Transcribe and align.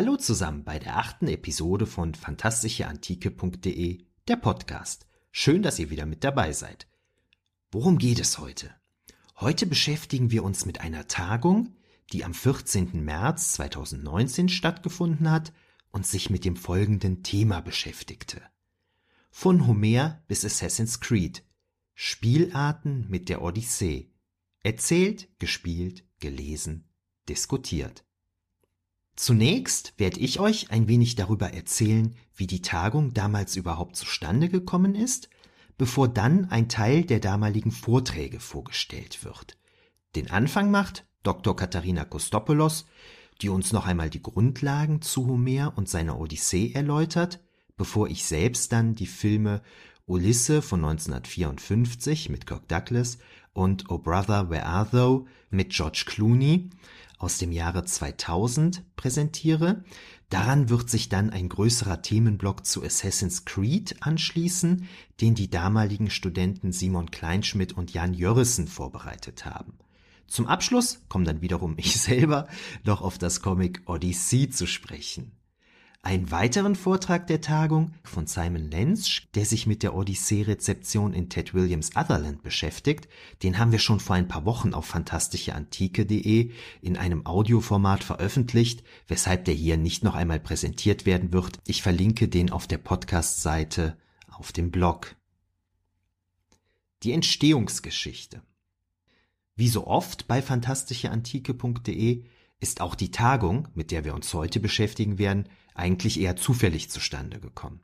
Hallo 0.00 0.16
zusammen 0.16 0.64
bei 0.64 0.78
der 0.78 0.96
achten 0.96 1.28
Episode 1.28 1.84
von 1.84 2.14
fantastischeantike.de, 2.14 4.06
der 4.28 4.36
Podcast. 4.36 5.06
Schön, 5.30 5.62
dass 5.62 5.78
ihr 5.78 5.90
wieder 5.90 6.06
mit 6.06 6.24
dabei 6.24 6.54
seid. 6.54 6.88
Worum 7.70 7.98
geht 7.98 8.18
es 8.18 8.38
heute? 8.38 8.74
Heute 9.36 9.66
beschäftigen 9.66 10.30
wir 10.30 10.42
uns 10.42 10.64
mit 10.64 10.80
einer 10.80 11.06
Tagung, 11.06 11.76
die 12.14 12.24
am 12.24 12.32
14. 12.32 13.04
März 13.04 13.52
2019 13.52 14.48
stattgefunden 14.48 15.30
hat 15.30 15.52
und 15.90 16.06
sich 16.06 16.30
mit 16.30 16.46
dem 16.46 16.56
folgenden 16.56 17.22
Thema 17.22 17.60
beschäftigte. 17.60 18.40
Von 19.30 19.66
Homer 19.66 20.22
bis 20.28 20.46
Assassin's 20.46 21.00
Creed. 21.00 21.44
Spielarten 21.92 23.04
mit 23.10 23.28
der 23.28 23.42
Odyssee. 23.42 24.10
Erzählt, 24.62 25.28
gespielt, 25.38 26.06
gelesen, 26.20 26.88
diskutiert. 27.28 28.06
Zunächst 29.20 29.92
werde 29.98 30.18
ich 30.18 30.40
euch 30.40 30.70
ein 30.70 30.88
wenig 30.88 31.14
darüber 31.14 31.52
erzählen, 31.52 32.16
wie 32.36 32.46
die 32.46 32.62
Tagung 32.62 33.12
damals 33.12 33.54
überhaupt 33.54 33.96
zustande 33.96 34.48
gekommen 34.48 34.94
ist, 34.94 35.28
bevor 35.76 36.08
dann 36.08 36.46
ein 36.46 36.70
Teil 36.70 37.04
der 37.04 37.20
damaligen 37.20 37.70
Vorträge 37.70 38.40
vorgestellt 38.40 39.22
wird. 39.22 39.58
Den 40.16 40.30
Anfang 40.30 40.70
macht 40.70 41.04
Dr. 41.22 41.54
Katharina 41.54 42.06
Kostopoulos, 42.06 42.86
die 43.42 43.50
uns 43.50 43.74
noch 43.74 43.86
einmal 43.86 44.08
die 44.08 44.22
Grundlagen 44.22 45.02
zu 45.02 45.26
Homer 45.26 45.74
und 45.76 45.86
seiner 45.86 46.18
Odyssee 46.18 46.72
erläutert, 46.72 47.40
bevor 47.76 48.08
ich 48.08 48.24
selbst 48.24 48.72
dann 48.72 48.94
die 48.94 49.06
Filme 49.06 49.60
Ulisse 50.06 50.62
von 50.62 50.82
1954 50.82 52.30
mit 52.30 52.46
Kirk 52.46 52.68
Douglas 52.68 53.18
und 53.52 53.90
Oh 53.90 53.98
Brother, 53.98 54.48
Where 54.48 54.64
Are 54.64 54.88
Thou 54.90 55.26
mit 55.50 55.74
George 55.74 56.04
Clooney 56.06 56.70
aus 57.20 57.38
dem 57.38 57.52
Jahre 57.52 57.84
2000 57.84 58.82
präsentiere. 58.96 59.84
Daran 60.30 60.68
wird 60.70 60.88
sich 60.90 61.08
dann 61.08 61.30
ein 61.30 61.48
größerer 61.48 62.02
Themenblock 62.02 62.66
zu 62.66 62.82
Assassin's 62.82 63.44
Creed 63.44 63.96
anschließen, 64.00 64.88
den 65.20 65.34
die 65.34 65.50
damaligen 65.50 66.10
Studenten 66.10 66.72
Simon 66.72 67.10
Kleinschmidt 67.10 67.74
und 67.74 67.92
Jan 67.92 68.14
Jörrissen 68.14 68.66
vorbereitet 68.66 69.44
haben. 69.44 69.74
Zum 70.26 70.46
Abschluss 70.46 71.02
kommt 71.08 71.28
dann 71.28 71.42
wiederum 71.42 71.74
ich 71.78 72.00
selber 72.00 72.48
noch 72.84 73.02
auf 73.02 73.18
das 73.18 73.42
Comic 73.42 73.82
Odyssey 73.86 74.48
zu 74.48 74.66
sprechen. 74.66 75.32
Einen 76.02 76.30
weiteren 76.30 76.76
Vortrag 76.76 77.26
der 77.26 77.42
Tagung 77.42 77.92
von 78.04 78.26
Simon 78.26 78.70
Lenz, 78.70 79.20
der 79.34 79.44
sich 79.44 79.66
mit 79.66 79.82
der 79.82 79.94
Odyssee-Rezeption 79.94 81.12
in 81.12 81.28
Ted 81.28 81.52
Williams 81.52 81.94
Otherland 81.94 82.42
beschäftigt, 82.42 83.06
den 83.42 83.58
haben 83.58 83.70
wir 83.70 83.78
schon 83.78 84.00
vor 84.00 84.16
ein 84.16 84.26
paar 84.26 84.46
Wochen 84.46 84.72
auf 84.72 84.86
fantastischeantike.de 84.86 86.52
in 86.80 86.96
einem 86.96 87.26
Audioformat 87.26 88.02
veröffentlicht, 88.02 88.82
weshalb 89.08 89.44
der 89.44 89.52
hier 89.52 89.76
nicht 89.76 90.02
noch 90.02 90.14
einmal 90.14 90.40
präsentiert 90.40 91.04
werden 91.04 91.34
wird. 91.34 91.58
Ich 91.66 91.82
verlinke 91.82 92.28
den 92.28 92.50
auf 92.50 92.66
der 92.66 92.78
Podcast-Seite 92.78 93.98
auf 94.30 94.52
dem 94.52 94.70
Blog. 94.70 95.16
Die 97.02 97.12
Entstehungsgeschichte. 97.12 98.42
Wie 99.54 99.68
so 99.68 99.86
oft 99.86 100.26
bei 100.26 100.40
fantastischeantike.de 100.40 102.24
ist 102.58 102.80
auch 102.80 102.94
die 102.94 103.10
Tagung, 103.10 103.68
mit 103.74 103.90
der 103.90 104.04
wir 104.04 104.14
uns 104.14 104.32
heute 104.32 104.60
beschäftigen 104.60 105.18
werden, 105.18 105.46
eigentlich 105.74 106.20
eher 106.20 106.36
zufällig 106.36 106.90
zustande 106.90 107.40
gekommen. 107.40 107.80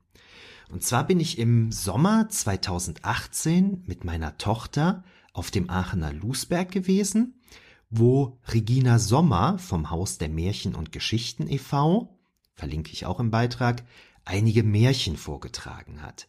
Und 0.71 0.83
zwar 0.83 1.07
bin 1.07 1.21
ich 1.21 1.39
im 1.39 1.71
Sommer 1.71 2.29
2018 2.29 3.85
mit 3.87 4.05
meiner 4.05 4.37
Tochter 4.37 5.05
auf 5.33 5.51
dem 5.51 5.71
Aachener 5.71 6.13
Lusberg 6.13 6.71
gewesen, 6.73 7.41
wo 7.91 8.39
Regina 8.49 8.99
Sommer 8.99 9.59
vom 9.59 9.91
Haus 9.91 10.19
der 10.19 10.29
Märchen 10.29 10.75
und 10.75 10.93
Geschichten 10.93 11.49
e.V., 11.49 12.19
verlinke 12.55 12.93
ich 12.93 13.07
auch 13.07 13.21
im 13.21 13.31
Beitrag, 13.31 13.85
einige 14.25 14.63
Märchen 14.63 15.17
vorgetragen 15.17 16.03
hat. 16.03 16.29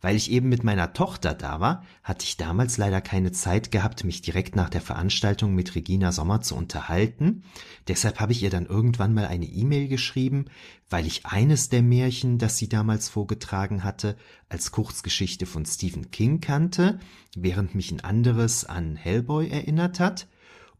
Weil 0.00 0.16
ich 0.16 0.30
eben 0.30 0.48
mit 0.48 0.64
meiner 0.64 0.92
Tochter 0.92 1.34
da 1.34 1.60
war, 1.60 1.84
hatte 2.02 2.24
ich 2.24 2.36
damals 2.36 2.76
leider 2.76 3.00
keine 3.00 3.32
Zeit 3.32 3.70
gehabt, 3.70 4.04
mich 4.04 4.22
direkt 4.22 4.56
nach 4.56 4.68
der 4.68 4.80
Veranstaltung 4.80 5.54
mit 5.54 5.74
Regina 5.74 6.12
Sommer 6.12 6.40
zu 6.40 6.56
unterhalten. 6.56 7.42
Deshalb 7.88 8.20
habe 8.20 8.32
ich 8.32 8.42
ihr 8.42 8.50
dann 8.50 8.66
irgendwann 8.66 9.14
mal 9.14 9.26
eine 9.26 9.46
E-Mail 9.46 9.88
geschrieben, 9.88 10.46
weil 10.90 11.06
ich 11.06 11.26
eines 11.26 11.68
der 11.68 11.82
Märchen, 11.82 12.38
das 12.38 12.58
sie 12.58 12.68
damals 12.68 13.08
vorgetragen 13.08 13.84
hatte, 13.84 14.16
als 14.48 14.70
Kurzgeschichte 14.70 15.46
von 15.46 15.64
Stephen 15.66 16.10
King 16.10 16.40
kannte, 16.40 17.00
während 17.34 17.74
mich 17.74 17.90
ein 17.90 18.00
anderes 18.00 18.64
an 18.64 18.96
Hellboy 18.96 19.48
erinnert 19.48 20.00
hat. 20.00 20.28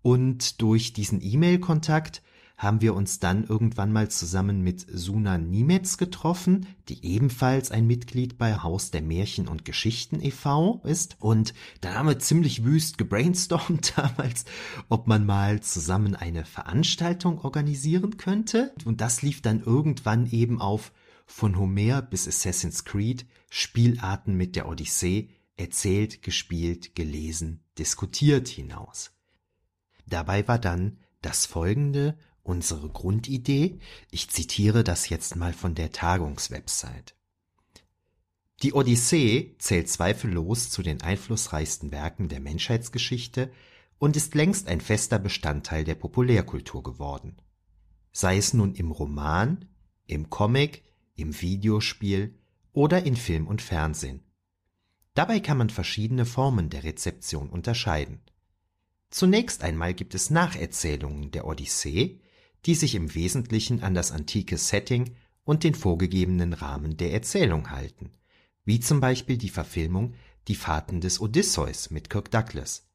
Und 0.03 0.61
durch 0.61 0.93
diesen 0.93 1.21
E-Mail-Kontakt 1.23 2.23
haben 2.57 2.81
wir 2.81 2.95
uns 2.95 3.19
dann 3.19 3.45
irgendwann 3.45 3.93
mal 3.93 4.11
zusammen 4.11 4.63
mit 4.63 4.87
Suna 4.89 5.39
Niemetz 5.39 5.97
getroffen, 5.97 6.67
die 6.89 7.05
ebenfalls 7.05 7.71
ein 7.71 7.87
Mitglied 7.87 8.39
bei 8.39 8.55
Haus 8.55 8.91
der 8.91 9.03
Märchen 9.03 9.49
und 9.49 9.65
Geschichten 9.65 10.21
e.V. 10.21 10.81
ist. 10.85 11.17
Und 11.19 11.53
da 11.81 11.95
haben 11.95 12.07
wir 12.07 12.19
ziemlich 12.21 12.65
wüst 12.65 12.97
gebrainstormt 12.97 13.95
damals, 13.97 14.45
ob 14.89 15.09
man 15.09 15.27
mal 15.27 15.61
zusammen 15.63 16.15
eine 16.15 16.45
Veranstaltung 16.45 17.41
organisieren 17.41 18.17
könnte. 18.19 18.73
Und 18.85 19.01
das 19.01 19.23
lief 19.23 19.43
dann 19.43 19.61
irgendwann 19.61 20.31
eben 20.31 20.61
auf 20.61 20.93
von 21.27 21.59
Homer 21.59 22.03
bis 22.03 22.29
Assassin's 22.29 22.85
Creed, 22.85 23.27
Spielarten 23.51 24.35
mit 24.37 24.57
der 24.57 24.69
Odyssee, 24.69 25.31
erzählt, 25.57 26.23
gespielt, 26.23 26.95
gelesen, 26.95 27.65
diskutiert 27.79 28.49
hinaus. 28.49 29.13
Dabei 30.07 30.47
war 30.47 30.59
dann 30.59 30.99
das 31.23 31.47
folgende 31.47 32.19
unsere 32.45 32.89
Grundidee, 32.89 33.81
ich 34.11 34.31
zitiere 34.31 34.85
das 34.85 35.09
jetzt 35.09 35.35
mal 35.35 35.53
von 35.53 35.75
der 35.75 35.91
Tagungswebsite. 35.91 37.15
Die 38.63 38.73
Odyssee 38.73 39.57
zählt 39.59 39.89
zweifellos 39.89 40.71
zu 40.71 40.83
den 40.83 41.03
einflussreichsten 41.03 41.91
Werken 41.91 42.29
der 42.29 42.41
Menschheitsgeschichte 42.41 43.51
und 43.99 44.17
ist 44.17 44.35
längst 44.35 44.69
ein 44.69 44.81
fester 44.81 45.19
Bestandteil 45.19 45.85
der 45.85 45.97
Populärkultur 45.97 46.83
geworden. 46.83 47.37
Sei 48.13 48.37
es 48.37 48.55
nun 48.55 48.75
im 48.75 48.93
Roman, 48.93 49.67
im 50.07 50.31
Comic, 50.31 50.85
im 51.17 51.41
Videospiel 51.41 52.39
oder 52.73 53.05
in 53.05 53.17
Film 53.17 53.47
und 53.47 53.63
Fernsehen. 53.63 54.23
Dabei 55.15 55.41
kann 55.41 55.59
man 55.59 55.71
verschiedene 55.71 56.27
Formen 56.27 56.71
der 56.71 56.85
Rezeption 56.85 57.49
unterscheiden. 57.49 58.21
Zunächst 59.11 59.63
einmal 59.63 59.95
gibt 59.95 60.15
es 60.15 60.31
Nacherzählungen 60.31 61.31
der 61.31 61.47
Odyssee, 61.47 62.21
die 62.67 62.75
sich 62.75 62.95
im 62.95 63.15
Wesentlichen 63.15 63.83
an 63.83 63.95
das 63.95 64.13
antike 64.13 64.59
Setting 64.59 65.17
und 65.45 65.65
den 65.65 65.75
vorgegebenen 65.75 66.53
Rahmen 66.53 66.97
der 66.97 67.13
Erzählung 67.13 67.71
halten, 67.71 68.11
wie 68.65 68.81
zum 68.81 69.01
Beispiel 69.01 69.37
die 69.37 69.51
Verfilmung 69.51 70.15
Die 70.49 70.55
Fahrten 70.55 71.01
des 71.01 71.21
Odysseus 71.21 71.91
mit 71.91 72.11
Kirk 72.11 72.31
Douglas. 72.31 72.87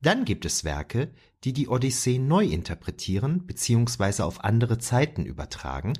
Dann 0.00 0.24
gibt 0.24 0.44
es 0.44 0.64
Werke, 0.64 1.10
die 1.44 1.52
die 1.52 1.68
Odyssee 1.68 2.18
neu 2.18 2.44
interpretieren 2.44 3.46
bzw. 3.46 4.22
auf 4.22 4.44
andere 4.44 4.78
Zeiten 4.78 5.24
übertragen, 5.24 5.94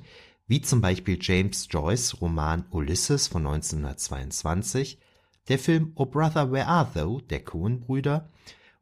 wie 0.47 0.61
zum 0.61 0.81
Beispiel 0.81 1.17
James 1.21 1.67
Joyce 1.69 2.21
Roman 2.21 2.65
Ulysses 2.71 3.27
von 3.27 3.45
1922, 3.45 4.99
der 5.47 5.59
Film 5.59 5.91
O 5.95 6.05
Brother 6.05 6.51
Where 6.51 6.67
Are 6.67 6.89
Thou 6.93 7.19
der 7.21 7.43
Coen-Brüder 7.43 8.29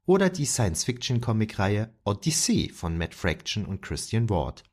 oder 0.07 0.29
die 0.29 0.45
Science-Fiction-Comicreihe 0.45 1.93
Odyssey 2.05 2.71
von 2.73 2.97
Matt 2.97 3.13
Fraction 3.13 3.65
und 3.65 3.81
Christian 3.81 4.29
Ward. 4.29 4.63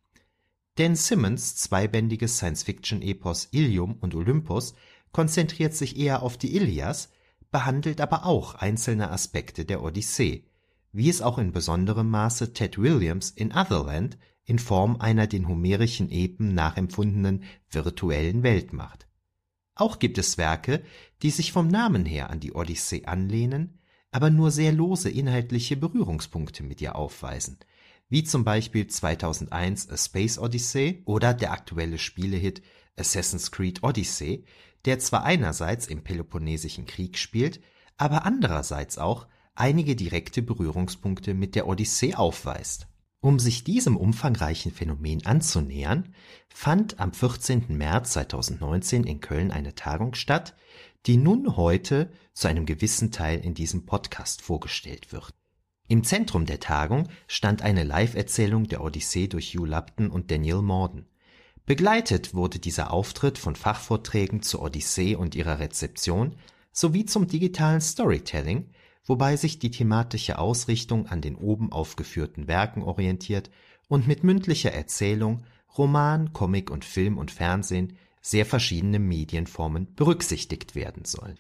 Dan 0.77 0.95
Simmons 0.95 1.57
zweibändiges 1.57 2.37
Science-Fiction-Epos 2.37 3.49
Ilium 3.51 3.97
und 4.01 4.15
Olympus 4.15 4.75
konzentriert 5.13 5.75
sich 5.75 5.99
eher 5.99 6.23
auf 6.23 6.39
die 6.39 6.57
Ilias, 6.57 7.11
behandelt 7.51 8.01
aber 8.01 8.27
auch 8.27 8.55
einzelne 8.55 9.11
Aspekte 9.11 9.65
der 9.65 9.83
Odyssee, 9.83 10.45
wie 10.93 11.11
es 11.11 11.21
auch 11.21 11.39
in 11.39 11.51
besonderem 11.53 12.11
Maße 12.11 12.53
Ted 12.53 12.79
Williams 12.79 13.31
in 13.31 13.53
Otherland 13.53 14.17
in 14.45 14.61
Form 14.61 15.01
einer 15.01 15.27
den 15.27 15.49
homerischen 15.49 16.13
Epen 16.13 16.55
nachempfundenen 16.55 17.43
virtuellen 17.71 18.45
Welt 18.45 18.73
macht. 18.73 19.09
Auch 19.75 19.99
gibt 19.99 20.19
es 20.19 20.39
Werke, 20.39 20.85
die 21.23 21.31
sich 21.31 21.51
vom 21.51 21.67
Namen 21.67 22.05
her 22.05 22.31
an 22.31 22.39
die 22.39 22.53
Odyssee 22.53 23.07
anlehnen, 23.07 23.81
aber 24.15 24.31
nur 24.31 24.53
sehr 24.53 24.71
lose 24.71 25.11
inhaltliche 25.11 25.77
Berührungspunkte 25.77 26.63
mit 26.63 26.81
ihr 26.81 26.95
aufweisen, 26.95 27.59
wie 28.09 28.23
zum 28.23 28.45
Beispiel 28.45 28.87
2001 28.87 29.91
A 29.91 29.97
Space 29.97 30.39
Odyssey 30.39 31.03
oder 31.05 31.35
der 31.35 31.51
aktuelle 31.51 31.99
Spielehit 31.99 32.63
Assassin's 32.97 33.51
Creed 33.51 33.83
Odyssey, 33.83 34.45
der 34.85 35.01
zwar 35.01 35.25
einerseits 35.25 35.89
im 35.89 36.05
Peloponnesischen 36.05 36.87
Krieg 36.87 37.19
spielt, 37.19 37.61
aber 37.97 38.25
andererseits 38.25 38.99
auch 38.99 39.27
einige 39.57 39.97
direkte 39.97 40.43
Berührungspunkte 40.43 41.35
mit 41.35 41.57
der 41.57 41.67
Odyssee 41.67 42.15
aufweist. 42.15 42.87
Um 43.19 43.41
sich 43.41 43.65
diesem 43.65 43.97
umfangreichen 43.97 44.71
Phänomen 44.71 45.27
anzunähern, 45.27 46.15
fand 46.49 47.01
am 47.01 47.13
14. 47.13 47.65
März 47.77 48.13
2019 48.13 49.03
in 49.03 49.19
Köln 49.19 49.51
eine 49.51 49.75
Tagung 49.75 50.15
statt, 50.15 50.55
die 51.07 51.17
nun 51.17 51.57
heute 51.57 52.11
zu 52.33 52.49
einem 52.49 52.67
gewissen 52.67 53.11
Teil 53.11 53.41
in 53.41 53.55
diesem 53.55 53.87
Podcast 53.87 54.43
vorgestellt 54.43 55.13
wird. 55.13 55.31
Im 55.87 56.03
Zentrum 56.03 56.47
der 56.47 56.61
Tagung 56.61 57.09
stand 57.27 57.61
eine 57.61 57.85
Live-Erzählung 57.85 58.69
der 58.69 58.83
Odyssee 58.83 59.29
durch 59.29 59.55
Hugh 59.55 59.67
Lupton 59.67 60.11
und 60.11 60.31
Daniel 60.31 60.63
Morden. 60.63 61.07
Begleitet 61.67 62.35
wurde 62.35 62.59
dieser 62.59 62.91
Auftritt 62.91 63.39
von 63.39 63.55
Fachvorträgen 63.55 64.43
zur 64.43 64.63
Odyssee 64.63 65.15
und 65.15 65.35
ihrer 65.35 65.59
Rezeption 65.59 66.37
sowie 66.73 67.05
zum 67.05 67.29
digitalen 67.29 67.83
Storytelling, 67.83 68.71
wobei 69.05 69.37
sich 69.37 69.59
die 69.59 69.71
thematische 69.71 70.39
Ausrichtung 70.39 71.07
an 71.07 71.21
den 71.21 71.37
oben 71.37 71.71
aufgeführten 71.71 72.49
Werken 72.49 72.83
orientiert 72.83 73.51
und 73.89 74.07
mit 74.07 74.25
mündlicher 74.25 74.73
Erzählung, 74.73 75.45
Roman, 75.77 76.33
Comic 76.33 76.71
und 76.71 76.85
Film 76.85 77.19
und 77.19 77.31
Fernsehen 77.31 77.99
sehr 78.25 78.47
verschiedene 78.47 78.99
Medienformen 78.99 79.95
berücksichtigt 79.95 80.75
werden 80.75 81.05
sollen. 81.05 81.39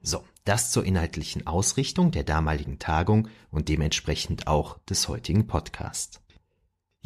So, 0.00 0.22
das 0.44 0.70
zur 0.70 0.84
inhaltlichen 0.84 1.46
Ausrichtung 1.46 2.12
der 2.12 2.22
damaligen 2.24 2.78
Tagung 2.78 3.28
und 3.50 3.68
dementsprechend 3.68 4.46
auch 4.46 4.78
des 4.84 5.08
heutigen 5.08 5.46
Podcasts. 5.48 6.20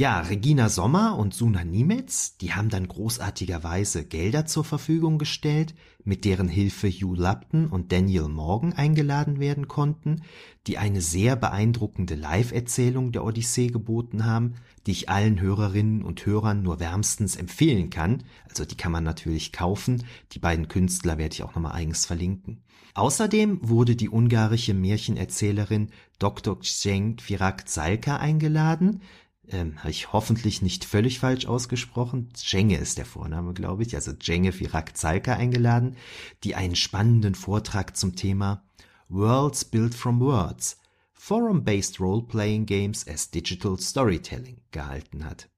Ja, 0.00 0.20
Regina 0.20 0.68
Sommer 0.68 1.18
und 1.18 1.34
Suna 1.34 1.64
Niemetz, 1.64 2.36
die 2.36 2.52
haben 2.52 2.68
dann 2.68 2.86
großartigerweise 2.86 4.04
Gelder 4.04 4.46
zur 4.46 4.62
Verfügung 4.62 5.18
gestellt, 5.18 5.74
mit 6.04 6.24
deren 6.24 6.46
Hilfe 6.46 6.88
Hugh 6.88 7.20
Lupton 7.20 7.66
und 7.66 7.90
Daniel 7.90 8.28
Morgan 8.28 8.72
eingeladen 8.72 9.40
werden 9.40 9.66
konnten, 9.66 10.22
die 10.68 10.78
eine 10.78 11.00
sehr 11.00 11.34
beeindruckende 11.34 12.14
Live-Erzählung 12.14 13.10
der 13.10 13.24
Odyssee 13.24 13.66
geboten 13.66 14.24
haben, 14.24 14.54
die 14.86 14.92
ich 14.92 15.08
allen 15.08 15.40
Hörerinnen 15.40 16.04
und 16.04 16.24
Hörern 16.24 16.62
nur 16.62 16.78
wärmstens 16.78 17.34
empfehlen 17.34 17.90
kann. 17.90 18.22
Also 18.48 18.64
die 18.64 18.76
kann 18.76 18.92
man 18.92 19.02
natürlich 19.02 19.50
kaufen. 19.50 20.04
Die 20.30 20.38
beiden 20.38 20.68
Künstler 20.68 21.18
werde 21.18 21.32
ich 21.32 21.42
auch 21.42 21.56
nochmal 21.56 21.72
eigens 21.72 22.06
verlinken. 22.06 22.62
Außerdem 22.94 23.58
wurde 23.62 23.96
die 23.96 24.10
ungarische 24.10 24.74
Märchenerzählerin 24.74 25.90
Dr. 26.20 26.60
Cenk 26.60 27.20
Firak 27.20 27.68
Zalka 27.68 28.16
eingeladen, 28.16 29.02
ähm, 29.50 29.78
habe 29.78 29.90
ich 29.90 30.12
hoffentlich 30.12 30.62
nicht 30.62 30.84
völlig 30.84 31.18
falsch 31.18 31.46
ausgesprochen. 31.46 32.30
Jenge 32.36 32.76
ist 32.76 32.98
der 32.98 33.06
Vorname, 33.06 33.54
glaube 33.54 33.82
ich, 33.82 33.94
also 33.94 34.12
Jenge 34.20 34.52
Firak 34.52 34.96
Zalka 34.96 35.34
eingeladen, 35.34 35.96
die 36.44 36.54
einen 36.54 36.76
spannenden 36.76 37.34
Vortrag 37.34 37.96
zum 37.96 38.16
Thema 38.16 38.62
Worlds 39.08 39.64
Built 39.64 39.94
from 39.94 40.20
Words, 40.20 40.78
Forum-Based 41.12 42.00
Role-Playing 42.00 42.66
Games 42.66 43.06
as 43.06 43.30
Digital 43.30 43.78
Storytelling 43.78 44.60
gehalten 44.70 45.24
hat. 45.24 45.48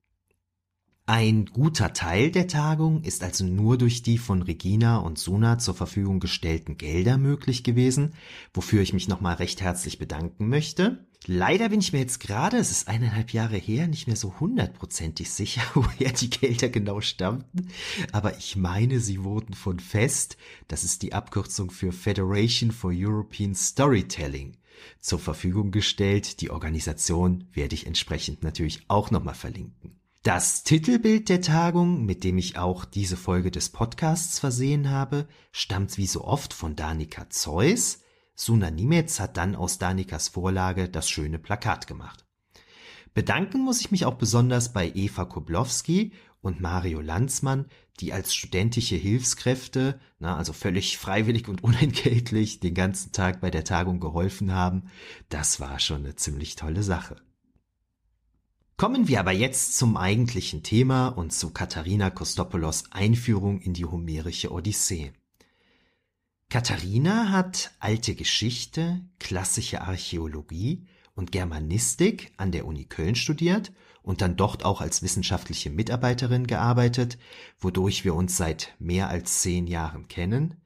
Ein 1.06 1.46
guter 1.46 1.92
Teil 1.92 2.30
der 2.30 2.46
Tagung 2.46 3.02
ist 3.02 3.24
also 3.24 3.44
nur 3.44 3.76
durch 3.76 4.02
die 4.02 4.16
von 4.16 4.42
Regina 4.42 4.98
und 4.98 5.18
Suna 5.18 5.58
zur 5.58 5.74
Verfügung 5.74 6.20
gestellten 6.20 6.76
Gelder 6.76 7.18
möglich 7.18 7.64
gewesen, 7.64 8.14
wofür 8.54 8.80
ich 8.80 8.92
mich 8.92 9.08
nochmal 9.08 9.34
recht 9.34 9.60
herzlich 9.60 9.98
bedanken 9.98 10.48
möchte. 10.48 11.04
Leider 11.26 11.68
bin 11.68 11.80
ich 11.80 11.92
mir 11.92 11.98
jetzt 11.98 12.18
gerade, 12.18 12.56
es 12.56 12.70
ist 12.70 12.88
eineinhalb 12.88 13.32
Jahre 13.34 13.56
her, 13.56 13.86
nicht 13.86 14.06
mehr 14.06 14.16
so 14.16 14.40
hundertprozentig 14.40 15.30
sicher, 15.30 15.62
woher 15.74 16.12
die 16.12 16.30
Gelder 16.30 16.70
genau 16.70 17.00
stammten, 17.00 17.68
aber 18.10 18.38
ich 18.38 18.56
meine, 18.56 19.00
sie 19.00 19.22
wurden 19.22 19.54
von 19.54 19.80
FEST, 19.80 20.38
das 20.68 20.82
ist 20.82 21.02
die 21.02 21.12
Abkürzung 21.12 21.70
für 21.70 21.92
Federation 21.92 22.72
for 22.72 22.90
European 22.94 23.54
Storytelling, 23.54 24.56
zur 25.00 25.18
Verfügung 25.18 25.70
gestellt. 25.70 26.40
Die 26.40 26.50
Organisation 26.50 27.44
werde 27.52 27.74
ich 27.74 27.86
entsprechend 27.86 28.42
natürlich 28.42 28.82
auch 28.88 29.10
nochmal 29.10 29.34
verlinken. 29.34 30.00
Das 30.22 30.64
Titelbild 30.64 31.28
der 31.28 31.40
Tagung, 31.40 32.04
mit 32.04 32.24
dem 32.24 32.36
ich 32.36 32.58
auch 32.58 32.84
diese 32.84 33.16
Folge 33.16 33.50
des 33.50 33.70
Podcasts 33.70 34.38
versehen 34.38 34.90
habe, 34.90 35.26
stammt 35.50 35.96
wie 35.96 36.06
so 36.06 36.24
oft 36.24 36.52
von 36.52 36.76
Danica 36.76 37.30
Zeus. 37.30 38.00
Suna 38.40 38.70
Nimetz 38.70 39.20
hat 39.20 39.36
dann 39.36 39.54
aus 39.54 39.76
Danikas 39.76 40.28
Vorlage 40.28 40.88
das 40.88 41.10
schöne 41.10 41.38
Plakat 41.38 41.86
gemacht. 41.86 42.24
Bedanken 43.12 43.60
muss 43.60 43.82
ich 43.82 43.90
mich 43.90 44.06
auch 44.06 44.14
besonders 44.14 44.72
bei 44.72 44.90
Eva 44.94 45.26
Koblowski 45.26 46.12
und 46.40 46.58
Mario 46.58 47.02
Lanzmann, 47.02 47.66
die 47.98 48.14
als 48.14 48.34
studentische 48.34 48.96
Hilfskräfte, 48.96 50.00
na, 50.20 50.38
also 50.38 50.54
völlig 50.54 50.96
freiwillig 50.96 51.48
und 51.48 51.62
unentgeltlich, 51.64 52.60
den 52.60 52.72
ganzen 52.72 53.12
Tag 53.12 53.42
bei 53.42 53.50
der 53.50 53.64
Tagung 53.64 54.00
geholfen 54.00 54.54
haben. 54.54 54.84
Das 55.28 55.60
war 55.60 55.78
schon 55.78 56.06
eine 56.06 56.16
ziemlich 56.16 56.56
tolle 56.56 56.82
Sache. 56.82 57.16
Kommen 58.78 59.06
wir 59.06 59.20
aber 59.20 59.32
jetzt 59.32 59.76
zum 59.76 59.98
eigentlichen 59.98 60.62
Thema 60.62 61.08
und 61.08 61.34
zu 61.34 61.50
Katharina 61.50 62.08
Kostopoulos 62.08 62.84
Einführung 62.90 63.60
in 63.60 63.74
die 63.74 63.84
homerische 63.84 64.50
Odyssee. 64.50 65.12
Katharina 66.50 67.30
hat 67.30 67.70
alte 67.78 68.16
Geschichte, 68.16 69.00
klassische 69.20 69.82
Archäologie 69.82 70.84
und 71.14 71.30
Germanistik 71.30 72.32
an 72.38 72.50
der 72.50 72.66
Uni 72.66 72.86
Köln 72.86 73.14
studiert 73.14 73.70
und 74.02 74.20
dann 74.20 74.36
dort 74.36 74.64
auch 74.64 74.80
als 74.80 75.00
wissenschaftliche 75.04 75.70
Mitarbeiterin 75.70 76.48
gearbeitet, 76.48 77.18
wodurch 77.60 78.04
wir 78.04 78.16
uns 78.16 78.36
seit 78.36 78.74
mehr 78.80 79.08
als 79.08 79.42
zehn 79.42 79.68
Jahren 79.68 80.08
kennen. 80.08 80.56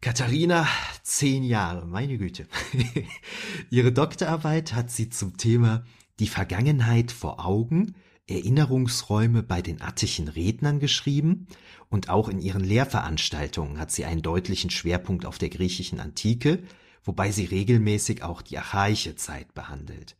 Katharina, 0.00 0.68
zehn 1.02 1.42
Jahre, 1.42 1.86
meine 1.88 2.16
Güte. 2.16 2.46
Ihre 3.70 3.90
Doktorarbeit 3.90 4.74
hat 4.74 4.92
sie 4.92 5.10
zum 5.10 5.36
Thema 5.36 5.84
die 6.20 6.28
Vergangenheit 6.28 7.10
vor 7.10 7.44
Augen, 7.44 7.96
Erinnerungsräume 8.28 9.42
bei 9.42 9.60
den 9.60 9.82
attischen 9.82 10.28
Rednern 10.28 10.78
geschrieben 10.78 11.48
und 11.94 12.08
auch 12.08 12.28
in 12.28 12.40
ihren 12.40 12.64
Lehrveranstaltungen 12.64 13.78
hat 13.78 13.92
sie 13.92 14.04
einen 14.04 14.20
deutlichen 14.20 14.68
Schwerpunkt 14.68 15.24
auf 15.24 15.38
der 15.38 15.48
griechischen 15.48 16.00
Antike, 16.00 16.58
wobei 17.04 17.30
sie 17.30 17.44
regelmäßig 17.44 18.24
auch 18.24 18.42
die 18.42 18.58
archaische 18.58 19.14
Zeit 19.14 19.54
behandelt. 19.54 20.16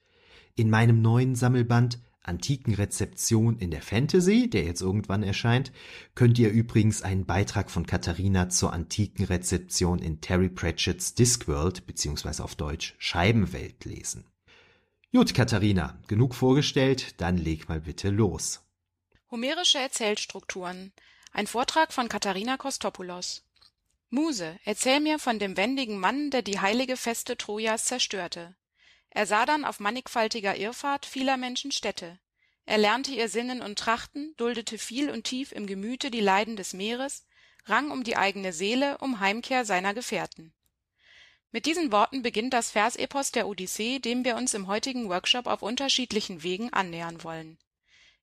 In 0.55 0.71
meinem 0.71 1.03
neuen 1.03 1.35
Sammelband 1.35 1.99
Antikenrezeption 2.23 3.59
in 3.59 3.73
der 3.73 3.82
Fantasy, 3.82 4.48
der 4.48 4.63
jetzt 4.63 4.82
irgendwann 4.82 5.25
erscheint, 5.25 5.72
könnt 6.15 6.39
ihr 6.39 6.53
übrigens 6.53 7.03
einen 7.03 7.27
Beitrag 7.27 7.72
von 7.72 7.87
Katharina 7.87 8.48
zur 8.51 8.72
antiken 8.72 9.25
Rezeption 9.25 9.98
in 9.98 10.20
Terry 10.20 10.51
Pratchett's 10.51 11.15
Discworld 11.15 11.89
bzw. 11.89 12.41
auf 12.44 12.55
Deutsch 12.55 12.94
Scheibenwelt 12.98 13.84
lesen. 13.84 14.27
Gut, 15.13 15.34
Katharina, 15.34 15.98
genug 16.06 16.37
vorgestellt, 16.37 17.20
dann 17.20 17.37
leg 17.37 17.69
mal 17.69 17.81
bitte 17.81 18.10
los. 18.10 18.63
Homerische 19.29 19.79
Erzählstrukturen. 19.79 20.93
Ein 21.36 21.48
Vortrag 21.48 21.93
von 21.93 22.08
Katharina 22.08 22.56
Kostopoulos. 22.56 23.43
Muse, 24.08 24.56
erzähl 24.64 25.00
mir 25.00 25.19
von 25.19 25.41
dem 25.41 25.56
wendigen 25.56 25.98
Mann, 25.98 26.31
der 26.31 26.43
die 26.43 26.60
heilige 26.60 26.96
Feste 26.96 27.36
Trojas 27.36 27.86
zerstörte. 27.86 28.55
Er 29.10 29.26
sah 29.26 29.44
dann 29.44 29.64
auf 29.64 29.81
mannigfaltiger 29.81 30.55
Irrfahrt 30.55 31.06
vieler 31.06 31.36
Menschen 31.36 31.72
Städte. 31.72 32.20
Er 32.67 32.79
lernte 32.79 33.10
ihr 33.10 33.29
Sinnen 33.29 33.62
und 33.62 33.81
Trachten, 33.81 34.32
duldete 34.36 34.79
viel 34.79 35.10
und 35.10 35.24
tief 35.24 35.50
im 35.50 35.67
Gemüte 35.67 36.12
die 36.12 36.20
Leiden 36.20 36.55
des 36.55 36.72
Meeres, 36.72 37.26
rang 37.64 37.91
um 37.91 38.05
die 38.05 38.17
eigene 38.17 38.53
Seele, 38.53 38.98
um 38.98 39.19
Heimkehr 39.19 39.64
seiner 39.64 39.93
Gefährten. 39.93 40.55
Mit 41.50 41.67
diesen 41.67 41.91
Worten 41.91 42.22
beginnt 42.22 42.55
das 42.55 42.70
Versepos 42.70 43.32
der 43.32 43.48
Odyssee, 43.48 43.98
dem 43.98 44.24
wir 44.24 44.36
uns 44.36 44.55
im 44.55 44.69
heutigen 44.69 45.08
Workshop 45.08 45.48
auf 45.48 45.62
unterschiedlichen 45.62 46.44
Wegen 46.44 46.72
annähern 46.72 47.24
wollen. 47.24 47.58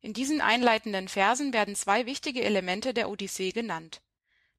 In 0.01 0.13
diesen 0.13 0.41
einleitenden 0.41 1.07
Versen 1.07 1.53
werden 1.53 1.75
zwei 1.75 2.05
wichtige 2.05 2.43
Elemente 2.43 2.93
der 2.93 3.09
Odyssee 3.09 3.51
genannt. 3.51 4.01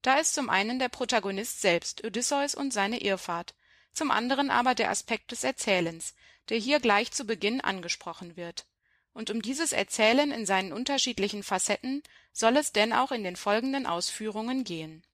Da 0.00 0.18
ist 0.18 0.34
zum 0.34 0.48
einen 0.48 0.78
der 0.78 0.88
Protagonist 0.88 1.60
selbst, 1.60 2.04
Odysseus 2.04 2.54
und 2.54 2.72
seine 2.72 3.00
Irrfahrt, 3.00 3.54
zum 3.92 4.10
anderen 4.10 4.50
aber 4.50 4.74
der 4.74 4.90
Aspekt 4.90 5.32
des 5.32 5.44
Erzählens, 5.44 6.14
der 6.48 6.58
hier 6.58 6.80
gleich 6.80 7.12
zu 7.12 7.24
Beginn 7.24 7.60
angesprochen 7.60 8.36
wird. 8.36 8.66
Und 9.12 9.30
um 9.30 9.42
dieses 9.42 9.72
Erzählen 9.72 10.30
in 10.30 10.46
seinen 10.46 10.72
unterschiedlichen 10.72 11.42
Facetten 11.42 12.02
soll 12.32 12.56
es 12.56 12.72
denn 12.72 12.92
auch 12.92 13.12
in 13.12 13.24
den 13.24 13.36
folgenden 13.36 13.86
Ausführungen 13.86 14.64
gehen 14.64 15.04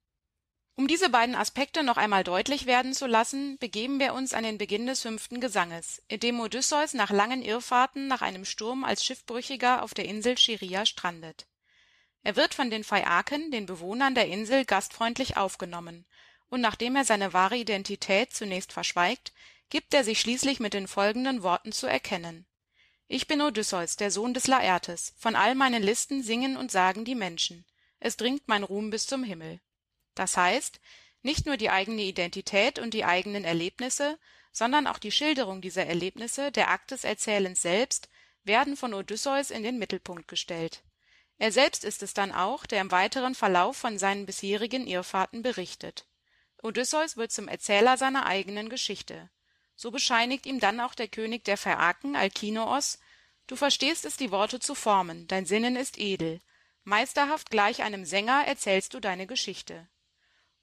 um 0.79 0.87
diese 0.87 1.09
beiden 1.09 1.35
Aspekte 1.35 1.83
noch 1.83 1.97
einmal 1.97 2.23
deutlich 2.23 2.67
werden 2.67 2.93
zu 2.93 3.09
lassen, 3.09 3.59
begeben 3.59 3.99
wir 3.99 4.15
uns 4.15 4.33
an 4.33 4.45
den 4.45 4.59
Beginn 4.59 4.87
des 4.87 5.03
fünften 5.03 5.41
Gesanges, 5.41 6.01
in 6.07 6.21
dem 6.21 6.39
Odysseus 6.39 6.95
nach 6.95 7.11
langen 7.11 7.43
Irrfahrten 7.43 8.07
nach 8.07 8.23
einem 8.23 8.45
Sturm 8.45 8.85
als 8.85 9.03
Schiffbrüchiger 9.05 9.83
auf 9.83 9.93
der 9.93 10.05
Insel 10.05 10.39
Scheria 10.39 10.87
strandet. 10.87 11.49
Er 12.23 12.37
wird 12.37 12.55
von 12.55 12.71
den 12.71 12.85
Phaiaken, 12.85 13.51
den 13.51 13.67
Bewohnern 13.67 14.15
der 14.15 14.29
Insel, 14.29 14.65
gastfreundlich 14.65 15.37
aufgenommen, 15.37 16.07
und 16.49 16.61
nachdem 16.61 16.95
er 16.95 17.05
seine 17.05 17.33
wahre 17.33 17.57
Identität 17.57 18.33
zunächst 18.33 18.73
verschweigt, 18.73 19.33
gibt 19.71 19.93
er 19.95 20.05
sich 20.05 20.21
schließlich 20.21 20.61
mit 20.61 20.75
den 20.75 20.87
folgenden 20.87 21.43
Worten 21.43 21.73
zu 21.73 21.89
erkennen. 21.89 22.47
Ich 23.09 23.27
bin 23.27 23.41
Odysseus, 23.41 23.97
der 23.97 24.13
Sohn 24.13 24.33
des 24.33 24.47
Laertes, 24.47 25.13
von 25.19 25.35
all 25.35 25.57
meinen 25.57 25.83
Listen 25.83 26.23
singen 26.23 26.57
und 26.57 26.71
sagen 26.71 27.05
die 27.05 27.17
Menschen, 27.17 27.65
es 27.99 28.17
dringt 28.17 28.47
mein 28.47 28.63
Ruhm 28.63 28.91
bis 28.91 29.09
zum 29.09 29.25
Himmel 29.25 29.59
das 30.19 30.37
heißt, 30.37 30.81
nicht 31.23 31.47
nur 31.47 31.57
die 31.57 31.71
eigene 31.71 32.03
Identität 32.03 32.79
und 32.79 32.95
die 32.95 33.05
eigenen 33.05 33.45
Erlebnisse, 33.45 34.19
sondern 34.53 34.87
auch 34.87 34.99
die 34.99 35.13
Schilderung 35.13 35.61
dieser 35.61 35.87
Erlebnisse, 35.87 36.51
der 36.53 36.71
Akt 36.71 36.91
des 36.91 37.05
Erzählens 37.05 37.63
selbst, 37.63 38.09
werden 38.45 38.77
von 38.77 38.95
Odysseus 38.95 39.51
in 39.51 39.63
den 39.63 39.79
Mittelpunkt 39.79 40.29
gestellt. 40.29 40.83
Er 41.39 41.53
selbst 41.53 41.85
ist 41.85 42.03
es 42.03 42.15
dann 42.15 42.33
auch, 42.33 42.67
der 42.67 42.81
im 42.81 42.91
weiteren 42.91 43.35
Verlauf 43.35 43.77
von 43.77 43.99
seinen 43.99 44.27
bisherigen 44.27 44.87
Irrfahrten 44.87 45.43
berichtet. 45.43 46.07
Odysseus 46.63 47.17
wird 47.17 47.31
zum 47.31 47.47
Erzähler 47.47 47.97
seiner 47.97 48.27
eigenen 48.27 48.69
Geschichte. 48.69 49.31
So 49.77 49.93
bescheinigt 49.93 50.47
ihm 50.47 50.59
dann 50.59 50.81
auch 50.81 50.95
der 50.95 51.07
König 51.07 51.45
der 51.45 51.57
Phäaken, 51.57 52.17
Alkinoos, 52.17 52.99
Du 53.49 53.57
verstehst 53.57 54.05
es, 54.05 54.19
die 54.19 54.31
Worte 54.31 54.61
zu 54.61 54.75
formen, 54.75 55.27
dein 55.27 55.47
Sinnen 55.47 55.75
ist 55.75 55.99
edel, 55.99 56.41
Meisterhaft 56.85 57.51
gleich 57.51 57.83
einem 57.83 58.05
Sänger 58.05 58.45
erzählst 58.47 58.93
du 58.95 59.01
deine 59.01 59.27
Geschichte. 59.27 59.89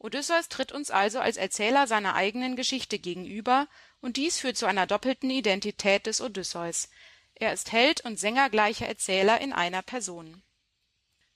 Odysseus 0.06 0.50
tritt 0.50 0.72
uns 0.72 0.92
also 0.92 1.20
als 1.20 1.36
Erzähler 1.36 1.88
seiner 1.88 2.14
eigenen 2.14 2.56
Geschichte 2.56 3.00
gegenüber, 3.00 3.68
und 4.02 4.18
dies 4.18 4.40
führt 4.40 4.56
zu 4.56 4.68
einer 4.68 4.86
doppelten 4.86 5.32
Identität 5.32 6.06
des 6.06 6.22
Odysseus. 6.22 6.90
Er 7.34 7.52
ist 7.52 7.72
Held 7.72 8.02
und 8.06 8.20
sängergleicher 8.20 8.88
Erzähler 8.88 9.42
in 9.42 9.52
einer 9.52 9.82
Person. 9.82 10.44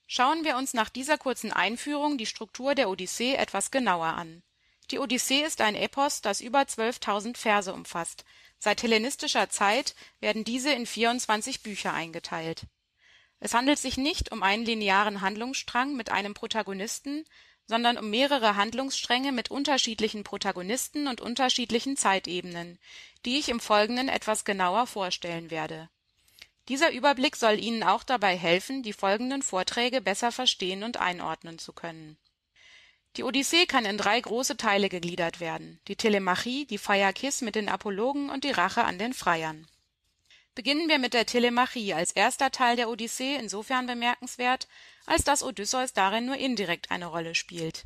Schauen 0.05 0.43
wir 0.43 0.55
uns 0.55 0.75
nach 0.75 0.89
dieser 0.89 1.17
kurzen 1.17 1.51
Einführung 1.51 2.17
die 2.19 2.27
Struktur 2.27 2.75
der 2.75 2.89
Odyssee 2.89 3.33
etwas 3.33 3.71
genauer 3.71 4.07
an. 4.07 4.43
Die 4.91 4.99
Odyssee 4.99 5.43
ist 5.43 5.61
ein 5.61 5.75
Epos, 5.75 6.21
das 6.21 6.39
über 6.39 6.61
12.000 6.61 7.37
Verse 7.37 7.73
umfasst. 7.73 8.23
Seit 8.59 8.83
hellenistischer 8.83 9.49
Zeit 9.49 9.95
werden 10.19 10.43
diese 10.43 10.71
in 10.71 10.85
24 10.85 11.63
Bücher 11.63 11.93
eingeteilt. 11.93 12.67
Es 13.39 13.53
handelt 13.53 13.79
sich 13.79 13.97
nicht 13.97 14.31
um 14.31 14.43
einen 14.43 14.65
linearen 14.65 15.21
Handlungsstrang 15.21 15.95
mit 15.95 16.11
einem 16.11 16.33
Protagonisten, 16.33 17.25
sondern 17.69 17.99
um 17.99 18.09
mehrere 18.09 18.55
Handlungsstränge 18.55 19.31
mit 19.31 19.51
unterschiedlichen 19.51 20.23
Protagonisten 20.23 21.07
und 21.07 21.21
unterschiedlichen 21.21 21.95
Zeitebenen, 21.97 22.79
die 23.25 23.37
ich 23.37 23.47
im 23.47 23.59
Folgenden 23.59 24.09
etwas 24.09 24.43
genauer 24.43 24.87
vorstellen 24.87 25.51
werde. 25.51 25.87
Dieser 26.67 26.91
Überblick 26.91 27.35
soll 27.35 27.59
Ihnen 27.59 27.83
auch 27.83 28.03
dabei 28.03 28.35
helfen, 28.35 28.81
die 28.81 28.91
folgenden 28.91 29.43
Vorträge 29.43 30.01
besser 30.01 30.31
verstehen 30.31 30.83
und 30.83 30.97
einordnen 30.97 31.59
zu 31.59 31.71
können. 31.71 32.17
Die 33.17 33.23
Odyssee 33.23 33.67
kann 33.67 33.85
in 33.85 33.99
drei 33.99 34.19
große 34.19 34.57
Teile 34.57 34.89
gegliedert 34.89 35.39
werden: 35.39 35.79
die 35.87 35.95
Telemachie, 35.95 36.65
die 36.65 36.79
Phaiakis 36.79 37.41
mit 37.41 37.53
den 37.53 37.69
Apologen 37.69 38.31
und 38.31 38.45
die 38.45 38.51
Rache 38.51 38.83
an 38.83 38.97
den 38.97 39.13
Freiern 39.13 39.67
Beginnen 40.59 40.89
wir 40.89 40.99
mit 40.99 41.13
der 41.13 41.25
Telemachie 41.25 41.93
als 41.93 42.11
erster 42.11 42.51
Teil 42.51 42.75
der 42.75 42.89
Odyssee 42.89 43.37
insofern 43.37 43.85
bemerkenswert, 43.85 44.67
als 45.05 45.23
dass 45.23 45.41
Odysseus 45.41 45.93
darin 45.93 46.25
nur 46.25 46.35
indirekt 46.35 46.91
eine 46.91 47.05
Rolle 47.05 47.33
spielt. 47.33 47.85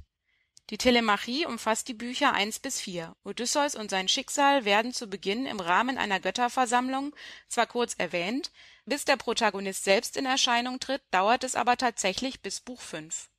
Die 0.72 0.80
Telemachie 0.80 1.46
umfasst 1.46 1.88
die 1.88 1.94
Bücher 1.94 2.34
1 2.34 2.58
bis 2.58 2.82
4. 2.82 3.16
Odysseus 3.26 3.76
und 3.76 3.92
sein 3.92 4.08
Schicksal 4.08 4.66
werden 4.66 4.92
zu 4.92 5.06
Beginn 5.06 5.46
im 5.46 5.60
Rahmen 5.60 6.00
einer 6.00 6.20
Götterversammlung 6.20 7.16
zwar 7.48 7.68
kurz 7.68 7.94
erwähnt, 8.00 8.52
bis 8.88 9.06
der 9.06 9.18
Protagonist 9.18 9.84
selbst 9.84 10.18
in 10.18 10.26
Erscheinung 10.26 10.80
tritt, 10.80 11.04
dauert 11.12 11.44
es 11.44 11.54
aber 11.54 11.78
tatsächlich 11.78 12.42
bis 12.42 12.60
Buch 12.60 12.82
5. 12.82 13.30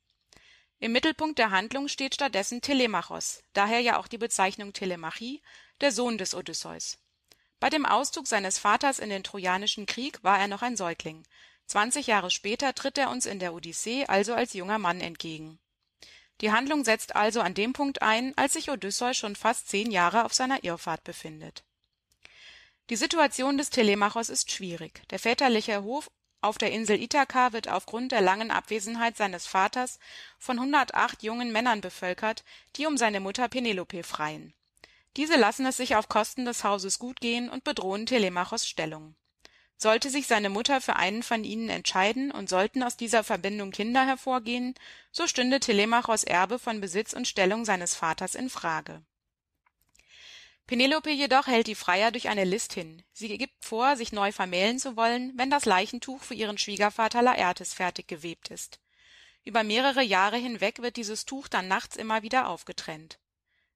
Im 0.79 0.93
Mittelpunkt 0.93 1.39
der 1.39 1.51
Handlung 1.51 1.89
steht 1.89 2.15
stattdessen 2.15 2.61
Telemachos, 2.61 3.43
daher 3.51 3.81
ja 3.81 3.99
auch 3.99 4.07
die 4.07 4.17
Bezeichnung 4.17 4.71
Telemachie, 4.71 5.41
der 5.81 5.91
Sohn 5.91 6.17
des 6.17 6.33
Odysseus 6.35 6.99
bei 7.65 7.71
dem 7.71 7.87
Auszug 7.87 8.27
seines 8.27 8.59
Vaters 8.59 8.99
in 8.99 9.09
den 9.09 9.23
Trojanischen 9.23 9.87
Krieg 9.87 10.23
war 10.23 10.37
er 10.37 10.47
noch 10.47 10.61
ein 10.61 10.77
Säugling. 10.77 11.23
Zwanzig 11.65 12.05
Jahre 12.05 12.29
später 12.29 12.75
tritt 12.75 12.95
er 12.99 13.09
uns 13.09 13.25
in 13.25 13.39
der 13.39 13.55
Odyssee 13.55 14.05
also 14.05 14.35
als 14.35 14.53
junger 14.53 14.77
Mann 14.77 15.01
entgegen. 15.01 15.57
Die 16.41 16.51
Handlung 16.51 16.85
setzt 16.85 17.15
also 17.15 17.41
an 17.41 17.55
dem 17.55 17.73
Punkt 17.73 18.03
ein, 18.03 18.37
als 18.37 18.53
sich 18.53 18.69
Odysseus 18.69 19.17
schon 19.17 19.35
fast 19.35 19.67
zehn 19.67 19.89
Jahre 19.89 20.25
auf 20.25 20.33
seiner 20.35 20.63
Irrfahrt 20.63 21.03
befindet. 21.03 21.63
Die 22.91 22.97
Situation 22.97 23.57
des 23.57 23.71
Telemachos 23.71 24.29
ist 24.29 24.51
schwierig. 24.51 25.01
Der 25.09 25.17
väterliche 25.17 25.81
Hof 25.81 26.11
auf 26.41 26.59
der 26.59 26.71
Insel 26.71 27.01
Ithaka 27.01 27.51
wird 27.51 27.67
aufgrund 27.67 28.11
der 28.11 28.21
langen 28.21 28.51
Abwesenheit 28.51 29.17
seines 29.17 29.47
Vaters 29.47 29.97
von 30.37 30.59
108 30.59 31.23
jungen 31.23 31.51
Männern 31.51 31.81
bevölkert, 31.81 32.43
die 32.75 32.85
um 32.85 32.95
seine 32.95 33.21
Mutter 33.21 33.47
Penelope 33.47 34.03
freien 34.03 34.53
diese 35.17 35.37
lassen 35.37 35.65
es 35.65 35.77
sich 35.77 35.95
auf 35.95 36.09
Kosten 36.09 36.45
des 36.45 36.63
Hauses 36.63 36.99
gut 36.99 37.21
gehen 37.21 37.49
und 37.49 37.63
bedrohen 37.63 38.05
Telemachos 38.05 38.67
Stellung. 38.67 39.15
Sollte 39.77 40.09
sich 40.09 40.27
seine 40.27 40.49
Mutter 40.49 40.79
für 40.79 40.95
einen 40.95 41.21
von 41.21 41.43
ihnen 41.43 41.69
entscheiden 41.69 42.31
und 42.31 42.49
sollten 42.49 42.81
aus 42.81 42.95
dieser 42.95 43.23
Verbindung 43.23 43.71
Kinder 43.71 44.05
hervorgehen, 44.05 44.73
so 45.11 45.27
stünde 45.27 45.59
Telemachos 45.59 46.23
Erbe 46.23 46.59
von 46.59 46.79
Besitz 46.79 47.13
und 47.13 47.27
Stellung 47.27 47.65
seines 47.65 47.93
Vaters 47.93 48.35
in 48.35 48.49
Frage. 48.49 49.03
Penelope 50.67 51.11
jedoch 51.11 51.45
hält 51.45 51.67
die 51.67 51.75
Freier 51.75 52.11
durch 52.11 52.27
eine 52.29 52.43
List 52.43 52.73
hin. 52.73 53.03
Sie 53.13 53.37
gibt 53.37 53.63
vor, 53.63 53.97
sich 53.97 54.11
neu 54.11 54.31
vermählen 54.31 54.79
zu 54.79 54.95
wollen, 54.95 55.33
wenn 55.35 55.51
das 55.51 55.65
Leichentuch 55.65 56.23
für 56.23 56.33
ihren 56.33 56.57
Schwiegervater 56.57 57.21
Laertes 57.21 57.73
fertig 57.73 58.07
gewebt 58.07 58.49
ist. 58.49 58.79
Über 59.43 59.63
mehrere 59.63 60.01
Jahre 60.01 60.37
hinweg 60.37 60.81
wird 60.81 60.95
dieses 60.95 61.25
Tuch 61.25 61.47
dann 61.47 61.67
nachts 61.67 61.97
immer 61.97 62.23
wieder 62.23 62.47
aufgetrennt. 62.49 63.19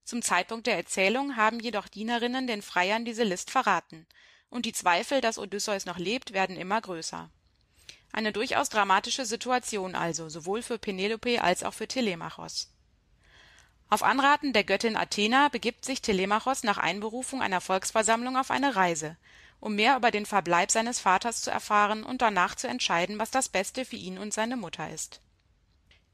Zum 0.04 0.22
Zeitpunkt 0.22 0.68
der 0.68 0.78
Erzählung 0.78 1.36
haben 1.36 1.60
jedoch 1.60 1.88
Dienerinnen 1.88 2.48
den 2.48 2.62
Freiern 2.62 3.06
diese 3.06 3.24
List 3.24 3.52
verraten, 3.52 4.08
und 4.50 4.66
die 4.66 4.74
Zweifel, 4.74 5.22
dass 5.22 5.38
Odysseus 5.38 5.86
noch 5.86 5.98
lebt, 5.98 6.34
werden 6.34 6.58
immer 6.58 6.82
größer. 6.82 7.30
Eine 8.12 8.34
durchaus 8.34 8.70
dramatische 8.70 9.26
Situation 9.26 9.96
also, 9.96 10.30
sowohl 10.30 10.62
für 10.64 10.80
Penelope 10.80 11.44
als 11.44 11.64
auch 11.64 11.74
für 11.74 11.88
Telemachos. 11.88 12.72
Auf 13.90 14.04
Anraten 14.04 14.54
der 14.54 14.64
Göttin 14.64 14.98
Athena 14.98 15.50
begibt 15.50 15.86
sich 15.86 16.02
Telemachos 16.02 16.64
nach 16.64 16.78
Einberufung 16.78 17.42
einer 17.42 17.62
Volksversammlung 17.62 18.38
auf 18.38 18.52
eine 18.52 18.76
Reise, 18.76 19.18
um 19.60 19.76
mehr 19.76 19.96
über 19.96 20.12
den 20.12 20.26
Verbleib 20.26 20.72
seines 20.72 21.00
Vaters 21.00 21.42
zu 21.42 21.52
erfahren 21.52 22.04
und 22.04 22.22
danach 22.22 22.56
zu 22.56 22.68
entscheiden, 22.68 23.20
was 23.20 23.32
das 23.32 23.50
Beste 23.50 23.86
für 23.86 23.96
ihn 23.96 24.18
und 24.18 24.34
seine 24.34 24.58
Mutter 24.58 24.90
ist 24.90 25.22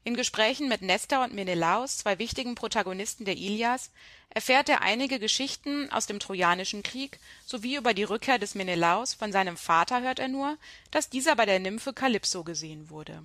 in 0.06 0.14
Gesprächen 0.14 0.68
mit 0.68 0.82
Nestor 0.82 1.24
und 1.24 1.34
Menelaos, 1.34 1.98
zwei 1.98 2.20
wichtigen 2.20 2.54
Protagonisten 2.54 3.24
der 3.24 3.36
Ilias, 3.36 3.90
erfährt 4.30 4.68
er 4.68 4.82
einige 4.82 5.18
Geschichten 5.18 5.90
aus 5.90 6.06
dem 6.06 6.20
Trojanischen 6.20 6.84
Krieg 6.84 7.18
sowie 7.44 7.74
über 7.74 7.92
die 7.92 8.04
Rückkehr 8.04 8.38
des 8.38 8.54
Menelaos, 8.54 9.14
von 9.14 9.32
seinem 9.32 9.56
Vater 9.56 10.02
hört 10.02 10.20
er 10.20 10.28
nur, 10.28 10.58
dass 10.92 11.10
dieser 11.10 11.34
bei 11.34 11.44
der 11.44 11.58
Nymphe 11.58 11.92
Kalypso 11.92 12.44
gesehen 12.44 12.88
wurde. 12.88 13.20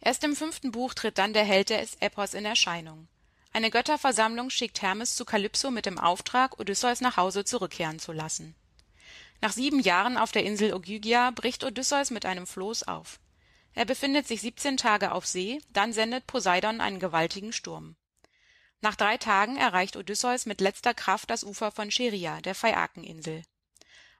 Erst 0.00 0.24
im 0.24 0.34
fünften 0.34 0.72
Buch 0.72 0.94
tritt 0.94 1.18
dann 1.18 1.34
der 1.34 1.44
Held 1.44 1.68
des 1.68 1.96
Epos 2.00 2.32
in 2.32 2.46
Erscheinung. 2.46 3.06
Eine 3.52 3.70
Götterversammlung 3.70 4.48
schickt 4.48 4.80
Hermes 4.80 5.14
zu 5.14 5.26
Kalypso 5.26 5.70
mit 5.70 5.84
dem 5.84 5.98
Auftrag, 5.98 6.58
Odysseus 6.58 7.02
nach 7.02 7.18
Hause 7.18 7.44
zurückkehren 7.44 7.98
zu 7.98 8.12
lassen. 8.12 8.54
Nach 9.42 9.52
sieben 9.52 9.80
Jahren 9.80 10.16
auf 10.16 10.32
der 10.32 10.44
Insel 10.44 10.72
Ogygia 10.72 11.32
bricht 11.32 11.64
Odysseus 11.64 12.10
mit 12.10 12.24
einem 12.24 12.46
Floß 12.46 12.84
auf 12.84 13.20
er 13.78 13.84
befindet 13.84 14.26
sich 14.26 14.40
17 14.40 14.76
Tage 14.76 15.12
auf 15.12 15.24
See, 15.24 15.60
dann 15.72 15.92
sendet 15.92 16.26
Poseidon 16.26 16.80
einen 16.80 16.98
gewaltigen 16.98 17.52
Sturm. 17.52 17.94
Nach 18.80 18.96
drei 18.96 19.18
Tagen 19.18 19.56
erreicht 19.56 19.94
Odysseus 19.94 20.46
mit 20.46 20.60
letzter 20.60 20.94
Kraft 20.94 21.30
das 21.30 21.44
Ufer 21.44 21.70
von 21.70 21.88
Scheria, 21.88 22.40
der 22.40 22.56
Phaeakeninsel. 22.56 23.44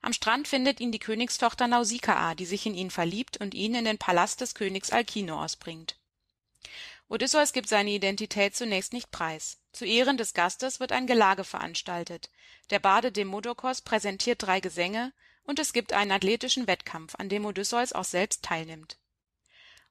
Am 0.00 0.12
Strand 0.12 0.46
findet 0.46 0.78
ihn 0.78 0.92
die 0.92 1.00
Königstochter 1.00 1.66
Nausikaa, 1.66 2.36
die 2.36 2.46
sich 2.46 2.66
in 2.66 2.74
ihn 2.76 2.92
verliebt 2.92 3.38
und 3.38 3.52
ihn 3.52 3.74
in 3.74 3.84
den 3.84 3.98
Palast 3.98 4.42
des 4.42 4.54
Königs 4.54 4.92
Alkinoos 4.92 5.56
bringt. 5.56 5.98
Odysseus 7.08 7.52
gibt 7.52 7.68
seine 7.68 7.90
Identität 7.90 8.54
zunächst 8.54 8.92
nicht 8.92 9.10
preis. 9.10 9.58
Zu 9.72 9.86
Ehren 9.86 10.18
des 10.18 10.34
Gastes 10.34 10.78
wird 10.78 10.92
ein 10.92 11.08
Gelage 11.08 11.42
veranstaltet. 11.42 12.30
Der 12.70 12.78
Bade 12.78 13.10
Demodokos 13.10 13.80
präsentiert 13.80 14.40
drei 14.40 14.60
Gesänge 14.60 15.12
und 15.42 15.58
es 15.58 15.72
gibt 15.72 15.92
einen 15.92 16.12
athletischen 16.12 16.68
Wettkampf, 16.68 17.16
an 17.16 17.28
dem 17.28 17.44
Odysseus 17.44 17.92
auch 17.92 18.04
selbst 18.04 18.44
teilnimmt. 18.44 18.98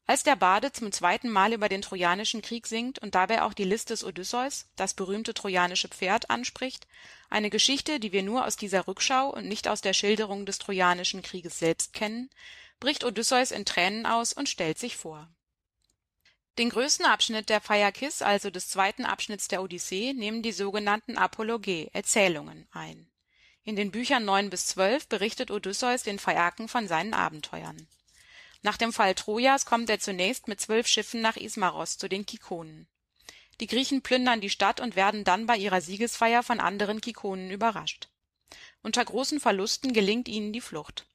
Als 0.09 0.23
der 0.23 0.37
Bade 0.37 0.71
zum 0.71 0.93
zweiten 0.93 1.29
Mal 1.29 1.51
über 1.51 1.67
den 1.67 1.81
Trojanischen 1.81 2.41
Krieg 2.41 2.65
singt 2.65 2.97
und 2.97 3.13
dabei 3.13 3.41
auch 3.41 3.53
die 3.53 3.65
List 3.65 3.89
des 3.89 4.05
Odysseus, 4.05 4.65
das 4.77 4.93
berühmte 4.93 5.33
trojanische 5.33 5.89
Pferd, 5.89 6.29
anspricht, 6.29 6.87
eine 7.29 7.49
Geschichte, 7.49 7.99
die 7.99 8.13
wir 8.13 8.23
nur 8.23 8.45
aus 8.45 8.55
dieser 8.55 8.87
Rückschau 8.87 9.29
und 9.29 9.49
nicht 9.49 9.67
aus 9.67 9.81
der 9.81 9.91
Schilderung 9.91 10.45
des 10.45 10.59
Trojanischen 10.59 11.23
Krieges 11.23 11.59
selbst 11.59 11.91
kennen, 11.91 12.29
bricht 12.79 13.03
Odysseus 13.03 13.51
in 13.51 13.65
Tränen 13.65 14.05
aus 14.05 14.31
und 14.31 14.47
stellt 14.47 14.79
sich 14.79 14.95
vor. 14.95 15.27
Den 16.57 16.69
größten 16.69 17.05
Abschnitt 17.05 17.49
der 17.49 17.59
Phaiakis, 17.59 18.21
also 18.21 18.49
des 18.49 18.69
zweiten 18.69 19.03
Abschnitts 19.03 19.49
der 19.49 19.61
Odyssee, 19.61 20.13
nehmen 20.13 20.41
die 20.41 20.53
sogenannten 20.53 21.17
Apologe, 21.17 21.89
Erzählungen, 21.93 22.65
ein. 22.71 23.11
In 23.63 23.75
den 23.75 23.91
Büchern 23.91 24.23
neun 24.23 24.49
bis 24.49 24.67
zwölf 24.67 25.09
berichtet 25.09 25.51
Odysseus 25.51 26.03
den 26.03 26.17
Phaiaken 26.17 26.69
von 26.69 26.87
seinen 26.87 27.13
Abenteuern 27.13 27.89
nach 28.61 28.77
dem 28.77 28.93
Fall 28.93 29.15
Trojas 29.15 29.65
kommt 29.65 29.89
er 29.89 29.99
zunächst 29.99 30.47
mit 30.47 30.59
zwölf 30.61 30.87
Schiffen 30.87 31.21
nach 31.21 31.37
Ismaros 31.37 31.97
zu 31.97 32.07
den 32.07 32.25
Kikonen. 32.25 32.87
Die 33.59 33.67
Griechen 33.67 34.01
plündern 34.01 34.41
die 34.41 34.49
Stadt 34.49 34.79
und 34.79 34.95
werden 34.95 35.23
dann 35.23 35.45
bei 35.45 35.57
ihrer 35.57 35.81
Siegesfeier 35.81 36.43
von 36.43 36.59
anderen 36.59 37.01
Kikonen 37.01 37.49
überrascht. 37.49 38.09
Unter 38.83 39.03
großen 39.03 39.39
Verlusten 39.39 39.93
gelingt 39.93 40.27
ihnen 40.27 40.53
die 40.53 40.61
Flucht. 40.61 41.07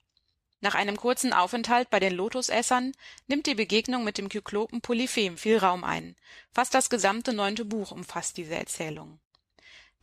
Nach 0.61 0.75
einem 0.75 0.97
kurzen 0.97 1.33
Aufenthalt 1.33 1.91
bei 1.91 1.99
den 1.99 2.15
Lotusessern 2.15 2.93
nimmt 3.27 3.47
die 3.47 3.55
Begegnung 3.55 4.05
mit 4.05 4.19
dem 4.19 4.29
Kyklopen 4.29 4.81
Polyphem 4.81 5.37
viel 5.37 5.59
Raum 5.59 5.83
ein. 5.83 6.17
Fast 6.53 6.75
das 6.75 6.89
gesamte 6.89 7.33
neunte 7.33 7.65
Buch 7.65 7.91
umfasst 7.91 8.37
diese 8.37 8.55
Erzählung. 8.55 9.19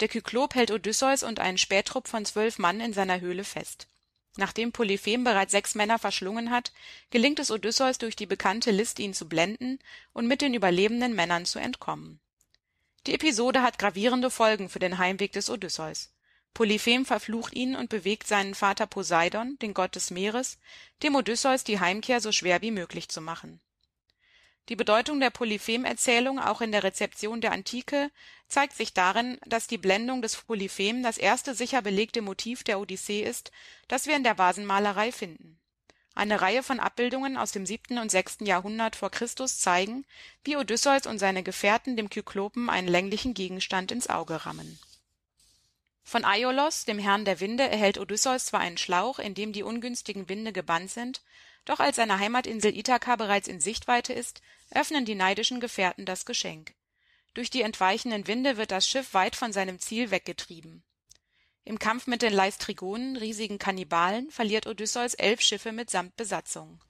Der 0.02 0.08
Kyklop 0.08 0.56
hält 0.56 0.72
Odysseus 0.72 1.24
und 1.24 1.40
einen 1.40 1.58
Spähtrupp 1.58 2.08
von 2.08 2.26
zwölf 2.26 2.58
Mann 2.58 2.82
in 2.82 2.94
seiner 2.94 3.20
Höhle 3.22 3.44
fest. 3.44 3.88
Nachdem 4.40 4.72
Polyphem 4.72 5.26
bereits 5.26 5.52
sechs 5.52 5.76
Männer 5.76 6.00
verschlungen 6.00 6.50
hat, 6.50 6.72
gelingt 7.10 7.40
es 7.40 7.52
Odysseus 7.52 7.98
durch 7.98 8.16
die 8.16 8.26
bekannte 8.26 8.72
List 8.72 8.98
ihn 9.00 9.14
zu 9.14 9.28
blenden 9.28 9.80
und 10.14 10.28
mit 10.28 10.40
den 10.40 10.54
überlebenden 10.54 11.14
Männern 11.14 11.46
zu 11.46 11.60
entkommen. 11.60 12.22
Die 13.06 13.14
Episode 13.14 13.62
hat 13.62 13.78
gravierende 13.78 14.30
Folgen 14.30 14.70
für 14.70 14.80
den 14.80 14.98
Heimweg 14.98 15.34
des 15.34 15.50
Odysseus. 15.50 16.14
Polyphem 16.54 17.06
verflucht 17.06 17.54
ihn 17.54 17.76
und 17.76 17.90
bewegt 17.90 18.28
seinen 18.28 18.56
Vater 18.56 18.88
Poseidon, 18.88 19.58
den 19.62 19.74
Gott 19.74 19.96
des 19.96 20.10
Meeres, 20.10 20.58
dem 21.04 21.16
Odysseus 21.16 21.66
die 21.66 21.82
Heimkehr 21.82 22.22
so 22.22 22.32
schwer 22.32 22.62
wie 22.62 22.72
möglich 22.72 23.10
zu 23.10 23.20
machen. 23.20 23.60
Die 24.70 24.76
Bedeutung 24.76 25.20
der 25.20 25.32
Polyphem-Erzählung 25.32 26.40
auch 26.40 26.62
in 26.62 26.72
der 26.72 26.84
Rezeption 26.84 27.42
der 27.42 27.54
Antike 27.54 28.12
zeigt 28.48 28.76
sich 28.76 28.94
darin, 28.94 29.40
dass 29.48 29.66
die 29.66 29.80
Blendung 29.80 30.22
des 30.22 30.36
Polyphem 30.36 31.02
das 31.02 31.18
erste 31.18 31.56
sicher 31.56 31.82
belegte 31.82 32.22
Motiv 32.22 32.64
der 32.64 32.80
Odyssee 32.80 33.24
ist, 33.24 33.52
das 33.88 34.06
wir 34.06 34.16
in 34.16 34.24
der 34.24 34.38
Vasenmalerei 34.38 35.12
finden. 35.12 35.60
Eine 36.14 36.42
Reihe 36.42 36.62
von 36.62 36.80
Abbildungen 36.80 37.36
aus 37.36 37.52
dem 37.52 37.66
siebten 37.66 37.98
und 37.98 38.12
sechsten 38.12 38.46
Jahrhundert 38.46 38.96
vor 38.96 39.10
Christus 39.10 39.60
zeigen, 39.60 40.06
wie 40.44 40.56
Odysseus 40.56 41.08
und 41.08 41.18
seine 41.18 41.42
Gefährten 41.42 41.98
dem 41.98 42.12
Kyklopen 42.12 42.70
einen 42.70 42.88
länglichen 42.88 43.34
Gegenstand 43.34 43.92
ins 43.92 44.08
Auge 44.08 44.46
rammen 44.46 44.80
von 46.10 46.26
Aiolos, 46.26 46.86
dem 46.86 46.98
Herrn 46.98 47.24
der 47.24 47.40
Winde, 47.40 47.70
erhält 47.70 48.00
Odysseus 48.00 48.46
zwar 48.46 48.62
einen 48.62 48.80
Schlauch, 48.80 49.20
in 49.20 49.36
dem 49.36 49.54
die 49.54 49.62
ungünstigen 49.62 50.28
Winde 50.28 50.52
gebannt 50.52 50.90
sind, 50.90 51.22
doch 51.66 51.80
als 51.80 51.98
seine 51.98 52.18
Heimatinsel 52.18 52.76
Ithaka 52.76 53.16
bereits 53.16 53.48
in 53.48 53.60
Sichtweite 53.60 54.12
ist, 54.12 54.42
öffnen 54.72 55.06
die 55.06 55.16
neidischen 55.16 55.60
Gefährten 55.60 56.06
das 56.06 56.26
Geschenk. 56.26 56.74
Durch 57.34 57.50
die 57.50 57.62
entweichenden 57.62 58.28
Winde 58.28 58.58
wird 58.58 58.72
das 58.72 58.88
Schiff 58.88 59.14
weit 59.14 59.36
von 59.36 59.54
seinem 59.54 59.80
Ziel 59.80 60.12
weggetrieben. 60.12 60.84
Im 61.64 61.80
Kampf 61.80 62.08
mit 62.08 62.22
den 62.22 62.34
Leistrigonen, 62.34 63.16
riesigen 63.18 63.60
Kannibalen, 63.60 64.32
verliert 64.32 64.68
Odysseus 64.68 65.14
elf 65.14 65.42
Schiffe 65.42 65.72
mitsamt 65.72 66.16
Besatzung. 66.16 66.82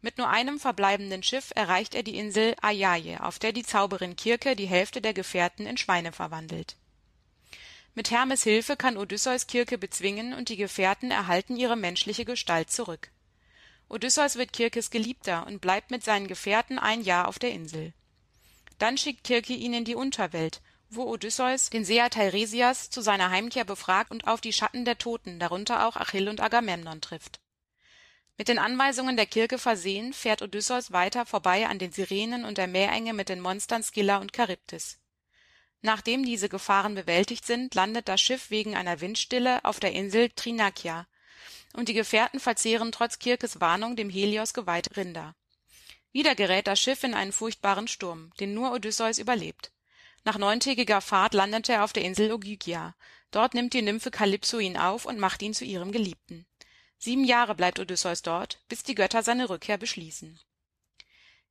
Mit 0.00 0.18
nur 0.18 0.28
einem 0.28 0.60
verbleibenden 0.60 1.22
Schiff 1.22 1.52
erreicht 1.54 1.94
er 1.94 2.02
die 2.02 2.16
Insel 2.16 2.54
Aiaie, 2.62 3.20
auf 3.20 3.38
der 3.38 3.52
die 3.52 3.64
Zauberin 3.64 4.16
Kirke 4.16 4.56
die 4.56 4.66
Hälfte 4.66 5.00
der 5.00 5.12
Gefährten 5.12 5.66
in 5.66 5.76
Schweine 5.76 6.12
verwandelt 6.12 6.76
mit 7.98 8.12
Hermes 8.12 8.44
Hilfe 8.44 8.76
kann 8.76 8.96
Odysseus 8.96 9.48
Kirke 9.48 9.76
bezwingen 9.76 10.32
und 10.32 10.50
die 10.50 10.56
Gefährten 10.56 11.10
erhalten 11.10 11.56
ihre 11.56 11.74
menschliche 11.74 12.24
Gestalt 12.24 12.70
zurück. 12.70 13.10
Odysseus 13.88 14.36
wird 14.36 14.52
Kirkes 14.52 14.90
Geliebter 14.90 15.46
und 15.46 15.60
bleibt 15.60 15.90
mit 15.90 16.04
seinen 16.04 16.28
Gefährten 16.28 16.78
ein 16.78 17.00
Jahr 17.02 17.26
auf 17.28 17.38
der 17.38 17.52
Insel. 17.52 17.94
Dann 18.78 18.98
schickt 18.98 19.24
Kirke 19.24 19.54
ihn 19.54 19.72
in 19.72 19.84
die 19.84 19.94
Unterwelt, 19.94 20.60
wo 20.90 21.04
Odysseus 21.04 21.70
den 21.70 21.84
Seher 21.84 22.10
Teiresias 22.10 22.90
zu 22.90 23.00
seiner 23.00 23.30
Heimkehr 23.30 23.64
befragt 23.64 24.10
und 24.10 24.26
auf 24.26 24.40
die 24.40 24.52
Schatten 24.52 24.84
der 24.84 24.98
Toten, 24.98 25.38
darunter 25.38 25.86
auch 25.86 25.96
Achill 25.96 26.28
und 26.28 26.40
Agamemnon 26.40 27.00
trifft. 27.00 27.40
Mit 28.36 28.48
den 28.48 28.58
Anweisungen 28.58 29.16
der 29.16 29.26
Kirke 29.26 29.58
versehen, 29.58 30.12
fährt 30.12 30.42
Odysseus 30.42 30.92
weiter 30.92 31.26
vorbei 31.26 31.66
an 31.66 31.78
den 31.78 31.90
Sirenen 31.90 32.44
und 32.44 32.56
der 32.56 32.68
Meerenge 32.68 33.12
mit 33.12 33.28
den 33.28 33.40
Monstern 33.40 33.82
Scylla 33.82 34.18
und 34.18 34.36
Charybdis. 34.36 34.98
Nachdem 35.80 36.24
diese 36.24 36.48
Gefahren 36.48 36.94
bewältigt 36.94 37.46
sind, 37.46 37.74
landet 37.74 38.08
das 38.08 38.20
Schiff 38.20 38.50
wegen 38.50 38.76
einer 38.76 39.00
Windstille 39.00 39.64
auf 39.64 39.80
der 39.80 39.92
Insel 39.92 40.30
Thrinakia, 40.30 41.06
und 41.72 41.88
die 41.88 41.94
Gefährten 41.94 42.40
verzehren 42.40 42.92
trotz 42.92 43.18
Kirkes 43.18 43.60
Warnung 43.60 43.96
dem 43.96 44.10
Helios 44.10 44.54
geweihte 44.54 44.96
Rinder. 44.96 45.34
Wieder 46.12 46.34
gerät 46.34 46.66
das 46.66 46.80
Schiff 46.80 47.04
in 47.04 47.14
einen 47.14 47.32
furchtbaren 47.32 47.88
Sturm, 47.88 48.32
den 48.40 48.54
nur 48.54 48.72
Odysseus 48.72 49.18
überlebt. 49.18 49.72
Nach 50.24 50.38
neuntägiger 50.38 51.00
Fahrt 51.00 51.34
landet 51.34 51.68
er 51.68 51.84
auf 51.84 51.92
der 51.92 52.04
Insel 52.04 52.32
Ogygia. 52.32 52.94
Dort 53.30 53.54
nimmt 53.54 53.74
die 53.74 53.82
Nymphe 53.82 54.10
Kalypso 54.10 54.58
ihn 54.58 54.76
auf 54.76 55.04
und 55.04 55.18
macht 55.18 55.42
ihn 55.42 55.54
zu 55.54 55.64
ihrem 55.64 55.92
Geliebten. 55.92 56.46
Sieben 56.98 57.24
Jahre 57.24 57.54
bleibt 57.54 57.78
Odysseus 57.78 58.22
dort, 58.22 58.60
bis 58.68 58.82
die 58.82 58.94
Götter 58.94 59.22
seine 59.22 59.48
Rückkehr 59.48 59.78
beschließen 59.78 60.40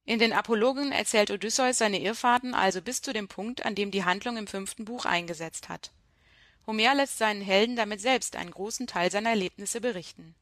in 0.07 0.19
den 0.19 0.31
Apologen 0.31 0.93
erzählt 0.93 1.31
Odysseus 1.31 1.79
seine 1.79 1.99
Irrfahrten 1.99 2.53
also 2.53 2.81
bis 2.81 3.01
zu 3.01 3.11
dem 3.11 3.27
Punkt, 3.27 3.65
an 3.65 3.75
dem 3.75 3.91
die 3.91 4.05
Handlung 4.05 4.37
im 4.37 4.47
fünften 4.47 4.85
Buch 4.85 5.03
eingesetzt 5.03 5.67
hat. 5.67 5.91
Homer 6.67 6.93
lässt 6.93 7.17
seinen 7.17 7.41
Helden 7.41 7.75
damit 7.75 8.01
selbst 8.01 8.35
einen 8.35 8.51
großen 8.51 8.85
Teil 8.85 9.09
seiner 9.09 9.31
Erlebnisse 9.31 9.81
berichten. 9.81 10.35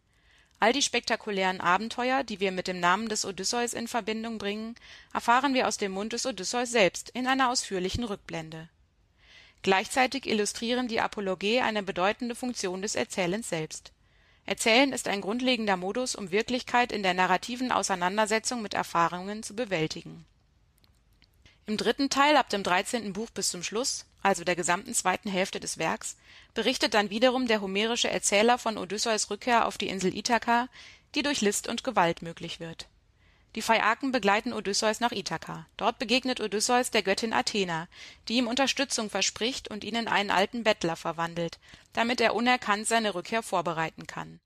All 0.59 0.73
die 0.73 0.81
spektakulären 0.81 1.61
Abenteuer, 1.61 2.23
die 2.23 2.39
wir 2.39 2.51
mit 2.51 2.67
dem 2.67 2.79
Namen 2.79 3.07
des 3.07 3.25
Odysseus 3.25 3.73
in 3.73 3.87
Verbindung 3.87 4.37
bringen, 4.37 4.75
erfahren 5.13 5.53
wir 5.53 5.67
aus 5.67 5.77
dem 5.77 5.91
Mund 5.91 6.13
des 6.13 6.25
Odysseus 6.25 6.71
selbst 6.71 7.09
in 7.11 7.27
einer 7.27 7.49
ausführlichen 7.49 8.03
Rückblende. 8.03 8.67
Gleichzeitig 9.61 10.25
illustrieren 10.25 10.87
die 10.87 10.99
Apologe 10.99 11.63
eine 11.63 11.83
bedeutende 11.83 12.35
Funktion 12.35 12.81
des 12.81 12.95
Erzählens 12.95 13.49
selbst 13.49 13.91
Erzählen 14.47 14.93
ist 14.93 15.07
ein 15.07 15.21
grundlegender 15.21 15.75
Modus, 15.75 16.15
um 16.15 16.29
Wirklichkeit 16.29 16.91
in 16.91 17.01
der 17.01 17.15
narrativen 17.15 17.71
Auseinandersetzung 17.71 18.61
mit 18.61 18.75
Erfahrungen 18.75 19.41
zu 19.41 19.55
bewältigen. 19.55 20.25
Im 21.67 21.77
dritten 21.77 22.09
Teil 22.09 22.37
ab 22.37 22.49
dem 22.49 22.63
dreizehnten 22.63 23.13
Buch 23.13 23.29
bis 23.31 23.49
zum 23.49 23.63
Schluss, 23.63 24.05
also 24.21 24.43
der 24.43 24.55
gesamten 24.55 24.93
zweiten 24.93 25.29
Hälfte 25.29 25.59
des 25.59 25.77
Werks, 25.77 26.17
berichtet 26.53 26.93
dann 26.93 27.09
wiederum 27.09 27.47
der 27.47 27.61
homerische 27.61 28.09
Erzähler 28.09 28.57
von 28.57 28.77
Odysseus 28.77 29.29
Rückkehr 29.29 29.67
auf 29.67 29.77
die 29.77 29.89
Insel 29.89 30.15
Ithaka, 30.15 30.69
die 31.15 31.23
durch 31.23 31.41
List 31.41 31.67
und 31.67 31.83
Gewalt 31.83 32.21
möglich 32.21 32.59
wird 32.59 32.87
die 33.55 33.61
Phaiaken 33.61 34.11
begleiten 34.11 34.51
Odysseus 34.51 34.99
nach 34.99 35.13
Ithaka. 35.13 35.65
Dort 35.77 35.97
begegnet 35.97 36.41
Odysseus 36.41 36.91
der 36.91 37.03
Göttin 37.03 37.33
Athena, 37.33 37.87
die 38.27 38.35
ihm 38.35 38.47
Unterstützung 38.47 39.09
verspricht 39.09 39.69
und 39.69 39.85
ihn 39.85 39.95
in 39.95 40.09
einen 40.09 40.29
alten 40.29 40.63
Bettler 40.63 40.97
verwandelt, 40.97 41.57
damit 41.93 42.19
er 42.19 42.35
unerkannt 42.35 42.85
seine 42.85 43.15
Rückkehr 43.15 43.41
vorbereiten 43.41 44.07
kann. 44.07 44.41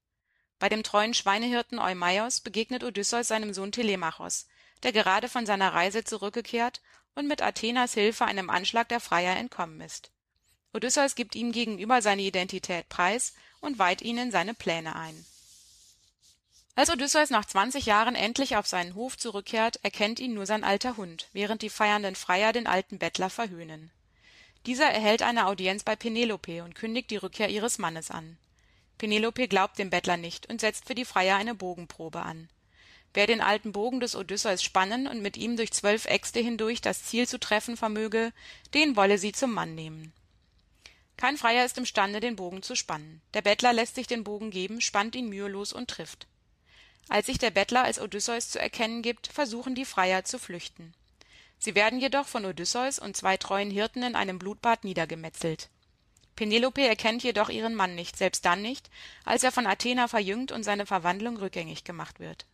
Bei 0.60 0.70
dem 0.70 0.84
treuen 0.84 1.16
Schweinehirten 1.16 1.80
Eumaios 1.80 2.42
begegnet 2.42 2.84
Odysseus 2.84 3.28
seinem 3.28 3.54
Sohn 3.54 3.72
Telemachos, 3.72 4.48
der 4.84 4.92
gerade 4.92 5.28
von 5.28 5.46
seiner 5.46 5.74
Reise 5.74 6.04
zurückgekehrt 6.04 6.82
und 7.16 7.28
mit 7.28 7.42
Athenas 7.42 7.94
Hilfe 7.94 8.26
einem 8.26 8.50
Anschlag 8.50 8.90
der 8.90 9.00
Freier 9.00 9.36
entkommen 9.36 9.82
ist. 9.82 10.12
Odysseus 10.74 11.16
gibt 11.16 11.36
ihm 11.36 11.52
gegenüber 11.52 12.02
seine 12.02 12.22
Identität 12.22 12.90
preis 12.90 13.34
und 13.60 13.80
weiht 13.80 14.02
ihn 14.02 14.18
in 14.18 14.32
seine 14.32 14.54
Pläne 14.54 14.96
ein 14.96 15.26
als 16.80 16.90
Odysseus 16.90 17.30
nach 17.30 17.44
zwanzig 17.44 17.88
Jahren 17.88 18.16
endlich 18.16 18.56
auf 18.56 18.66
seinen 18.66 18.96
Hof 18.96 19.18
zurückkehrt, 19.18 19.82
erkennt 19.84 20.18
ihn 20.22 20.34
nur 20.34 20.46
sein 20.46 20.64
alter 20.64 20.96
Hund, 20.96 21.28
während 21.34 21.62
die 21.62 21.70
feiernden 21.70 22.16
Freier 22.16 22.54
den 22.54 22.68
alten 22.68 23.00
Bettler 23.00 23.30
verhöhnen. 23.30 23.92
Dieser 24.66 24.90
erhält 24.90 25.22
eine 25.22 25.48
Audienz 25.48 25.84
bei 25.84 25.98
Penelope 25.98 26.64
und 26.64 26.76
kündigt 26.76 27.12
die 27.12 27.18
Rückkehr 27.18 27.50
ihres 27.50 27.80
Mannes 27.80 28.12
an. 28.12 28.38
Penelope 28.98 29.50
glaubt 29.50 29.78
dem 29.78 29.90
Bettler 29.90 30.16
nicht 30.16 30.48
und 30.50 30.62
setzt 30.62 30.86
für 30.86 30.96
die 30.96 31.04
Freier 31.04 31.36
eine 31.36 31.54
Bogenprobe 31.54 32.22
an. 32.22 32.48
Wer 33.14 33.28
den 33.28 33.42
alten 33.42 33.72
Bogen 33.72 34.00
des 34.00 34.16
Odysseus 34.16 34.64
spannen 34.64 35.08
und 35.08 35.22
mit 35.22 35.36
ihm 35.36 35.58
durch 35.58 35.72
zwölf 35.72 36.06
Äxte 36.06 36.40
hindurch 36.40 36.82
das 36.82 37.04
Ziel 37.04 37.28
zu 37.28 37.40
treffen 37.40 37.76
vermöge, 37.76 38.32
den 38.74 38.96
wolle 38.96 39.18
sie 39.18 39.32
zum 39.32 39.52
Mann 39.52 39.76
nehmen. 39.76 40.14
Kein 41.18 41.38
Freier 41.38 41.66
ist 41.66 41.78
imstande, 41.78 42.20
den 42.20 42.36
Bogen 42.36 42.64
zu 42.64 42.76
spannen. 42.76 43.22
Der 43.34 43.42
Bettler 43.42 43.74
lässt 43.74 43.96
sich 43.96 44.08
den 44.08 44.24
Bogen 44.24 44.52
geben, 44.52 44.80
spannt 44.80 45.16
ihn 45.16 45.28
mühelos 45.28 45.74
und 45.74 45.90
trifft. 45.90 46.28
Als 47.10 47.26
sich 47.26 47.40
der 47.40 47.52
Bettler 47.52 47.84
als 47.84 48.00
Odysseus 48.00 48.50
zu 48.50 48.60
erkennen 48.60 49.02
gibt, 49.02 49.28
versuchen 49.28 49.76
die 49.76 49.86
Freier 49.86 50.24
zu 50.24 50.38
flüchten. 50.38 50.94
Sie 51.58 51.76
werden 51.76 52.00
jedoch 52.00 52.28
von 52.28 52.46
Odysseus 52.46 53.00
und 53.00 53.18
zwei 53.18 53.36
treuen 53.36 53.72
Hirten 53.72 54.04
in 54.04 54.16
einem 54.16 54.40
Blutbad 54.40 54.84
niedergemetzelt. 54.86 55.70
Penelope 56.38 56.88
erkennt 56.88 57.22
jedoch 57.22 57.50
ihren 57.50 57.76
Mann 57.76 57.96
nicht, 57.96 58.16
selbst 58.16 58.46
dann 58.46 58.62
nicht, 58.62 58.90
als 59.26 59.44
er 59.44 59.52
von 59.52 59.68
Athena 59.68 60.08
verjüngt 60.08 60.54
und 60.54 60.64
seine 60.64 60.86
Verwandlung 60.86 61.36
rückgängig 61.36 61.84
gemacht 61.84 62.22
wird. 62.22 62.46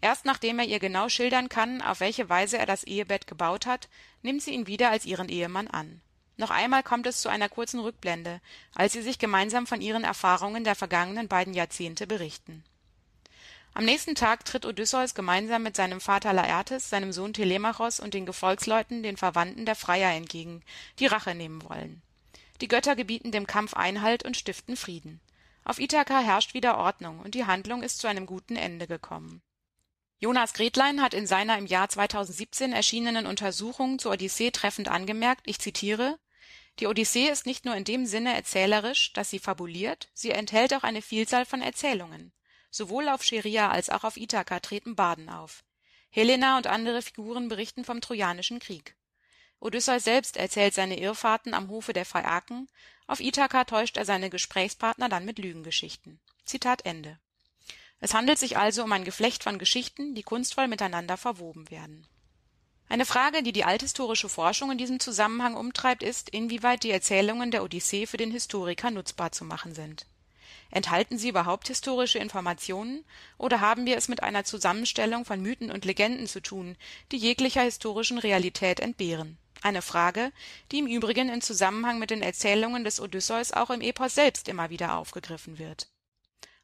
Erst 0.00 0.24
nachdem 0.24 0.58
er 0.58 0.66
ihr 0.66 0.78
genau 0.78 1.08
schildern 1.08 1.48
kann, 1.48 1.82
auf 1.82 2.00
welche 2.00 2.28
Weise 2.28 2.58
er 2.58 2.66
das 2.66 2.84
Ehebett 2.84 3.26
gebaut 3.26 3.66
hat, 3.66 3.88
nimmt 4.22 4.42
sie 4.42 4.52
ihn 4.52 4.66
wieder 4.66 4.90
als 4.90 5.04
ihren 5.04 5.28
Ehemann 5.28 5.68
an. 5.68 6.00
Noch 6.36 6.50
einmal 6.50 6.82
kommt 6.82 7.06
es 7.06 7.20
zu 7.20 7.28
einer 7.28 7.48
kurzen 7.48 7.80
Rückblende, 7.80 8.40
als 8.74 8.92
sie 8.92 9.02
sich 9.02 9.18
gemeinsam 9.18 9.66
von 9.66 9.80
ihren 9.80 10.04
Erfahrungen 10.04 10.62
der 10.62 10.76
vergangenen 10.76 11.26
beiden 11.26 11.52
Jahrzehnte 11.52 12.06
berichten 12.06 12.62
am 13.78 13.84
nächsten 13.84 14.16
Tag 14.16 14.44
tritt 14.44 14.66
Odysseus 14.66 15.14
gemeinsam 15.14 15.62
mit 15.62 15.76
seinem 15.76 16.00
Vater 16.00 16.32
Laertes, 16.32 16.90
seinem 16.90 17.12
Sohn 17.12 17.32
Telemachos 17.32 18.00
und 18.00 18.12
den 18.12 18.26
Gefolgsleuten 18.26 19.04
den 19.04 19.16
Verwandten 19.16 19.66
der 19.66 19.76
Freier 19.76 20.10
entgegen, 20.16 20.64
die 20.98 21.06
Rache 21.06 21.32
nehmen 21.36 21.62
wollen. 21.62 22.02
Die 22.60 22.66
Götter 22.66 22.96
gebieten 22.96 23.30
dem 23.30 23.46
Kampf 23.46 23.74
Einhalt 23.74 24.24
und 24.24 24.36
stiften 24.36 24.76
Frieden. 24.76 25.20
Auf 25.64 25.78
Ithaka 25.78 26.18
herrscht 26.18 26.54
wieder 26.54 26.76
Ordnung 26.76 27.20
und 27.20 27.36
die 27.36 27.44
Handlung 27.44 27.84
ist 27.84 28.00
zu 28.00 28.08
einem 28.08 28.26
guten 28.26 28.56
Ende 28.56 28.88
gekommen. 28.88 29.42
Jonas 30.20 30.52
Gretlein 30.52 31.00
hat 31.00 31.14
in 31.14 31.28
seiner 31.28 31.56
im 31.58 31.66
Jahr 31.66 31.88
2017 31.88 32.72
erschienenen 32.72 33.26
Untersuchung 33.26 34.00
zur 34.00 34.12
Odyssee 34.12 34.50
treffend 34.50 34.88
angemerkt, 34.88 35.42
ich 35.46 35.60
zitiere, 35.60 36.18
die 36.80 36.86
Odyssee 36.86 37.28
ist 37.28 37.46
nicht 37.46 37.64
nur 37.64 37.74
in 37.74 37.84
dem 37.84 38.06
Sinne 38.06 38.34
erzählerisch, 38.34 39.12
dass 39.12 39.30
sie 39.30 39.38
fabuliert, 39.38 40.08
sie 40.14 40.30
enthält 40.30 40.74
auch 40.74 40.82
eine 40.82 41.02
Vielzahl 41.02 41.44
von 41.44 41.60
Erzählungen. 41.60 42.32
Sowohl 42.70 43.08
auf 43.08 43.22
Scheria 43.22 43.70
als 43.70 43.90
auch 43.90 44.04
auf 44.04 44.16
Ithaka 44.16 44.60
treten 44.60 44.94
Baden 44.94 45.28
auf. 45.28 45.64
Helena 46.10 46.56
und 46.56 46.66
andere 46.66 47.02
Figuren 47.02 47.48
berichten 47.48 47.84
vom 47.84 48.00
Trojanischen 48.00 48.58
Krieg. 48.60 48.96
Odysseus 49.60 50.04
selbst 50.04 50.36
erzählt 50.36 50.74
seine 50.74 50.98
Irrfahrten 51.00 51.54
am 51.54 51.68
Hofe 51.68 51.92
der 51.92 52.04
Phaiaken, 52.04 52.68
auf 53.06 53.20
Ithaka 53.20 53.64
täuscht 53.64 53.96
er 53.96 54.04
seine 54.04 54.30
Gesprächspartner 54.30 55.08
dann 55.08 55.24
mit 55.24 55.38
Lügengeschichten. 55.38 56.20
Zitat 56.44 56.84
Ende. 56.84 57.18
Es 58.00 58.14
handelt 58.14 58.38
sich 58.38 58.56
also 58.56 58.84
um 58.84 58.92
ein 58.92 59.04
Geflecht 59.04 59.42
von 59.42 59.58
Geschichten, 59.58 60.14
die 60.14 60.22
kunstvoll 60.22 60.68
miteinander 60.68 61.16
verwoben 61.16 61.70
werden 61.70 62.06
Eine 62.88 63.04
Frage, 63.04 63.42
die 63.42 63.52
die 63.52 63.64
althistorische 63.64 64.28
Forschung 64.28 64.70
in 64.70 64.78
diesem 64.78 65.00
Zusammenhang 65.00 65.56
umtreibt, 65.56 66.02
ist, 66.02 66.28
inwieweit 66.28 66.84
die 66.84 66.92
Erzählungen 66.92 67.50
der 67.50 67.64
Odyssee 67.64 68.06
für 68.06 68.16
den 68.16 68.30
Historiker 68.30 68.90
nutzbar 68.90 69.32
zu 69.32 69.44
machen 69.44 69.74
sind. 69.74 70.06
Enthalten 70.70 71.18
sie 71.18 71.30
überhaupt 71.30 71.68
historische 71.68 72.18
Informationen, 72.18 73.04
oder 73.36 73.60
haben 73.60 73.86
wir 73.86 73.96
es 73.96 74.08
mit 74.08 74.22
einer 74.22 74.44
Zusammenstellung 74.44 75.24
von 75.24 75.40
Mythen 75.40 75.70
und 75.70 75.84
Legenden 75.84 76.26
zu 76.26 76.40
tun, 76.40 76.76
die 77.10 77.16
jeglicher 77.16 77.62
historischen 77.62 78.18
Realität 78.18 78.80
entbehren? 78.80 79.38
Eine 79.62 79.82
Frage, 79.82 80.30
die 80.70 80.78
im 80.78 80.86
Übrigen 80.86 81.30
in 81.30 81.40
Zusammenhang 81.40 81.98
mit 81.98 82.10
den 82.10 82.22
Erzählungen 82.22 82.84
des 82.84 83.00
Odysseus 83.00 83.52
auch 83.52 83.70
im 83.70 83.80
Epos 83.80 84.14
selbst 84.14 84.48
immer 84.48 84.70
wieder 84.70 84.96
aufgegriffen 84.96 85.58
wird. 85.58 85.88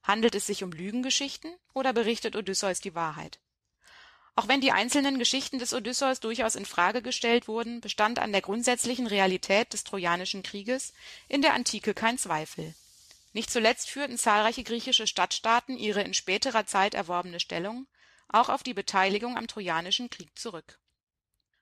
Handelt 0.04 0.34
es 0.34 0.46
sich 0.46 0.62
um 0.62 0.70
Lügengeschichten 0.70 1.52
oder 1.72 1.92
berichtet 1.92 2.36
Odysseus 2.36 2.80
die 2.80 2.94
Wahrheit? 2.94 3.40
Auch 4.36 4.48
wenn 4.48 4.60
die 4.60 4.72
einzelnen 4.72 5.18
Geschichten 5.18 5.58
des 5.58 5.72
Odysseus 5.72 6.20
durchaus 6.20 6.56
in 6.56 6.66
Frage 6.66 7.02
gestellt 7.02 7.48
wurden, 7.48 7.80
bestand 7.80 8.18
an 8.18 8.30
der 8.30 8.42
grundsätzlichen 8.42 9.06
Realität 9.06 9.72
des 9.72 9.84
Trojanischen 9.84 10.42
Krieges 10.42 10.92
in 11.28 11.40
der 11.40 11.54
Antike 11.54 11.94
kein 11.94 12.18
Zweifel. 12.18 12.74
Nicht 13.32 13.50
zuletzt 13.50 13.88
führten 13.88 14.18
zahlreiche 14.18 14.62
griechische 14.62 15.06
Stadtstaaten 15.06 15.78
ihre 15.78 16.02
in 16.02 16.14
späterer 16.14 16.66
Zeit 16.66 16.94
erworbene 16.94 17.40
Stellung 17.40 17.86
auch 18.28 18.48
auf 18.48 18.62
die 18.62 18.74
Beteiligung 18.74 19.38
am 19.38 19.46
Trojanischen 19.46 20.10
Krieg 20.10 20.36
zurück. 20.38 20.78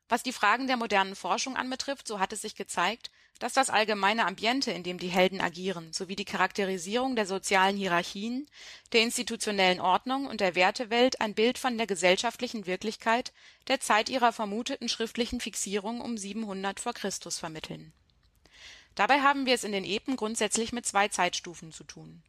Was 0.09 0.23
die 0.23 0.33
Fragen 0.33 0.67
der 0.67 0.77
modernen 0.77 1.15
Forschung 1.15 1.57
anbetrifft, 1.57 2.09
so 2.09 2.19
hat 2.19 2.33
es 2.33 2.43
sich 2.43 2.57
gezeigt, 2.57 3.11
dass 3.43 3.55
das 3.55 3.71
allgemeine 3.71 4.25
Ambiente, 4.27 4.71
in 4.71 4.85
dem 4.85 4.99
die 4.99 5.09
Helden 5.09 5.41
agieren, 5.41 5.93
sowie 5.93 6.15
die 6.15 6.25
Charakterisierung 6.25 7.17
der 7.17 7.27
sozialen 7.27 7.77
Hierarchien, 7.77 8.47
der 8.93 9.03
institutionellen 9.03 9.81
Ordnung 9.81 10.27
und 10.27 10.41
der 10.41 10.55
Wertewelt 10.55 11.21
ein 11.21 11.35
Bild 11.35 11.59
von 11.59 11.77
der 11.77 11.89
gesellschaftlichen 11.89 12.67
Wirklichkeit 12.67 13.33
der 13.67 13.81
Zeit 13.81 14.09
ihrer 14.09 14.33
vermuteten 14.33 14.89
schriftlichen 14.89 15.41
Fixierung 15.41 16.01
um 16.01 16.17
700 16.17 16.79
v. 16.79 16.93
Chr. 16.93 17.11
vermitteln. 17.33 17.93
Dabei 18.95 19.23
haben 19.23 19.45
wir 19.45 19.55
es 19.55 19.65
in 19.65 19.73
den 19.73 19.85
Epen 19.85 20.15
grundsätzlich 20.15 20.73
mit 20.73 20.87
zwei 20.87 21.09
Zeitstufen 21.09 21.73
zu 21.73 21.83
tun. 21.83 22.23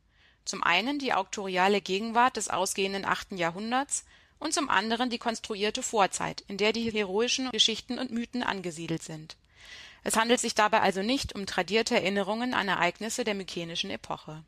Zum 0.45 0.63
einen 0.63 0.97
die 0.97 1.13
auktoriale 1.13 1.81
Gegenwart 1.81 2.37
des 2.37 2.49
ausgehenden 2.49 3.05
achten 3.05 3.37
Jahrhunderts 3.37 4.03
und 4.39 4.55
zum 4.55 4.67
anderen 4.67 5.11
die 5.11 5.19
konstruierte 5.19 5.83
Vorzeit, 5.83 6.41
in 6.47 6.57
der 6.57 6.73
die 6.73 6.91
heroischen 6.91 7.51
Geschichten 7.51 7.99
und 7.99 8.09
Mythen 8.09 8.41
angesiedelt 8.41 9.03
sind 9.03 9.37
es 10.03 10.15
handelt 10.17 10.39
sich 10.39 10.55
dabei 10.55 10.81
also 10.81 11.01
nicht 11.01 11.33
um 11.33 11.45
tradierte 11.45 11.95
Erinnerungen 11.95 12.53
an 12.53 12.67
Ereignisse 12.67 13.23
der 13.23 13.35
mykenischen 13.35 13.89
Epoche. 13.89 14.43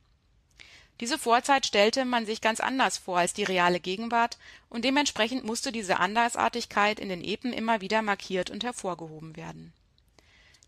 Diese 1.02 1.18
Vorzeit 1.18 1.66
stellte 1.66 2.06
man 2.06 2.26
sich 2.26 2.40
ganz 2.40 2.60
anders 2.60 2.98
vor 2.98 3.18
als 3.18 3.34
die 3.34 3.44
reale 3.44 3.80
Gegenwart, 3.80 4.38
und 4.70 4.86
dementsprechend 4.86 5.44
musste 5.44 5.72
diese 5.72 6.00
Andersartigkeit 6.00 7.00
in 7.00 7.10
den 7.10 7.24
Epen 7.24 7.52
immer 7.52 7.82
wieder 7.82 8.02
markiert 8.02 8.50
und 8.50 8.64
hervorgehoben 8.64 9.36
werden. 9.36 9.74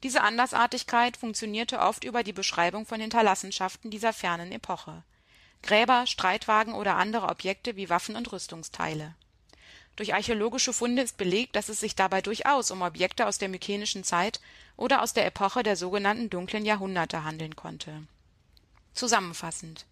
Diese 0.04 0.22
Andersartigkeit 0.22 1.18
funktionierte 1.18 1.80
oft 1.80 2.04
über 2.04 2.24
die 2.24 2.34
Beschreibung 2.34 2.86
von 2.86 3.00
Hinterlassenschaften 3.00 3.90
dieser 3.90 4.14
fernen 4.14 4.52
Epoche 4.52 5.04
Gräber, 5.64 6.06
Streitwagen 6.06 6.74
oder 6.74 6.96
andere 6.98 7.30
Objekte 7.30 7.76
wie 7.76 7.90
Waffen 7.90 8.16
und 8.16 8.32
Rüstungsteile 8.32 9.16
durch 9.98 10.14
archäologische 10.14 10.72
Funde 10.72 11.02
ist 11.02 11.18
belegt, 11.18 11.56
dass 11.56 11.70
es 11.70 11.82
sich 11.82 11.96
dabei 11.96 12.22
durchaus 12.22 12.72
um 12.72 12.82
Objekte 12.82 13.28
aus 13.28 13.40
der 13.40 13.50
mykenischen 13.50 14.04
Zeit 14.04 14.40
oder 14.78 15.02
aus 15.02 15.14
der 15.14 15.26
Epoche 15.26 15.64
der 15.64 15.76
sogenannten 15.76 16.30
dunklen 16.30 16.66
Jahrhunderte 16.66 17.24
handeln 17.24 17.56
konnte. 17.56 18.04
Zusammenfassend 18.94 19.86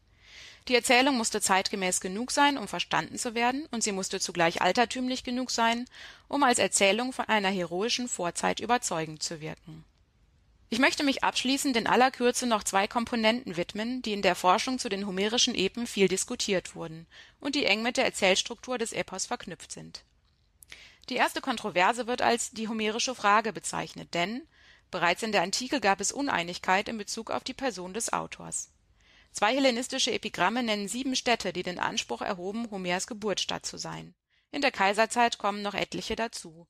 Die 0.67 0.75
Erzählung 0.75 1.17
musste 1.17 1.41
zeitgemäß 1.41 1.99
genug 2.01 2.31
sein, 2.31 2.57
um 2.57 2.67
verstanden 2.67 3.17
zu 3.17 3.35
werden, 3.35 3.67
und 3.71 3.83
sie 3.83 3.91
musste 3.91 4.19
zugleich 4.19 4.61
altertümlich 4.61 5.23
genug 5.23 5.51
sein, 5.51 5.85
um 6.27 6.43
als 6.43 6.59
Erzählung 6.59 7.11
von 7.11 7.25
einer 7.25 7.49
heroischen 7.49 8.07
Vorzeit 8.07 8.59
überzeugend 8.59 9.21
zu 9.21 9.41
wirken. 9.41 9.83
Ich 10.69 10.79
möchte 10.79 11.03
mich 11.03 11.23
abschließend 11.23 11.77
in 11.77 11.85
aller 11.85 12.09
Kürze 12.09 12.47
noch 12.47 12.63
zwei 12.63 12.87
Komponenten 12.87 13.55
widmen, 13.55 14.01
die 14.01 14.13
in 14.13 14.23
der 14.23 14.35
Forschung 14.35 14.79
zu 14.79 14.89
den 14.89 15.05
homerischen 15.05 15.53
Epen 15.53 15.85
viel 15.85 16.07
diskutiert 16.07 16.75
wurden 16.75 17.05
und 17.39 17.53
die 17.53 17.65
eng 17.65 17.83
mit 17.83 17.97
der 17.97 18.05
Erzählstruktur 18.05 18.79
des 18.79 18.91
Epos 18.91 19.27
verknüpft 19.27 19.71
sind. 19.71 20.03
Die 21.09 21.15
erste 21.15 21.39
Kontroverse 21.39 22.07
wird 22.07 22.23
als 22.23 22.49
die 22.49 22.67
homerische 22.67 23.13
Frage 23.13 23.53
bezeichnet, 23.53 24.15
denn 24.15 24.41
bereits 24.89 25.21
in 25.21 25.31
der 25.31 25.43
Antike 25.43 25.79
gab 25.79 26.01
es 26.01 26.11
Uneinigkeit 26.11 26.89
in 26.89 26.97
Bezug 26.97 27.29
auf 27.29 27.43
die 27.43 27.53
Person 27.53 27.93
des 27.93 28.11
Autors. 28.11 28.71
Zwei 29.31 29.53
hellenistische 29.53 30.13
Epigramme 30.13 30.63
nennen 30.63 30.87
sieben 30.87 31.15
Städte, 31.15 31.53
die 31.53 31.63
den 31.63 31.77
Anspruch 31.77 32.21
erhoben, 32.21 32.71
Homers 32.71 33.05
Geburtsstadt 33.05 33.67
zu 33.67 33.77
sein. 33.77 34.15
In 34.51 34.61
der 34.61 34.71
Kaiserzeit 34.71 35.37
kommen 35.37 35.61
noch 35.61 35.75
etliche 35.75 36.15
dazu 36.15 36.67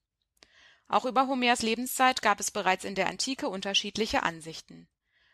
auch 0.88 1.06
über 1.06 1.28
Homers 1.28 1.62
Lebenszeit 1.62 2.22
gab 2.22 2.40
es 2.40 2.52
bereits 2.52 2.86
in 2.86 2.96
der 2.96 3.08
Antike 3.08 3.50
unterschiedliche 3.50 4.24
Ansichten. 4.24 4.88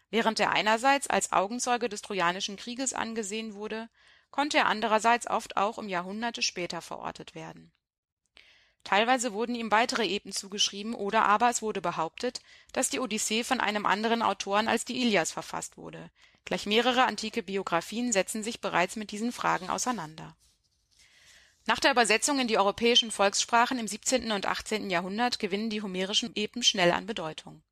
Während 0.10 0.40
er 0.40 0.52
einerseits 0.52 1.08
als 1.08 1.32
Augenzeuge 1.32 1.90
des 1.90 2.02
Trojanischen 2.02 2.56
Krieges 2.56 2.94
angesehen 2.94 3.54
wurde, 3.54 3.90
konnte 4.30 4.58
er 4.58 4.68
andererseits 4.68 5.28
oft 5.28 5.58
auch 5.58 5.78
um 5.78 5.90
Jahrhunderte 5.90 6.42
später 6.42 6.82
verortet 6.82 7.36
werden. 7.36 7.72
Teilweise 8.84 9.34
wurden 9.34 9.54
ihm 9.54 9.72
weitere 9.72 10.08
Epen 10.08 10.32
zugeschrieben 10.32 10.96
oder 10.96 11.26
aber 11.26 11.50
es 11.50 11.62
wurde 11.62 11.82
behauptet, 11.82 12.42
dass 12.74 12.90
die 12.90 13.00
Odyssee 13.00 13.44
von 13.44 13.60
einem 13.60 13.86
anderen 13.86 14.22
Autoren 14.22 14.68
als 14.68 14.86
die 14.86 15.02
Ilias 15.02 15.32
verfasst 15.32 15.78
wurde. 15.78 16.10
Gleich 16.46 16.66
mehrere 16.66 17.06
antike 17.06 17.44
Biographien 17.44 18.12
setzen 18.12 18.42
sich 18.42 18.60
bereits 18.60 18.96
mit 18.96 19.12
diesen 19.12 19.32
Fragen 19.32 19.70
auseinander 19.70 20.36
nach 21.72 21.80
der 21.80 21.92
Übersetzung 21.92 22.38
in 22.40 22.50
die 22.50 22.58
europäischen 22.58 23.12
Volkssprachen 23.12 23.80
im 23.80 23.88
17. 23.88 24.34
und 24.34 24.46
18. 24.46 24.90
Jahrhundert 24.90 25.40
gewinnen 25.40 25.70
die 25.70 25.82
homerischen 25.82 26.36
Epen 26.36 26.64
schnell 26.64 26.92
an 26.92 27.06
Bedeutung. 27.06 27.64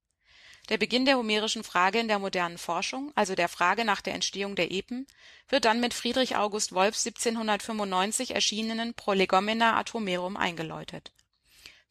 Der 0.69 0.77
Beginn 0.77 1.03
der 1.03 1.17
homerischen 1.17 1.65
Frage 1.65 1.99
in 1.99 2.07
der 2.07 2.17
modernen 2.17 2.57
Forschung, 2.57 3.11
also 3.15 3.35
der 3.35 3.49
Frage 3.49 3.83
nach 3.83 3.99
der 3.99 4.13
Entstehung 4.13 4.55
der 4.55 4.71
Epen, 4.71 5.05
wird 5.49 5.65
dann 5.65 5.81
mit 5.81 5.93
Friedrich 5.93 6.37
August 6.37 6.71
Wolffs 6.71 7.05
1795 7.05 8.35
erschienenen 8.35 8.93
Prolegomena 8.93 9.75
ad 9.75 9.91
Homerum 9.91 10.37
eingeläutet. 10.37 11.11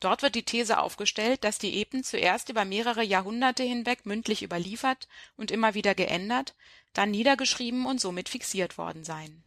Dort 0.00 0.22
wird 0.22 0.34
die 0.34 0.44
These 0.44 0.80
aufgestellt, 0.80 1.44
dass 1.44 1.58
die 1.58 1.78
Epen 1.78 2.04
zuerst 2.04 2.48
über 2.48 2.64
mehrere 2.64 3.02
Jahrhunderte 3.02 3.64
hinweg 3.64 4.06
mündlich 4.06 4.42
überliefert 4.42 5.08
und 5.36 5.50
immer 5.50 5.74
wieder 5.74 5.94
geändert, 5.94 6.54
dann 6.94 7.10
niedergeschrieben 7.10 7.84
und 7.84 8.00
somit 8.00 8.30
fixiert 8.30 8.78
worden 8.78 9.04
seien 9.04 9.44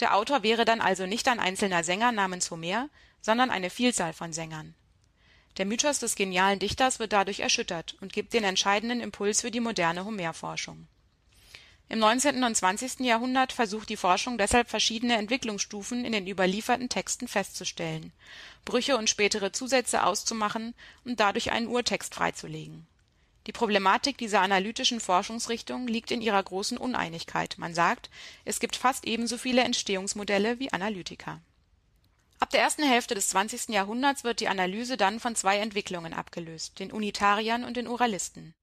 der 0.00 0.16
Autor 0.16 0.42
wäre 0.42 0.64
dann 0.64 0.80
also 0.80 1.06
nicht 1.06 1.28
ein 1.28 1.40
einzelner 1.40 1.84
Sänger 1.84 2.12
namens 2.12 2.50
Homer, 2.50 2.88
sondern 3.20 3.50
eine 3.50 3.70
Vielzahl 3.70 4.12
von 4.12 4.32
Sängern. 4.32 4.74
Der 5.58 5.66
Mythos 5.66 5.98
des 5.98 6.14
genialen 6.14 6.58
Dichters 6.58 6.98
wird 6.98 7.12
dadurch 7.12 7.40
erschüttert 7.40 7.96
und 8.00 8.12
gibt 8.12 8.32
den 8.32 8.44
entscheidenden 8.44 9.00
Impuls 9.00 9.40
für 9.42 9.50
die 9.50 9.60
moderne 9.60 10.04
Homerforschung. 10.04 10.86
Im 11.88 11.98
19. 11.98 12.44
und 12.44 12.56
20. 12.56 13.00
Jahrhundert 13.00 13.52
versucht 13.52 13.88
die 13.88 13.96
Forschung 13.96 14.38
deshalb 14.38 14.70
verschiedene 14.70 15.16
Entwicklungsstufen 15.16 16.04
in 16.04 16.12
den 16.12 16.28
überlieferten 16.28 16.88
Texten 16.88 17.26
festzustellen, 17.26 18.12
Brüche 18.64 18.96
und 18.96 19.10
spätere 19.10 19.52
Zusätze 19.52 20.04
auszumachen 20.04 20.74
und 21.04 21.18
dadurch 21.18 21.50
einen 21.50 21.66
Urtext 21.66 22.14
freizulegen 22.14 22.86
die 23.50 23.52
Problematik 23.52 24.16
dieser 24.16 24.42
analytischen 24.42 25.00
Forschungsrichtung 25.00 25.88
liegt 25.88 26.12
in 26.12 26.22
ihrer 26.22 26.40
großen 26.40 26.78
Uneinigkeit, 26.78 27.56
man 27.58 27.74
sagt, 27.74 28.08
es 28.44 28.60
gibt 28.60 28.76
fast 28.76 29.04
ebenso 29.04 29.38
viele 29.38 29.64
Entstehungsmodelle 29.64 30.60
wie 30.60 30.72
Analytiker. 30.72 31.40
Ab 32.38 32.50
der 32.50 32.60
ersten 32.60 32.84
Hälfte 32.84 33.16
des 33.16 33.30
20. 33.30 33.70
Jahrhunderts 33.70 34.22
wird 34.22 34.38
die 34.38 34.46
Analyse 34.46 34.96
dann 34.96 35.18
von 35.18 35.34
zwei 35.34 35.58
Entwicklungen 35.58 36.14
abgelöst, 36.14 36.78
den 36.78 36.92
Unitariern 36.92 37.64
und 37.64 37.76
den 37.76 37.88
Oralisten. 37.88 38.54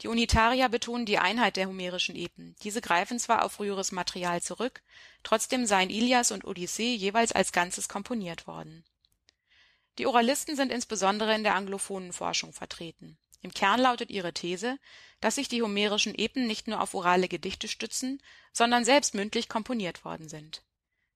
Die 0.00 0.08
Unitarier 0.08 0.70
betonen 0.70 1.04
die 1.04 1.18
Einheit 1.18 1.58
der 1.58 1.68
homerischen 1.68 2.16
Epen, 2.16 2.56
diese 2.62 2.80
greifen 2.80 3.18
zwar 3.18 3.44
auf 3.44 3.52
früheres 3.52 3.92
Material 3.92 4.40
zurück, 4.40 4.80
trotzdem 5.22 5.66
seien 5.66 5.90
Ilias 5.90 6.30
und 6.30 6.46
Odyssee 6.46 6.94
jeweils 6.94 7.32
als 7.32 7.52
Ganzes 7.52 7.90
komponiert 7.90 8.46
worden. 8.46 8.84
Die 9.98 10.06
Oralisten 10.06 10.56
sind 10.56 10.72
insbesondere 10.72 11.34
in 11.34 11.42
der 11.42 11.56
anglophonen 11.56 12.14
Forschung 12.14 12.54
vertreten 12.54 13.18
im 13.42 13.52
Kern 13.52 13.80
lautet 13.80 14.10
ihre 14.10 14.32
These, 14.34 14.78
dass 15.20 15.36
sich 15.36 15.48
die 15.48 15.62
homerischen 15.62 16.14
Epen 16.14 16.46
nicht 16.46 16.68
nur 16.68 16.80
auf 16.80 16.94
orale 16.94 17.28
Gedichte 17.28 17.68
stützen, 17.68 18.22
sondern 18.52 18.84
selbst 18.84 19.14
mündlich 19.14 19.48
komponiert 19.48 20.04
worden 20.04 20.28
sind. 20.28 20.62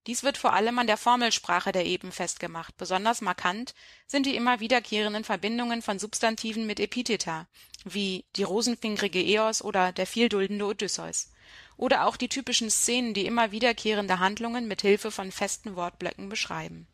Dies 0.06 0.22
wird 0.22 0.36
vor 0.36 0.52
allem 0.52 0.78
an 0.78 0.86
der 0.86 0.98
Formelsprache 0.98 1.72
der 1.72 1.86
Epen 1.86 2.12
festgemacht, 2.12 2.76
besonders 2.76 3.22
markant 3.22 3.74
sind 4.06 4.26
die 4.26 4.36
immer 4.36 4.60
wiederkehrenden 4.60 5.24
Verbindungen 5.24 5.80
von 5.80 5.98
Substantiven 5.98 6.66
mit 6.66 6.78
Epitheta, 6.78 7.46
wie 7.84 8.26
die 8.36 8.42
rosenfingrige 8.42 9.22
Eos 9.22 9.62
oder 9.62 9.92
der 9.92 10.06
vielduldende 10.06 10.66
Odysseus, 10.66 11.30
oder 11.78 12.06
auch 12.06 12.16
die 12.16 12.28
typischen 12.28 12.70
Szenen, 12.70 13.14
die 13.14 13.24
immer 13.24 13.50
wiederkehrende 13.50 14.18
Handlungen 14.18 14.68
mit 14.68 14.82
Hilfe 14.82 15.10
von 15.10 15.32
festen 15.32 15.74
Wortblöcken 15.74 16.28
beschreiben 16.28 16.86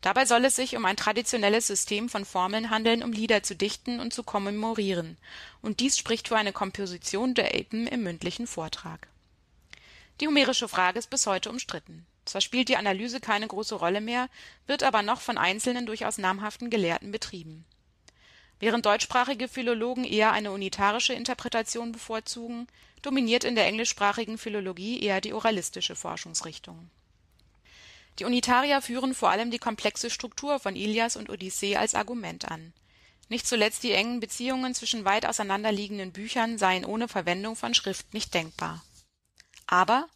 Dabei 0.00 0.26
soll 0.26 0.44
es 0.44 0.54
sich 0.54 0.76
um 0.76 0.84
ein 0.84 0.96
traditionelles 0.96 1.66
System 1.66 2.08
von 2.08 2.24
Formeln 2.24 2.70
handeln, 2.70 3.02
um 3.02 3.12
Lieder 3.12 3.42
zu 3.42 3.56
dichten 3.56 3.98
und 3.98 4.12
zu 4.12 4.22
kommemorieren, 4.22 5.16
und 5.60 5.80
dies 5.80 5.98
spricht 5.98 6.28
für 6.28 6.36
eine 6.36 6.52
Komposition 6.52 7.34
der 7.34 7.54
Epen 7.56 7.86
im 7.88 8.04
mündlichen 8.04 8.46
Vortrag. 8.46 9.08
Die 10.20 10.28
homerische 10.28 10.68
Frage 10.68 10.98
ist 10.98 11.10
bis 11.10 11.26
heute 11.26 11.50
umstritten. 11.50 12.06
Zwar 12.24 12.40
spielt 12.40 12.68
die 12.68 12.76
Analyse 12.76 13.20
keine 13.20 13.48
große 13.48 13.74
Rolle 13.74 14.00
mehr, 14.00 14.28
wird 14.66 14.82
aber 14.82 15.02
noch 15.02 15.20
von 15.20 15.38
einzelnen 15.38 15.86
durchaus 15.86 16.18
namhaften 16.18 16.70
Gelehrten 16.70 17.10
betrieben. 17.10 17.64
Während 18.60 18.86
deutschsprachige 18.86 19.48
Philologen 19.48 20.04
eher 20.04 20.32
eine 20.32 20.50
unitarische 20.50 21.12
Interpretation 21.12 21.92
bevorzugen, 21.92 22.66
dominiert 23.02 23.44
in 23.44 23.54
der 23.54 23.66
englischsprachigen 23.66 24.36
Philologie 24.36 25.00
eher 25.00 25.20
die 25.20 25.32
oralistische 25.32 25.94
Forschungsrichtung. 25.94 26.90
Die 28.18 28.24
Unitarier 28.24 28.82
führen 28.82 29.14
vor 29.14 29.30
allem 29.30 29.50
die 29.50 29.58
komplexe 29.58 30.10
Struktur 30.10 30.58
von 30.58 30.74
Ilias 30.74 31.16
und 31.16 31.30
Odyssee 31.30 31.76
als 31.76 31.94
Argument 31.94 32.50
an. 32.50 32.72
Nicht 33.28 33.46
zuletzt 33.46 33.82
die 33.82 33.92
engen 33.92 34.20
Beziehungen 34.20 34.74
zwischen 34.74 35.04
weit 35.04 35.26
auseinanderliegenden 35.26 36.12
Büchern 36.12 36.58
seien 36.58 36.84
ohne 36.84 37.08
Verwendung 37.08 37.56
von 37.56 37.74
Schrift 37.74 38.14
nicht 38.14 38.34
denkbar. 38.34 38.82
Aber 39.66 40.08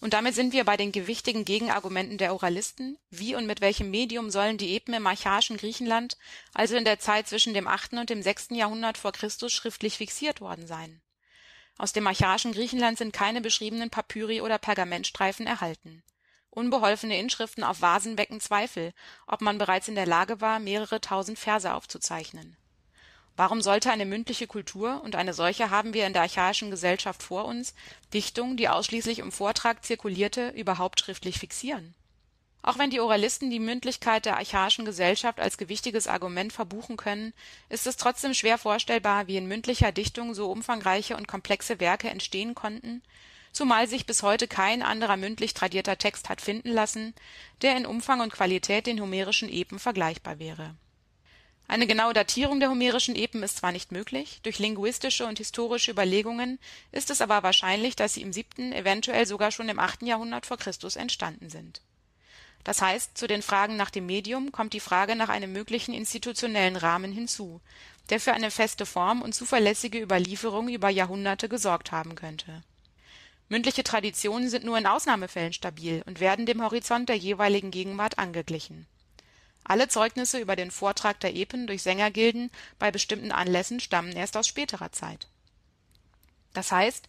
und 0.00 0.12
damit 0.12 0.34
sind 0.34 0.52
wir 0.52 0.64
bei 0.64 0.76
den 0.76 0.92
gewichtigen 0.92 1.46
Gegenargumenten 1.46 2.18
der 2.18 2.34
Oralisten. 2.34 2.98
Wie 3.08 3.34
und 3.34 3.46
mit 3.46 3.62
welchem 3.62 3.90
Medium 3.90 4.30
sollen 4.30 4.58
die 4.58 4.76
Epen 4.76 4.92
im 4.92 5.06
archaischen 5.06 5.56
Griechenland, 5.56 6.18
also 6.52 6.76
in 6.76 6.84
der 6.84 6.98
Zeit 6.98 7.26
zwischen 7.26 7.54
dem 7.54 7.66
8. 7.66 7.94
und 7.94 8.10
dem 8.10 8.22
6. 8.22 8.48
Jahrhundert 8.50 8.98
vor 8.98 9.12
Christus, 9.12 9.54
schriftlich 9.54 9.96
fixiert 9.96 10.42
worden 10.42 10.66
sein? 10.66 11.00
Aus 11.78 11.94
dem 11.94 12.06
archaischen 12.06 12.52
Griechenland 12.52 12.98
sind 12.98 13.14
keine 13.14 13.40
beschriebenen 13.40 13.88
Papyri 13.88 14.42
oder 14.42 14.58
Pergamentstreifen 14.58 15.46
erhalten. 15.46 16.02
Unbeholfene 16.54 17.18
Inschriften 17.18 17.64
auf 17.64 17.80
Vasen 17.80 18.16
wecken 18.16 18.38
Zweifel, 18.38 18.92
ob 19.26 19.40
man 19.40 19.58
bereits 19.58 19.88
in 19.88 19.96
der 19.96 20.06
Lage 20.06 20.40
war, 20.40 20.60
mehrere 20.60 21.00
tausend 21.00 21.36
Verse 21.36 21.74
aufzuzeichnen. 21.74 22.56
Warum 23.36 23.60
sollte 23.60 23.90
eine 23.90 24.06
mündliche 24.06 24.46
Kultur, 24.46 25.02
und 25.02 25.16
eine 25.16 25.34
solche 25.34 25.70
haben 25.70 25.94
wir 25.94 26.06
in 26.06 26.12
der 26.12 26.22
archaischen 26.22 26.70
Gesellschaft 26.70 27.24
vor 27.24 27.46
uns, 27.46 27.74
Dichtung, 28.12 28.56
die 28.56 28.68
ausschließlich 28.68 29.18
im 29.18 29.32
Vortrag 29.32 29.84
zirkulierte, 29.84 30.50
überhaupt 30.50 31.00
schriftlich 31.00 31.40
fixieren? 31.40 31.92
Auch 32.62 32.78
wenn 32.78 32.90
die 32.90 33.00
Oralisten 33.00 33.50
die 33.50 33.58
Mündlichkeit 33.58 34.24
der 34.24 34.36
archaischen 34.36 34.84
Gesellschaft 34.84 35.40
als 35.40 35.58
gewichtiges 35.58 36.06
Argument 36.06 36.52
verbuchen 36.52 36.96
können, 36.96 37.34
ist 37.68 37.88
es 37.88 37.96
trotzdem 37.96 38.32
schwer 38.32 38.58
vorstellbar, 38.58 39.26
wie 39.26 39.36
in 39.36 39.48
mündlicher 39.48 39.90
Dichtung 39.90 40.34
so 40.34 40.52
umfangreiche 40.52 41.16
und 41.16 41.26
komplexe 41.26 41.80
Werke 41.80 42.10
entstehen 42.10 42.54
konnten, 42.54 43.02
zumal 43.54 43.88
sich 43.88 44.04
bis 44.04 44.22
heute 44.22 44.46
kein 44.46 44.82
anderer 44.82 45.16
mündlich 45.16 45.54
tradierter 45.54 45.96
Text 45.96 46.28
hat 46.28 46.42
finden 46.42 46.70
lassen, 46.70 47.14
der 47.62 47.78
in 47.78 47.86
Umfang 47.86 48.20
und 48.20 48.32
Qualität 48.32 48.86
den 48.86 49.00
homerischen 49.00 49.48
Epen 49.48 49.78
vergleichbar 49.78 50.38
wäre 50.38 50.74
eine 51.66 51.86
genaue 51.86 52.12
Datierung 52.12 52.60
der 52.60 52.68
homerischen 52.68 53.16
Epen 53.16 53.42
ist 53.42 53.56
zwar 53.56 53.72
nicht 53.72 53.90
möglich, 53.90 54.40
durch 54.42 54.58
linguistische 54.58 55.26
und 55.26 55.38
historische 55.38 55.90
Überlegungen 55.90 56.58
ist 56.92 57.10
es 57.10 57.22
aber 57.22 57.42
wahrscheinlich, 57.42 57.96
dass 57.96 58.14
sie 58.14 58.22
im 58.22 58.32
siebten, 58.32 58.72
eventuell 58.72 59.26
sogar 59.26 59.50
schon 59.50 59.68
im 59.68 59.78
achten 59.78 60.06
Jahrhundert 60.06 60.44
vor 60.44 60.58
Christus 60.58 60.96
entstanden 60.96 61.48
sind. 61.48 61.80
Das 62.64 62.80
heißt, 62.80 63.16
zu 63.16 63.26
den 63.26 63.42
Fragen 63.42 63.76
nach 63.76 63.90
dem 63.90 64.06
Medium 64.06 64.52
kommt 64.52 64.72
die 64.72 64.80
Frage 64.80 65.16
nach 65.16 65.28
einem 65.28 65.52
möglichen 65.52 65.94
institutionellen 65.94 66.76
Rahmen 66.76 67.12
hinzu, 67.12 67.60
der 68.10 68.20
für 68.20 68.34
eine 68.34 68.50
feste 68.50 68.84
Form 68.84 69.22
und 69.22 69.34
zuverlässige 69.34 70.00
Überlieferung 70.00 70.68
über 70.68 70.90
Jahrhunderte 70.90 71.48
gesorgt 71.48 71.92
haben 71.92 72.14
könnte. 72.14 72.62
Mündliche 73.48 73.84
Traditionen 73.84 74.48
sind 74.48 74.64
nur 74.64 74.78
in 74.78 74.86
Ausnahmefällen 74.86 75.52
stabil 75.52 76.02
und 76.06 76.20
werden 76.20 76.46
dem 76.46 76.62
Horizont 76.62 77.08
der 77.08 77.16
jeweiligen 77.16 77.70
Gegenwart 77.70 78.18
angeglichen 78.18 78.86
alle 79.64 79.88
Zeugnisse 79.88 80.38
über 80.38 80.56
den 80.56 80.70
Vortrag 80.70 81.18
der 81.20 81.34
Epen 81.34 81.66
durch 81.66 81.82
Sängergilden 81.82 82.50
bei 82.78 82.90
bestimmten 82.90 83.32
Anlässen 83.32 83.80
stammen 83.80 84.12
erst 84.12 84.36
aus 84.36 84.46
späterer 84.46 84.92
Zeit. 84.92 85.26
Das 86.52 86.70
heißt, 86.70 87.08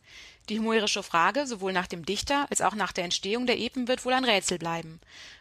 die 0.49 0.59
homerische 0.59 1.03
Frage 1.03 1.45
sowohl 1.45 1.73
nach 1.73 1.87
dem 1.87 2.05
Dichter 2.05 2.47
als 2.49 2.61
auch 2.61 2.73
nach 2.73 2.91
der 2.91 3.03
Entstehung 3.03 3.45
der 3.45 3.59
Epen 3.59 3.87
wird 3.87 4.05
wohl 4.05 4.13
ein 4.13 4.23
Rätsel 4.23 4.57
bleiben, 4.57 4.99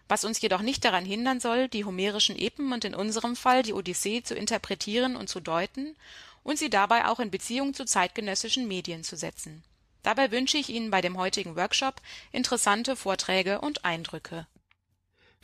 was 0.08 0.24
uns 0.24 0.40
jedoch 0.40 0.60
nicht 0.60 0.84
daran 0.84 1.04
hindern 1.04 1.40
soll, 1.40 1.68
die 1.68 1.84
homerischen 1.84 2.36
Epen 2.36 2.72
und 2.72 2.84
in 2.84 2.94
unserem 2.94 3.36
Fall 3.36 3.62
die 3.62 3.72
Odyssee 3.72 4.22
zu 4.22 4.34
interpretieren 4.34 5.16
und 5.16 5.28
zu 5.28 5.40
deuten 5.40 5.94
und 6.42 6.58
sie 6.58 6.68
dabei 6.68 7.06
auch 7.06 7.20
in 7.20 7.30
Beziehung 7.30 7.72
zu 7.72 7.86
zeitgenössischen 7.86 8.66
Medien 8.66 9.04
zu 9.04 9.16
setzen. 9.16 9.62
Dabei 10.04 10.30
wünsche 10.30 10.58
ich 10.58 10.68
Ihnen 10.68 10.90
bei 10.90 11.00
dem 11.00 11.18
heutigen 11.18 11.56
Workshop 11.56 12.00
interessante 12.30 12.94
Vorträge 12.94 13.60
und 13.60 13.84
Eindrücke 13.84 14.46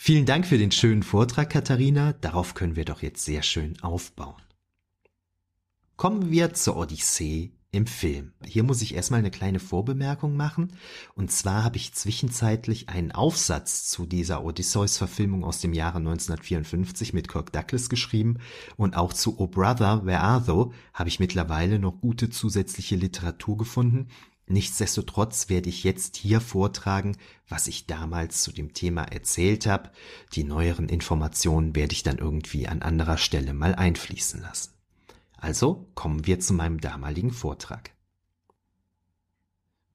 Vielen 0.02 0.24
Dank 0.24 0.46
für 0.46 0.56
den 0.56 0.72
schönen 0.72 1.02
Vortrag, 1.02 1.50
Katharina. 1.50 2.14
Darauf 2.22 2.54
können 2.54 2.74
wir 2.74 2.86
doch 2.86 3.02
jetzt 3.02 3.22
sehr 3.22 3.42
schön 3.42 3.78
aufbauen. 3.82 4.40
Kommen 5.96 6.30
wir 6.30 6.54
zur 6.54 6.78
Odyssee 6.78 7.52
im 7.70 7.86
Film. 7.86 8.32
Hier 8.42 8.62
muss 8.62 8.80
ich 8.80 8.94
erstmal 8.94 9.18
eine 9.20 9.30
kleine 9.30 9.60
Vorbemerkung 9.60 10.36
machen. 10.36 10.72
Und 11.14 11.30
zwar 11.30 11.64
habe 11.64 11.76
ich 11.76 11.92
zwischenzeitlich 11.92 12.88
einen 12.88 13.12
Aufsatz 13.12 13.90
zu 13.90 14.06
dieser 14.06 14.42
Odysseus-Verfilmung 14.42 15.44
aus 15.44 15.60
dem 15.60 15.74
Jahre 15.74 15.98
1954 15.98 17.12
mit 17.12 17.28
Kirk 17.28 17.52
Douglas 17.52 17.90
geschrieben. 17.90 18.38
Und 18.78 18.96
auch 18.96 19.12
zu 19.12 19.38
O 19.38 19.48
Brother, 19.48 20.06
Where 20.06 20.20
Are 20.20 20.42
Thou 20.46 20.72
habe 20.94 21.10
ich 21.10 21.20
mittlerweile 21.20 21.78
noch 21.78 22.00
gute 22.00 22.30
zusätzliche 22.30 22.96
Literatur 22.96 23.58
gefunden. 23.58 24.08
Nichtsdestotrotz 24.50 25.48
werde 25.48 25.68
ich 25.68 25.84
jetzt 25.84 26.16
hier 26.16 26.40
vortragen, 26.40 27.16
was 27.48 27.68
ich 27.68 27.86
damals 27.86 28.42
zu 28.42 28.50
dem 28.50 28.74
Thema 28.74 29.04
erzählt 29.04 29.64
habe. 29.64 29.92
Die 30.32 30.42
neueren 30.42 30.88
Informationen 30.88 31.76
werde 31.76 31.92
ich 31.92 32.02
dann 32.02 32.18
irgendwie 32.18 32.66
an 32.66 32.82
anderer 32.82 33.16
Stelle 33.16 33.54
mal 33.54 33.76
einfließen 33.76 34.42
lassen. 34.42 34.72
Also 35.36 35.86
kommen 35.94 36.26
wir 36.26 36.40
zu 36.40 36.52
meinem 36.52 36.80
damaligen 36.80 37.30
Vortrag. 37.30 37.92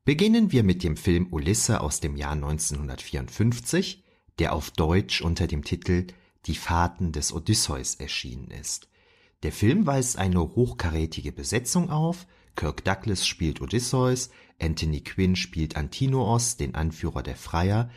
Beginnen 0.06 0.54
wir 0.54 0.64
mit 0.64 0.86
dem 0.86 0.96
Film 0.96 1.28
Ulisse 1.32 1.82
aus 1.82 2.00
dem 2.00 2.16
Jahr 2.16 2.32
1954, 2.32 4.06
der 4.40 4.54
auf 4.54 4.72
Deutsch 4.72 5.22
unter 5.22 5.48
dem 5.48 5.66
Titel 5.66 6.08
Die 6.46 6.56
Fahrten 6.56 7.12
des 7.12 7.34
Odysseus 7.34 7.96
erschienen 7.96 8.52
ist. 8.52 8.88
Der 9.44 9.52
Film 9.52 9.86
weist 9.86 10.18
eine 10.18 10.40
hochkarätige 10.40 11.34
Besetzung 11.34 11.90
auf, 11.90 12.26
Kirk 12.56 12.84
Douglas 12.84 13.28
spielt 13.28 13.62
Odysseus, 13.62 14.30
Anthony 14.62 15.02
Quinn 15.02 15.36
spielt 15.36 15.76
Antinoos, 15.76 16.58
den 16.58 16.76
Anführer 16.76 17.24
der 17.24 17.36
Freier, 17.36 17.90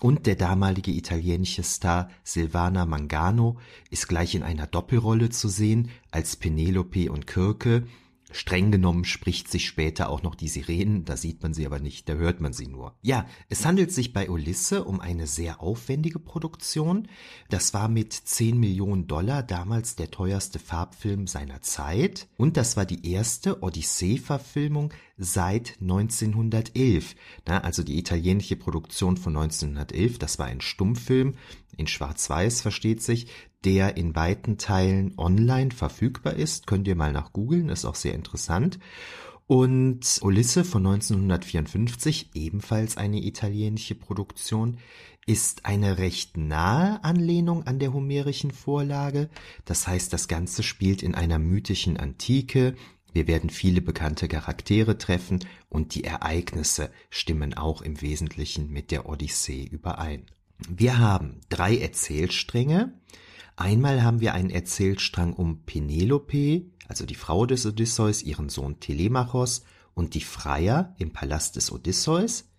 und 0.00 0.26
der 0.26 0.36
damalige 0.36 0.92
italienische 0.92 1.62
Star 1.62 2.08
Silvana 2.22 2.86
Mangano 2.86 3.58
ist 3.90 4.08
gleich 4.08 4.34
in 4.34 4.42
einer 4.42 4.66
Doppelrolle 4.66 5.30
zu 5.30 5.48
sehen 5.48 5.90
als 6.10 6.36
Penelope 6.36 7.10
und 7.10 7.26
Kirke, 7.26 7.86
Streng 8.30 8.70
genommen 8.70 9.04
spricht 9.04 9.50
sich 9.50 9.66
später 9.66 10.10
auch 10.10 10.22
noch 10.22 10.34
die 10.34 10.48
Sirenen, 10.48 11.04
da 11.04 11.16
sieht 11.16 11.42
man 11.42 11.54
sie 11.54 11.64
aber 11.64 11.78
nicht, 11.78 12.08
da 12.08 12.14
hört 12.14 12.40
man 12.40 12.52
sie 12.52 12.66
nur. 12.66 12.94
Ja, 13.00 13.26
es 13.48 13.64
handelt 13.64 13.92
sich 13.92 14.12
bei 14.12 14.28
Ulisse 14.28 14.84
um 14.84 15.00
eine 15.00 15.26
sehr 15.26 15.62
aufwendige 15.62 16.18
Produktion. 16.18 17.08
Das 17.48 17.72
war 17.72 17.88
mit 17.88 18.12
10 18.12 18.58
Millionen 18.58 19.06
Dollar 19.06 19.42
damals 19.42 19.96
der 19.96 20.10
teuerste 20.10 20.58
Farbfilm 20.58 21.26
seiner 21.26 21.62
Zeit 21.62 22.28
und 22.36 22.56
das 22.56 22.76
war 22.76 22.84
die 22.84 23.10
erste 23.10 23.62
Odyssee-Verfilmung 23.62 24.92
seit 25.16 25.78
1911. 25.80 27.16
Na, 27.46 27.58
also 27.62 27.82
die 27.82 27.98
italienische 27.98 28.56
Produktion 28.56 29.16
von 29.16 29.36
1911, 29.36 30.18
das 30.18 30.38
war 30.38 30.46
ein 30.46 30.60
Stummfilm 30.60 31.34
in 31.78 31.86
Schwarz-Weiß, 31.86 32.60
versteht 32.60 33.02
sich, 33.02 33.28
der 33.64 33.96
in 33.96 34.14
weiten 34.14 34.58
Teilen 34.58 35.14
online 35.16 35.70
verfügbar 35.70 36.34
ist. 36.34 36.66
Könnt 36.66 36.86
ihr 36.86 36.96
mal 36.96 37.12
nach 37.12 37.32
googeln, 37.32 37.70
ist 37.70 37.84
auch 37.84 37.94
sehr 37.94 38.14
interessant. 38.14 38.78
Und 39.46 40.18
Ulisse 40.20 40.62
von 40.62 40.86
1954, 40.86 42.32
ebenfalls 42.34 42.98
eine 42.98 43.24
italienische 43.24 43.94
Produktion, 43.94 44.76
ist 45.26 45.64
eine 45.64 45.98
recht 45.98 46.36
nahe 46.36 47.02
Anlehnung 47.02 47.66
an 47.66 47.78
der 47.78 47.92
homerischen 47.92 48.50
Vorlage. 48.50 49.30
Das 49.64 49.86
heißt, 49.86 50.12
das 50.12 50.28
Ganze 50.28 50.62
spielt 50.62 51.02
in 51.02 51.14
einer 51.14 51.38
mythischen 51.38 51.96
Antike. 51.96 52.74
Wir 53.12 53.26
werden 53.26 53.50
viele 53.50 53.80
bekannte 53.80 54.28
Charaktere 54.28 54.98
treffen 54.98 55.40
und 55.68 55.94
die 55.94 56.04
Ereignisse 56.04 56.90
stimmen 57.08 57.54
auch 57.54 57.80
im 57.82 58.00
Wesentlichen 58.00 58.70
mit 58.70 58.90
der 58.90 59.08
Odyssee 59.08 59.64
überein. 59.64 60.26
Wir 60.66 60.98
haben 60.98 61.40
drei 61.48 61.78
Erzählstränge. 61.78 62.98
Einmal 63.56 64.02
haben 64.02 64.20
wir 64.20 64.34
einen 64.34 64.50
Erzählstrang 64.50 65.32
um 65.32 65.64
Penelope, 65.64 66.66
also 66.86 67.06
die 67.06 67.14
Frau 67.14 67.46
des 67.46 67.66
Odysseus, 67.66 68.22
ihren 68.22 68.48
Sohn 68.48 68.80
Telemachos 68.80 69.64
und 69.94 70.14
die 70.14 70.20
Freier 70.20 70.94
im 70.98 71.12
Palast 71.12 71.56
des 71.56 71.70
Odysseus. 71.70 72.50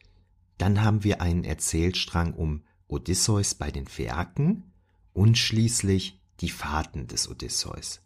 Dann 0.58 0.84
haben 0.84 1.04
wir 1.04 1.22
einen 1.22 1.44
Erzählstrang 1.44 2.34
um 2.34 2.64
Odysseus 2.88 3.56
bei 3.56 3.72
den 3.72 3.88
Phäaken 3.88 4.72
und 5.14 5.38
schließlich 5.38 6.20
die 6.42 6.50
Fahrten 6.50 7.08
des 7.08 7.30
Odysseus. 7.30 8.02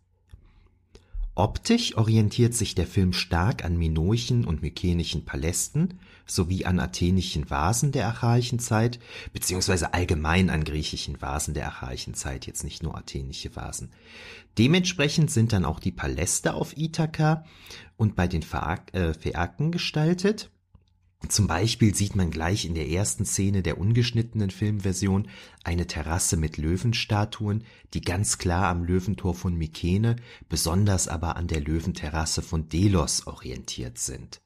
Optisch 1.35 1.97
orientiert 1.97 2.53
sich 2.53 2.75
der 2.75 2.85
Film 2.85 3.11
stark 3.11 3.65
an 3.65 3.75
minoischen 3.75 4.45
und 4.45 4.61
mykenischen 4.61 5.25
Palästen 5.25 5.99
sowie 6.27 6.65
an 6.65 6.79
athenischen 6.79 7.49
Vasen 7.49 7.91
der 7.91 8.05
archaischen 8.05 8.59
Zeit, 8.59 8.99
beziehungsweise 9.33 9.95
allgemein 9.95 10.51
an 10.51 10.63
griechischen 10.63 11.21
Vasen 11.23 11.55
der 11.55 11.65
archaischen 11.65 12.13
Zeit, 12.13 12.45
jetzt 12.45 12.63
nicht 12.63 12.83
nur 12.83 12.95
athenische 12.95 13.55
Vasen. 13.55 13.91
Dementsprechend 14.59 15.31
sind 15.31 15.53
dann 15.53 15.65
auch 15.65 15.79
die 15.79 15.91
Paläste 15.91 16.53
auf 16.53 16.77
Ithaka 16.77 17.45
und 17.97 18.15
bei 18.15 18.27
den 18.27 18.43
Phäaken 18.43 19.71
gestaltet. 19.71 20.51
Zum 21.29 21.47
Beispiel 21.47 21.95
sieht 21.95 22.15
man 22.15 22.31
gleich 22.31 22.65
in 22.65 22.75
der 22.75 22.89
ersten 22.89 23.25
Szene 23.25 23.63
der 23.63 23.77
ungeschnittenen 23.77 24.49
Filmversion 24.49 25.29
eine 25.63 25.87
Terrasse 25.87 26.35
mit 26.35 26.57
Löwenstatuen, 26.57 27.63
die 27.93 28.01
ganz 28.01 28.37
klar 28.37 28.67
am 28.67 28.83
Löwentor 28.83 29.33
von 29.33 29.55
Mykene, 29.55 30.17
besonders 30.49 31.07
aber 31.07 31.37
an 31.37 31.47
der 31.47 31.61
Löwenterrasse 31.61 32.41
von 32.41 32.67
Delos 32.67 33.25
orientiert 33.25 33.97
sind. 33.97 34.41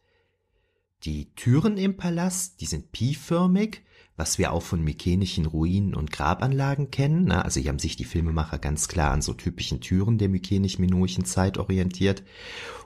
Die 1.03 1.33
Türen 1.35 1.77
im 1.77 1.97
Palast, 1.97 2.61
die 2.61 2.65
sind 2.65 2.91
pieförmig, 2.91 3.83
was 4.15 4.39
wir 4.39 4.51
auch 4.51 4.63
von 4.63 4.83
mykenischen 4.83 5.45
Ruinen 5.45 5.93
und 5.93 6.11
Grabanlagen 6.11 6.89
kennen. 6.89 7.31
Also 7.31 7.59
hier 7.59 7.69
haben 7.69 7.79
sich 7.79 7.95
die 7.95 8.05
Filmemacher 8.05 8.57
ganz 8.57 8.87
klar 8.87 9.11
an 9.11 9.21
so 9.21 9.33
typischen 9.33 9.79
Türen 9.79 10.17
der 10.17 10.29
mykenisch-minoischen 10.29 11.25
Zeit 11.25 11.57
orientiert. 11.57 12.23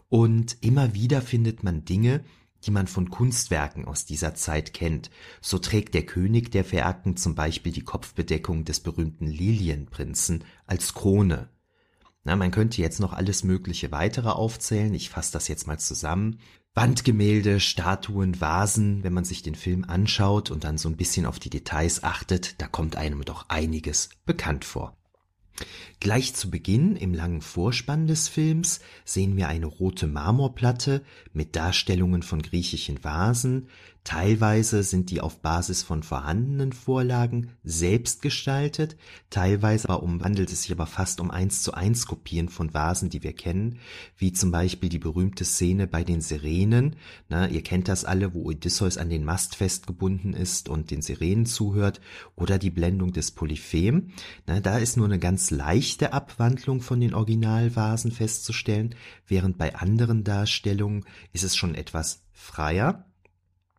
Und 0.10 0.58
immer 0.60 0.94
wieder 0.94 1.22
findet 1.22 1.64
man 1.64 1.86
Dinge, 1.86 2.26
die 2.66 2.72
man 2.72 2.88
von 2.88 3.10
Kunstwerken 3.10 3.86
aus 3.86 4.06
dieser 4.06 4.36
Zeit 4.36 4.74
kennt. 4.74 5.10
So 5.42 5.58
trägt 5.58 5.94
der 5.94 6.06
König 6.06 6.52
der 6.52 6.64
Phäaken 6.64 7.18
zum 7.18 7.36
Beispiel 7.36 7.72
die 7.72 7.84
Kopfbedeckung 7.84 8.66
des 8.66 8.80
berühmten 8.80 9.28
Lilienprinzen 9.28 10.44
als 10.66 10.94
Krone. 10.94 11.50
Na, 12.24 12.36
man 12.36 12.52
könnte 12.52 12.82
jetzt 12.82 13.00
noch 13.00 13.14
alles 13.14 13.44
mögliche 13.44 13.92
weitere 13.92 14.30
aufzählen. 14.30 14.94
Ich 14.94 15.10
fasse 15.10 15.34
das 15.34 15.48
jetzt 15.48 15.66
mal 15.66 15.80
zusammen. 15.80 16.40
Wandgemälde, 16.74 17.60
Statuen, 17.60 18.40
Vasen, 18.40 19.04
wenn 19.04 19.14
man 19.14 19.26
sich 19.26 19.42
den 19.42 19.56
Film 19.56 19.84
anschaut 19.84 20.52
und 20.52 20.64
dann 20.64 20.78
so 20.78 20.88
ein 20.88 20.96
bisschen 20.96 21.26
auf 21.26 21.40
die 21.40 21.50
Details 21.50 22.04
achtet, 22.04 22.62
da 22.62 22.68
kommt 22.68 22.96
einem 22.96 23.26
doch 23.26 23.50
einiges 23.50 24.10
bekannt 24.26 24.64
vor. 24.64 25.01
Gleich 26.00 26.34
zu 26.34 26.50
Beginn 26.50 26.96
im 26.96 27.14
langen 27.14 27.42
Vorspann 27.42 28.08
des 28.08 28.28
Films 28.28 28.80
sehen 29.06 29.38
wir 29.38 29.48
eine 29.48 29.68
rote 29.68 30.08
Marmorplatte 30.08 31.04
mit 31.34 31.56
Darstellungen 31.56 32.24
von 32.24 32.42
griechischen 32.42 33.04
Vasen, 33.04 33.68
Teilweise 34.04 34.82
sind 34.82 35.12
die 35.12 35.22
auf 35.22 35.42
Basis 35.42 35.84
von 35.84 36.02
vorhandenen 36.02 36.74
Vorlagen 36.74 37.52
selbst 37.64 38.24
gestaltet, 38.24 38.98
teilweise 39.30 39.90
aber 39.90 40.02
um, 40.02 40.24
handelt 40.24 40.52
es 40.52 40.64
sich 40.64 40.72
aber 40.72 40.88
fast 40.88 41.22
um 41.22 41.30
eins 41.30 41.62
zu 41.62 41.76
eins 41.76 42.08
Kopien 42.08 42.50
von 42.50 42.74
Vasen, 42.74 43.12
die 43.12 43.22
wir 43.22 43.34
kennen, 43.34 43.78
wie 44.18 44.34
zum 44.34 44.50
Beispiel 44.50 44.90
die 44.90 44.98
berühmte 44.98 45.46
Szene 45.46 45.86
bei 45.86 46.04
den 46.04 46.20
Sirenen. 46.20 46.96
Na, 47.30 47.48
ihr 47.48 47.62
kennt 47.62 47.88
das 47.88 48.04
alle, 48.04 48.34
wo 48.34 48.50
Odysseus 48.50 48.98
an 48.98 49.12
den 49.12 49.24
Mast 49.24 49.56
festgebunden 49.56 50.34
ist 50.34 50.68
und 50.68 50.90
den 50.90 51.04
Sirenen 51.04 51.46
zuhört, 51.46 52.02
oder 52.36 52.58
die 52.58 52.72
Blendung 52.72 53.14
des 53.14 53.30
Polyphem. 53.30 54.14
Na, 54.48 54.60
da 54.62 54.80
ist 54.80 54.98
nur 54.98 55.06
eine 55.06 55.20
ganz 55.20 55.52
leichte 55.52 56.12
Abwandlung 56.12 56.82
von 56.82 57.00
den 57.00 57.14
Originalvasen 57.14 58.12
festzustellen, 58.12 58.96
während 59.28 59.60
bei 59.60 59.76
anderen 59.76 60.24
Darstellungen 60.24 61.06
ist 61.34 61.44
es 61.44 61.56
schon 61.56 61.76
etwas 61.76 62.24
freier. 62.32 63.06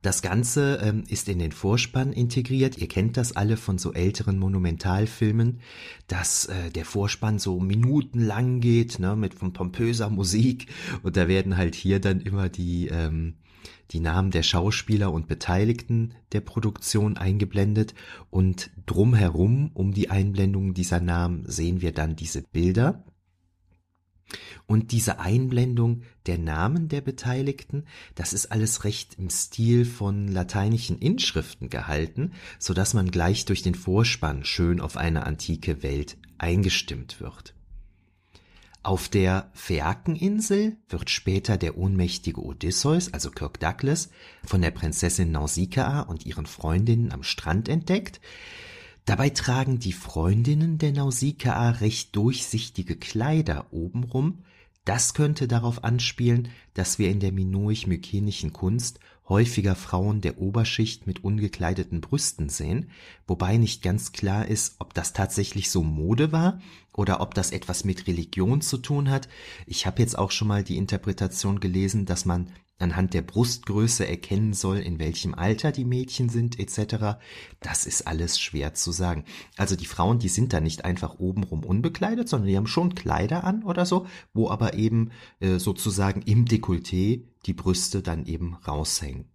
Das 0.03 0.21
Ganze 0.21 0.81
ähm, 0.83 1.05
ist 1.09 1.29
in 1.29 1.39
den 1.39 1.53
Vorspann 1.53 2.13
integriert. 2.13 2.77
Ihr 2.77 2.89
kennt 2.89 3.17
das 3.17 3.37
alle 3.37 3.57
von 3.57 3.79
so 3.79 3.93
älteren 3.93 4.37
Monumentalfilmen, 4.37 5.61
dass 6.09 6.47
äh, 6.47 6.71
der 6.71 6.85
Vorspann 6.85 7.39
so 7.39 7.61
minutenlang 7.61 8.61
geht, 8.61 8.99
ne, 8.99 9.15
mit 9.15 9.35
von 9.35 9.53
pompöser 9.53 10.11
Musik. 10.11 10.67
Und 11.05 11.17
da 11.17 11.29
werden 11.29 11.57
halt 11.57 11.77
hier 11.77 12.01
dann 12.01 12.21
immer 12.21 12.49
die, 12.49 12.89
ähm, 12.89 13.35
die 13.93 14.01
Namen 14.01 14.33
der 14.33 14.43
Schauspieler 14.43 15.13
und 15.13 15.29
Beteiligten 15.29 16.15
der 16.33 16.41
Produktion 16.41 17.17
eingeblendet. 17.17 17.95
Und 18.29 18.71
drumherum, 18.87 19.71
um 19.73 19.93
die 19.93 20.11
Einblendung 20.11 20.75
dieser 20.75 21.01
Namen, 21.01 21.45
sehen 21.47 21.81
wir 21.81 21.93
dann 21.93 22.17
diese 22.17 22.43
Bilder. 22.43 23.05
Und 24.67 24.93
diese 24.93 25.19
Einblendung 25.19 26.03
der 26.27 26.39
Namen 26.39 26.89
der 26.89 27.01
Beteiligten, 27.01 27.85
das 28.15 28.33
ist 28.33 28.53
alles 28.53 28.85
recht 28.85 29.17
im 29.19 29.31
Stil 29.31 29.85
von 29.85 30.29
lateinischen 30.29 30.99
Inschriften 30.99 31.69
gehalten, 31.69 32.33
so 32.59 32.75
dass 32.75 32.95
man 32.95 33.11
gleich 33.11 33.45
durch 33.45 33.63
den 33.63 33.75
Vorspann 33.75 34.45
schön 34.45 34.81
auf 34.81 34.97
eine 34.97 35.27
antike 35.27 35.83
Welt 35.83 36.17
eingestimmt 36.39 37.21
wird. 37.21 37.55
Auf 38.85 39.09
der 39.09 39.49
Phäakeninsel 39.55 40.77
wird 40.89 41.09
später 41.09 41.57
der 41.57 41.79
ohnmächtige 41.79 42.43
Odysseus, 42.43 43.13
also 43.13 43.31
Kirk 43.31 43.61
Douglas, 43.61 44.11
von 44.45 44.61
der 44.61 44.73
Prinzessin 44.73 45.31
Nausikaa 45.31 46.01
und 46.01 46.27
ihren 46.27 46.47
Freundinnen 46.47 47.13
am 47.13 47.23
Strand 47.23 47.69
entdeckt. 47.69 48.21
Dabei 49.05 49.31
tragen 49.31 49.81
die 49.81 49.93
Freundinnen 49.93 50.79
der 50.79 50.93
Nausikaa 50.93 51.71
recht 51.71 52.15
durchsichtige 52.15 52.97
Kleider 52.97 53.67
obenrum. 53.73 54.45
Das 54.85 55.15
könnte 55.15 55.49
darauf 55.49 55.83
anspielen, 55.83 56.49
dass 56.75 56.99
wir 56.99 57.11
in 57.11 57.21
der 57.21 57.33
minoisch-mykenischen 57.33 58.53
Kunst 58.53 59.01
häufiger 59.29 59.77
Frauen 59.77 60.21
der 60.21 60.39
Oberschicht 60.39 61.07
mit 61.07 61.25
ungekleideten 61.25 62.01
Brüsten 62.01 62.49
sehen, 62.49 62.91
wobei 63.27 63.57
nicht 63.57 63.83
ganz 63.83 64.13
klar 64.13 64.47
ist, 64.47 64.77
ob 64.79 64.95
das 64.95 65.13
tatsächlich 65.13 65.71
so 65.71 65.83
Mode 65.83 66.33
war 66.33 66.61
oder 66.93 67.21
ob 67.21 67.35
das 67.35 67.51
etwas 67.51 67.85
mit 67.85 68.07
Religion 68.07 68.61
zu 68.61 68.79
tun 68.79 69.11
hat. 69.11 69.29
Ich 69.67 69.87
habe 69.87 70.03
jetzt 70.03 70.19
auch 70.19 70.33
schon 70.33 70.49
mal 70.49 70.65
die 70.65 70.77
Interpretation 70.77 71.61
gelesen, 71.61 72.05
dass 72.05 72.25
man 72.25 72.51
anhand 72.83 73.15
der 73.15 73.23
Brustgröße 73.23 74.07
erkennen 74.07 74.53
soll, 74.53 74.79
in 74.79 74.99
welchem 74.99 75.35
Alter 75.35 75.73
die 75.73 75.85
Mädchen 75.85 76.29
sind 76.29 76.59
etc. 76.59 77.19
Das 77.61 77.87
ist 77.87 78.07
alles 78.07 78.39
schwer 78.41 78.75
zu 78.75 78.93
sagen. 78.93 79.25
Also 79.57 79.77
die 79.77 79.87
Frauen, 79.87 80.19
die 80.19 80.29
sind 80.29 80.53
da 80.53 80.61
nicht 80.61 80.85
einfach 80.85 81.19
obenrum 81.19 81.65
unbekleidet, 81.65 82.29
sondern 82.29 82.49
die 82.49 82.57
haben 82.57 82.67
schon 82.67 82.95
Kleider 82.95 83.45
an 83.45 83.63
oder 83.63 83.87
so, 83.87 84.07
wo 84.35 84.51
aber 84.51 84.75
eben 84.75 85.11
äh, 85.41 85.59
sozusagen 85.59 86.23
im 86.23 86.45
Dekolleté 86.45 87.23
die 87.47 87.55
Brüste 87.55 88.03
dann 88.03 88.27
eben 88.27 88.57
raushängen. 88.67 89.27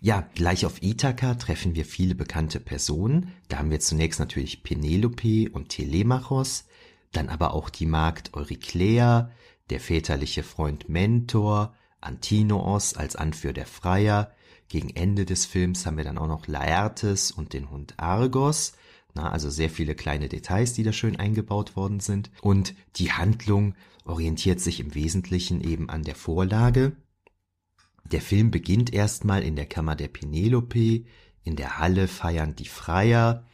Ja, 0.00 0.28
gleich 0.34 0.66
auf 0.66 0.82
Ithaka 0.82 1.34
treffen 1.34 1.74
wir 1.74 1.84
viele 1.84 2.14
bekannte 2.14 2.60
Personen. 2.60 3.32
Da 3.48 3.58
haben 3.58 3.70
wir 3.70 3.80
zunächst 3.80 4.20
natürlich 4.20 4.62
Penelope 4.62 5.50
und 5.50 5.70
Telemachos, 5.70 6.66
dann 7.12 7.28
aber 7.28 7.54
auch 7.54 7.70
die 7.70 7.86
Magd 7.86 8.34
Euryclea, 8.34 9.30
der 9.70 9.80
väterliche 9.80 10.42
Freund 10.42 10.88
Mentor, 10.88 11.74
Antinoos 12.06 12.94
als 12.94 13.16
Anführer 13.16 13.52
der 13.52 13.66
Freier. 13.66 14.32
Gegen 14.68 14.90
Ende 14.90 15.24
des 15.24 15.46
Films 15.46 15.86
haben 15.86 15.96
wir 15.96 16.04
dann 16.04 16.18
auch 16.18 16.26
noch 16.26 16.46
Laertes 16.46 17.30
und 17.30 17.52
den 17.52 17.70
Hund 17.70 17.94
Argos. 17.98 18.72
Na, 19.14 19.30
also 19.30 19.48
sehr 19.48 19.70
viele 19.70 19.94
kleine 19.94 20.28
Details, 20.28 20.72
die 20.72 20.82
da 20.82 20.92
schön 20.92 21.16
eingebaut 21.16 21.76
worden 21.76 22.00
sind. 22.00 22.30
Und 22.42 22.74
die 22.96 23.12
Handlung 23.12 23.74
orientiert 24.04 24.60
sich 24.60 24.80
im 24.80 24.94
Wesentlichen 24.94 25.60
eben 25.60 25.88
an 25.88 26.02
der 26.02 26.14
Vorlage. 26.14 26.96
Der 28.04 28.20
Film 28.20 28.50
beginnt 28.50 28.92
erstmal 28.92 29.42
in 29.42 29.56
der 29.56 29.66
Kammer 29.66 29.96
der 29.96 30.08
Penelope. 30.08 31.04
In 31.42 31.56
der 31.56 31.78
Halle 31.78 32.08
feiern 32.08 32.54
die 32.56 32.68
Freier. 32.68 33.44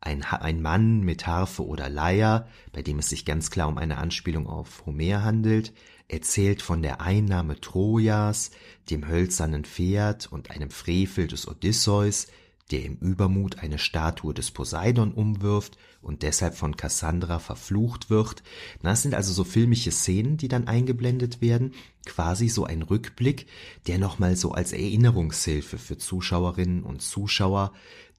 Ein, 0.00 0.24
ein 0.24 0.60
Mann 0.60 1.00
mit 1.00 1.28
Harfe 1.28 1.64
oder 1.64 1.88
Leier, 1.88 2.48
bei 2.72 2.82
dem 2.82 2.98
es 2.98 3.08
sich 3.08 3.24
ganz 3.24 3.50
klar 3.50 3.68
um 3.68 3.78
eine 3.78 3.98
Anspielung 3.98 4.48
auf 4.48 4.84
Homer 4.86 5.22
handelt, 5.22 5.72
erzählt 6.12 6.60
von 6.60 6.82
der 6.82 7.00
Einnahme 7.00 7.60
Trojas, 7.60 8.50
dem 8.90 9.08
hölzernen 9.08 9.64
Pferd 9.64 10.30
und 10.30 10.50
einem 10.50 10.70
Frevel 10.70 11.26
des 11.26 11.48
Odysseus, 11.48 12.26
der 12.70 12.84
im 12.84 12.96
Übermut 12.96 13.58
eine 13.58 13.78
Statue 13.78 14.34
des 14.34 14.50
Poseidon 14.50 15.12
umwirft 15.12 15.76
und 16.00 16.22
deshalb 16.22 16.54
von 16.54 16.76
Cassandra 16.76 17.38
verflucht 17.38 18.10
wird. 18.10 18.42
Das 18.82 19.02
sind 19.02 19.14
also 19.14 19.32
so 19.32 19.44
filmische 19.44 19.90
Szenen, 19.90 20.36
die 20.36 20.48
dann 20.48 20.68
eingeblendet 20.68 21.40
werden, 21.40 21.72
quasi 22.06 22.48
so 22.48 22.64
ein 22.64 22.82
Rückblick, 22.82 23.46
der 23.86 23.98
nochmal 23.98 24.36
so 24.36 24.52
als 24.52 24.72
Erinnerungshilfe 24.72 25.78
für 25.78 25.98
Zuschauerinnen 25.98 26.82
und 26.82 27.02
Zuschauer 27.02 27.72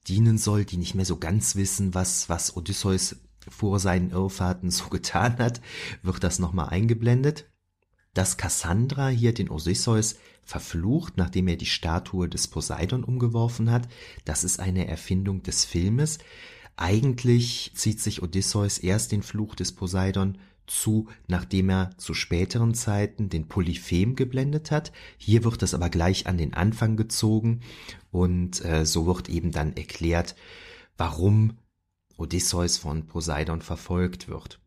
dienen 0.07 0.37
soll, 0.37 0.65
die 0.65 0.77
nicht 0.77 0.95
mehr 0.95 1.05
so 1.05 1.17
ganz 1.17 1.55
wissen, 1.55 1.93
was, 1.93 2.27
was 2.27 2.57
Odysseus 2.57 3.15
vor 3.47 3.79
seinen 3.79 4.11
Irrfahrten 4.11 4.71
so 4.71 4.87
getan 4.89 5.37
hat, 5.37 5.61
wird 6.01 6.23
das 6.23 6.39
nochmal 6.39 6.69
eingeblendet 6.69 7.45
dass 8.13 8.37
Cassandra 8.37 9.09
hier 9.09 9.33
den 9.33 9.49
Odysseus 9.49 10.15
verflucht, 10.43 11.17
nachdem 11.17 11.47
er 11.47 11.55
die 11.55 11.65
Statue 11.65 12.29
des 12.29 12.47
Poseidon 12.47 13.03
umgeworfen 13.03 13.71
hat. 13.71 13.87
Das 14.25 14.43
ist 14.43 14.59
eine 14.59 14.87
Erfindung 14.87 15.43
des 15.43 15.65
Filmes. 15.65 16.19
Eigentlich 16.75 17.71
zieht 17.75 17.99
sich 17.99 18.21
Odysseus 18.21 18.77
erst 18.77 19.11
den 19.11 19.23
Fluch 19.23 19.55
des 19.55 19.71
Poseidon 19.71 20.37
zu, 20.65 21.07
nachdem 21.27 21.69
er 21.69 21.91
zu 21.97 22.13
späteren 22.13 22.73
Zeiten 22.73 23.29
den 23.29 23.47
Polyphem 23.47 24.15
geblendet 24.15 24.71
hat. 24.71 24.91
Hier 25.17 25.43
wird 25.43 25.61
das 25.61 25.73
aber 25.73 25.89
gleich 25.89 26.25
an 26.27 26.37
den 26.37 26.53
Anfang 26.53 26.95
gezogen 26.95 27.61
und 28.11 28.63
äh, 28.63 28.85
so 28.85 29.05
wird 29.05 29.29
eben 29.29 29.51
dann 29.51 29.75
erklärt, 29.75 30.35
warum 30.97 31.57
Odysseus 32.17 32.77
von 32.77 33.07
Poseidon 33.07 33.61
verfolgt 33.61 34.27
wird. 34.27 34.62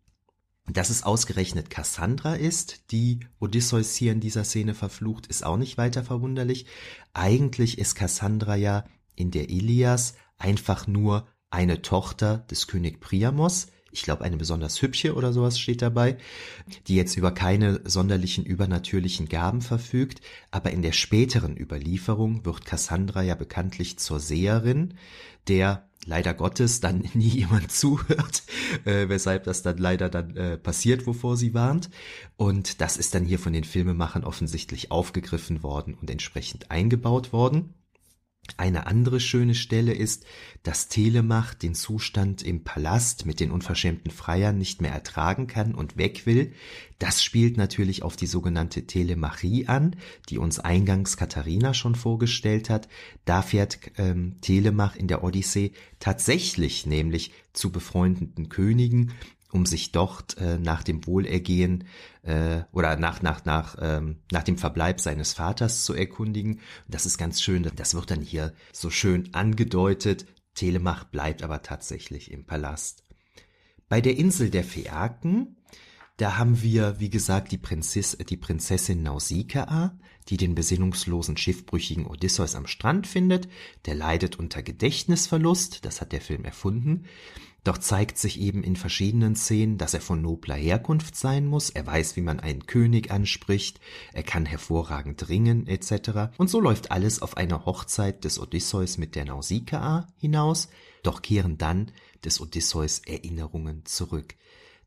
Dass 0.68 0.90
es 0.90 1.04
ausgerechnet 1.04 1.70
Cassandra 1.70 2.34
ist, 2.34 2.90
die 2.90 3.20
Odysseus 3.38 3.94
hier 3.94 4.12
in 4.12 4.20
dieser 4.20 4.44
Szene 4.44 4.74
verflucht, 4.74 5.26
ist 5.28 5.44
auch 5.44 5.56
nicht 5.56 5.78
weiter 5.78 6.02
verwunderlich. 6.02 6.66
Eigentlich 7.14 7.78
ist 7.78 7.94
Cassandra 7.94 8.56
ja 8.56 8.84
in 9.14 9.30
der 9.30 9.48
Ilias 9.48 10.14
einfach 10.38 10.86
nur 10.86 11.26
eine 11.50 11.82
Tochter 11.82 12.38
des 12.50 12.66
König 12.66 13.00
Priamos. 13.00 13.68
Ich 13.96 14.02
glaube 14.02 14.24
eine 14.24 14.36
besonders 14.36 14.82
hübsche 14.82 15.14
oder 15.14 15.32
sowas 15.32 15.58
steht 15.58 15.80
dabei, 15.80 16.18
die 16.86 16.96
jetzt 16.96 17.16
über 17.16 17.32
keine 17.32 17.80
sonderlichen 17.84 18.44
übernatürlichen 18.44 19.26
Gaben 19.28 19.62
verfügt, 19.62 20.20
aber 20.50 20.70
in 20.70 20.82
der 20.82 20.92
späteren 20.92 21.56
Überlieferung 21.56 22.44
wird 22.44 22.66
Cassandra 22.66 23.22
ja 23.22 23.34
bekanntlich 23.34 23.98
zur 23.98 24.20
Seherin, 24.20 24.94
der 25.48 25.88
leider 26.04 26.34
Gottes 26.34 26.80
dann 26.80 27.08
nie 27.14 27.28
jemand 27.28 27.72
zuhört, 27.72 28.42
äh, 28.84 29.08
weshalb 29.08 29.44
das 29.44 29.62
dann 29.62 29.78
leider 29.78 30.10
dann 30.10 30.36
äh, 30.36 30.58
passiert, 30.58 31.06
wovor 31.06 31.38
sie 31.38 31.54
warnt. 31.54 31.88
Und 32.36 32.82
das 32.82 32.98
ist 32.98 33.14
dann 33.14 33.24
hier 33.24 33.38
von 33.38 33.54
den 33.54 33.64
Filmemachern 33.64 34.24
offensichtlich 34.24 34.90
aufgegriffen 34.90 35.62
worden 35.62 35.94
und 35.94 36.10
entsprechend 36.10 36.70
eingebaut 36.70 37.32
worden. 37.32 37.72
Eine 38.56 38.86
andere 38.86 39.20
schöne 39.20 39.54
Stelle 39.54 39.92
ist, 39.92 40.24
dass 40.62 40.88
Telemach 40.88 41.54
den 41.54 41.74
Zustand 41.74 42.42
im 42.42 42.64
Palast 42.64 43.26
mit 43.26 43.40
den 43.40 43.50
unverschämten 43.50 44.10
Freiern 44.10 44.56
nicht 44.56 44.80
mehr 44.80 44.92
ertragen 44.92 45.46
kann 45.46 45.74
und 45.74 45.96
weg 45.96 46.26
will. 46.26 46.52
Das 46.98 47.22
spielt 47.22 47.56
natürlich 47.56 48.02
auf 48.02 48.16
die 48.16 48.26
sogenannte 48.26 48.86
Telemachie 48.86 49.68
an, 49.68 49.96
die 50.28 50.38
uns 50.38 50.58
eingangs 50.58 51.16
Katharina 51.16 51.74
schon 51.74 51.94
vorgestellt 51.94 52.70
hat. 52.70 52.88
Da 53.24 53.42
fährt 53.42 53.78
ähm, 53.98 54.36
Telemach 54.40 54.96
in 54.96 55.08
der 55.08 55.22
Odyssee 55.22 55.72
tatsächlich 56.00 56.86
nämlich 56.86 57.32
zu 57.52 57.70
befreundeten 57.70 58.48
Königen 58.48 59.12
um 59.56 59.66
sich 59.66 59.92
dort 59.92 60.36
äh, 60.38 60.58
nach 60.58 60.82
dem 60.82 61.06
Wohlergehen 61.06 61.84
äh, 62.22 62.62
oder 62.72 62.96
nach 62.96 63.22
nach 63.22 63.44
nach 63.44 63.76
ähm, 63.80 64.18
nach 64.30 64.42
dem 64.42 64.58
Verbleib 64.58 65.00
seines 65.00 65.32
Vaters 65.32 65.84
zu 65.84 65.94
erkundigen. 65.94 66.60
das 66.86 67.06
ist 67.06 67.18
ganz 67.18 67.42
schön. 67.42 67.70
Das 67.74 67.94
wird 67.94 68.10
dann 68.10 68.20
hier 68.20 68.52
so 68.72 68.90
schön 68.90 69.34
angedeutet. 69.34 70.26
Telemach 70.54 71.04
bleibt 71.04 71.42
aber 71.42 71.62
tatsächlich 71.62 72.30
im 72.30 72.44
Palast. 72.44 73.02
Bei 73.88 74.00
der 74.00 74.16
Insel 74.16 74.50
der 74.50 74.64
Phäaken, 74.64 75.56
da 76.16 76.38
haben 76.38 76.62
wir, 76.62 76.98
wie 76.98 77.10
gesagt, 77.10 77.52
die, 77.52 77.58
Prinzess, 77.58 78.16
die 78.16 78.36
Prinzessin 78.36 79.02
Nausikaa, 79.02 79.98
die 80.28 80.38
den 80.38 80.54
besinnungslosen, 80.54 81.36
schiffbrüchigen 81.36 82.06
Odysseus 82.06 82.54
am 82.54 82.66
Strand 82.66 83.06
findet. 83.06 83.48
Der 83.84 83.94
leidet 83.94 84.36
unter 84.36 84.62
Gedächtnisverlust, 84.62 85.84
das 85.84 86.00
hat 86.00 86.12
der 86.12 86.20
Film 86.20 86.44
erfunden. 86.44 87.04
Doch 87.66 87.78
zeigt 87.78 88.16
sich 88.16 88.38
eben 88.40 88.62
in 88.62 88.76
verschiedenen 88.76 89.34
Szenen, 89.34 89.76
dass 89.76 89.92
er 89.92 90.00
von 90.00 90.22
nobler 90.22 90.54
Herkunft 90.54 91.16
sein 91.16 91.46
muss, 91.46 91.68
er 91.68 91.84
weiß, 91.84 92.14
wie 92.14 92.20
man 92.20 92.38
einen 92.38 92.66
König 92.66 93.10
anspricht, 93.10 93.80
er 94.12 94.22
kann 94.22 94.46
hervorragend 94.46 95.28
ringen 95.28 95.66
etc. 95.66 96.30
Und 96.38 96.48
so 96.48 96.60
läuft 96.60 96.92
alles 96.92 97.22
auf 97.22 97.36
eine 97.36 97.66
Hochzeit 97.66 98.22
des 98.22 98.38
Odysseus 98.38 98.98
mit 98.98 99.16
der 99.16 99.24
Nausikaa 99.24 100.06
hinaus, 100.16 100.68
doch 101.02 101.22
kehren 101.22 101.58
dann 101.58 101.90
des 102.24 102.40
Odysseus 102.40 103.00
Erinnerungen 103.00 103.84
zurück. 103.84 104.36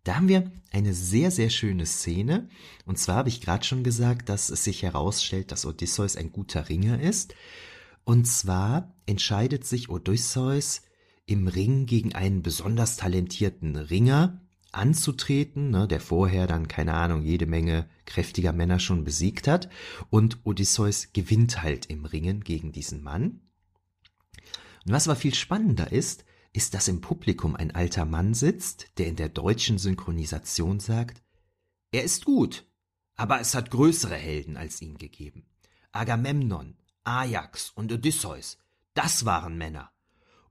Da 0.05 0.15
haben 0.15 0.30
wir 0.30 0.49
eine 0.71 0.93
sehr, 0.93 1.32
sehr 1.32 1.49
schöne 1.49 1.86
Szene. 1.86 2.47
Und 2.86 2.97
zwar 2.97 3.17
habe 3.17 3.27
ich 3.27 3.41
gerade 3.41 3.65
schon 3.65 3.84
gesagt, 3.84 4.30
dass 4.30 4.49
es 4.49 4.63
sich 4.63 4.84
herausstellt, 4.84 5.51
dass 5.51 5.65
Odysseus 5.65 6.15
ein 6.15 6.32
guter 6.32 6.69
Ringer 6.69 7.01
ist. 7.01 7.36
Und 8.05 8.25
zwar 8.25 8.95
entscheidet 9.05 9.65
sich 9.65 9.89
Odysseus 9.89 10.84
im 11.30 11.47
Ring 11.47 11.86
gegen 11.86 12.15
einen 12.15 12.41
besonders 12.41 12.97
talentierten 12.97 13.75
Ringer 13.75 14.41
anzutreten, 14.71 15.69
ne, 15.69 15.88
der 15.88 15.99
vorher 15.99 16.47
dann, 16.47 16.67
keine 16.67 16.95
Ahnung, 16.95 17.21
jede 17.21 17.45
Menge 17.45 17.88
kräftiger 18.05 18.51
Männer 18.51 18.80
schon 18.80 19.03
besiegt 19.03 19.47
hat. 19.47 19.69
Und 20.09 20.39
Odysseus 20.43 21.13
gewinnt 21.13 21.61
halt 21.61 21.86
im 21.86 22.05
Ringen 22.05 22.43
gegen 22.43 22.71
diesen 22.71 23.03
Mann. 23.03 23.41
Und 24.86 24.93
was 24.93 25.07
aber 25.07 25.15
viel 25.15 25.36
spannender 25.36 25.91
ist, 25.91 26.25
ist, 26.51 26.73
dass 26.73 26.88
im 26.88 26.99
Publikum 26.99 27.55
ein 27.55 27.75
alter 27.75 28.05
Mann 28.05 28.34
sitzt, 28.34 28.88
der 28.97 29.05
in 29.05 29.15
der 29.15 29.30
deutschen 29.30 29.77
Synchronisation 29.77 30.80
sagt, 30.80 31.21
er 31.91 32.03
ist 32.03 32.25
gut, 32.25 32.65
aber 33.15 33.39
es 33.39 33.53
hat 33.53 33.69
größere 33.69 34.15
Helden 34.15 34.57
als 34.57 34.82
ihn 34.82 34.97
gegeben. 34.97 35.45
Agamemnon, 35.91 36.75
Ajax 37.03 37.69
und 37.69 37.91
Odysseus, 37.91 38.57
das 38.95 39.25
waren 39.25 39.59
Männer. 39.59 39.91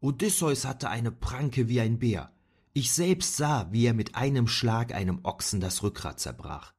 Odysseus 0.00 0.64
hatte 0.64 0.90
eine 0.90 1.10
Pranke 1.10 1.68
wie 1.68 1.80
ein 1.80 1.98
Bär. 1.98 2.32
Ich 2.72 2.92
selbst 2.92 3.36
sah, 3.36 3.68
wie 3.72 3.86
er 3.86 3.94
mit 3.94 4.14
einem 4.14 4.46
Schlag 4.46 4.94
einem 4.94 5.20
Ochsen 5.24 5.60
das 5.60 5.82
Rückgrat 5.82 6.20
zerbrach. 6.20 6.72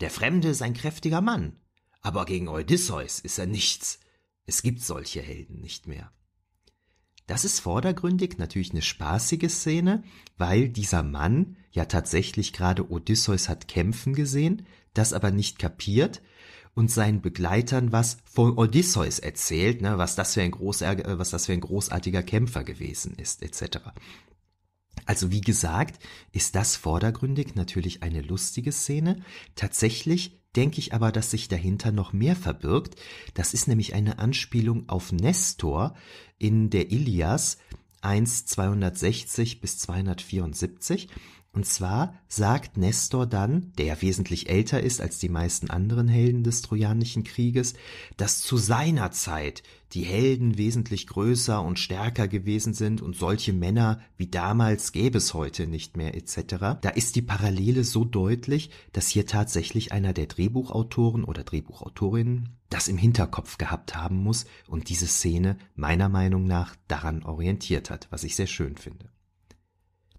Der 0.00 0.10
Fremde 0.10 0.48
ist 0.48 0.62
ein 0.62 0.74
kräftiger 0.74 1.20
Mann, 1.20 1.56
aber 2.00 2.24
gegen 2.24 2.48
Odysseus 2.48 3.20
ist 3.20 3.38
er 3.38 3.46
nichts. 3.46 4.00
Es 4.46 4.62
gibt 4.62 4.80
solche 4.80 5.20
Helden 5.20 5.60
nicht 5.60 5.86
mehr. 5.86 6.12
Das 7.26 7.44
ist 7.44 7.60
vordergründig 7.60 8.36
natürlich 8.38 8.72
eine 8.72 8.82
spaßige 8.82 9.50
Szene, 9.50 10.02
weil 10.36 10.68
dieser 10.68 11.02
Mann 11.02 11.56
ja 11.70 11.86
tatsächlich 11.86 12.52
gerade 12.52 12.90
Odysseus 12.90 13.48
hat 13.48 13.68
kämpfen 13.68 14.14
gesehen, 14.14 14.66
das 14.92 15.12
aber 15.12 15.30
nicht 15.30 15.58
kapiert 15.58 16.22
und 16.74 16.90
seinen 16.90 17.22
Begleitern 17.22 17.92
was 17.92 18.18
von 18.24 18.58
Odysseus 18.58 19.18
erzählt, 19.18 19.80
ne, 19.82 19.98
was 19.98 20.16
das 20.16 20.34
für 20.34 20.42
ein 20.42 20.50
großer, 20.50 21.06
äh, 21.06 21.18
was 21.18 21.30
das 21.30 21.46
für 21.46 21.52
ein 21.52 21.60
großartiger 21.60 22.22
Kämpfer 22.22 22.64
gewesen 22.64 23.14
ist, 23.16 23.42
etc. 23.42 23.78
Also 25.06 25.30
wie 25.30 25.40
gesagt, 25.40 26.02
ist 26.32 26.54
das 26.54 26.76
vordergründig 26.76 27.54
natürlich 27.54 28.02
eine 28.02 28.22
lustige 28.22 28.72
Szene. 28.72 29.22
Tatsächlich 29.54 30.40
denke 30.56 30.78
ich 30.78 30.94
aber, 30.94 31.12
dass 31.12 31.30
sich 31.30 31.48
dahinter 31.48 31.92
noch 31.92 32.12
mehr 32.12 32.36
verbirgt. 32.36 32.96
Das 33.34 33.54
ist 33.54 33.68
nämlich 33.68 33.94
eine 33.94 34.18
Anspielung 34.18 34.88
auf 34.88 35.12
Nestor 35.12 35.94
in 36.38 36.70
der 36.70 36.90
Ilias 36.90 37.58
1 38.02 38.46
260 38.46 39.60
bis 39.60 39.78
274. 39.78 41.08
Und 41.54 41.66
zwar 41.66 42.14
sagt 42.26 42.76
Nestor 42.76 43.26
dann, 43.26 43.72
der 43.78 43.86
ja 43.86 44.02
wesentlich 44.02 44.50
älter 44.50 44.80
ist 44.80 45.00
als 45.00 45.20
die 45.20 45.28
meisten 45.28 45.70
anderen 45.70 46.08
Helden 46.08 46.42
des 46.42 46.62
Trojanischen 46.62 47.22
Krieges, 47.22 47.74
dass 48.16 48.40
zu 48.40 48.56
seiner 48.56 49.12
Zeit 49.12 49.62
die 49.92 50.02
Helden 50.02 50.58
wesentlich 50.58 51.06
größer 51.06 51.62
und 51.62 51.78
stärker 51.78 52.26
gewesen 52.26 52.74
sind 52.74 53.00
und 53.00 53.14
solche 53.14 53.52
Männer 53.52 54.00
wie 54.16 54.26
damals 54.26 54.90
gäbe 54.90 55.18
es 55.18 55.32
heute 55.32 55.68
nicht 55.68 55.96
mehr 55.96 56.16
etc. 56.16 56.80
Da 56.80 56.88
ist 56.88 57.14
die 57.14 57.22
Parallele 57.22 57.84
so 57.84 58.04
deutlich, 58.04 58.70
dass 58.92 59.06
hier 59.06 59.24
tatsächlich 59.24 59.92
einer 59.92 60.12
der 60.12 60.26
Drehbuchautoren 60.26 61.22
oder 61.22 61.44
Drehbuchautorinnen 61.44 62.48
das 62.68 62.88
im 62.88 62.98
Hinterkopf 62.98 63.58
gehabt 63.58 63.94
haben 63.94 64.16
muss 64.16 64.46
und 64.66 64.88
diese 64.88 65.06
Szene 65.06 65.56
meiner 65.76 66.08
Meinung 66.08 66.46
nach 66.48 66.74
daran 66.88 67.22
orientiert 67.22 67.90
hat, 67.90 68.08
was 68.10 68.24
ich 68.24 68.34
sehr 68.34 68.48
schön 68.48 68.76
finde. 68.76 69.13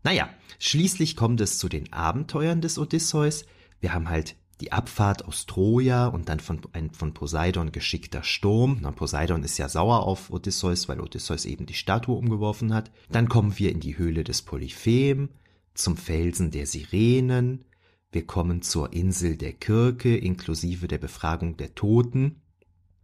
Naja, 0.05 0.29
schließlich 0.59 1.15
kommt 1.15 1.41
es 1.41 1.57
zu 1.57 1.67
den 1.67 1.91
Abenteuern 1.91 2.61
des 2.61 2.77
Odysseus. 2.77 3.47
Wir 3.79 3.91
haben 3.91 4.07
halt 4.07 4.35
die 4.61 4.71
Abfahrt 4.71 5.25
aus 5.25 5.47
Troja 5.47 6.05
und 6.05 6.29
dann 6.29 6.39
von, 6.39 6.61
ein 6.73 6.91
von 6.91 7.15
Poseidon 7.15 7.71
geschickter 7.71 8.21
Sturm. 8.21 8.77
Na, 8.81 8.91
Poseidon 8.91 9.41
ist 9.41 9.57
ja 9.57 9.67
sauer 9.67 10.03
auf 10.03 10.29
Odysseus, 10.29 10.87
weil 10.87 11.01
Odysseus 11.01 11.45
eben 11.45 11.65
die 11.65 11.73
Statue 11.73 12.15
umgeworfen 12.15 12.71
hat. 12.71 12.91
Dann 13.09 13.29
kommen 13.29 13.57
wir 13.57 13.71
in 13.71 13.79
die 13.79 13.97
Höhle 13.97 14.23
des 14.23 14.43
Polyphem, 14.43 15.29
zum 15.73 15.97
Felsen 15.97 16.51
der 16.51 16.67
Sirenen. 16.67 17.65
Wir 18.11 18.27
kommen 18.27 18.61
zur 18.61 18.93
Insel 18.93 19.37
der 19.37 19.53
Kirke 19.53 20.15
inklusive 20.15 20.87
der 20.87 20.99
Befragung 20.99 21.57
der 21.57 21.73
Toten. 21.73 22.43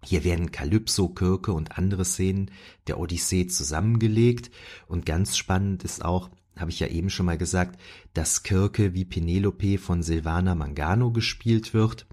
Hier 0.06 0.24
werden 0.24 0.52
Kalypso, 0.52 1.10
Kirke 1.10 1.52
und 1.54 1.80
andere 1.80 2.06
Szenen 2.06 2.52
der 2.86 3.00
Odyssee 3.00 3.48
zusammengelegt. 3.48 4.52
Und 4.88 5.08
ganz 5.08 5.36
spannend 5.36 5.84
ist 5.84 6.06
auch, 6.06 6.30
habe 6.58 6.72
ich 6.72 6.80
ja 6.80 6.88
eben 6.88 7.10
schon 7.10 7.26
mal 7.26 7.38
gesagt, 7.38 7.80
dass 8.14 8.44
Kirke 8.44 8.94
wie 8.94 9.06
Penelope 9.06 9.78
von 9.78 10.04
Silvana 10.04 10.56
Mangano 10.56 11.12
gespielt 11.12 11.74
wird. 11.74 12.06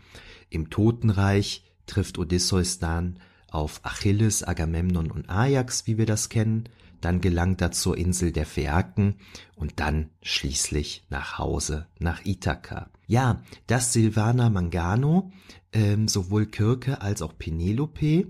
Im 0.51 0.70
Totenreich 0.70 1.64
trifft 1.86 2.18
Odysseus 2.18 2.78
dann 2.78 3.18
auf 3.51 3.80
Achilles, 3.82 4.43
Agamemnon 4.45 5.11
und 5.11 5.28
Ajax, 5.28 5.86
wie 5.86 5.99
wir 5.99 6.07
das 6.07 6.28
kennen. 6.28 6.68
Dann 7.01 7.20
gelangt 7.20 7.61
er 7.61 7.70
zur 7.70 7.97
Insel 7.97 8.32
der 8.32 8.45
Phäaken 8.45 9.14
und 9.55 9.78
dann 9.78 10.11
schließlich 10.22 11.05
nach 11.11 11.39
Hause, 11.39 11.86
nach 11.99 12.24
Ithaka. 12.24 12.91
Ja, 13.07 13.43
dass 13.66 13.93
Silvana 13.93 14.51
Mangano 14.51 15.30
ähm, 15.72 16.09
sowohl 16.09 16.47
Kirke 16.47 17.01
als 17.01 17.22
auch 17.22 17.39
Penelope 17.39 18.26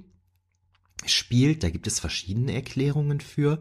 spielt. 1.07 1.63
Da 1.63 1.71
gibt 1.71 1.87
es 1.87 2.01
verschiedene 2.01 2.55
Erklärungen 2.55 3.21
für. 3.21 3.61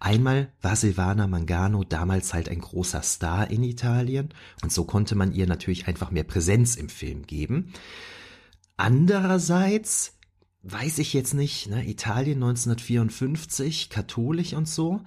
Einmal 0.00 0.52
war 0.62 0.76
Silvana 0.76 1.26
Mangano 1.26 1.84
damals 1.84 2.34
halt 2.34 2.48
ein 2.48 2.60
großer 2.60 3.02
Star 3.02 3.50
in 3.50 3.62
Italien 3.62 4.30
und 4.62 4.72
so 4.72 4.84
konnte 4.84 5.14
man 5.14 5.32
ihr 5.32 5.46
natürlich 5.46 5.88
einfach 5.88 6.10
mehr 6.10 6.24
Präsenz 6.24 6.76
im 6.76 6.88
Film 6.88 7.26
geben. 7.26 7.72
Andererseits 8.76 10.17
weiß 10.62 10.98
ich 10.98 11.12
jetzt 11.12 11.34
nicht, 11.34 11.68
ne, 11.68 11.88
Italien 11.88 12.42
1954, 12.42 13.90
katholisch 13.90 14.54
und 14.54 14.68
so. 14.68 15.00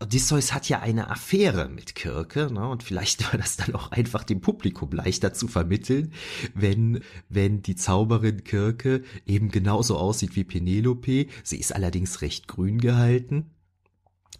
Odysseus 0.00 0.52
hat 0.52 0.68
ja 0.68 0.80
eine 0.80 1.10
Affäre 1.10 1.68
mit 1.68 1.94
Kirke, 1.94 2.52
ne, 2.52 2.68
und 2.68 2.82
vielleicht 2.82 3.24
war 3.32 3.38
das 3.38 3.56
dann 3.56 3.74
auch 3.74 3.90
einfach 3.90 4.24
dem 4.24 4.40
Publikum 4.40 4.90
leichter 4.92 5.32
zu 5.32 5.48
vermitteln, 5.48 6.12
wenn, 6.54 7.00
wenn 7.28 7.62
die 7.62 7.76
Zauberin 7.76 8.44
Kirke 8.44 9.02
eben 9.26 9.50
genauso 9.50 9.96
aussieht 9.96 10.36
wie 10.36 10.44
Penelope. 10.44 11.26
Sie 11.44 11.58
ist 11.58 11.74
allerdings 11.74 12.20
recht 12.22 12.48
grün 12.48 12.78
gehalten. 12.78 13.50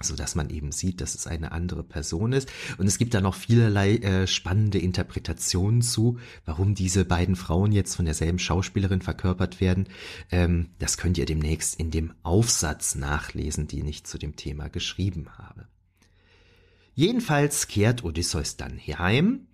So 0.00 0.14
dass 0.14 0.34
man 0.34 0.50
eben 0.50 0.72
sieht, 0.72 1.00
dass 1.00 1.14
es 1.14 1.26
eine 1.26 1.52
andere 1.52 1.82
Person 1.82 2.32
ist. 2.32 2.50
Und 2.78 2.86
es 2.86 2.98
gibt 2.98 3.14
da 3.14 3.20
noch 3.20 3.34
vielerlei 3.34 3.96
äh, 3.96 4.26
spannende 4.26 4.78
Interpretationen 4.78 5.82
zu, 5.82 6.18
warum 6.44 6.74
diese 6.74 7.04
beiden 7.04 7.36
Frauen 7.36 7.72
jetzt 7.72 7.96
von 7.96 8.04
derselben 8.04 8.38
Schauspielerin 8.38 9.02
verkörpert 9.02 9.60
werden. 9.60 9.88
Ähm, 10.30 10.70
das 10.78 10.96
könnt 10.96 11.18
ihr 11.18 11.26
demnächst 11.26 11.78
in 11.78 11.90
dem 11.90 12.12
Aufsatz 12.22 12.94
nachlesen, 12.94 13.66
den 13.66 13.86
ich 13.86 14.04
zu 14.04 14.18
dem 14.18 14.36
Thema 14.36 14.68
geschrieben 14.68 15.28
habe. 15.36 15.66
Jedenfalls 16.94 17.68
kehrt 17.68 18.04
Odysseus 18.04 18.56
dann 18.56 18.78
heim, 18.78 19.46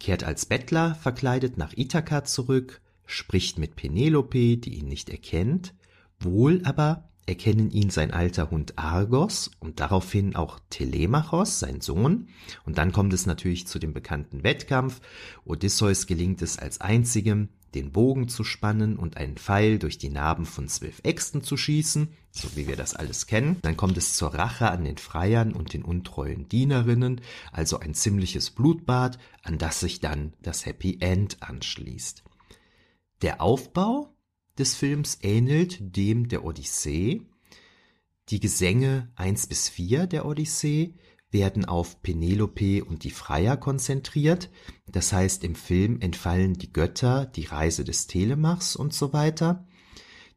kehrt 0.00 0.24
als 0.24 0.46
Bettler 0.46 0.94
verkleidet 0.96 1.56
nach 1.56 1.72
Ithaka 1.76 2.24
zurück, 2.24 2.80
spricht 3.06 3.58
mit 3.58 3.76
Penelope, 3.76 4.56
die 4.56 4.74
ihn 4.74 4.88
nicht 4.88 5.08
erkennt, 5.08 5.74
wohl 6.18 6.60
aber 6.64 7.07
erkennen 7.28 7.70
ihn 7.70 7.90
sein 7.90 8.10
alter 8.10 8.50
Hund 8.50 8.78
Argos 8.78 9.50
und 9.60 9.80
daraufhin 9.80 10.34
auch 10.34 10.58
Telemachos, 10.70 11.60
sein 11.60 11.82
Sohn. 11.82 12.28
Und 12.64 12.78
dann 12.78 12.90
kommt 12.90 13.12
es 13.12 13.26
natürlich 13.26 13.66
zu 13.66 13.78
dem 13.78 13.92
bekannten 13.92 14.42
Wettkampf. 14.42 15.00
Odysseus 15.44 16.06
gelingt 16.06 16.40
es 16.40 16.58
als 16.58 16.80
einzigem, 16.80 17.50
den 17.74 17.92
Bogen 17.92 18.28
zu 18.28 18.44
spannen 18.44 18.96
und 18.96 19.18
einen 19.18 19.36
Pfeil 19.36 19.78
durch 19.78 19.98
die 19.98 20.08
Narben 20.08 20.46
von 20.46 20.68
zwölf 20.68 21.00
Äxten 21.04 21.42
zu 21.42 21.58
schießen, 21.58 22.08
so 22.30 22.48
wie 22.56 22.66
wir 22.66 22.76
das 22.76 22.94
alles 22.94 23.26
kennen. 23.26 23.58
Dann 23.60 23.76
kommt 23.76 23.98
es 23.98 24.14
zur 24.14 24.32
Rache 24.34 24.70
an 24.70 24.84
den 24.84 24.96
Freiern 24.96 25.52
und 25.52 25.74
den 25.74 25.84
untreuen 25.84 26.48
Dienerinnen, 26.48 27.20
also 27.52 27.78
ein 27.78 27.92
ziemliches 27.92 28.50
Blutbad, 28.50 29.18
an 29.42 29.58
das 29.58 29.80
sich 29.80 30.00
dann 30.00 30.32
das 30.40 30.64
Happy 30.64 30.96
End 31.00 31.42
anschließt. 31.42 32.24
Der 33.20 33.42
Aufbau 33.42 34.14
des 34.58 34.74
Films 34.74 35.18
ähnelt 35.22 35.78
dem 35.80 36.28
der 36.28 36.44
Odyssee. 36.44 37.22
Die 38.28 38.40
Gesänge 38.40 39.10
1 39.16 39.46
bis 39.46 39.68
4 39.68 40.06
der 40.06 40.26
Odyssee 40.26 40.94
werden 41.30 41.64
auf 41.64 42.02
Penelope 42.02 42.84
und 42.84 43.04
die 43.04 43.10
Freier 43.10 43.56
konzentriert. 43.56 44.50
Das 44.86 45.12
heißt, 45.12 45.44
im 45.44 45.54
Film 45.54 46.00
entfallen 46.00 46.54
die 46.54 46.72
Götter, 46.72 47.26
die 47.26 47.44
Reise 47.44 47.84
des 47.84 48.06
Telemachs 48.06 48.76
und 48.76 48.94
so 48.94 49.12
weiter. 49.12 49.66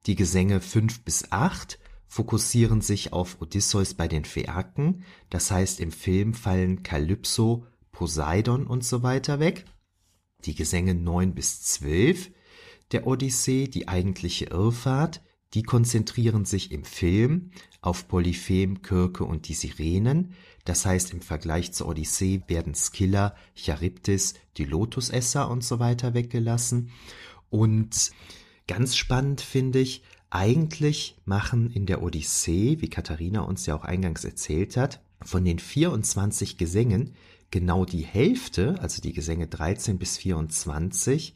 Die 0.06 0.16
Gesänge 0.16 0.62
5 0.62 1.04
bis 1.04 1.32
8 1.32 1.80
fokussieren 2.08 2.82
sich 2.82 3.14
auf 3.14 3.42
Odysseus 3.42 3.94
bei 3.94 4.08
den 4.08 4.26
Phäaken. 4.26 5.04
Das 5.30 5.52
heißt, 5.52 5.80
im 5.80 5.92
Film 5.92 6.34
fallen 6.34 6.84
Kalypso, 6.84 7.66
Poseidon 7.92 8.68
und 8.68 8.84
so 8.84 9.04
weiter 9.04 9.40
weg. 9.40 9.66
Die 10.46 10.56
Gesänge 10.56 10.94
9 10.96 11.34
bis 11.34 11.62
12 11.62 12.32
der 12.92 13.08
Odyssee, 13.08 13.68
die 13.68 13.88
eigentliche 13.88 14.46
Irrfahrt, 14.46 15.22
die 15.54 15.64
konzentrieren 15.64 16.46
sich 16.46 16.72
im 16.72 16.84
Film 16.84 17.52
auf 17.82 18.08
Polyphem, 18.08 18.82
Kirke 18.82 19.26
und 19.26 19.48
die 19.50 19.54
Sirenen. 19.54 20.34
Das 20.66 20.86
heißt, 20.86 21.12
im 21.12 21.22
Vergleich 21.22 21.74
zur 21.74 21.88
Odyssee 21.88 22.44
werden 22.48 22.74
Scylla, 22.74 23.36
Charybdis, 23.56 24.36
die 24.58 24.66
Lotusesser 24.66 25.50
und 25.50 25.64
so 25.64 25.80
weiter 25.80 26.14
weggelassen. 26.14 26.92
Und 27.50 28.12
ganz 28.68 28.96
spannend 28.96 29.42
finde 29.42 29.80
ich, 29.80 30.04
eigentlich 30.30 31.18
machen 31.26 31.70
in 31.72 31.86
der 31.86 32.02
Odyssee, 32.02 32.78
wie 32.80 32.90
Katharina 32.90 33.42
uns 33.42 33.66
ja 33.66 33.76
auch 33.76 33.84
eingangs 33.84 34.24
erzählt 34.24 34.78
hat, 34.78 35.02
von 35.22 35.44
den 35.44 35.60
24 35.60 36.58
Gesängen 36.58 37.14
genau 37.52 37.84
die 37.84 38.04
Hälfte, 38.04 38.80
also 38.80 39.02
die 39.02 39.12
Gesänge 39.12 39.48
13 39.48 39.98
bis 40.00 40.18
24, 40.18 41.36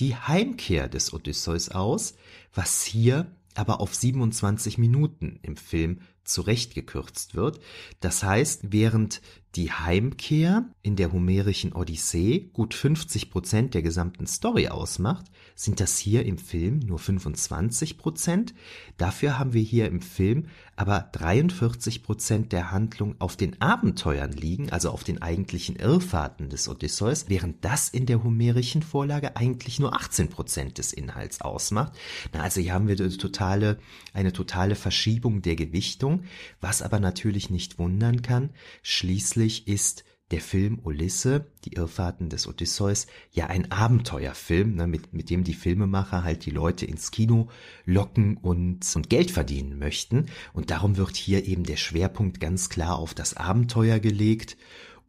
die 0.00 0.16
Heimkehr 0.16 0.88
des 0.88 1.12
Odysseus 1.12 1.68
aus, 1.68 2.14
was 2.54 2.82
hier 2.82 3.30
aber 3.54 3.80
auf 3.80 3.94
27 3.94 4.78
Minuten 4.78 5.38
im 5.42 5.56
Film 5.56 6.00
zurechtgekürzt 6.24 7.34
wird. 7.34 7.60
Das 8.00 8.22
heißt, 8.22 8.72
während 8.72 9.20
die 9.56 9.72
Heimkehr 9.72 10.64
in 10.82 10.96
der 10.96 11.12
homerischen 11.12 11.72
Odyssee 11.72 12.50
gut 12.52 12.72
50 12.72 13.30
Prozent 13.30 13.74
der 13.74 13.82
gesamten 13.82 14.26
Story 14.26 14.68
ausmacht, 14.68 15.26
sind 15.62 15.80
das 15.80 15.98
hier 15.98 16.24
im 16.24 16.38
Film 16.38 16.78
nur 16.80 16.98
25 16.98 17.98
Prozent. 17.98 18.54
Dafür 18.96 19.38
haben 19.38 19.52
wir 19.52 19.62
hier 19.62 19.86
im 19.88 20.00
Film 20.00 20.46
aber 20.76 21.10
43 21.12 22.02
Prozent 22.02 22.52
der 22.52 22.70
Handlung 22.70 23.16
auf 23.18 23.36
den 23.36 23.60
Abenteuern 23.60 24.32
liegen, 24.32 24.70
also 24.70 24.90
auf 24.90 25.04
den 25.04 25.20
eigentlichen 25.20 25.76
Irrfahrten 25.76 26.48
des 26.48 26.68
Odysseus, 26.68 27.26
während 27.28 27.62
das 27.64 27.90
in 27.90 28.06
der 28.06 28.24
homerischen 28.24 28.82
Vorlage 28.82 29.36
eigentlich 29.36 29.78
nur 29.78 29.94
18 29.94 30.28
Prozent 30.28 30.78
des 30.78 30.94
Inhalts 30.94 31.42
ausmacht. 31.42 31.92
Na, 32.32 32.40
also 32.40 32.60
hier 32.60 32.72
haben 32.72 32.88
wir 32.88 32.98
eine 32.98 33.16
totale, 33.16 33.78
eine 34.14 34.32
totale 34.32 34.74
Verschiebung 34.74 35.42
der 35.42 35.56
Gewichtung, 35.56 36.22
was 36.62 36.80
aber 36.80 36.98
natürlich 36.98 37.50
nicht 37.50 37.78
wundern 37.78 38.22
kann. 38.22 38.50
Schließlich 38.82 39.20
Schließlich 39.20 39.68
ist 39.68 40.04
der 40.30 40.40
Film 40.40 40.78
Ulisse, 40.84 41.46
die 41.64 41.72
Irrfahrten 41.72 42.28
des 42.28 42.46
Odysseus, 42.46 43.06
ja 43.32 43.46
ein 43.46 43.72
Abenteuerfilm, 43.72 44.74
ne, 44.74 44.86
mit, 44.86 45.12
mit 45.12 45.30
dem 45.30 45.44
die 45.44 45.54
Filmemacher 45.54 46.22
halt 46.22 46.46
die 46.46 46.50
Leute 46.50 46.86
ins 46.86 47.10
Kino 47.10 47.48
locken 47.84 48.36
und, 48.36 48.80
und 48.94 49.10
Geld 49.10 49.30
verdienen 49.30 49.78
möchten. 49.78 50.26
Und 50.52 50.70
darum 50.70 50.96
wird 50.96 51.16
hier 51.16 51.46
eben 51.46 51.64
der 51.64 51.76
Schwerpunkt 51.76 52.40
ganz 52.40 52.68
klar 52.68 52.98
auf 52.98 53.14
das 53.14 53.36
Abenteuer 53.36 53.98
gelegt 53.98 54.56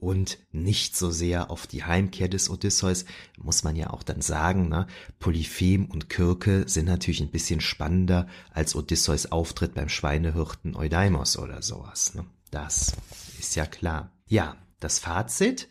und 0.02 0.40
nicht 0.52 0.98
so 0.98 1.12
sehr 1.12 1.52
auf 1.52 1.68
die 1.68 1.84
Heimkehr 1.84 2.28
des 2.28 2.50
Odysseus, 2.50 3.06
muss 3.38 3.64
man 3.64 3.76
ja 3.76 3.92
auch 3.92 4.02
dann 4.02 4.22
sagen, 4.22 4.68
ne? 4.68 4.88
Polyphem 5.20 5.86
und 5.86 6.10
Kirke 6.10 6.64
sind 6.68 6.86
natürlich 6.86 7.22
ein 7.22 7.30
bisschen 7.30 7.62
spannender 7.62 8.26
als 8.52 8.76
Odysseus 8.76 9.32
Auftritt 9.32 9.76
beim 9.76 9.90
Schweinehirten 9.90 10.76
Eudaimos 10.76 11.38
oder 11.38 11.62
sowas. 11.62 12.16
Ne? 12.16 12.26
Das 12.50 12.96
ist 13.40 13.56
ja 13.56 13.68
klar. 13.68 14.12
Ja, 14.28 14.58
das 14.84 15.00
Fazit. 15.00 15.70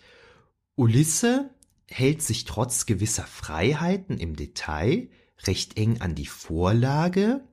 Ulisse 0.76 1.50
hält 1.86 2.22
sich 2.22 2.44
trotz 2.44 2.86
gewisser 2.86 3.24
Freiheiten 3.24 4.18
im 4.18 4.36
Detail 4.36 5.10
recht 5.46 5.76
eng 5.76 6.00
an 6.00 6.14
die 6.14 6.26
Vorlage. 6.26 7.44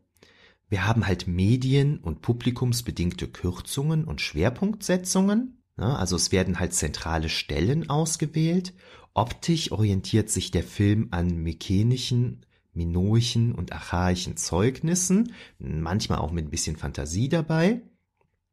Wir 0.70 0.86
haben 0.86 1.08
halt 1.08 1.28
medien- 1.28 2.00
und 2.00 2.22
publikumsbedingte 2.22 3.28
Kürzungen 3.28 4.04
und 4.06 4.22
Schwerpunktsetzungen. 4.22 5.64
Also 5.76 6.16
es 6.16 6.32
werden 6.32 6.60
halt 6.60 6.74
zentrale 6.74 7.30
Stellen 7.30 7.90
ausgewählt. 7.90 8.74
Optisch 9.14 9.72
orientiert 9.72 10.30
sich 10.30 10.52
der 10.52 10.64
Film 10.64 11.08
an 11.12 11.38
mykenischen, 11.38 12.46
minoischen 12.74 13.54
und 13.54 13.72
archaischen 13.72 14.38
Zeugnissen, 14.38 15.34
manchmal 15.58 16.20
auch 16.20 16.32
mit 16.32 16.46
ein 16.46 16.52
bisschen 16.52 16.78
Fantasie 16.78 17.30
dabei. 17.30 17.82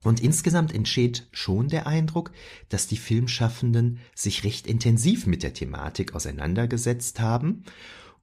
Und 0.04 0.20
insgesamt 0.20 0.72
entsteht 0.72 1.26
schon 1.32 1.68
der 1.68 1.86
Eindruck, 1.86 2.30
dass 2.68 2.86
die 2.86 2.98
Filmschaffenden 2.98 3.98
sich 4.14 4.44
recht 4.44 4.66
intensiv 4.66 5.26
mit 5.26 5.42
der 5.42 5.54
Thematik 5.54 6.14
auseinandergesetzt 6.14 7.20
haben. 7.20 7.64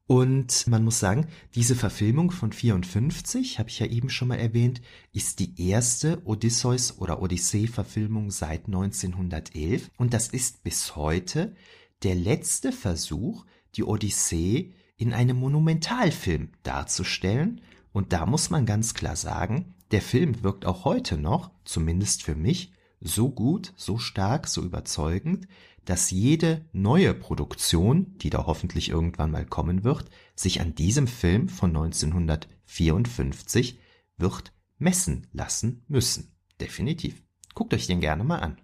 Und 0.05 0.67
man 0.67 0.83
muss 0.83 0.99
sagen, 0.99 1.27
diese 1.55 1.75
Verfilmung 1.75 2.31
von 2.31 2.51
54, 2.51 3.59
habe 3.59 3.69
ich 3.69 3.79
ja 3.79 3.87
eben 3.87 4.09
schon 4.09 4.27
mal 4.27 4.39
erwähnt, 4.39 4.81
ist 5.11 5.39
die 5.39 5.69
erste 5.69 6.21
Odysseus 6.25 6.97
oder 6.99 7.21
Odyssee-Verfilmung 7.21 8.29
seit 8.29 8.67
1911. 8.67 9.89
Und 9.97 10.13
das 10.13 10.27
ist 10.27 10.63
bis 10.63 10.95
heute 10.95 11.55
der 12.03 12.15
letzte 12.15 12.71
Versuch, 12.71 13.45
die 13.75 13.83
Odyssee 13.83 14.73
in 14.97 15.13
einem 15.13 15.37
Monumentalfilm 15.37 16.49
darzustellen. 16.61 17.61
Und 17.91 18.13
da 18.13 18.25
muss 18.25 18.49
man 18.49 18.65
ganz 18.65 18.93
klar 18.93 19.15
sagen, 19.15 19.73
der 19.91 20.01
Film 20.01 20.43
wirkt 20.43 20.65
auch 20.65 20.85
heute 20.85 21.17
noch, 21.17 21.51
zumindest 21.65 22.23
für 22.23 22.35
mich, 22.35 22.71
so 22.99 23.29
gut, 23.29 23.73
so 23.75 23.97
stark, 23.97 24.47
so 24.47 24.61
überzeugend, 24.61 25.47
dass 25.85 26.11
jede 26.11 26.65
neue 26.71 27.13
Produktion, 27.13 28.17
die 28.17 28.29
da 28.29 28.45
hoffentlich 28.45 28.89
irgendwann 28.89 29.31
mal 29.31 29.45
kommen 29.45 29.83
wird, 29.83 30.09
sich 30.35 30.61
an 30.61 30.75
diesem 30.75 31.07
Film 31.07 31.49
von 31.49 31.71
1954 31.71 33.79
wird 34.17 34.53
messen 34.77 35.27
lassen 35.33 35.83
müssen. 35.87 36.35
Definitiv. 36.59 37.23
Guckt 37.55 37.73
euch 37.73 37.87
den 37.87 38.01
gerne 38.01 38.23
mal 38.23 38.39
an. 38.39 38.57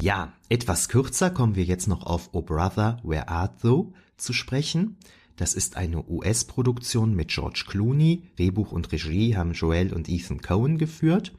Ja, 0.00 0.32
etwas 0.48 0.88
kürzer 0.88 1.30
kommen 1.30 1.54
wir 1.54 1.64
jetzt 1.64 1.86
noch 1.86 2.04
auf 2.04 2.30
O 2.32 2.42
Brother, 2.42 3.00
Where 3.04 3.28
Art 3.28 3.62
Thou 3.62 3.92
zu 4.16 4.32
sprechen. 4.32 4.96
Das 5.36 5.54
ist 5.54 5.76
eine 5.76 6.08
US-Produktion 6.08 7.14
mit 7.14 7.28
George 7.28 7.64
Clooney. 7.66 8.22
Drehbuch 8.36 8.70
und 8.72 8.92
Regie 8.92 9.36
haben 9.36 9.52
Joel 9.52 9.92
und 9.92 10.08
Ethan 10.08 10.40
Cohen 10.40 10.78
geführt. 10.78 11.32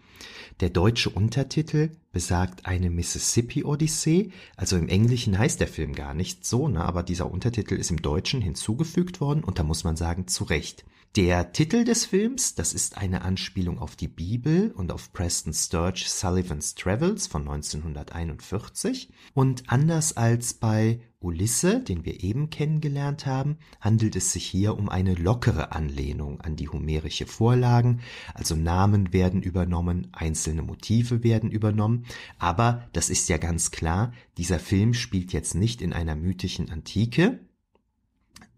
Der 0.59 0.69
deutsche 0.69 1.09
Untertitel 1.09 1.91
besagt 2.11 2.65
eine 2.65 2.89
Mississippi-Odyssee. 2.89 4.31
Also 4.55 4.77
im 4.77 4.87
Englischen 4.87 5.37
heißt 5.37 5.59
der 5.59 5.67
Film 5.67 5.93
gar 5.93 6.13
nicht 6.13 6.45
so, 6.45 6.67
ne? 6.67 6.83
aber 6.83 7.03
dieser 7.03 7.29
Untertitel 7.29 7.75
ist 7.75 7.91
im 7.91 8.01
Deutschen 8.01 8.41
hinzugefügt 8.41 9.19
worden 9.19 9.43
und 9.43 9.59
da 9.59 9.63
muss 9.63 9.83
man 9.83 9.97
sagen, 9.97 10.27
zu 10.27 10.45
Recht. 10.45 10.85
Der 11.15 11.53
Titel 11.53 11.85
des 11.85 12.03
Films, 12.03 12.55
das 12.55 12.73
ist 12.73 12.97
eine 12.97 13.21
Anspielung 13.21 13.79
auf 13.79 13.95
die 13.95 14.09
Bibel 14.09 14.71
und 14.71 14.91
auf 14.91 15.13
Preston 15.13 15.53
Sturge 15.53 16.03
Sullivan's 16.05 16.75
Travels 16.75 17.27
von 17.27 17.43
1941. 17.43 19.13
Und 19.33 19.63
anders 19.67 20.17
als 20.17 20.55
bei 20.55 20.99
Ulisse, 21.21 21.79
den 21.79 22.03
wir 22.03 22.21
eben 22.21 22.49
kennengelernt 22.49 23.25
haben, 23.25 23.59
handelt 23.79 24.17
es 24.17 24.33
sich 24.33 24.45
hier 24.45 24.77
um 24.77 24.89
eine 24.89 25.13
lockere 25.13 25.71
Anlehnung 25.71 26.41
an 26.41 26.57
die 26.57 26.67
homerische 26.67 27.27
Vorlagen, 27.27 28.01
also 28.33 28.57
Namen 28.57 29.13
werden 29.13 29.41
übernommen, 29.41 30.09
einzelne 30.11 30.63
Motive 30.63 31.23
werden 31.23 31.49
übernommen, 31.49 32.05
aber 32.39 32.89
das 32.91 33.09
ist 33.09 33.29
ja 33.29 33.37
ganz 33.37 33.71
klar, 33.71 34.11
dieser 34.37 34.59
Film 34.59 34.93
spielt 34.93 35.31
jetzt 35.31 35.55
nicht 35.55 35.81
in 35.81 35.93
einer 35.93 36.17
mythischen 36.17 36.69
Antike, 36.69 37.39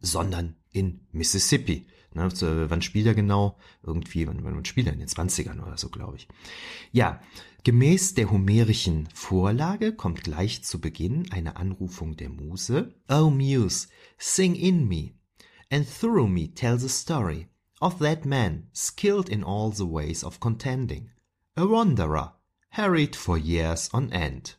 sondern 0.01 0.55
in 0.71 1.01
Mississippi. 1.11 1.85
Ne, 2.17 2.69
wann 2.71 2.81
spielt 2.81 3.05
er 3.05 3.13
genau? 3.13 3.59
Irgendwie, 3.83 4.27
wann, 4.27 4.43
wann 4.43 4.65
spielt 4.65 4.87
er 4.87 4.93
in 4.93 4.99
den 4.99 5.07
20ern 5.07 5.61
oder 5.61 5.77
so, 5.77 5.89
glaube 5.89 6.17
ich. 6.17 6.27
Ja, 6.91 7.21
gemäß 7.63 8.15
der 8.15 8.31
homerischen 8.31 9.07
Vorlage 9.13 9.93
kommt 9.93 10.23
gleich 10.23 10.63
zu 10.63 10.81
Beginn 10.81 11.31
eine 11.31 11.57
Anrufung 11.57 12.17
der 12.17 12.29
Muse. 12.29 12.95
Oh 13.07 13.29
Muse, 13.29 13.87
sing 14.17 14.55
in 14.55 14.87
me, 14.87 15.11
and 15.69 15.87
through 15.87 16.27
me 16.27 16.51
tell 16.51 16.79
the 16.79 16.89
story 16.89 17.49
of 17.79 17.99
that 17.99 18.25
man 18.25 18.67
skilled 18.73 19.29
in 19.29 19.43
all 19.43 19.71
the 19.71 19.87
ways 19.87 20.23
of 20.23 20.39
contending, 20.39 21.11
a 21.55 21.69
wanderer, 21.69 22.35
harried 22.69 23.15
for 23.15 23.37
years 23.37 23.93
on 23.93 24.11
end. 24.11 24.57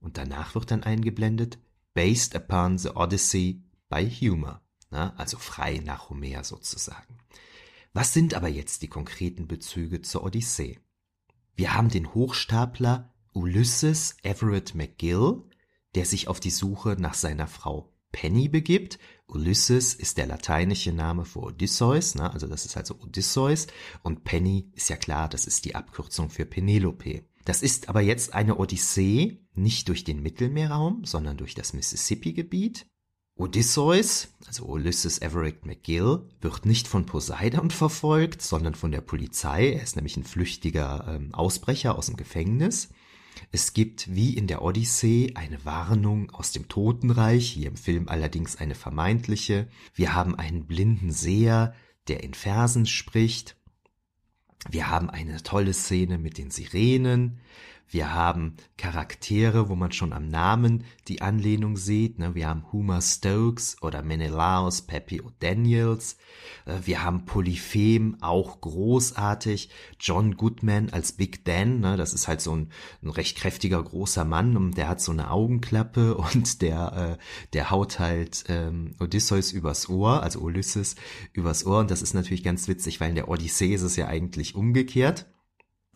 Und 0.00 0.16
danach 0.16 0.54
wird 0.54 0.70
dann 0.70 0.84
eingeblendet, 0.84 1.58
based 1.92 2.34
upon 2.34 2.78
the 2.78 2.90
Odyssey 2.94 3.62
by 3.90 4.08
Humor 4.08 4.62
ne? 4.90 5.18
also 5.18 5.38
frei 5.38 5.80
nach 5.84 6.10
Homer 6.10 6.44
sozusagen. 6.44 7.18
Was 7.92 8.12
sind 8.12 8.34
aber 8.34 8.48
jetzt 8.48 8.82
die 8.82 8.88
konkreten 8.88 9.48
Bezüge 9.48 10.02
zur 10.02 10.24
Odyssee? 10.24 10.78
Wir 11.56 11.74
haben 11.74 11.88
den 11.88 12.14
Hochstapler 12.14 13.12
Ulysses 13.32 14.16
Everett 14.22 14.74
McGill, 14.74 15.42
der 15.94 16.04
sich 16.04 16.28
auf 16.28 16.40
die 16.40 16.50
Suche 16.50 16.96
nach 16.98 17.14
seiner 17.14 17.48
Frau 17.48 17.92
Penny 18.12 18.48
begibt. 18.48 18.98
Ulysses 19.26 19.94
ist 19.94 20.18
der 20.18 20.26
lateinische 20.26 20.92
Name 20.92 21.24
für 21.24 21.40
Odysseus, 21.40 22.14
ne? 22.14 22.32
also 22.32 22.46
das 22.46 22.64
ist 22.64 22.76
also 22.76 22.94
Odysseus 23.00 23.66
und 24.02 24.24
Penny 24.24 24.70
ist 24.74 24.88
ja 24.88 24.96
klar, 24.96 25.28
das 25.28 25.46
ist 25.46 25.64
die 25.64 25.74
Abkürzung 25.74 26.30
für 26.30 26.46
Penelope. 26.46 27.24
Das 27.44 27.62
ist 27.62 27.88
aber 27.88 28.00
jetzt 28.00 28.34
eine 28.34 28.56
Odyssee 28.56 29.40
nicht 29.54 29.88
durch 29.88 30.04
den 30.04 30.22
Mittelmeerraum, 30.22 31.04
sondern 31.04 31.36
durch 31.36 31.54
das 31.54 31.72
Mississippi-Gebiet. 31.72 32.86
Odysseus, 33.38 34.34
also 34.46 34.64
Ulysses 34.66 35.22
Everett 35.22 35.64
McGill, 35.64 36.28
wird 36.40 36.66
nicht 36.66 36.88
von 36.88 37.06
Poseidon 37.06 37.70
verfolgt, 37.70 38.42
sondern 38.42 38.74
von 38.74 38.90
der 38.90 39.00
Polizei. 39.00 39.72
Er 39.72 39.82
ist 39.82 39.96
nämlich 39.96 40.16
ein 40.16 40.24
flüchtiger 40.24 41.06
ähm, 41.08 41.32
Ausbrecher 41.32 41.96
aus 41.96 42.06
dem 42.06 42.16
Gefängnis. 42.16 42.90
Es 43.52 43.72
gibt 43.72 44.12
wie 44.12 44.34
in 44.34 44.48
der 44.48 44.62
Odyssee 44.62 45.32
eine 45.36 45.64
Warnung 45.64 46.30
aus 46.32 46.50
dem 46.50 46.66
Totenreich, 46.66 47.48
hier 47.48 47.68
im 47.68 47.76
Film 47.76 48.08
allerdings 48.08 48.56
eine 48.56 48.74
vermeintliche. 48.74 49.68
Wir 49.94 50.14
haben 50.14 50.34
einen 50.34 50.66
blinden 50.66 51.12
Seher, 51.12 51.74
der 52.08 52.24
in 52.24 52.34
Versen 52.34 52.86
spricht. 52.86 53.56
Wir 54.68 54.90
haben 54.90 55.08
eine 55.08 55.40
tolle 55.44 55.72
Szene 55.72 56.18
mit 56.18 56.38
den 56.38 56.50
Sirenen. 56.50 57.38
Wir 57.90 58.12
haben 58.12 58.56
Charaktere, 58.76 59.68
wo 59.68 59.74
man 59.74 59.92
schon 59.92 60.12
am 60.12 60.28
Namen 60.28 60.84
die 61.08 61.22
Anlehnung 61.22 61.76
sieht. 61.76 62.18
Ne? 62.18 62.34
Wir 62.34 62.48
haben 62.48 62.70
Homer 62.70 63.00
Stokes 63.00 63.76
oder 63.80 64.02
Menelaus, 64.02 64.82
Pepe 64.82 65.22
O'Daniels. 65.22 66.16
Äh, 66.66 66.80
wir 66.84 67.02
haben 67.02 67.24
Polyphem, 67.24 68.18
auch 68.20 68.60
großartig. 68.60 69.70
John 69.98 70.36
Goodman 70.36 70.90
als 70.90 71.12
Big 71.12 71.44
Dan. 71.46 71.80
Ne? 71.80 71.96
Das 71.96 72.12
ist 72.12 72.28
halt 72.28 72.42
so 72.42 72.54
ein, 72.54 72.70
ein 73.02 73.08
recht 73.08 73.38
kräftiger, 73.38 73.82
großer 73.82 74.24
Mann 74.26 74.56
und 74.56 74.76
der 74.76 74.88
hat 74.88 75.00
so 75.00 75.12
eine 75.12 75.30
Augenklappe 75.30 76.14
und 76.18 76.60
der, 76.60 77.18
äh, 77.18 77.22
der 77.54 77.70
haut 77.70 77.98
halt 77.98 78.44
ähm, 78.48 78.94
Odysseus 79.00 79.50
übers 79.50 79.88
Ohr, 79.88 80.22
also 80.22 80.40
Ulysses 80.40 80.96
übers 81.32 81.64
Ohr. 81.64 81.80
Und 81.80 81.90
das 81.90 82.02
ist 82.02 82.12
natürlich 82.12 82.44
ganz 82.44 82.68
witzig, 82.68 83.00
weil 83.00 83.10
in 83.10 83.14
der 83.14 83.28
Odyssee 83.28 83.72
ist 83.74 83.82
es 83.82 83.96
ja 83.96 84.08
eigentlich 84.08 84.54
umgekehrt. 84.54 85.26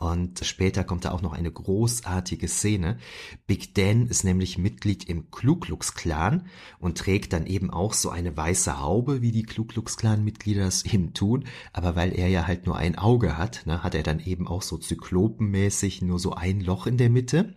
Und 0.02 0.44
später 0.44 0.82
kommt 0.82 1.04
da 1.04 1.12
auch 1.12 1.22
noch 1.22 1.32
eine 1.32 1.52
großartige 1.52 2.48
Szene. 2.48 2.98
Big 3.46 3.72
Dan 3.76 4.08
ist 4.08 4.24
nämlich 4.24 4.58
Mitglied 4.58 5.08
im 5.08 5.30
Ku 5.30 5.54
Klux 5.54 5.94
Klan 5.94 6.48
und 6.80 6.98
trägt 6.98 7.32
dann 7.32 7.46
eben 7.46 7.70
auch 7.70 7.92
so 7.92 8.10
eine 8.10 8.36
weiße 8.36 8.80
Haube, 8.80 9.22
wie 9.22 9.30
die 9.30 9.44
Ku 9.44 9.64
Klux 9.64 9.96
Klan 9.96 10.24
Mitglieder 10.24 10.66
es 10.66 10.84
eben 10.84 11.14
tun. 11.14 11.44
Aber 11.72 11.94
weil 11.94 12.18
er 12.18 12.26
ja 12.26 12.48
halt 12.48 12.66
nur 12.66 12.76
ein 12.76 12.98
Auge 12.98 13.38
hat, 13.38 13.64
ne, 13.64 13.84
hat 13.84 13.94
er 13.94 14.02
dann 14.02 14.18
eben 14.18 14.48
auch 14.48 14.62
so 14.62 14.76
zyklopenmäßig 14.76 16.02
nur 16.02 16.18
so 16.18 16.32
ein 16.32 16.60
Loch 16.60 16.88
in 16.88 16.96
der 16.96 17.08
Mitte. 17.08 17.54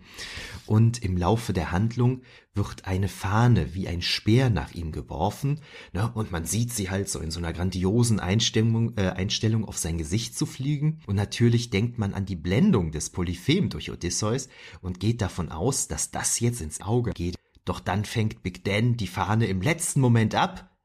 Und 0.68 1.04
im 1.04 1.18
Laufe 1.18 1.52
der 1.52 1.72
Handlung 1.72 2.22
wird 2.56 2.86
eine 2.86 3.10
Fahne 3.10 3.76
wie 3.76 3.88
ein 3.88 4.02
Speer 4.02 4.50
nach 4.50 4.74
ihm 4.74 4.92
geworfen, 4.92 5.60
ne, 5.94 6.10
und 6.14 6.32
man 6.32 6.46
sieht 6.46 6.74
sie 6.74 6.90
halt 6.90 7.10
so 7.10 7.20
in 7.20 7.30
so 7.30 7.40
einer 7.40 7.54
grandiosen 7.54 8.20
Einstellung, 8.20 8.98
äh, 8.98 9.10
Einstellung 9.10 9.66
auf 9.66 9.78
sein 9.78 9.98
Gesicht 9.98 10.38
zu 10.38 10.46
fliegen. 10.46 11.02
Und 11.06 11.16
natürlich 11.16 11.70
denkt 11.70 12.00
man 12.00 12.14
an 12.14 12.26
die 12.26 12.36
Blendung 12.36 12.92
des 12.92 13.10
Polyphem 13.10 13.70
durch 13.70 13.92
Odysseus 13.92 14.48
und 14.82 15.00
geht 15.00 15.22
davon 15.22 15.52
aus, 15.52 15.88
dass 15.88 16.12
das 16.12 16.40
jetzt 16.40 16.62
ins 16.62 16.82
Auge 16.82 17.12
geht. 17.12 17.36
Doch 17.66 17.80
dann 17.80 18.06
fängt 18.06 18.44
Big 18.44 18.64
Dan 18.64 18.96
die 18.96 19.08
Fahne 19.08 19.48
im 19.48 19.62
letzten 19.62 20.00
Moment 20.00 20.36
ab, 20.36 20.76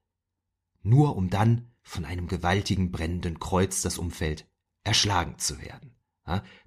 nur 0.83 1.17
um 1.17 1.31
dann 1.31 1.71
von 1.83 2.05
einem 2.05 2.27
gewaltigen 2.27 2.91
brennenden 2.91 3.39
Kreuz 3.39 3.83
das 3.83 3.99
Umfeld 3.99 4.47
erschlagen 4.83 5.39
zu 5.39 5.61
werden. 5.61 5.95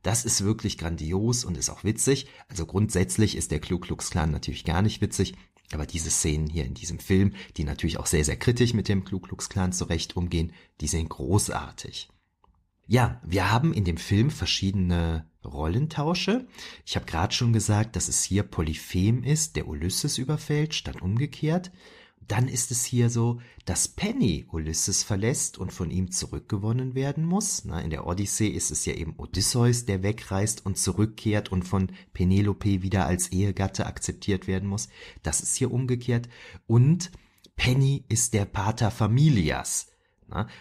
Das 0.02 0.26
ist 0.26 0.44
wirklich 0.44 0.78
grandios 0.78 1.46
und 1.46 1.58
ist 1.58 1.70
auch 1.70 1.84
witzig. 1.84 2.28
Also 2.48 2.66
grundsätzlich 2.66 3.36
ist 3.36 3.52
der 3.52 3.62
Ku 3.62 3.80
Klux 3.80 4.10
Klan 4.10 4.32
natürlich 4.32 4.66
gar 4.66 4.82
nicht 4.82 5.02
witzig, 5.02 5.34
aber 5.72 5.86
diese 5.86 6.10
Szenen 6.10 6.48
hier 6.48 6.66
in 6.66 6.74
diesem 6.74 7.00
Film, 7.00 7.34
die 7.58 7.64
natürlich 7.64 7.98
auch 7.98 8.06
sehr, 8.06 8.26
sehr 8.26 8.38
kritisch 8.38 8.74
mit 8.74 8.88
dem 8.88 9.06
Ku 9.06 9.20
Klux 9.20 9.50
Klan 9.50 9.74
zurecht 9.74 10.16
umgehen, 10.16 10.54
die 10.82 10.88
sind 10.88 11.10
großartig. 11.10 12.10
Ja, 12.86 13.22
wir 13.24 13.50
haben 13.52 13.74
in 13.74 13.86
dem 13.86 13.98
Film 13.98 14.30
verschiedene 14.30 15.26
Rollentausche. 15.46 16.48
Ich 16.86 16.96
habe 16.96 17.06
gerade 17.06 17.34
schon 17.34 17.54
gesagt, 17.54 17.96
dass 17.96 18.08
es 18.08 18.24
hier 18.24 18.44
Polyphem 18.44 19.24
ist, 19.24 19.56
der 19.56 19.68
Ulysses 19.68 20.18
überfällt, 20.18 20.74
statt 20.74 21.02
umgekehrt 21.02 21.72
dann 22.28 22.48
ist 22.48 22.72
es 22.72 22.86
hier 22.86 23.10
so, 23.10 23.40
dass 23.66 23.88
Penny 23.88 24.46
Ulysses 24.52 25.04
verlässt 25.04 25.58
und 25.58 25.74
von 25.74 25.90
ihm 25.90 26.12
zurückgewonnen 26.12 26.96
werden 26.96 27.26
muss. 27.26 27.60
in 27.60 27.90
der 27.90 28.06
Odyssee 28.08 28.48
ist 28.48 28.72
es 28.72 28.86
ja 28.86 28.94
eben 28.94 29.16
Odysseus, 29.18 29.86
der 29.86 30.04
wegreist 30.04 30.66
und 30.66 30.78
zurückkehrt 30.78 31.52
und 31.52 31.64
von 31.64 31.92
Penelope 32.14 32.82
wieder 32.82 33.06
als 33.06 33.32
Ehegatte 33.32 33.86
akzeptiert 33.86 34.48
werden 34.48 34.70
muss. 34.70 34.90
Das 35.22 35.42
ist 35.42 35.56
hier 35.56 35.72
umgekehrt. 35.72 36.30
Und 36.68 37.12
Penny 37.56 38.06
ist 38.10 38.34
der 38.34 38.46
Pater 38.46 38.92
Familias. 38.92 39.88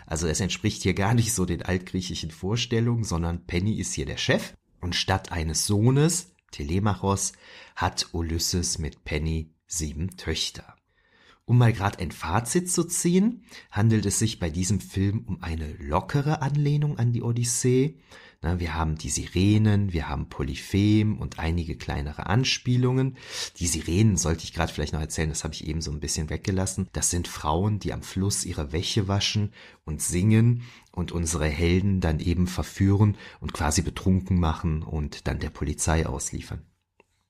also 0.07 0.27
es 0.27 0.41
entspricht 0.41 0.83
hier 0.83 0.95
gar 0.95 1.15
nicht 1.15 1.33
so 1.33 1.47
den 1.47 1.63
altgriechischen 1.63 2.31
Vorstellungen, 2.31 3.05
sondern 3.05 3.47
Penny 3.47 3.75
ist 3.75 3.95
hier 3.95 4.07
der 4.07 4.19
Chef. 4.19 4.55
Und 4.81 4.97
statt 4.97 5.33
eines 5.33 5.67
Sohnes, 5.67 6.35
Telemachos, 6.51 7.33
hat 7.77 8.09
Ulysses 8.13 8.79
mit 8.79 9.05
Penny 9.05 9.55
sieben 9.67 10.17
Töchter. 10.17 10.77
Um 11.45 11.59
mal 11.59 11.73
gerade 11.73 11.99
ein 11.99 12.13
Fazit 12.13 12.71
zu 12.71 12.85
ziehen, 12.85 13.45
handelt 13.71 14.07
es 14.07 14.19
sich 14.19 14.39
bei 14.39 14.49
diesem 14.49 14.81
Film 14.81 15.25
um 15.27 15.43
eine 15.43 15.73
lockere 15.75 16.41
Anlehnung 16.41 16.99
an 16.99 17.13
die 17.13 17.23
Odyssee. 17.23 17.99
Na, 18.43 18.61
wir 18.61 18.75
haben 18.75 18.97
die 18.97 19.09
Sirenen, 19.09 19.93
wir 19.93 20.09
haben 20.09 20.29
Polyphem 20.29 21.19
und 21.19 21.39
einige 21.39 21.77
kleinere 21.77 22.27
Anspielungen. 22.27 23.17
Die 23.59 23.67
Sirenen 23.67 24.17
sollte 24.17 24.45
ich 24.45 24.53
gerade 24.53 24.73
vielleicht 24.73 24.93
noch 24.93 25.01
erzählen, 25.01 25.29
das 25.29 25.45
habe 25.45 25.55
ich 25.55 25.67
eben 25.67 25.81
so 25.81 25.93
ein 25.93 26.01
bisschen 26.01 26.31
weggelassen. 26.31 26.89
Das 26.93 27.11
sind 27.11 27.29
Frauen, 27.29 27.79
die 27.79 27.93
am 27.93 28.03
Fluss 28.03 28.45
ihre 28.45 28.73
Wäsche 28.73 29.07
waschen 29.07 29.53
und 29.85 30.01
singen 30.01 30.63
und 30.93 31.13
unsere 31.13 31.47
Helden 31.47 32.01
dann 32.01 32.19
eben 32.19 32.47
verführen 32.47 33.17
und 33.41 33.53
quasi 33.53 33.83
betrunken 33.83 34.39
machen 34.39 34.83
und 34.83 35.27
dann 35.27 35.39
der 35.39 35.51
Polizei 35.51 36.07
ausliefern. 36.07 36.63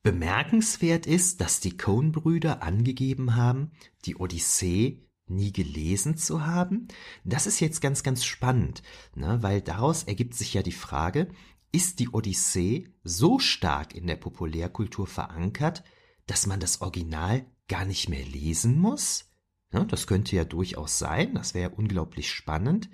Bemerkenswert 0.03 1.07
ist, 1.07 1.40
dass 1.40 1.61
die 1.61 1.76
Coen-Brüder 1.76 2.62
angegeben 2.62 3.36
haben, 3.36 3.70
die 4.05 4.16
Odyssee 4.16 5.07
nie 5.28 5.53
gelesen 5.53 6.16
zu 6.16 6.44
haben. 6.44 6.88
Das 7.24 7.46
ist 7.46 7.61
jetzt 7.61 7.80
ganz, 7.80 8.03
ganz 8.03 8.24
spannend, 8.24 8.82
ne, 9.14 9.38
weil 9.42 9.61
daraus 9.61 10.03
ergibt 10.03 10.34
sich 10.34 10.55
ja 10.55 10.62
die 10.62 10.72
Frage, 10.72 11.28
ist 11.70 12.00
die 12.00 12.09
Odyssee 12.11 12.88
so 13.05 13.38
stark 13.38 13.94
in 13.94 14.09
der 14.09 14.16
Populärkultur 14.16 15.07
verankert, 15.07 15.84
dass 16.26 16.46
man 16.48 16.59
das 16.59 16.80
Original 16.80 17.46
gar 17.68 17.84
nicht 17.84 18.09
mehr 18.09 18.24
lesen 18.24 18.78
muss? 18.78 19.32
Ja, 19.72 19.84
das 19.84 20.07
könnte 20.07 20.36
ja 20.36 20.44
durchaus 20.44 20.98
sein, 20.98 21.34
das 21.34 21.55
wäre 21.55 21.70
unglaublich 21.70 22.30
spannend. 22.30 22.90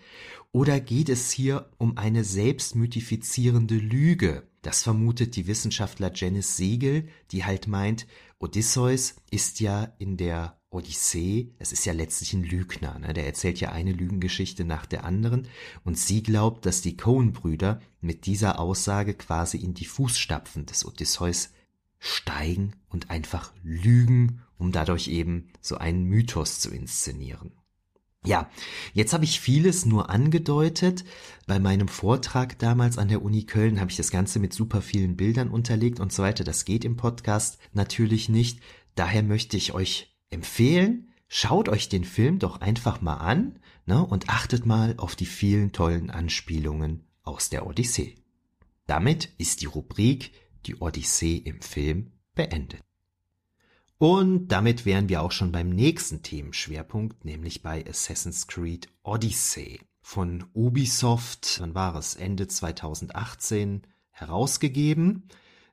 Oder 0.52 0.78
geht 0.78 1.09
es 1.09 1.30
hier 1.30 1.72
um 1.78 1.96
eine 1.96 2.22
selbstmythifizierende 2.22 3.74
Lüge? 3.76 4.48
Das 4.68 4.82
vermutet 4.82 5.34
die 5.36 5.46
Wissenschaftler 5.46 6.12
Janice 6.14 6.58
Siegel, 6.58 7.08
die 7.30 7.46
halt 7.46 7.68
meint, 7.68 8.06
Odysseus 8.38 9.14
ist 9.30 9.60
ja 9.60 9.94
in 9.96 10.18
der 10.18 10.60
Odyssee, 10.68 11.54
es 11.58 11.72
ist 11.72 11.86
ja 11.86 11.94
letztlich 11.94 12.34
ein 12.34 12.44
Lügner, 12.44 12.98
ne? 12.98 13.14
der 13.14 13.24
erzählt 13.24 13.60
ja 13.60 13.72
eine 13.72 13.92
Lügengeschichte 13.92 14.66
nach 14.66 14.84
der 14.84 15.04
anderen 15.04 15.48
und 15.84 15.98
sie 15.98 16.22
glaubt, 16.22 16.66
dass 16.66 16.82
die 16.82 16.98
Cohen-Brüder 16.98 17.80
mit 18.02 18.26
dieser 18.26 18.60
Aussage 18.60 19.14
quasi 19.14 19.56
in 19.56 19.72
die 19.72 19.86
Fußstapfen 19.86 20.66
des 20.66 20.84
Odysseus 20.84 21.48
steigen 21.98 22.74
und 22.90 23.08
einfach 23.08 23.54
lügen, 23.62 24.42
um 24.58 24.70
dadurch 24.70 25.08
eben 25.08 25.48
so 25.62 25.78
einen 25.78 26.04
Mythos 26.04 26.60
zu 26.60 26.68
inszenieren. 26.68 27.52
Ja, 28.26 28.50
jetzt 28.94 29.12
habe 29.12 29.24
ich 29.24 29.40
vieles 29.40 29.86
nur 29.86 30.10
angedeutet. 30.10 31.04
Bei 31.46 31.58
meinem 31.58 31.88
Vortrag 31.88 32.58
damals 32.58 32.98
an 32.98 33.08
der 33.08 33.22
Uni 33.22 33.44
Köln 33.44 33.80
habe 33.80 33.90
ich 33.90 33.96
das 33.96 34.10
Ganze 34.10 34.38
mit 34.38 34.52
super 34.52 34.82
vielen 34.82 35.16
Bildern 35.16 35.48
unterlegt 35.48 36.00
und 36.00 36.12
so 36.12 36.22
weiter. 36.22 36.44
Das 36.44 36.64
geht 36.64 36.84
im 36.84 36.96
Podcast 36.96 37.58
natürlich 37.72 38.28
nicht. 38.28 38.60
Daher 38.96 39.22
möchte 39.22 39.56
ich 39.56 39.72
euch 39.72 40.14
empfehlen, 40.30 41.08
schaut 41.28 41.68
euch 41.68 41.88
den 41.88 42.04
Film 42.04 42.38
doch 42.38 42.60
einfach 42.60 43.00
mal 43.00 43.18
an 43.18 43.60
ne, 43.86 44.04
und 44.04 44.28
achtet 44.28 44.66
mal 44.66 44.94
auf 44.98 45.14
die 45.14 45.26
vielen 45.26 45.72
tollen 45.72 46.10
Anspielungen 46.10 47.04
aus 47.22 47.48
der 47.50 47.66
Odyssee. 47.66 48.16
Damit 48.86 49.30
ist 49.38 49.60
die 49.60 49.66
Rubrik 49.66 50.32
Die 50.66 50.80
Odyssee 50.80 51.36
im 51.36 51.60
Film 51.62 52.12
beendet. 52.34 52.88
Und 53.99 54.49
damit 54.49 54.86
wären 54.86 55.09
wir 55.09 55.22
auch 55.22 55.32
schon 55.32 55.53
beim 55.53 55.70
nächsten 55.70 56.22
Themenschwerpunkt, 56.22 57.24
nämlich 57.24 57.62
bei 57.62 57.84
Assassin's 57.86 58.46
Creed 58.46 58.88
Odyssey 59.03 59.80
von 60.01 60.44
Ubisoft, 60.55 61.59
wann 61.61 61.74
war 61.74 61.96
es, 61.96 62.14
Ende 62.14 62.46
2018 62.46 63.82
herausgegeben 64.11 65.24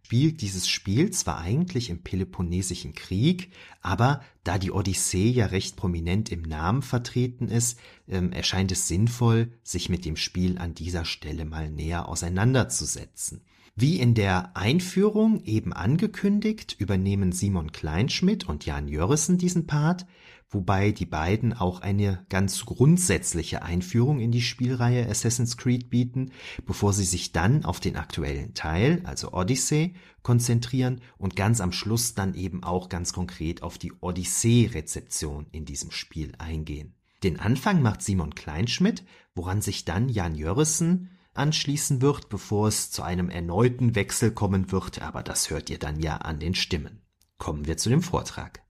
spielt 0.06 0.42
dieses 0.42 0.68
Spiel 0.68 1.10
zwar 1.10 1.40
eigentlich 1.40 1.90
im 1.90 2.04
Peloponnesischen 2.04 2.94
Krieg, 2.94 3.50
aber 3.82 4.22
da 4.44 4.60
die 4.60 4.70
Odyssee 4.70 5.30
ja 5.32 5.48
recht 5.48 5.78
prominent 5.78 6.32
im 6.32 6.44
Namen 6.44 6.84
vertreten 6.84 7.48
ist, 7.48 7.80
ähm, 8.08 8.32
erscheint 8.32 8.72
es 8.72 8.88
sinnvoll, 8.88 9.52
sich 9.64 9.90
mit 9.90 10.06
dem 10.06 10.16
Spiel 10.16 10.60
an 10.60 10.76
dieser 10.76 11.06
Stelle 11.06 11.44
mal 11.46 11.72
näher 11.72 12.08
auseinanderzusetzen. 12.08 13.42
Wie 13.78 14.00
in 14.00 14.14
der 14.14 14.56
Einführung 14.56 15.44
eben 15.44 15.74
angekündigt, 15.74 16.78
übernehmen 16.80 17.34
Simon 17.34 17.74
Kleinschmidt 17.74 18.48
und 18.48 18.66
Jan 18.66 18.88
Jörissen 18.88 19.38
diesen 19.38 19.68
Part, 19.68 20.06
wobei 20.50 20.94
die 20.94 21.06
beiden 21.06 21.52
auch 21.52 21.82
eine 21.82 22.26
ganz 22.30 22.66
grundsätzliche 22.66 23.64
Einführung 23.64 24.22
in 24.22 24.32
die 24.32 24.42
Spielreihe 24.42 25.10
Assassin's 25.10 25.58
Creed 25.58 25.90
bieten, 25.90 26.32
bevor 26.66 26.94
sie 26.94 27.04
sich 27.04 27.34
dann 27.34 27.66
auf 27.66 27.82
den 27.82 27.98
aktuellen 27.98 28.54
Teil, 28.54 29.02
also 29.04 29.34
Odyssey, 29.34 29.96
konzentrieren 30.22 31.02
und 31.18 31.36
ganz 31.36 31.60
am 31.60 31.74
Schluss 31.74 32.14
dann 32.14 32.34
eben 32.34 32.64
auch 32.64 32.88
ganz 32.88 33.12
konkret 33.12 33.62
auf 33.62 33.78
die 33.78 33.92
Odyssee-Rezeption 34.00 35.48
in 35.52 35.66
diesem 35.66 35.92
Spiel 35.92 36.32
eingehen. 36.38 36.96
Den 37.24 37.42
Anfang 37.42 37.82
macht 37.82 38.02
Simon 38.02 38.36
Kleinschmidt, 38.36 39.04
woran 39.34 39.60
sich 39.60 39.84
dann 39.84 40.08
Jan 40.08 40.36
Jörissen 40.36 41.10
anschließen 41.36 42.02
wird, 42.02 42.30
bevor 42.30 42.68
es 42.68 42.92
zu 42.92 43.04
einem 43.04 43.30
erneuten 43.30 43.96
Wechsel 43.96 44.32
kommen 44.32 44.72
wird, 44.72 45.02
aber 45.02 45.24
das 45.24 45.50
hört 45.50 45.70
ihr 45.70 45.80
dann 45.80 46.00
ja 46.00 46.18
an 46.18 46.40
den 46.40 46.56
Stimmen. 46.56 47.02
Kommen 47.38 47.68
wir 47.68 47.78
zu 47.78 47.90
dem 47.90 48.02
Vortrag. 48.02 48.64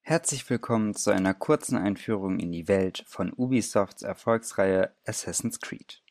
Herzlich 0.00 0.50
willkommen 0.50 0.94
zu 0.94 1.10
einer 1.10 1.32
kurzen 1.32 1.76
Einführung 1.76 2.40
in 2.40 2.50
die 2.50 2.66
Welt 2.66 3.04
von 3.06 3.32
Ubisofts 3.32 4.02
Erfolgsreihe 4.02 4.94
Assassin's 5.06 5.60
Creed. 5.60 6.01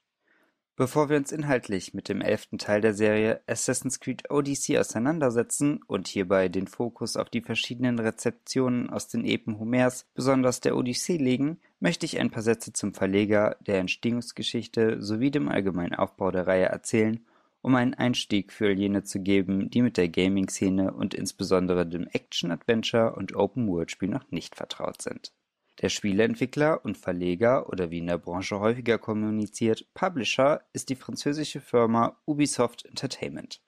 Bevor 0.81 1.09
wir 1.09 1.17
uns 1.17 1.31
inhaltlich 1.31 1.93
mit 1.93 2.09
dem 2.09 2.21
elften 2.21 2.57
Teil 2.57 2.81
der 2.81 2.95
Serie 2.95 3.41
Assassin's 3.45 3.99
Creed 3.99 4.31
Odyssey 4.31 4.79
auseinandersetzen 4.79 5.79
und 5.85 6.07
hierbei 6.07 6.49
den 6.49 6.65
Fokus 6.65 7.17
auf 7.17 7.29
die 7.29 7.41
verschiedenen 7.41 7.99
Rezeptionen 7.99 8.89
aus 8.89 9.07
den 9.07 9.23
Epen 9.23 9.59
Homers, 9.59 10.07
besonders 10.15 10.59
der 10.59 10.75
Odyssee 10.75 11.17
legen, 11.17 11.59
möchte 11.79 12.07
ich 12.07 12.19
ein 12.19 12.31
paar 12.31 12.41
Sätze 12.41 12.73
zum 12.73 12.95
Verleger, 12.95 13.57
der 13.59 13.77
Entstehungsgeschichte 13.77 15.03
sowie 15.03 15.29
dem 15.29 15.49
allgemeinen 15.49 15.93
Aufbau 15.93 16.31
der 16.31 16.47
Reihe 16.47 16.65
erzählen 16.65 17.23
um 17.61 17.75
einen 17.75 17.93
Einstieg 17.93 18.51
für 18.51 18.71
jene 18.71 19.03
zu 19.03 19.21
geben, 19.21 19.69
die 19.69 19.83
mit 19.83 19.97
der 19.97 20.09
Gaming-Szene 20.09 20.93
und 20.93 21.13
insbesondere 21.13 21.85
dem 21.85 22.07
Action-Adventure 22.07 23.13
und 23.13 23.35
Open-World-Spiel 23.35 24.09
noch 24.09 24.31
nicht 24.31 24.55
vertraut 24.55 24.99
sind. 24.99 25.31
Der 25.81 25.89
Spieleentwickler 25.89 26.85
und 26.85 26.97
Verleger 26.97 27.67
oder 27.69 27.89
wie 27.89 27.97
in 27.97 28.07
der 28.07 28.19
Branche 28.19 28.59
häufiger 28.59 28.99
kommuniziert, 28.99 29.91
Publisher 29.95 30.61
ist 30.73 30.89
die 30.89 30.95
französische 30.95 31.59
Firma 31.59 32.17
Ubisoft 32.25 32.85
Entertainment. 32.85 33.61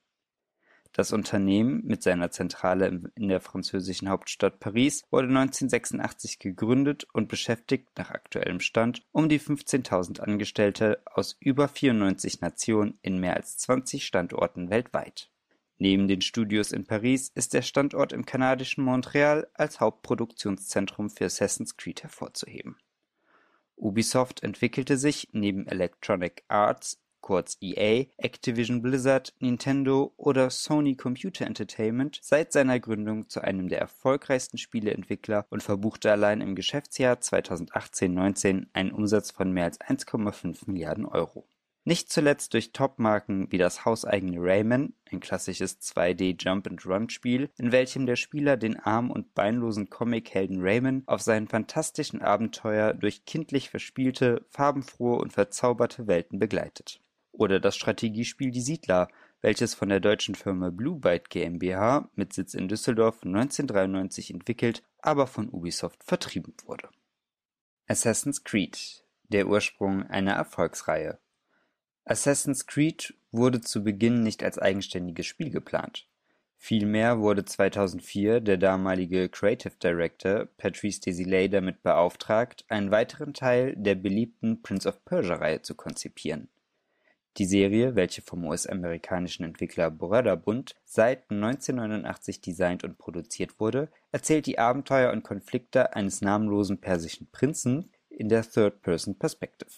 Das 0.91 1.11
Unternehmen 1.11 1.81
mit 1.85 2.03
seiner 2.03 2.29
Zentrale 2.29 3.11
in 3.15 3.27
der 3.27 3.39
französischen 3.39 4.09
Hauptstadt 4.09 4.59
Paris 4.59 5.01
wurde 5.09 5.27
1986 5.27 6.37
gegründet 6.37 7.07
und 7.13 7.29
beschäftigt 7.29 7.89
nach 7.97 8.11
aktuellem 8.11 8.59
Stand 8.59 9.03
um 9.11 9.27
die 9.27 9.39
15.000 9.39 10.19
Angestellte 10.19 11.01
aus 11.05 11.35
über 11.39 11.67
94 11.67 12.41
Nationen 12.41 12.99
in 13.01 13.19
mehr 13.19 13.35
als 13.35 13.57
20 13.57 14.05
Standorten 14.05 14.69
weltweit. 14.69 15.32
Neben 15.77 16.07
den 16.07 16.21
Studios 16.21 16.71
in 16.71 16.85
Paris 16.85 17.31
ist 17.35 17.53
der 17.53 17.61
Standort 17.61 18.13
im 18.13 18.25
kanadischen 18.25 18.83
Montreal 18.83 19.47
als 19.53 19.79
Hauptproduktionszentrum 19.79 21.09
für 21.09 21.25
Assassin's 21.25 21.77
Creed 21.77 22.03
hervorzuheben. 22.03 22.77
Ubisoft 23.75 24.43
entwickelte 24.43 24.97
sich 24.97 25.29
neben 25.31 25.67
Electronic 25.67 26.43
Arts 26.47 26.99
kurz 27.23 27.57
EA, 27.61 28.05
Activision 28.17 28.81
Blizzard, 28.81 29.33
Nintendo 29.39 30.13
oder 30.17 30.49
Sony 30.49 30.95
Computer 30.95 31.47
Entertainment 31.47 32.19
seit 32.21 32.51
seiner 32.51 32.79
Gründung 32.79 33.29
zu 33.29 33.41
einem 33.41 33.69
der 33.69 33.79
erfolgreichsten 33.79 34.57
Spieleentwickler 34.57 35.47
und 35.49 35.63
verbuchte 35.63 36.11
allein 36.11 36.41
im 36.41 36.53
Geschäftsjahr 36.53 37.15
2018/19 37.15 38.67
einen 38.73 38.91
Umsatz 38.91 39.31
von 39.31 39.51
mehr 39.51 39.65
als 39.65 39.79
1,5 39.79 40.67
Milliarden 40.67 41.05
Euro. 41.05 41.47
Nicht 41.85 42.09
zuletzt 42.09 42.53
durch 42.53 42.71
Top-Marken 42.71 43.51
wie 43.51 43.57
das 43.57 43.83
hauseigene 43.83 44.37
Rayman, 44.39 44.93
ein 45.11 45.19
klassisches 45.19 45.81
2D-Jump-and-Run-Spiel, 45.81 47.49
in 47.57 47.71
welchem 47.73 48.05
der 48.05 48.15
Spieler 48.15 48.55
den 48.55 48.79
arm- 48.79 49.11
und 49.11 49.33
beinlosen 49.33 49.89
Comic-Helden 49.89 50.61
Rayman 50.61 51.03
auf 51.07 51.21
seinen 51.21 51.49
fantastischen 51.49 52.21
Abenteuer 52.21 52.93
durch 52.93 53.25
kindlich 53.25 53.69
verspielte, 53.69 54.45
farbenfrohe 54.49 55.17
und 55.17 55.33
verzauberte 55.33 56.07
Welten 56.07 56.39
begleitet 56.39 57.01
oder 57.33 57.59
das 57.59 57.75
Strategiespiel 57.75 58.51
Die 58.51 58.61
Siedler, 58.61 59.09
welches 59.41 59.73
von 59.73 59.89
der 59.89 59.99
deutschen 59.99 60.35
Firma 60.35 60.69
Blue 60.69 60.99
Byte 60.99 61.29
GmbH 61.29 62.09
mit 62.15 62.31
Sitz 62.31 62.53
in 62.53 62.69
Düsseldorf 62.69 63.23
1993 63.23 64.31
entwickelt, 64.33 64.83
aber 64.99 65.27
von 65.27 65.49
Ubisoft 65.49 66.03
vertrieben 66.03 66.53
wurde. 66.65 66.89
Assassin's 67.87 68.43
Creed– 68.43 69.03
der 69.29 69.47
Ursprung 69.47 70.03
einer 70.03 70.33
Erfolgsreihe 70.33 71.19
Assassin's 72.05 72.65
Creed 72.65 73.13
wurde 73.31 73.61
zu 73.61 73.83
Beginn 73.83 74.23
nicht 74.23 74.43
als 74.43 74.59
eigenständiges 74.59 75.25
Spiel 75.25 75.49
geplant. 75.49 76.07
Vielmehr 76.57 77.19
wurde 77.19 77.43
2004 77.43 78.41
der 78.41 78.57
damalige 78.57 79.29
Creative 79.29 79.73
Director 79.81 80.45
Patrice 80.57 81.01
Desilets 81.01 81.51
damit 81.51 81.83
beauftragt, 81.83 82.65
einen 82.69 82.91
weiteren 82.91 83.33
Teil 83.33 83.75
der 83.75 83.95
beliebten 83.95 84.61
Prince-of-Persia-Reihe 84.61 85.61
zu 85.61 85.75
konzipieren 85.75 86.49
die 87.37 87.45
Serie, 87.45 87.95
welche 87.95 88.21
vom 88.21 88.45
US-amerikanischen 88.45 89.43
Entwickler 89.43 89.89
Brother-Bund 89.89 90.75
seit 90.83 91.31
1989 91.31 92.41
designt 92.41 92.83
und 92.83 92.97
produziert 92.97 93.59
wurde, 93.59 93.89
erzählt 94.11 94.45
die 94.45 94.59
Abenteuer 94.59 95.11
und 95.11 95.23
Konflikte 95.23 95.95
eines 95.95 96.21
namenlosen 96.21 96.79
persischen 96.79 97.27
Prinzen 97.31 97.91
in 98.09 98.29
der 98.29 98.43
Third-Person-Perspective. 98.43 99.71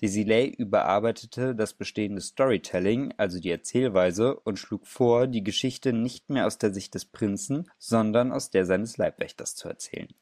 Desilets 0.00 0.56
überarbeitete 0.58 1.54
das 1.54 1.74
bestehende 1.74 2.20
Storytelling, 2.20 3.14
also 3.16 3.40
die 3.40 3.50
Erzählweise, 3.50 4.38
und 4.38 4.58
schlug 4.58 4.86
vor, 4.86 5.26
die 5.26 5.42
Geschichte 5.42 5.92
nicht 5.92 6.30
mehr 6.30 6.46
aus 6.46 6.58
der 6.58 6.72
Sicht 6.72 6.94
des 6.94 7.04
Prinzen, 7.04 7.68
sondern 7.78 8.32
aus 8.32 8.50
der 8.50 8.64
seines 8.64 8.96
Leibwächters 8.96 9.56
zu 9.56 9.68
erzählen. 9.68 10.14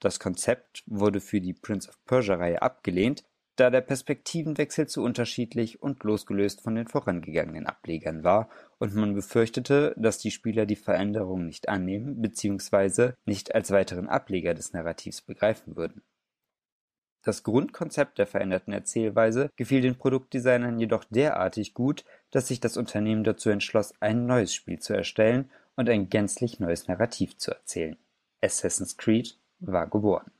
Das 0.00 0.20
Konzept 0.20 0.82
wurde 0.86 1.20
für 1.20 1.40
die 1.40 1.54
Prince 1.54 1.88
of 1.88 2.04
Persia-Reihe 2.04 2.60
abgelehnt, 2.60 3.24
da 3.56 3.70
der 3.70 3.82
Perspektivenwechsel 3.82 4.86
zu 4.86 5.02
unterschiedlich 5.02 5.82
und 5.82 6.02
losgelöst 6.04 6.60
von 6.60 6.74
den 6.74 6.88
vorangegangenen 6.88 7.66
Ablegern 7.66 8.24
war 8.24 8.48
und 8.78 8.94
man 8.94 9.14
befürchtete, 9.14 9.94
dass 9.96 10.18
die 10.18 10.30
Spieler 10.30 10.66
die 10.66 10.76
Veränderungen 10.76 11.46
nicht 11.46 11.68
annehmen 11.68 12.20
bzw. 12.20 13.12
nicht 13.26 13.54
als 13.54 13.70
weiteren 13.70 14.08
Ableger 14.08 14.54
des 14.54 14.72
Narrativs 14.72 15.20
begreifen 15.20 15.76
würden. 15.76 16.02
Das 17.22 17.42
Grundkonzept 17.42 18.18
der 18.18 18.26
veränderten 18.26 18.72
Erzählweise 18.72 19.50
gefiel 19.56 19.80
den 19.80 19.96
Produktdesignern 19.96 20.78
jedoch 20.78 21.04
derartig 21.04 21.74
gut, 21.74 22.04
dass 22.30 22.48
sich 22.48 22.60
das 22.60 22.76
Unternehmen 22.76 23.24
dazu 23.24 23.50
entschloss, 23.50 23.94
ein 24.00 24.26
neues 24.26 24.54
Spiel 24.54 24.80
zu 24.80 24.92
erstellen 24.92 25.50
und 25.76 25.88
ein 25.88 26.08
gänzlich 26.08 26.60
neues 26.60 26.88
Narrativ 26.88 27.36
zu 27.38 27.52
erzählen. 27.52 27.96
Assassin's 28.40 28.96
Creed 28.96 29.38
war 29.60 29.86
geboren 29.86 30.30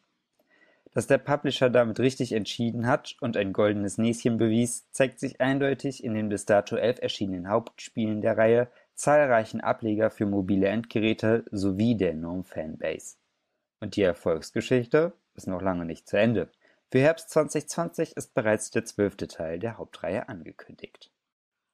dass 0.94 1.06
der 1.06 1.18
Publisher 1.18 1.70
damit 1.70 2.00
richtig 2.00 2.32
entschieden 2.32 2.86
hat 2.86 3.16
und 3.20 3.36
ein 3.36 3.52
goldenes 3.52 3.98
Näschen 3.98 4.36
bewies, 4.36 4.90
zeigt 4.90 5.20
sich 5.20 5.40
eindeutig 5.40 6.04
in 6.04 6.14
den 6.14 6.28
bis 6.28 6.44
dato 6.44 6.76
elf 6.76 7.00
erschienenen 7.00 7.48
Hauptspielen 7.48 8.20
der 8.20 8.36
Reihe, 8.36 8.68
zahlreichen 8.94 9.60
Ableger 9.60 10.10
für 10.10 10.26
mobile 10.26 10.68
Endgeräte 10.68 11.44
sowie 11.50 11.96
der 11.96 12.10
enormen 12.10 12.44
Fanbase. 12.44 13.16
Und 13.80 13.96
die 13.96 14.02
Erfolgsgeschichte 14.02 15.14
ist 15.34 15.48
noch 15.48 15.62
lange 15.62 15.86
nicht 15.86 16.06
zu 16.06 16.18
Ende. 16.18 16.48
Für 16.92 17.00
Herbst 17.00 17.30
2020 17.30 18.18
ist 18.18 18.34
bereits 18.34 18.70
der 18.70 18.84
zwölfte 18.84 19.26
Teil 19.26 19.58
der 19.58 19.78
Hauptreihe 19.78 20.28
angekündigt. 20.28 21.10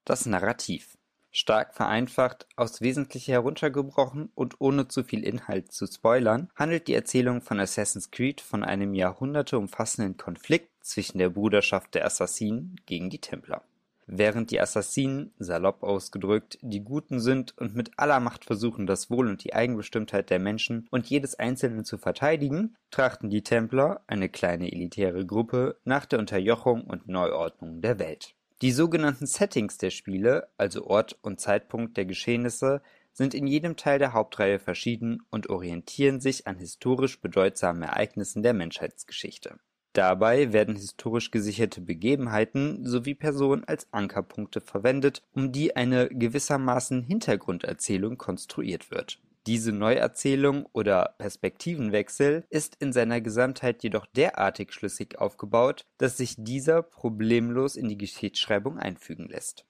Das 0.04 0.26
Narrativ. 0.26 0.96
Stark 1.32 1.74
vereinfacht, 1.74 2.46
aufs 2.54 2.80
Wesentliche 2.80 3.32
heruntergebrochen 3.32 4.30
und 4.36 4.60
ohne 4.60 4.86
zu 4.86 5.02
viel 5.02 5.24
Inhalt 5.24 5.72
zu 5.72 5.88
spoilern, 5.88 6.52
handelt 6.54 6.86
die 6.86 6.94
Erzählung 6.94 7.42
von 7.42 7.58
Assassin's 7.58 8.12
Creed 8.12 8.40
von 8.40 8.62
einem 8.62 8.94
Jahrhunderte 8.94 9.58
umfassenden 9.58 10.16
Konflikt 10.16 10.70
zwischen 10.84 11.18
der 11.18 11.30
Bruderschaft 11.30 11.96
der 11.96 12.06
Assassinen 12.06 12.80
gegen 12.86 13.10
die 13.10 13.20
Templer. 13.20 13.64
Während 14.10 14.50
die 14.50 14.58
Assassinen, 14.58 15.32
salopp 15.38 15.82
ausgedrückt, 15.82 16.58
die 16.62 16.82
Guten 16.82 17.20
sind 17.20 17.56
und 17.58 17.76
mit 17.76 17.90
aller 17.98 18.20
Macht 18.20 18.46
versuchen, 18.46 18.86
das 18.86 19.10
Wohl 19.10 19.28
und 19.28 19.44
die 19.44 19.52
Eigenbestimmtheit 19.52 20.30
der 20.30 20.38
Menschen 20.38 20.88
und 20.90 21.06
jedes 21.10 21.34
Einzelnen 21.34 21.84
zu 21.84 21.98
verteidigen, 21.98 22.74
trachten 22.90 23.28
die 23.28 23.42
Templer, 23.42 24.00
eine 24.06 24.30
kleine 24.30 24.72
elitäre 24.72 25.26
Gruppe, 25.26 25.76
nach 25.84 26.06
der 26.06 26.20
Unterjochung 26.20 26.84
und 26.84 27.06
Neuordnung 27.06 27.82
der 27.82 27.98
Welt. 27.98 28.34
Die 28.62 28.72
sogenannten 28.72 29.26
Settings 29.26 29.76
der 29.76 29.90
Spiele, 29.90 30.48
also 30.56 30.86
Ort 30.86 31.18
und 31.20 31.38
Zeitpunkt 31.38 31.98
der 31.98 32.06
Geschehnisse, 32.06 32.80
sind 33.12 33.34
in 33.34 33.46
jedem 33.46 33.76
Teil 33.76 33.98
der 33.98 34.14
Hauptreihe 34.14 34.58
verschieden 34.58 35.22
und 35.28 35.50
orientieren 35.50 36.20
sich 36.20 36.46
an 36.46 36.56
historisch 36.56 37.20
bedeutsamen 37.20 37.82
Ereignissen 37.82 38.42
der 38.42 38.54
Menschheitsgeschichte 38.54 39.58
Dabei 39.98 40.52
werden 40.52 40.76
historisch 40.76 41.32
gesicherte 41.32 41.80
Begebenheiten 41.80 42.86
sowie 42.86 43.16
Personen 43.16 43.64
als 43.64 43.92
Ankerpunkte 43.92 44.60
verwendet, 44.60 45.24
um 45.32 45.50
die 45.50 45.74
eine 45.74 46.08
gewissermaßen 46.08 47.02
Hintergrunderzählung 47.02 48.16
konstruiert 48.16 48.92
wird. 48.92 49.20
Diese 49.48 49.72
Neuerzählung 49.72 50.66
oder 50.72 51.16
Perspektivenwechsel 51.18 52.44
ist 52.48 52.76
in 52.78 52.92
seiner 52.92 53.20
Gesamtheit 53.20 53.82
jedoch 53.82 54.06
derartig 54.06 54.72
schlüssig 54.72 55.18
aufgebaut, 55.18 55.84
dass 55.98 56.16
sich 56.16 56.36
dieser 56.38 56.82
problemlos 56.82 57.74
in 57.74 57.88
die 57.88 57.98
Geschichtsschreibung 57.98 58.78
einfügen 58.78 59.26
lässt. 59.26 59.66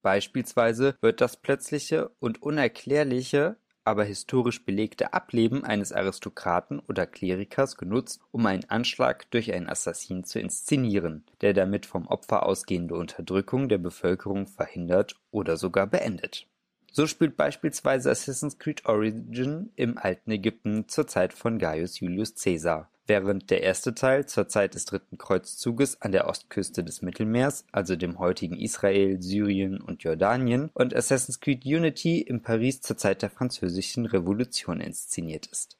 Beispielsweise 0.00 0.96
wird 1.02 1.20
das 1.20 1.36
plötzliche 1.36 2.08
und 2.20 2.40
unerklärliche 2.40 3.58
aber 3.84 4.04
historisch 4.04 4.64
belegte 4.64 5.12
Ableben 5.12 5.64
eines 5.64 5.92
Aristokraten 5.92 6.78
oder 6.80 7.06
Klerikers 7.06 7.76
genutzt, 7.76 8.20
um 8.30 8.46
einen 8.46 8.68
Anschlag 8.68 9.30
durch 9.30 9.52
einen 9.52 9.68
Assassin 9.68 10.24
zu 10.24 10.38
inszenieren, 10.38 11.24
der 11.40 11.52
damit 11.52 11.86
vom 11.86 12.06
Opfer 12.06 12.46
ausgehende 12.46 12.94
Unterdrückung 12.94 13.68
der 13.68 13.78
Bevölkerung 13.78 14.46
verhindert 14.46 15.16
oder 15.30 15.56
sogar 15.56 15.86
beendet. 15.86 16.46
So 16.92 17.06
spielt 17.06 17.36
beispielsweise 17.36 18.10
Assassin's 18.10 18.58
Creed 18.58 18.84
Origin 18.84 19.70
im 19.76 19.96
alten 19.96 20.30
Ägypten 20.30 20.88
zur 20.88 21.06
Zeit 21.06 21.32
von 21.32 21.58
Gaius 21.58 22.00
Julius 22.00 22.34
Caesar 22.34 22.91
Während 23.06 23.50
der 23.50 23.62
erste 23.62 23.94
Teil 23.94 24.26
zur 24.26 24.46
Zeit 24.48 24.74
des 24.74 24.84
Dritten 24.84 25.18
Kreuzzuges 25.18 26.00
an 26.00 26.12
der 26.12 26.28
Ostküste 26.28 26.84
des 26.84 27.02
Mittelmeers, 27.02 27.64
also 27.72 27.96
dem 27.96 28.18
heutigen 28.20 28.56
Israel, 28.56 29.20
Syrien 29.20 29.80
und 29.80 30.04
Jordanien, 30.04 30.70
und 30.72 30.94
Assassin's 30.94 31.40
Creed 31.40 31.64
Unity 31.64 32.20
in 32.20 32.42
Paris 32.42 32.80
zur 32.80 32.96
Zeit 32.96 33.22
der 33.22 33.30
Französischen 33.30 34.06
Revolution 34.06 34.80
inszeniert 34.80 35.46
ist. 35.46 35.78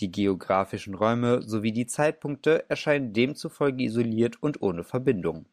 Die 0.00 0.10
geografischen 0.10 0.94
Räume 0.94 1.42
sowie 1.42 1.72
die 1.72 1.86
Zeitpunkte 1.86 2.68
erscheinen 2.70 3.12
demzufolge 3.12 3.84
isoliert 3.84 4.42
und 4.42 4.62
ohne 4.62 4.82
Verbindung 4.82 5.46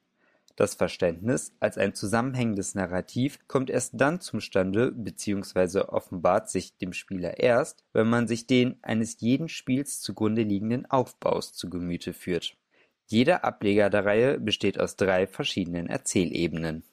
das 0.59 0.75
Verständnis 0.75 1.55
als 1.61 1.77
ein 1.77 1.95
zusammenhängendes 1.95 2.75
Narrativ 2.75 3.39
kommt 3.47 3.69
erst 3.69 3.93
dann 3.95 4.19
zustande 4.19 4.91
bzw. 4.91 5.83
offenbart 5.83 6.49
sich 6.49 6.77
dem 6.77 6.91
Spieler 6.91 7.39
erst, 7.39 7.85
wenn 7.93 8.09
man 8.09 8.27
sich 8.27 8.45
den 8.45 8.77
eines 8.81 9.21
jeden 9.21 9.47
Spiels 9.47 10.01
zugrunde 10.01 10.43
liegenden 10.43 10.85
Aufbaus 10.85 11.53
zu 11.53 11.69
Gemüte 11.69 12.11
führt. 12.11 12.57
Jeder 13.05 13.45
Ableger 13.45 13.89
der 13.89 14.03
Reihe 14.03 14.37
besteht 14.37 14.79
aus 14.81 14.97
drei 14.97 15.27
verschiedenen 15.27 15.87
Erzählebenen. 15.87 16.83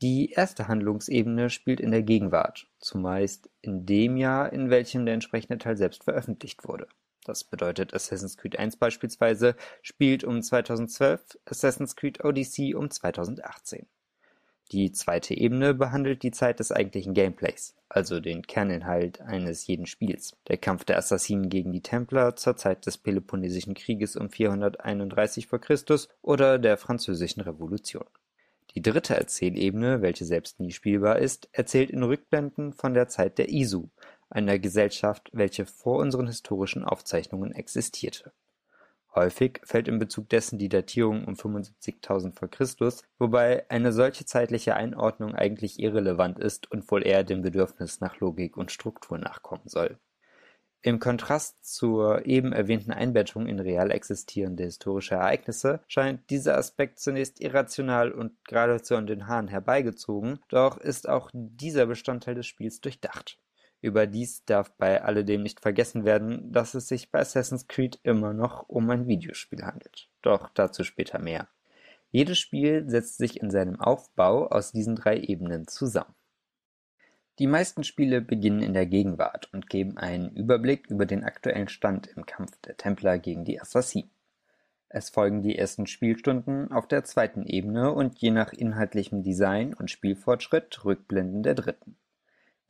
Die 0.00 0.30
erste 0.30 0.68
Handlungsebene 0.68 1.50
spielt 1.50 1.80
in 1.80 1.90
der 1.90 2.02
Gegenwart, 2.02 2.68
zumeist 2.78 3.50
in 3.62 3.84
dem 3.84 4.16
Jahr, 4.16 4.52
in 4.52 4.70
welchem 4.70 5.04
der 5.06 5.14
entsprechende 5.14 5.58
Teil 5.58 5.76
selbst 5.76 6.04
veröffentlicht 6.04 6.62
wurde 6.68 6.86
das 7.24 7.44
bedeutet 7.44 7.94
Assassin's 7.94 8.36
Creed 8.36 8.58
1 8.58 8.76
beispielsweise 8.76 9.54
spielt 9.82 10.24
um 10.24 10.42
2012, 10.42 11.38
Assassin's 11.44 11.96
Creed 11.96 12.24
Odyssey 12.24 12.74
um 12.74 12.90
2018. 12.90 13.86
Die 14.72 14.92
zweite 14.92 15.34
Ebene 15.34 15.74
behandelt 15.74 16.22
die 16.22 16.30
Zeit 16.30 16.60
des 16.60 16.70
eigentlichen 16.70 17.12
Gameplays, 17.12 17.74
also 17.88 18.20
den 18.20 18.42
Kerninhalt 18.42 19.20
eines 19.20 19.66
jeden 19.66 19.86
Spiels. 19.86 20.36
Der 20.46 20.58
Kampf 20.58 20.84
der 20.84 20.96
Assassinen 20.96 21.48
gegen 21.48 21.72
die 21.72 21.82
Templer 21.82 22.36
zur 22.36 22.56
Zeit 22.56 22.86
des 22.86 22.96
Peloponnesischen 22.96 23.74
Krieges 23.74 24.14
um 24.14 24.30
431 24.30 25.48
v. 25.48 25.58
Chr. 25.58 25.76
oder 26.22 26.60
der 26.60 26.76
Französischen 26.76 27.40
Revolution. 27.40 28.04
Die 28.76 28.82
dritte 28.82 29.16
Erzählebene, 29.16 30.02
welche 30.02 30.24
selbst 30.24 30.60
nie 30.60 30.70
spielbar 30.70 31.18
ist, 31.18 31.48
erzählt 31.50 31.90
in 31.90 32.04
Rückblenden 32.04 32.72
von 32.72 32.94
der 32.94 33.08
Zeit 33.08 33.38
der 33.38 33.50
Isu, 33.50 33.88
einer 34.30 34.58
Gesellschaft, 34.58 35.28
welche 35.32 35.66
vor 35.66 35.98
unseren 35.98 36.26
historischen 36.26 36.84
Aufzeichnungen 36.84 37.52
existierte. 37.52 38.32
Häufig 39.14 39.60
fällt 39.64 39.88
in 39.88 39.98
Bezug 39.98 40.28
dessen 40.28 40.58
die 40.58 40.68
Datierung 40.68 41.24
um 41.24 41.34
75.000 41.34 42.32
v. 42.32 42.46
Chr., 42.46 42.92
wobei 43.18 43.68
eine 43.68 43.92
solche 43.92 44.24
zeitliche 44.24 44.76
Einordnung 44.76 45.34
eigentlich 45.34 45.80
irrelevant 45.80 46.38
ist 46.38 46.70
und 46.70 46.88
wohl 46.92 47.04
eher 47.04 47.24
dem 47.24 47.42
Bedürfnis 47.42 48.00
nach 48.00 48.20
Logik 48.20 48.56
und 48.56 48.70
Struktur 48.70 49.18
nachkommen 49.18 49.66
soll. 49.66 49.98
Im 50.82 50.98
Kontrast 50.98 51.62
zur 51.62 52.24
eben 52.24 52.52
erwähnten 52.52 52.92
Einbettung 52.92 53.46
in 53.46 53.60
real 53.60 53.90
existierende 53.90 54.62
historische 54.62 55.16
Ereignisse 55.16 55.80
scheint 55.88 56.30
dieser 56.30 56.56
Aspekt 56.56 57.00
zunächst 57.00 57.40
irrational 57.40 58.12
und 58.12 58.32
geradezu 58.46 58.96
an 58.96 59.06
den 59.06 59.26
Haaren 59.26 59.48
herbeigezogen, 59.48 60.38
doch 60.48 60.78
ist 60.78 61.06
auch 61.06 61.30
dieser 61.34 61.84
Bestandteil 61.84 62.34
des 62.34 62.46
Spiels 62.46 62.80
durchdacht. 62.80 63.38
Überdies 63.82 64.44
darf 64.44 64.70
bei 64.76 65.02
alledem 65.02 65.42
nicht 65.42 65.60
vergessen 65.60 66.04
werden, 66.04 66.52
dass 66.52 66.74
es 66.74 66.88
sich 66.88 67.10
bei 67.10 67.20
Assassin's 67.20 67.66
Creed 67.66 67.98
immer 68.02 68.32
noch 68.32 68.68
um 68.68 68.90
ein 68.90 69.06
Videospiel 69.06 69.62
handelt. 69.62 70.08
Doch 70.22 70.50
dazu 70.54 70.84
später 70.84 71.18
mehr. 71.18 71.48
Jedes 72.10 72.38
Spiel 72.38 72.88
setzt 72.88 73.18
sich 73.18 73.40
in 73.40 73.50
seinem 73.50 73.80
Aufbau 73.80 74.48
aus 74.48 74.72
diesen 74.72 74.96
drei 74.96 75.18
Ebenen 75.18 75.66
zusammen. 75.66 76.14
Die 77.38 77.46
meisten 77.46 77.84
Spiele 77.84 78.20
beginnen 78.20 78.60
in 78.60 78.74
der 78.74 78.84
Gegenwart 78.84 79.48
und 79.54 79.70
geben 79.70 79.96
einen 79.96 80.36
Überblick 80.36 80.88
über 80.90 81.06
den 81.06 81.24
aktuellen 81.24 81.68
Stand 81.68 82.08
im 82.08 82.26
Kampf 82.26 82.60
der 82.60 82.76
Templer 82.76 83.18
gegen 83.18 83.46
die 83.46 83.60
Assassinen. 83.60 84.10
Es 84.90 85.08
folgen 85.08 85.40
die 85.40 85.56
ersten 85.56 85.86
Spielstunden 85.86 86.70
auf 86.72 86.86
der 86.88 87.04
zweiten 87.04 87.46
Ebene 87.46 87.92
und 87.92 88.18
je 88.18 88.32
nach 88.32 88.52
inhaltlichem 88.52 89.22
Design 89.22 89.72
und 89.72 89.90
Spielfortschritt 89.90 90.84
Rückblenden 90.84 91.44
der 91.44 91.54
dritten. 91.54 91.96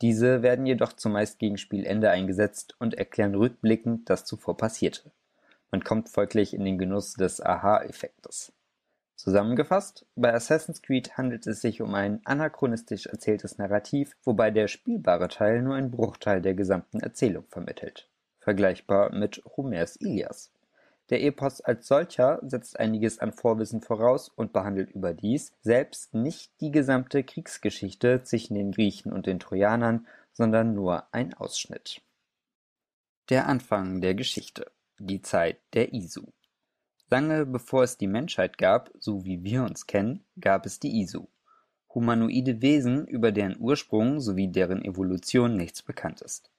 Diese 0.01 0.43
werden 0.43 0.65
jedoch 0.65 0.95
zumeist 0.95 1.39
gegen 1.39 1.59
Spielende 1.59 2.11
eingesetzt 2.11 2.75
und 2.79 2.95
erklären 2.95 3.35
rückblickend 3.35 4.09
das 4.09 4.25
zuvor 4.25 4.57
Passierte. 4.57 5.13
Man 5.71 5.85
kommt 5.85 6.09
folglich 6.09 6.55
in 6.55 6.65
den 6.65 6.79
Genuss 6.79 7.15
des 7.15 7.41
Aha-Effektes. 7.41 8.53
Zusammengefasst, 9.15 10.07
bei 10.17 10.33
Assassin's 10.33 10.81
Creed 10.81 11.19
handelt 11.19 11.47
es 11.47 11.61
sich 11.61 11.83
um 11.83 11.95
ein 11.95 12.23
anachronistisch 12.25 13.05
erzähltes 13.05 13.59
Narrativ, 13.59 14.17
wobei 14.25 14.51
der 14.51 14.67
spielbare 14.67 15.29
Teil 15.29 15.61
nur 15.61 15.75
einen 15.75 15.91
Bruchteil 15.91 16.41
der 16.41 16.55
gesamten 16.55 17.01
Erzählung 17.01 17.45
vermittelt. 17.51 18.09
Vergleichbar 18.39 19.15
mit 19.15 19.43
Homers 19.57 19.97
Ilias. 19.97 20.51
Der 21.11 21.23
Epos 21.25 21.61
als 21.61 21.89
solcher 21.89 22.39
setzt 22.43 22.79
einiges 22.79 23.19
an 23.19 23.33
Vorwissen 23.33 23.83
voraus 23.83 24.29
und 24.29 24.53
behandelt 24.53 24.93
überdies 24.93 25.53
selbst 25.61 26.15
nicht 26.15 26.53
die 26.61 26.71
gesamte 26.71 27.25
Kriegsgeschichte 27.25 28.23
zwischen 28.23 28.55
den 28.55 28.71
Griechen 28.71 29.13
und 29.13 29.27
den 29.27 29.41
Trojanern, 29.41 30.07
sondern 30.33 30.73
nur 30.73 31.13
ein 31.13 31.35
Ausschnitt. 31.35 32.01
Der 33.29 33.49
Anfang 33.49 34.01
der 34.01 34.15
Geschichte. 34.15 34.71
Die 34.99 35.21
Zeit 35.21 35.59
der 35.73 35.93
Isu. 35.93 36.27
Lange 37.09 37.45
bevor 37.45 37.83
es 37.83 37.97
die 37.97 38.07
Menschheit 38.07 38.57
gab, 38.57 38.91
so 39.01 39.25
wie 39.25 39.43
wir 39.43 39.65
uns 39.65 39.89
kennen, 39.89 40.25
gab 40.41 40.65
es 40.65 40.79
die 40.79 41.01
Isu. 41.01 41.27
Humanoide 41.93 42.63
Wesen, 42.63 43.07
über 43.09 43.33
deren 43.33 43.59
Ursprung 43.59 44.21
sowie 44.21 44.47
deren 44.47 44.85
Evolution 44.85 45.57
nichts 45.57 45.83
bekannt 45.83 46.21
ist. 46.21 46.51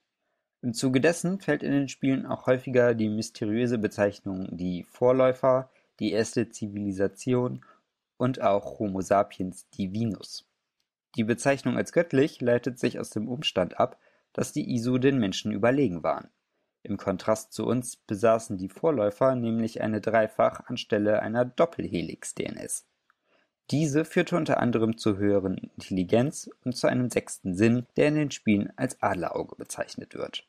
Im 0.63 0.75
Zuge 0.75 1.01
dessen 1.01 1.39
fällt 1.39 1.63
in 1.63 1.71
den 1.71 1.87
Spielen 1.87 2.27
auch 2.27 2.45
häufiger 2.45 2.93
die 2.93 3.09
mysteriöse 3.09 3.79
Bezeichnung 3.79 4.47
die 4.51 4.83
Vorläufer, 4.83 5.71
die 5.99 6.11
erste 6.11 6.49
Zivilisation 6.49 7.65
und 8.17 8.41
auch 8.41 8.77
Homo 8.77 9.01
sapiens 9.01 9.67
divinus. 9.71 10.47
Die 11.15 11.23
Bezeichnung 11.23 11.77
als 11.77 11.93
göttlich 11.93 12.41
leitet 12.41 12.77
sich 12.77 12.99
aus 12.99 13.09
dem 13.09 13.27
Umstand 13.27 13.79
ab, 13.79 13.97
dass 14.33 14.53
die 14.53 14.75
Isu 14.75 14.99
den 14.99 15.17
Menschen 15.17 15.51
überlegen 15.51 16.03
waren. 16.03 16.29
Im 16.83 16.97
Kontrast 16.97 17.53
zu 17.53 17.65
uns 17.65 17.95
besaßen 17.95 18.59
die 18.59 18.69
Vorläufer 18.69 19.33
nämlich 19.33 19.81
eine 19.81 19.99
Dreifach 19.99 20.67
anstelle 20.67 21.23
einer 21.23 21.43
Doppelhelix-DNS. 21.43 22.85
Diese 23.71 24.05
führte 24.05 24.37
unter 24.37 24.59
anderem 24.59 24.97
zu 24.97 25.17
höheren 25.17 25.57
Intelligenz 25.57 26.51
und 26.63 26.75
zu 26.75 26.85
einem 26.85 27.09
sechsten 27.09 27.55
Sinn, 27.55 27.87
der 27.97 28.09
in 28.09 28.15
den 28.15 28.31
Spielen 28.31 28.71
als 28.75 29.01
Adlerauge 29.01 29.55
bezeichnet 29.55 30.13
wird 30.13 30.45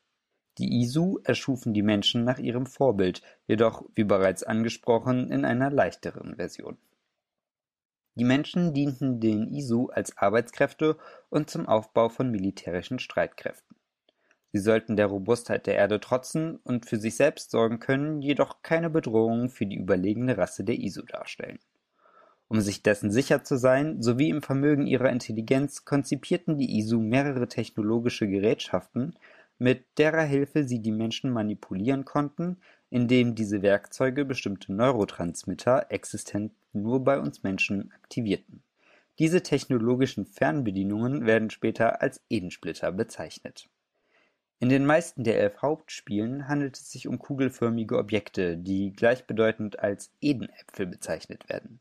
Die 0.59 0.81
Isu 0.81 1.19
erschufen 1.23 1.73
die 1.73 1.81
Menschen 1.81 2.23
nach 2.23 2.37
ihrem 2.37 2.67
Vorbild, 2.67 3.21
jedoch, 3.47 3.83
wie 3.95 4.03
bereits 4.03 4.43
angesprochen, 4.43 5.31
in 5.31 5.45
einer 5.45 5.71
leichteren 5.71 6.35
Version. 6.35 6.77
Die 8.15 8.23
Menschen 8.23 8.73
dienten 8.73 9.19
den 9.19 9.51
Isu 9.51 9.87
als 9.87 10.15
Arbeitskräfte 10.17 10.97
und 11.29 11.49
zum 11.49 11.67
Aufbau 11.67 12.09
von 12.09 12.29
militärischen 12.29 12.99
Streitkräften. 12.99 13.75
Sie 14.51 14.59
sollten 14.59 14.95
der 14.95 15.07
Robustheit 15.07 15.65
der 15.65 15.75
Erde 15.75 15.99
trotzen 15.99 16.57
und 16.57 16.85
für 16.85 16.97
sich 16.97 17.15
selbst 17.15 17.49
sorgen 17.49 17.79
können, 17.79 18.21
jedoch 18.21 18.61
keine 18.61 18.91
Bedrohung 18.91 19.49
für 19.49 19.65
die 19.65 19.77
überlegene 19.77 20.37
Rasse 20.37 20.63
der 20.63 20.77
Isu 20.77 21.01
darstellen. 21.01 21.57
Um 22.47 22.61
sich 22.61 22.83
dessen 22.83 23.09
sicher 23.09 23.43
zu 23.43 23.57
sein, 23.57 24.03
sowie 24.03 24.29
im 24.29 24.43
Vermögen 24.43 24.85
ihrer 24.85 25.09
Intelligenz, 25.09 25.85
konzipierten 25.85 26.59
die 26.59 26.77
Isu 26.77 26.99
mehrere 26.99 27.47
technologische 27.47 28.27
Gerätschaften, 28.27 29.15
mit 29.59 29.85
derer 29.97 30.23
Hilfe 30.23 30.63
sie 30.63 30.81
die 30.81 30.91
Menschen 30.91 31.31
manipulieren 31.31 32.05
konnten, 32.05 32.57
indem 32.89 33.35
diese 33.35 33.61
Werkzeuge 33.61 34.25
bestimmte 34.25 34.73
Neurotransmitter, 34.73 35.87
existent 35.89 36.53
nur 36.73 37.03
bei 37.03 37.19
uns 37.19 37.43
Menschen, 37.43 37.91
aktivierten. 37.93 38.63
Diese 39.19 39.43
technologischen 39.43 40.25
Fernbedienungen 40.25 41.25
werden 41.25 41.49
später 41.49 42.01
als 42.01 42.21
Edensplitter 42.29 42.91
bezeichnet. 42.91 43.69
In 44.59 44.69
den 44.69 44.85
meisten 44.85 45.23
der 45.23 45.39
elf 45.39 45.61
Hauptspielen 45.61 46.47
handelt 46.47 46.77
es 46.77 46.89
sich 46.89 47.07
um 47.07 47.19
kugelförmige 47.19 47.97
Objekte, 47.97 48.57
die 48.57 48.93
gleichbedeutend 48.93 49.79
als 49.79 50.11
Edenäpfel 50.21 50.87
bezeichnet 50.87 51.49
werden. 51.49 51.79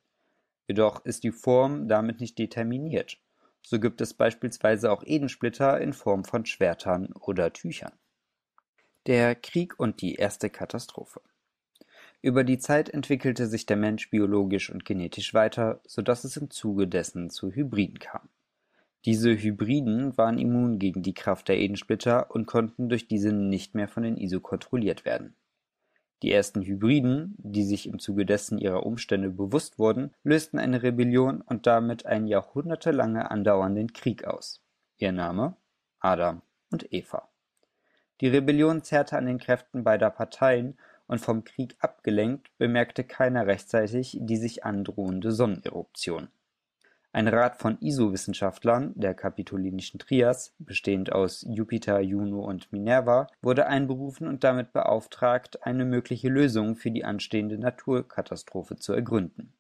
Jedoch 0.67 1.05
ist 1.05 1.23
die 1.23 1.31
Form 1.31 1.89
damit 1.89 2.21
nicht 2.21 2.39
determiniert. 2.39 3.19
So 3.63 3.81
gibt 3.81 4.01
es 4.01 4.13
beispielsweise 4.13 4.91
auch 4.91 5.03
Edensplitter 5.05 5.81
in 5.81 5.93
Form 5.93 6.25
von 6.25 6.45
Schwertern 6.45 7.13
oder 7.13 7.53
Tüchern. 7.53 7.93
Der 9.07 9.35
Krieg 9.35 9.79
und 9.79 10.01
die 10.03 10.15
erste 10.15 10.51
Katastrophe. 10.51 11.21
Über 12.21 12.45
die 12.45 12.59
Zeit 12.59 12.89
entwickelte 12.89 13.47
sich 13.47 13.67
der 13.67 13.77
Mensch 13.77 14.11
biologisch 14.11 14.71
und 14.71 14.85
genetisch 14.85 15.35
weiter, 15.35 15.81
so 15.85 16.03
dass 16.03 16.23
es 16.23 16.37
im 16.37 16.51
Zuge 16.51 16.87
dessen 16.87 17.31
zu 17.31 17.51
Hybriden 17.51 17.99
kam. 17.99 18.29
Diese 19.05 19.37
Hybriden 19.37 20.17
waren 20.17 20.39
immun 20.39 20.79
gegen 20.79 21.03
die 21.03 21.15
Kraft 21.15 21.49
der 21.49 21.59
Edensplitter 21.59 22.31
und 22.31 22.47
konnten 22.47 22.89
durch 22.89 23.09
diese 23.09 23.33
nicht 23.33 23.75
mehr 23.75 23.89
von 23.89 24.05
den 24.05 24.17
ISO 24.17 24.39
kontrolliert 24.39 25.05
werden. 25.05 25.35
Die 26.23 26.33
ersten 26.33 26.63
Hybriden, 26.63 27.35
die 27.39 27.65
sich 27.65 27.89
im 27.89 27.99
Zuge 27.99 28.25
dessen 28.25 28.57
ihrer 28.59 28.87
Umstände 28.87 29.29
bewusst 29.29 29.79
wurden, 29.79 30.15
lösten 30.23 30.59
eine 30.59 30.83
Rebellion 30.83 31.41
und 31.41 31.67
damit 31.67 32.07
einen 32.07 32.29
jahrhundertelange 32.29 33.31
andauernden 33.31 33.93
Krieg 33.93 34.25
aus. 34.25 34.63
Ihr 34.99 35.11
Name? 35.11 35.57
Adam 35.99 36.43
und 36.71 36.93
Eva. 36.93 37.29
Die 38.21 38.29
Rebellion 38.29 38.85
zerrte 38.85 39.19
an 39.19 39.27
den 39.27 39.39
Kräften 39.39 39.83
beider 39.83 40.11
Parteien 40.11 40.79
und 41.09 41.21
vom 41.21 41.43
Krieg 41.43 41.75
abgelenkt 41.81 42.57
bemerkte 42.57 43.03
keiner 43.03 43.49
rechtzeitig 43.49 44.17
die 44.21 44.37
sich 44.37 44.65
androhende 44.65 45.33
Sonneneruption. 45.33 46.29
Ein 47.15 47.29
Rat 47.29 47.59
von 47.59 47.77
ISO-Wissenschaftlern 47.79 48.95
der 48.95 49.13
kapitolinischen 49.13 49.99
Trias, 49.99 50.55
bestehend 50.59 51.13
aus 51.13 51.45
Jupiter, 51.47 52.01
Juno 52.01 52.41
und 52.41 52.73
Minerva, 52.73 53.27
wurde 53.43 53.67
einberufen 53.67 54.27
und 54.27 54.45
damit 54.45 54.73
beauftragt, 54.73 55.63
eine 55.63 55.85
mögliche 55.85 56.31
Lösung 56.31 56.75
für 56.75 56.91
die 56.91 57.05
anstehende 57.05 57.59
Naturkatastrophe 57.59 58.77
zu 58.77 58.95
ergründen. 58.95 59.53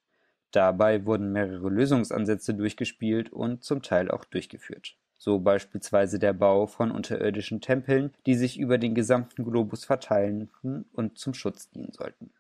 Dabei 0.50 1.04
wurden 1.04 1.32
mehrere 1.32 1.68
Lösungsansätze 1.68 2.54
durchgespielt 2.54 3.30
und 3.30 3.62
zum 3.62 3.82
Teil 3.82 4.10
auch 4.10 4.24
durchgeführt, 4.24 4.96
so 5.18 5.38
beispielsweise 5.38 6.18
der 6.18 6.32
Bau 6.32 6.66
von 6.66 6.90
unterirdischen 6.90 7.60
Tempeln, 7.60 8.14
die 8.24 8.34
sich 8.34 8.58
über 8.58 8.78
den 8.78 8.94
gesamten 8.94 9.44
Globus 9.44 9.84
verteilten 9.84 10.86
und 10.94 11.18
zum 11.18 11.34
Schutz 11.34 11.68
dienen 11.68 11.92
sollten 11.92 12.30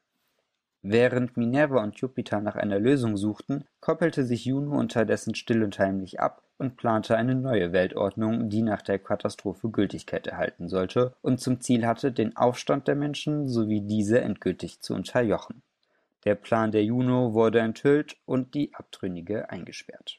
Während 0.84 1.36
Minerva 1.36 1.80
und 1.80 1.96
Jupiter 2.00 2.40
nach 2.40 2.56
einer 2.56 2.80
Lösung 2.80 3.16
suchten, 3.16 3.64
koppelte 3.78 4.24
sich 4.24 4.44
Juno 4.44 4.76
unterdessen 4.76 5.36
still 5.36 5.62
und 5.62 5.78
heimlich 5.78 6.18
ab 6.18 6.42
und 6.58 6.76
plante 6.76 7.16
eine 7.16 7.36
neue 7.36 7.72
Weltordnung, 7.72 8.48
die 8.48 8.62
nach 8.62 8.82
der 8.82 8.98
Katastrophe 8.98 9.70
Gültigkeit 9.70 10.26
erhalten 10.26 10.68
sollte 10.68 11.14
und 11.22 11.40
zum 11.40 11.60
Ziel 11.60 11.86
hatte, 11.86 12.10
den 12.10 12.36
Aufstand 12.36 12.88
der 12.88 12.96
Menschen 12.96 13.46
sowie 13.48 13.80
diese 13.80 14.20
endgültig 14.20 14.80
zu 14.80 14.94
unterjochen. 14.94 15.62
Der 16.24 16.34
Plan 16.34 16.72
der 16.72 16.82
Juno 16.82 17.32
wurde 17.32 17.60
enthüllt 17.60 18.16
und 18.24 18.54
die 18.54 18.74
Abtrünnige 18.74 19.50
eingesperrt. 19.50 20.18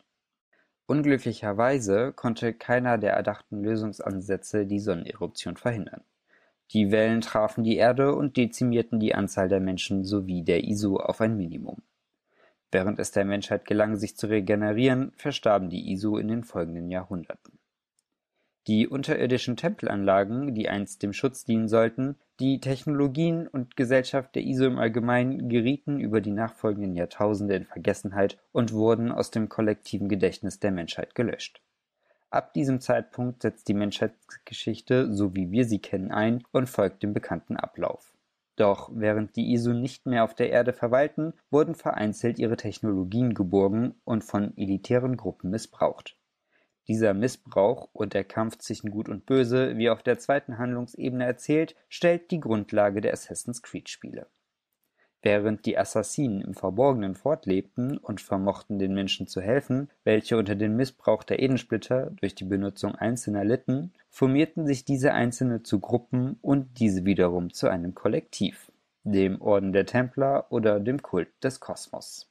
Unglücklicherweise 0.85 2.13
konnte 2.13 2.53
keiner 2.53 2.97
der 2.97 3.13
erdachten 3.13 3.61
Lösungsansätze 3.61 4.65
die 4.65 4.79
Sonneneruption 4.79 5.57
verhindern 5.57 6.03
die 6.73 6.91
Wellen 6.91 7.21
trafen 7.21 7.63
die 7.63 7.77
Erde 7.77 8.15
und 8.15 8.35
dezimierten 8.35 8.99
die 8.99 9.13
Anzahl 9.13 9.47
der 9.47 9.59
Menschen 9.59 10.03
sowie 10.03 10.43
der 10.43 10.63
Isu 10.63 10.97
auf 10.97 11.21
ein 11.21 11.37
Minimum. 11.37 11.83
Während 12.71 12.97
es 12.97 13.11
der 13.11 13.25
Menschheit 13.25 13.65
gelang, 13.65 13.95
sich 13.95 14.17
zu 14.17 14.25
regenerieren, 14.27 15.11
verstarben 15.15 15.69
die 15.69 15.91
Isu 15.91 16.17
in 16.17 16.27
den 16.27 16.43
folgenden 16.43 16.89
Jahrhunderten. 16.89 17.59
Die 18.65 18.87
unterirdischen 18.87 19.57
Tempelanlagen, 19.57 20.55
die 20.55 20.69
einst 20.69 21.03
dem 21.03 21.13
Schutz 21.13 21.43
dienen 21.43 21.67
sollten, 21.67 22.15
die 22.39 22.59
Technologien 22.59 23.47
und 23.47 23.75
Gesellschaft 23.75 24.33
der 24.33 24.43
Isu 24.43 24.65
im 24.65 24.79
Allgemeinen 24.79 25.49
gerieten 25.49 25.99
über 25.99 26.21
die 26.21 26.31
nachfolgenden 26.31 26.95
Jahrtausende 26.95 27.55
in 27.55 27.65
Vergessenheit 27.65 28.39
und 28.51 28.73
wurden 28.73 29.11
aus 29.11 29.29
dem 29.29 29.49
kollektiven 29.49 30.07
Gedächtnis 30.07 30.59
der 30.59 30.71
Menschheit 30.71 31.13
gelöscht 31.13 31.61
Ab 32.33 32.51
diesem 32.53 32.81
Zeitpunkt 32.81 33.43
setzt 33.43 33.67
die 33.67 33.75
Menschheitsgeschichte, 33.75 35.13
so 35.13 35.35
wie 35.35 35.51
wir 35.51 35.65
sie 35.65 35.77
kennen, 35.77 36.09
ein 36.09 36.43
und 36.51 36.67
folgt 36.67 37.03
dem 37.03 37.13
bekannten 37.13 37.57
Ablauf. 37.57 38.17
Doch 38.55 38.89
während 38.91 39.35
die 39.35 39.53
ISU 39.53 39.71
nicht 39.73 40.07
mehr 40.07 40.23
auf 40.23 40.33
der 40.33 40.49
Erde 40.49 40.73
verweilten, 40.73 41.33
wurden 41.51 41.75
vereinzelt 41.75 42.39
ihre 42.39 42.57
Technologien 42.57 43.35
geborgen 43.35 43.93
und 44.03 44.23
von 44.23 44.57
elitären 44.57 45.15
Gruppen 45.15 45.51
missbraucht. 45.51 46.17
Dieser 46.87 47.13
Missbrauch 47.13 47.89
und 47.93 48.15
der 48.15 48.23
Kampf 48.23 48.57
zwischen 48.57 48.89
Gut 48.89 49.09
und 49.09 49.27
Böse, 49.27 49.77
wie 49.77 49.91
auf 49.91 50.01
der 50.01 50.17
zweiten 50.17 50.57
Handlungsebene 50.57 51.25
erzählt, 51.25 51.75
stellt 51.87 52.31
die 52.31 52.39
Grundlage 52.39 52.99
der 52.99 53.13
Assassin's 53.13 53.61
Creed 53.61 53.89
Spiele 53.89 54.25
Während 55.25 55.65
die 55.65 55.77
Assassinen 55.77 56.41
im 56.41 56.53
Verborgenen 56.53 57.15
fortlebten 57.15 57.97
und 57.97 58.19
vermochten 58.19 58.77
den 58.77 58.93
Menschen 58.93 59.25
zu 59.25 59.39
helfen, 59.39 59.89
welche 60.03 60.37
unter 60.37 60.55
dem 60.55 60.75
Missbrauch 60.75 61.23
der 61.23 61.41
Edensplitter 61.41 62.11
durch 62.19 62.35
die 62.35 62.43
Benutzung 62.43 62.93
Einzelner 62.95 63.45
litten, 63.45 63.93
formierten 64.09 64.67
sich 64.67 64.83
diese 64.83 65.13
Einzelne 65.13 65.63
zu 65.63 65.79
Gruppen 65.79 66.37
und 66.41 66.77
diese 66.79 67.05
wiederum 67.05 67.53
zu 67.53 67.69
einem 67.69 67.95
Kollektiv, 67.95 68.69
dem 69.05 69.41
Orden 69.41 69.71
der 69.71 69.85
Templer 69.85 70.47
oder 70.49 70.81
dem 70.81 71.01
Kult 71.01 71.29
des 71.41 71.61
Kosmos. 71.61 72.29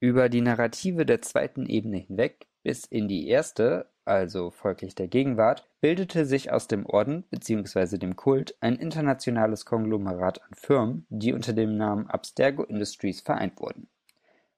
Über 0.00 0.28
die 0.28 0.40
Narrative 0.40 1.06
der 1.06 1.22
zweiten 1.22 1.66
Ebene 1.66 1.98
hinweg 1.98 2.48
bis 2.64 2.84
in 2.84 3.06
die 3.06 3.28
erste 3.28 3.86
also 4.08 4.50
folglich 4.50 4.94
der 4.94 5.06
Gegenwart, 5.06 5.68
bildete 5.80 6.24
sich 6.24 6.50
aus 6.50 6.66
dem 6.66 6.86
Orden 6.86 7.24
bzw. 7.30 7.98
dem 7.98 8.16
Kult 8.16 8.56
ein 8.60 8.76
internationales 8.76 9.64
Konglomerat 9.64 10.42
an 10.42 10.54
Firmen, 10.54 11.06
die 11.10 11.32
unter 11.32 11.52
dem 11.52 11.76
Namen 11.76 12.08
Abstergo 12.08 12.64
Industries 12.64 13.20
vereint 13.20 13.60
wurden. 13.60 13.88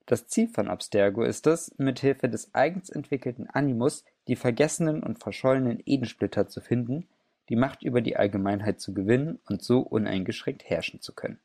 Das 0.07 0.29
Ziel 0.29 0.49
von 0.49 0.69
Abstergo 0.69 1.23
ist 1.23 1.47
es, 1.47 1.75
mithilfe 1.79 2.29
des 2.29 2.55
eigens 2.55 2.91
entwickelten 2.91 3.49
Animus 3.49 4.05
die 4.29 4.37
vergessenen 4.37 5.03
und 5.03 5.19
verschollenen 5.19 5.83
Edensplitter 5.85 6.49
zu 6.49 6.61
finden, 6.61 7.09
die 7.49 7.57
Macht 7.57 7.83
über 7.83 8.01
die 8.01 8.17
Allgemeinheit 8.17 8.81
zu 8.81 8.95
gewinnen 8.95 9.41
und 9.49 9.63
so 9.63 9.81
uneingeschränkt 9.81 10.65
herrschen 10.69 11.01
zu 11.01 11.15
können. 11.15 11.41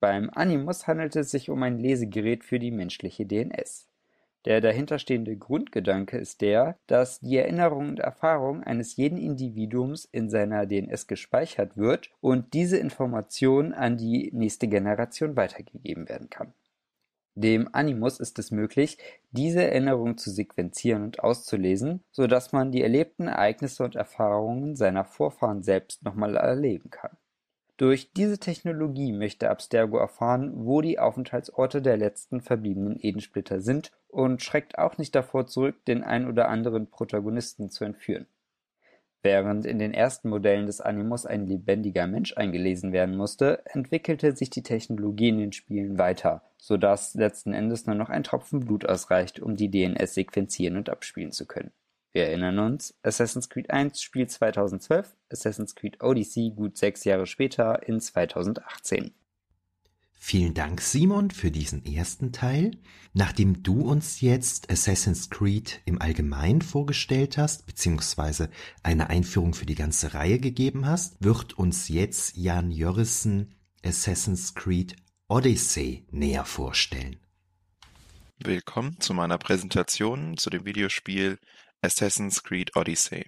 Beim 0.00 0.30
Animus 0.30 0.86
handelt 0.86 1.16
es 1.16 1.30
sich 1.30 1.48
um 1.48 1.62
ein 1.62 1.78
Lesegerät 1.78 2.44
für 2.44 2.58
die 2.58 2.70
menschliche 2.70 3.24
DNS 3.24 3.88
der 4.46 4.60
dahinterstehende 4.60 5.36
Grundgedanke 5.36 6.18
ist 6.18 6.40
der, 6.40 6.78
dass 6.86 7.18
die 7.18 7.36
Erinnerung 7.36 7.88
und 7.88 7.98
Erfahrung 7.98 8.62
eines 8.62 8.96
jeden 8.96 9.18
Individuums 9.18 10.04
in 10.04 10.30
seiner 10.30 10.66
DNS 10.66 11.08
gespeichert 11.08 11.76
wird 11.76 12.10
und 12.20 12.54
diese 12.54 12.78
Information 12.78 13.74
an 13.74 13.96
die 13.96 14.30
nächste 14.32 14.68
Generation 14.68 15.36
weitergegeben 15.36 16.08
werden 16.08 16.30
kann. 16.30 16.54
Dem 17.34 17.68
Animus 17.72 18.20
ist 18.20 18.38
es 18.38 18.52
möglich, 18.52 18.98
diese 19.32 19.64
Erinnerung 19.64 20.16
zu 20.16 20.30
sequenzieren 20.30 21.02
und 21.02 21.20
auszulesen, 21.20 22.02
so 22.12 22.28
dass 22.28 22.52
man 22.52 22.70
die 22.70 22.82
erlebten 22.82 23.26
Ereignisse 23.26 23.82
und 23.82 23.96
Erfahrungen 23.96 24.76
seiner 24.76 25.04
Vorfahren 25.04 25.62
selbst 25.62 26.02
nochmal 26.04 26.36
erleben 26.36 26.88
kann 26.88 27.16
durch 27.76 28.12
diese 28.12 28.38
Technologie 28.38 29.12
möchte 29.12 29.50
Abstergo 29.50 29.98
erfahren, 29.98 30.52
wo 30.54 30.80
die 30.80 30.98
Aufenthaltsorte 30.98 31.82
der 31.82 31.96
letzten 31.96 32.40
verbliebenen 32.40 32.98
Edensplitter 33.00 33.60
sind 33.60 33.92
und 34.08 34.42
schreckt 34.42 34.78
auch 34.78 34.96
nicht 34.96 35.14
davor 35.14 35.46
zurück, 35.46 35.84
den 35.84 36.02
ein 36.02 36.26
oder 36.26 36.48
anderen 36.48 36.88
Protagonisten 36.88 37.68
zu 37.68 37.84
entführen. 37.84 38.26
Während 39.22 39.66
in 39.66 39.78
den 39.78 39.92
ersten 39.92 40.28
Modellen 40.28 40.66
des 40.66 40.80
Animus 40.80 41.26
ein 41.26 41.46
lebendiger 41.46 42.06
Mensch 42.06 42.36
eingelesen 42.36 42.92
werden 42.92 43.16
musste, 43.16 43.62
entwickelte 43.66 44.34
sich 44.36 44.50
die 44.50 44.62
Technologie 44.62 45.30
in 45.30 45.38
den 45.38 45.52
Spielen 45.52 45.98
weiter, 45.98 46.42
so 46.56 46.76
dass 46.76 47.14
letzten 47.14 47.52
Endes 47.52 47.86
nur 47.86 47.96
noch 47.96 48.08
ein 48.08 48.22
Tropfen 48.22 48.60
Blut 48.60 48.86
ausreicht, 48.88 49.40
um 49.40 49.56
die 49.56 49.70
DNS 49.70 50.14
sequenzieren 50.14 50.76
und 50.76 50.88
abspielen 50.88 51.32
zu 51.32 51.44
können 51.46 51.72
Wir 52.16 52.28
erinnern 52.28 52.58
uns, 52.60 52.94
Assassin's 53.02 53.50
Creed 53.50 53.68
1 53.68 54.00
Spiel 54.00 54.26
2012, 54.26 55.14
Assassin's 55.30 55.74
Creed 55.74 56.02
Odyssey 56.02 56.50
gut 56.56 56.78
sechs 56.78 57.04
Jahre 57.04 57.26
später 57.26 57.86
in 57.86 58.00
2018. 58.00 59.12
Vielen 60.14 60.54
Dank, 60.54 60.80
Simon, 60.80 61.30
für 61.30 61.50
diesen 61.50 61.84
ersten 61.84 62.32
Teil. 62.32 62.70
Nachdem 63.12 63.62
du 63.62 63.82
uns 63.82 64.22
jetzt 64.22 64.70
Assassin's 64.70 65.28
Creed 65.28 65.82
im 65.84 66.00
Allgemeinen 66.00 66.62
vorgestellt 66.62 67.36
hast, 67.36 67.66
beziehungsweise 67.66 68.48
eine 68.82 69.10
Einführung 69.10 69.52
für 69.52 69.66
die 69.66 69.74
ganze 69.74 70.14
Reihe 70.14 70.38
gegeben 70.38 70.86
hast, 70.86 71.22
wird 71.22 71.58
uns 71.58 71.90
jetzt 71.90 72.34
Jan 72.34 72.70
Jörrissen 72.70 73.52
Assassin's 73.84 74.54
Creed 74.54 74.96
Odyssey 75.28 76.06
näher 76.10 76.46
vorstellen. 76.46 77.16
Willkommen 78.38 79.00
zu 79.00 79.12
meiner 79.12 79.36
Präsentation 79.36 80.38
zu 80.38 80.48
dem 80.48 80.64
Videospiel 80.64 81.38
Assassin's 81.82 82.42
Creed 82.42 82.76
Odyssey. 82.76 83.26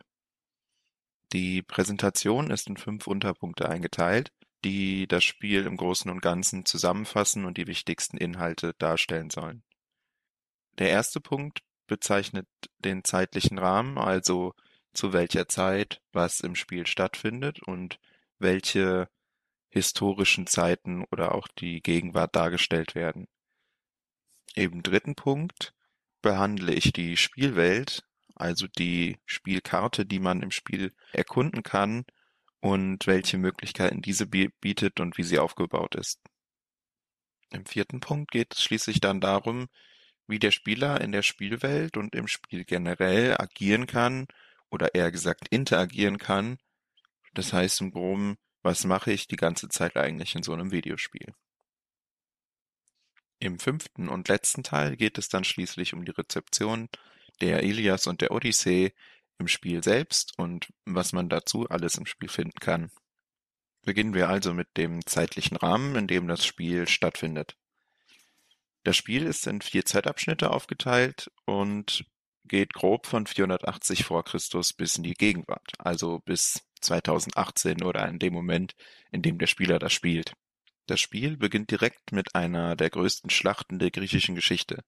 Die 1.32 1.62
Präsentation 1.62 2.50
ist 2.50 2.68
in 2.68 2.76
fünf 2.76 3.06
Unterpunkte 3.06 3.68
eingeteilt 3.68 4.32
die 4.64 5.06
das 5.06 5.24
Spiel 5.24 5.66
im 5.66 5.76
Großen 5.76 6.10
und 6.10 6.20
Ganzen 6.20 6.64
zusammenfassen 6.64 7.44
und 7.44 7.58
die 7.58 7.66
wichtigsten 7.66 8.16
Inhalte 8.16 8.74
darstellen 8.78 9.30
sollen. 9.30 9.62
Der 10.78 10.90
erste 10.90 11.20
Punkt 11.20 11.60
bezeichnet 11.86 12.48
den 12.78 13.04
zeitlichen 13.04 13.58
Rahmen, 13.58 13.98
also 13.98 14.54
zu 14.92 15.12
welcher 15.12 15.48
Zeit 15.48 16.00
was 16.12 16.40
im 16.40 16.54
Spiel 16.54 16.86
stattfindet 16.86 17.62
und 17.62 17.98
welche 18.38 19.08
historischen 19.70 20.46
Zeiten 20.46 21.04
oder 21.12 21.34
auch 21.34 21.48
die 21.48 21.80
Gegenwart 21.80 22.34
dargestellt 22.34 22.94
werden. 22.94 23.28
Im 24.54 24.82
dritten 24.82 25.14
Punkt 25.14 25.74
behandle 26.20 26.72
ich 26.72 26.92
die 26.92 27.16
Spielwelt, 27.16 28.07
also 28.40 28.66
die 28.66 29.18
Spielkarte, 29.26 30.06
die 30.06 30.20
man 30.20 30.42
im 30.42 30.50
Spiel 30.50 30.94
erkunden 31.12 31.62
kann 31.62 32.04
und 32.60 33.06
welche 33.06 33.38
Möglichkeiten 33.38 34.02
diese 34.02 34.26
bietet 34.26 35.00
und 35.00 35.16
wie 35.18 35.22
sie 35.22 35.38
aufgebaut 35.38 35.94
ist. 35.94 36.20
Im 37.50 37.64
vierten 37.66 38.00
Punkt 38.00 38.30
geht 38.30 38.54
es 38.54 38.62
schließlich 38.62 39.00
dann 39.00 39.20
darum, 39.20 39.68
wie 40.26 40.38
der 40.38 40.50
Spieler 40.50 41.00
in 41.00 41.12
der 41.12 41.22
Spielwelt 41.22 41.96
und 41.96 42.14
im 42.14 42.28
Spiel 42.28 42.64
generell 42.64 43.36
agieren 43.38 43.86
kann 43.86 44.26
oder 44.70 44.94
eher 44.94 45.10
gesagt 45.10 45.48
interagieren 45.48 46.18
kann. 46.18 46.58
Das 47.32 47.52
heißt 47.52 47.80
im 47.80 47.92
Groben, 47.92 48.36
was 48.62 48.84
mache 48.84 49.12
ich 49.12 49.28
die 49.28 49.36
ganze 49.36 49.68
Zeit 49.68 49.96
eigentlich 49.96 50.34
in 50.34 50.42
so 50.42 50.52
einem 50.52 50.70
Videospiel? 50.70 51.32
Im 53.40 53.58
fünften 53.58 54.08
und 54.08 54.28
letzten 54.28 54.62
Teil 54.64 54.96
geht 54.96 55.16
es 55.16 55.28
dann 55.28 55.44
schließlich 55.44 55.94
um 55.94 56.04
die 56.04 56.10
Rezeption 56.10 56.88
der 57.40 57.62
Ilias 57.62 58.06
und 58.06 58.20
der 58.20 58.30
Odyssee 58.30 58.92
im 59.38 59.48
Spiel 59.48 59.82
selbst 59.82 60.38
und 60.38 60.68
was 60.84 61.12
man 61.12 61.28
dazu 61.28 61.68
alles 61.68 61.96
im 61.96 62.06
Spiel 62.06 62.28
finden 62.28 62.58
kann. 62.60 62.90
Beginnen 63.82 64.14
wir 64.14 64.28
also 64.28 64.52
mit 64.52 64.76
dem 64.76 65.06
zeitlichen 65.06 65.56
Rahmen, 65.56 65.96
in 65.96 66.06
dem 66.06 66.26
das 66.28 66.44
Spiel 66.44 66.88
stattfindet. 66.88 67.56
Das 68.84 68.96
Spiel 68.96 69.26
ist 69.26 69.46
in 69.46 69.60
vier 69.60 69.84
Zeitabschnitte 69.84 70.50
aufgeteilt 70.50 71.30
und 71.44 72.04
geht 72.44 72.72
grob 72.72 73.06
von 73.06 73.26
480 73.26 74.04
vor 74.04 74.24
Christus 74.24 74.72
bis 74.72 74.96
in 74.96 75.02
die 75.02 75.14
Gegenwart, 75.14 75.72
also 75.78 76.20
bis 76.20 76.62
2018 76.80 77.82
oder 77.82 78.08
in 78.08 78.18
dem 78.18 78.32
Moment, 78.32 78.74
in 79.12 79.22
dem 79.22 79.38
der 79.38 79.46
Spieler 79.46 79.78
das 79.78 79.92
spielt. 79.92 80.32
Das 80.86 81.00
Spiel 81.00 81.36
beginnt 81.36 81.70
direkt 81.70 82.12
mit 82.12 82.34
einer 82.34 82.74
der 82.74 82.88
größten 82.88 83.30
Schlachten 83.30 83.78
der 83.78 83.90
griechischen 83.90 84.34
Geschichte, 84.34 84.82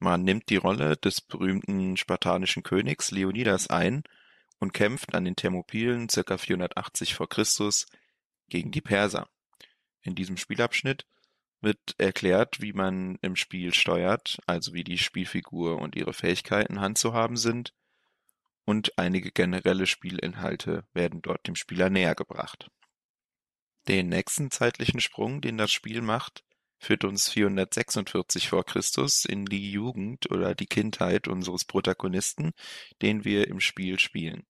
man 0.00 0.22
nimmt 0.22 0.48
die 0.48 0.56
Rolle 0.56 0.96
des 0.96 1.20
berühmten 1.20 1.96
spartanischen 1.96 2.62
Königs 2.62 3.10
Leonidas 3.10 3.68
ein 3.68 4.02
und 4.58 4.72
kämpft 4.72 5.14
an 5.14 5.24
den 5.24 5.36
Thermopylen 5.36 6.08
ca. 6.08 6.38
480 6.38 7.14
v. 7.14 7.26
Chr. 7.26 7.44
gegen 8.48 8.70
die 8.70 8.80
Perser. 8.80 9.28
In 10.02 10.14
diesem 10.14 10.38
Spielabschnitt 10.38 11.06
wird 11.60 11.94
erklärt, 11.98 12.60
wie 12.62 12.72
man 12.72 13.18
im 13.20 13.36
Spiel 13.36 13.74
steuert, 13.74 14.38
also 14.46 14.72
wie 14.72 14.84
die 14.84 14.98
Spielfigur 14.98 15.78
und 15.78 15.94
ihre 15.94 16.14
Fähigkeiten 16.14 16.80
handzuhaben 16.80 17.36
sind, 17.36 17.74
und 18.64 18.98
einige 18.98 19.32
generelle 19.32 19.86
Spielinhalte 19.86 20.84
werden 20.94 21.22
dort 21.22 21.46
dem 21.46 21.56
Spieler 21.56 21.90
nähergebracht. 21.90 22.70
Den 23.88 24.08
nächsten 24.08 24.50
zeitlichen 24.50 25.00
Sprung, 25.00 25.40
den 25.40 25.58
das 25.58 25.72
Spiel 25.72 26.02
macht, 26.02 26.44
führt 26.80 27.04
uns 27.04 27.28
446 27.28 28.48
vor 28.48 28.64
Christus 28.64 29.24
in 29.26 29.44
die 29.44 29.70
Jugend 29.70 30.30
oder 30.30 30.54
die 30.54 30.66
Kindheit 30.66 31.28
unseres 31.28 31.64
Protagonisten, 31.64 32.52
den 33.02 33.24
wir 33.24 33.48
im 33.48 33.60
Spiel 33.60 33.98
spielen. 33.98 34.46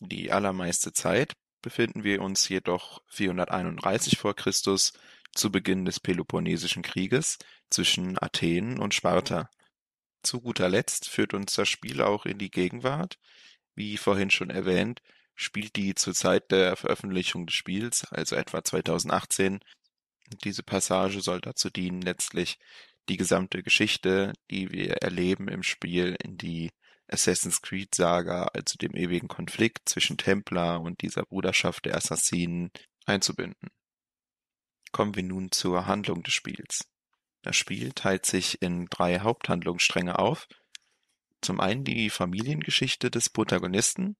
Die 0.00 0.30
allermeiste 0.30 0.92
Zeit 0.92 1.34
befinden 1.60 2.04
wir 2.04 2.22
uns 2.22 2.48
jedoch 2.48 3.02
431 3.08 4.18
vor 4.18 4.36
Christus 4.36 4.92
zu 5.34 5.50
Beginn 5.50 5.84
des 5.84 5.98
Peloponnesischen 5.98 6.82
Krieges 6.82 7.38
zwischen 7.70 8.16
Athen 8.22 8.78
und 8.78 8.94
Sparta. 8.94 9.50
Zu 10.22 10.40
guter 10.40 10.68
Letzt 10.68 11.08
führt 11.08 11.34
uns 11.34 11.54
das 11.54 11.68
Spiel 11.68 12.00
auch 12.02 12.24
in 12.24 12.38
die 12.38 12.50
Gegenwart. 12.50 13.18
Wie 13.74 13.96
vorhin 13.96 14.30
schon 14.30 14.50
erwähnt, 14.50 15.02
spielt 15.34 15.74
die 15.76 15.94
zur 15.94 16.14
Zeit 16.14 16.50
der 16.52 16.76
Veröffentlichung 16.76 17.46
des 17.46 17.54
Spiels, 17.54 18.04
also 18.12 18.36
etwa 18.36 18.62
2018, 18.62 19.60
diese 20.44 20.62
Passage 20.62 21.20
soll 21.20 21.40
dazu 21.40 21.70
dienen, 21.70 22.02
letztlich 22.02 22.58
die 23.08 23.16
gesamte 23.16 23.62
Geschichte, 23.62 24.32
die 24.50 24.70
wir 24.70 24.96
erleben 25.02 25.48
im 25.48 25.62
Spiel, 25.62 26.16
in 26.22 26.36
die 26.36 26.70
Assassin's 27.08 27.62
Creed 27.62 27.94
Saga, 27.94 28.48
also 28.52 28.76
dem 28.76 28.94
ewigen 28.94 29.28
Konflikt 29.28 29.88
zwischen 29.88 30.18
Templar 30.18 30.82
und 30.82 31.00
dieser 31.00 31.22
Bruderschaft 31.22 31.86
der 31.86 31.96
Assassinen, 31.96 32.70
einzubinden. 33.06 33.70
Kommen 34.92 35.16
wir 35.16 35.22
nun 35.22 35.50
zur 35.50 35.86
Handlung 35.86 36.22
des 36.22 36.34
Spiels. 36.34 36.86
Das 37.42 37.56
Spiel 37.56 37.92
teilt 37.92 38.26
sich 38.26 38.60
in 38.60 38.86
drei 38.86 39.20
Haupthandlungsstränge 39.20 40.18
auf. 40.18 40.46
Zum 41.40 41.60
einen 41.60 41.84
die 41.84 42.10
Familiengeschichte 42.10 43.10
des 43.10 43.30
Protagonisten 43.30 44.16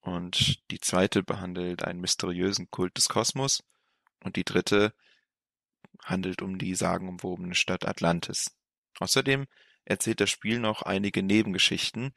und 0.00 0.60
die 0.70 0.80
zweite 0.80 1.22
behandelt 1.22 1.82
einen 1.82 2.00
mysteriösen 2.00 2.70
Kult 2.70 2.96
des 2.96 3.08
Kosmos 3.08 3.64
und 4.22 4.36
die 4.36 4.44
dritte 4.44 4.94
handelt 6.04 6.42
um 6.42 6.58
die 6.58 6.74
sagenumwobene 6.74 7.54
Stadt 7.54 7.86
Atlantis. 7.86 8.56
Außerdem 8.98 9.46
erzählt 9.84 10.20
das 10.20 10.30
Spiel 10.30 10.58
noch 10.58 10.82
einige 10.82 11.22
Nebengeschichten, 11.22 12.12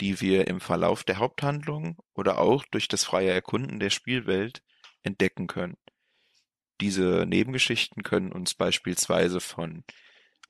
die 0.00 0.20
wir 0.20 0.48
im 0.48 0.60
Verlauf 0.60 1.04
der 1.04 1.18
Haupthandlung 1.18 1.98
oder 2.14 2.38
auch 2.38 2.64
durch 2.64 2.88
das 2.88 3.04
freie 3.04 3.30
Erkunden 3.30 3.78
der 3.80 3.90
Spielwelt 3.90 4.62
entdecken 5.02 5.46
können. 5.46 5.76
Diese 6.80 7.24
Nebengeschichten 7.26 8.02
können 8.02 8.32
uns 8.32 8.54
beispielsweise 8.54 9.40
von 9.40 9.84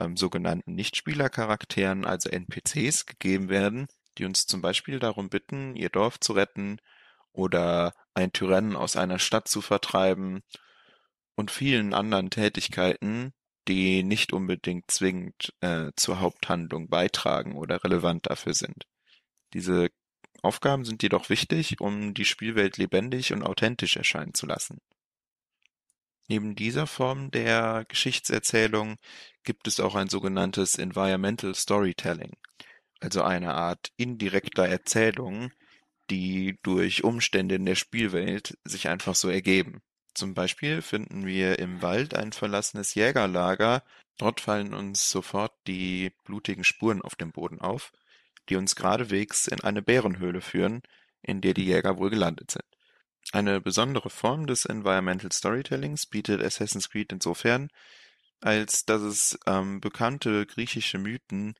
ähm, 0.01 0.17
sogenannten 0.17 0.75
Nichtspielercharakteren, 0.75 2.05
also 2.05 2.31
NPCs, 2.31 3.07
gegeben 3.07 3.49
werden, 3.49 3.87
die 4.17 4.25
uns 4.25 4.47
zum 4.47 4.63
Beispiel 4.63 4.99
darum 4.99 5.29
bitten, 5.29 5.77
ihr 5.77 5.91
Dorf 5.91 6.19
zu 6.21 6.33
retten 6.33 6.79
oder 7.33 7.95
ein 8.15 8.33
Tyrannen 8.33 8.77
aus 8.77 8.97
einer 8.97 9.19
Stadt 9.19 9.49
zu 9.49 9.61
vertreiben 9.61 10.43
und 11.37 11.51
vielen 11.51 11.95
anderen 11.95 12.31
Tätigkeiten, 12.31 13.33
die 13.69 14.03
nicht 14.03 14.33
unbedingt 14.33 14.91
zwingend 14.91 15.53
äh, 15.61 15.91
zur 15.97 16.21
Haupthandlung 16.21 16.89
beitragen 16.89 17.57
oder 17.57 17.83
relevant 17.83 18.27
dafür 18.27 18.55
sind. 18.55 18.85
Diese 19.53 19.89
Aufgaben 20.43 20.85
sind 20.85 21.03
jedoch 21.03 21.31
wichtig, 21.31 21.81
um 21.81 22.13
die 22.13 22.27
Spielwelt 22.27 22.77
lebendig 22.77 23.33
und 23.33 23.43
authentisch 23.43 23.97
erscheinen 23.97 24.35
zu 24.35 24.47
lassen. 24.47 24.79
Neben 26.29 26.55
dieser 26.55 26.87
Form 26.87 27.31
der 27.31 27.85
Geschichtserzählung 27.89 28.97
gibt 29.43 29.69
es 29.69 29.81
auch 29.81 29.95
ein 29.95 30.09
sogenanntes 30.09 30.77
Environmental 30.77 31.55
Storytelling, 31.55 32.33
also 33.01 33.23
eine 33.23 33.55
Art 33.55 33.91
indirekter 33.97 34.67
Erzählung, 34.67 35.51
die 36.11 36.59
durch 36.63 37.05
Umstände 37.05 37.55
in 37.55 37.67
der 37.67 37.75
Spielwelt 37.75 38.59
sich 38.65 38.89
einfach 38.89 39.15
so 39.15 39.29
ergeben. 39.29 39.83
Zum 40.15 40.35
Beispiel 40.35 40.81
finden 40.81 41.27
wir 41.27 41.59
im 41.59 41.83
Wald 41.83 42.15
ein 42.15 42.33
verlassenes 42.33 42.95
Jägerlager, 42.95 43.83
dort 44.17 44.41
fallen 44.41 44.73
uns 44.73 45.11
sofort 45.11 45.53
die 45.67 46.13
blutigen 46.25 46.65
Spuren 46.65 47.03
auf 47.03 47.17
dem 47.17 47.33
Boden 47.33 47.61
auf, 47.61 47.93
die 48.49 48.57
uns 48.57 48.77
geradewegs 48.77 49.49
in 49.49 49.61
eine 49.61 49.83
Bärenhöhle 49.83 50.41
führen, 50.41 50.83
in 51.23 51.41
der 51.41 51.55
die 51.55 51.65
Jäger 51.65 51.99
wohl 51.99 52.11
gelandet 52.11 52.53
sind. 52.53 52.65
Eine 53.33 53.61
besondere 53.61 54.11
Form 54.11 54.47
des 54.47 54.67
Environmental 54.67 55.33
Storytellings 55.33 56.07
bietet 56.07 56.43
Assassin's 56.43 56.91
Creed 56.91 57.11
insofern, 57.11 57.71
als 58.41 58.85
dass 58.85 59.03
es 59.03 59.39
ähm, 59.47 59.81
bekannte 59.81 60.47
griechische 60.47 60.99
Mythen 60.99 61.55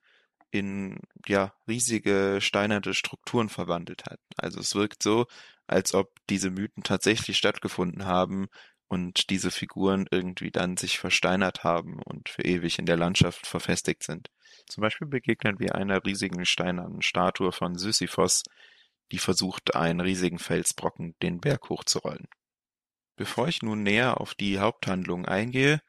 in 0.55 1.01
ja 1.27 1.53
riesige 1.67 2.39
steinerte 2.41 2.95
Strukturen 2.95 3.49
verwandelt 3.49 4.05
hat. 4.07 4.21
Also 4.37 4.61
es 4.61 4.77
wirkt 4.77 5.03
so, 5.03 5.27
als 5.67 5.95
ob 5.95 6.13
diese 6.31 6.51
Mythen 6.51 6.85
tatsächlich 6.85 7.37
stattgefunden 7.37 8.05
haben 8.07 8.47
und 8.87 9.31
diese 9.31 9.51
Figuren 9.51 10.07
irgendwie 10.13 10.53
dann 10.53 10.77
sich 10.77 11.01
versteinert 11.01 11.65
haben 11.65 12.01
und 12.05 12.29
für 12.29 12.43
ewig 12.43 12.79
in 12.79 12.87
der 12.87 12.97
Landschaft 12.97 13.49
verfestigt 13.49 14.05
sind. 14.05 14.31
Zum 14.69 14.83
Beispiel 14.83 15.09
begegnen 15.09 15.59
wir 15.59 15.75
einer 15.75 16.05
riesigen 16.05 16.47
steinernen 16.47 17.03
Statue 17.03 17.51
von 17.51 17.77
Sisyphos, 17.77 18.45
die 19.11 19.19
versucht, 19.19 19.75
einen 19.75 20.01
riesigen 20.01 20.39
Felsbrocken 20.39 21.17
den 21.21 21.41
Berg 21.41 21.69
hochzurollen. 21.69 22.29
Bevor 23.17 23.49
ich 23.49 23.63
nun 23.63 23.83
näher 23.83 24.21
auf 24.21 24.35
die 24.35 24.61
Haupthandlung 24.61 25.27
eingehe, 25.27 25.81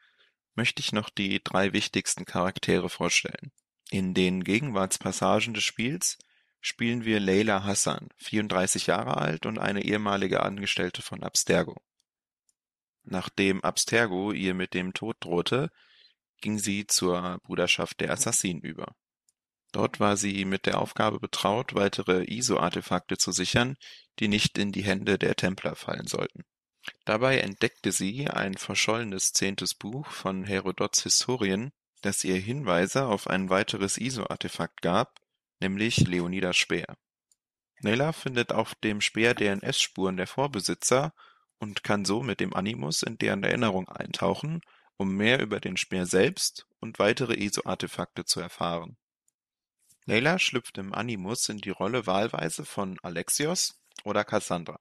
möchte 0.56 0.80
ich 0.80 0.92
noch 0.92 1.10
die 1.12 1.40
drei 1.44 1.72
wichtigsten 1.74 2.26
Charaktere 2.26 2.90
vorstellen. 2.90 3.52
In 3.92 4.14
den 4.14 4.44
Gegenwartspassagen 4.44 5.54
des 5.54 5.64
Spiels 5.64 6.18
spielen 6.60 7.06
wir 7.06 7.20
Leila 7.20 7.64
Hassan, 7.64 8.10
34 8.18 8.88
Jahre 8.88 9.18
alt 9.18 9.46
und 9.46 9.60
eine 9.60 9.84
ehemalige 9.84 10.42
Angestellte 10.42 11.02
von 11.02 11.24
Abstergo. 11.24 11.80
Nachdem 13.04 13.64
Abstergo 13.64 14.32
ihr 14.32 14.56
mit 14.56 14.74
dem 14.74 14.94
Tod 14.94 15.18
drohte, 15.20 15.70
ging 16.42 16.58
sie 16.58 16.88
zur 16.88 17.40
Bruderschaft 17.44 18.00
der 18.00 18.12
Assassinen 18.12 18.62
über. 18.62 18.96
Dort 19.72 20.00
war 20.00 20.18
sie 20.18 20.46
mit 20.46 20.66
der 20.66 20.80
Aufgabe 20.80 21.20
betraut, 21.20 21.76
weitere 21.76 22.24
ISO-Artefakte 22.24 23.18
zu 23.18 23.32
sichern, 23.32 23.76
die 24.20 24.28
nicht 24.28 24.58
in 24.58 24.72
die 24.72 24.84
Hände 24.84 25.20
der 25.20 25.36
Templer 25.36 25.76
fallen 25.76 26.08
sollten. 26.08 26.44
Dabei 27.04 27.40
entdeckte 27.40 27.92
sie 27.92 28.28
ein 28.28 28.56
verschollenes 28.56 29.34
zehntes 29.34 29.76
Buch 29.76 30.08
von 30.08 30.46
Herodots 30.46 31.04
Historien, 31.04 31.72
das 32.06 32.24
ihr 32.24 32.38
Hinweise 32.38 33.08
auf 33.08 33.28
ein 33.28 33.50
weiteres 33.50 33.98
ISO-Artefakt 33.98 34.82
gab, 34.82 35.20
nämlich 35.60 36.08
Leonidas 36.08 36.56
Speer. 36.56 36.98
Nayla 37.82 38.14
findet 38.14 38.52
auf 38.52 38.76
dem 38.76 39.02
Speer 39.02 39.34
DNS-Spuren 39.34 40.16
der 40.16 40.28
Vorbesitzer 40.28 41.14
und 41.60 41.84
kann 41.84 42.06
so 42.06 42.22
mit 42.22 42.40
dem 42.40 42.54
Animus 42.54 43.02
in 43.02 43.18
deren 43.18 43.44
Erinnerung 43.44 43.90
eintauchen, 43.90 44.62
um 44.98 45.16
mehr 45.16 45.42
über 45.42 45.60
den 45.60 45.78
Speer 45.78 46.06
selbst 46.06 46.68
und 46.80 47.00
weitere 47.00 47.34
ISO-Artefakte 47.34 48.24
zu 48.24 48.40
erfahren. 48.40 48.98
Layla 50.06 50.38
schlüpft 50.38 50.78
im 50.78 50.94
Animus 50.94 51.50
in 51.50 51.58
die 51.58 51.72
Rolle 51.72 52.06
wahlweise 52.06 52.66
von 52.66 53.00
Alexios 53.02 53.82
oder 54.04 54.24
Cassandra. 54.24 54.80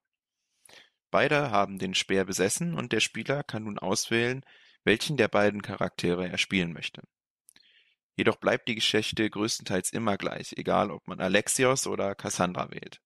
Beide 1.10 1.50
haben 1.50 1.78
den 1.78 1.94
Speer 1.94 2.26
besessen 2.26 2.74
und 2.74 2.92
der 2.92 3.00
Spieler 3.00 3.42
kann 3.44 3.64
nun 3.64 3.78
auswählen, 3.78 4.44
welchen 4.84 5.16
der 5.16 5.28
beiden 5.28 5.62
Charaktere 5.62 6.28
er 6.28 6.38
spielen 6.38 6.72
möchte. 6.72 7.02
Jedoch 8.16 8.36
bleibt 8.36 8.68
die 8.68 8.76
Geschichte 8.76 9.28
größtenteils 9.28 9.90
immer 9.92 10.16
gleich, 10.16 10.52
egal 10.56 10.90
ob 10.90 11.06
man 11.08 11.20
Alexios 11.20 11.86
oder 11.86 12.14
Cassandra 12.14 12.70
wählt. 12.70 13.00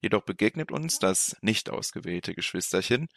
Jedoch 0.00 0.22
begegnet 0.22 0.70
uns 0.70 0.98
das 0.98 1.36
nicht 1.40 1.68
ausgewählte 1.70 2.34
Geschwisterchen 2.34 3.08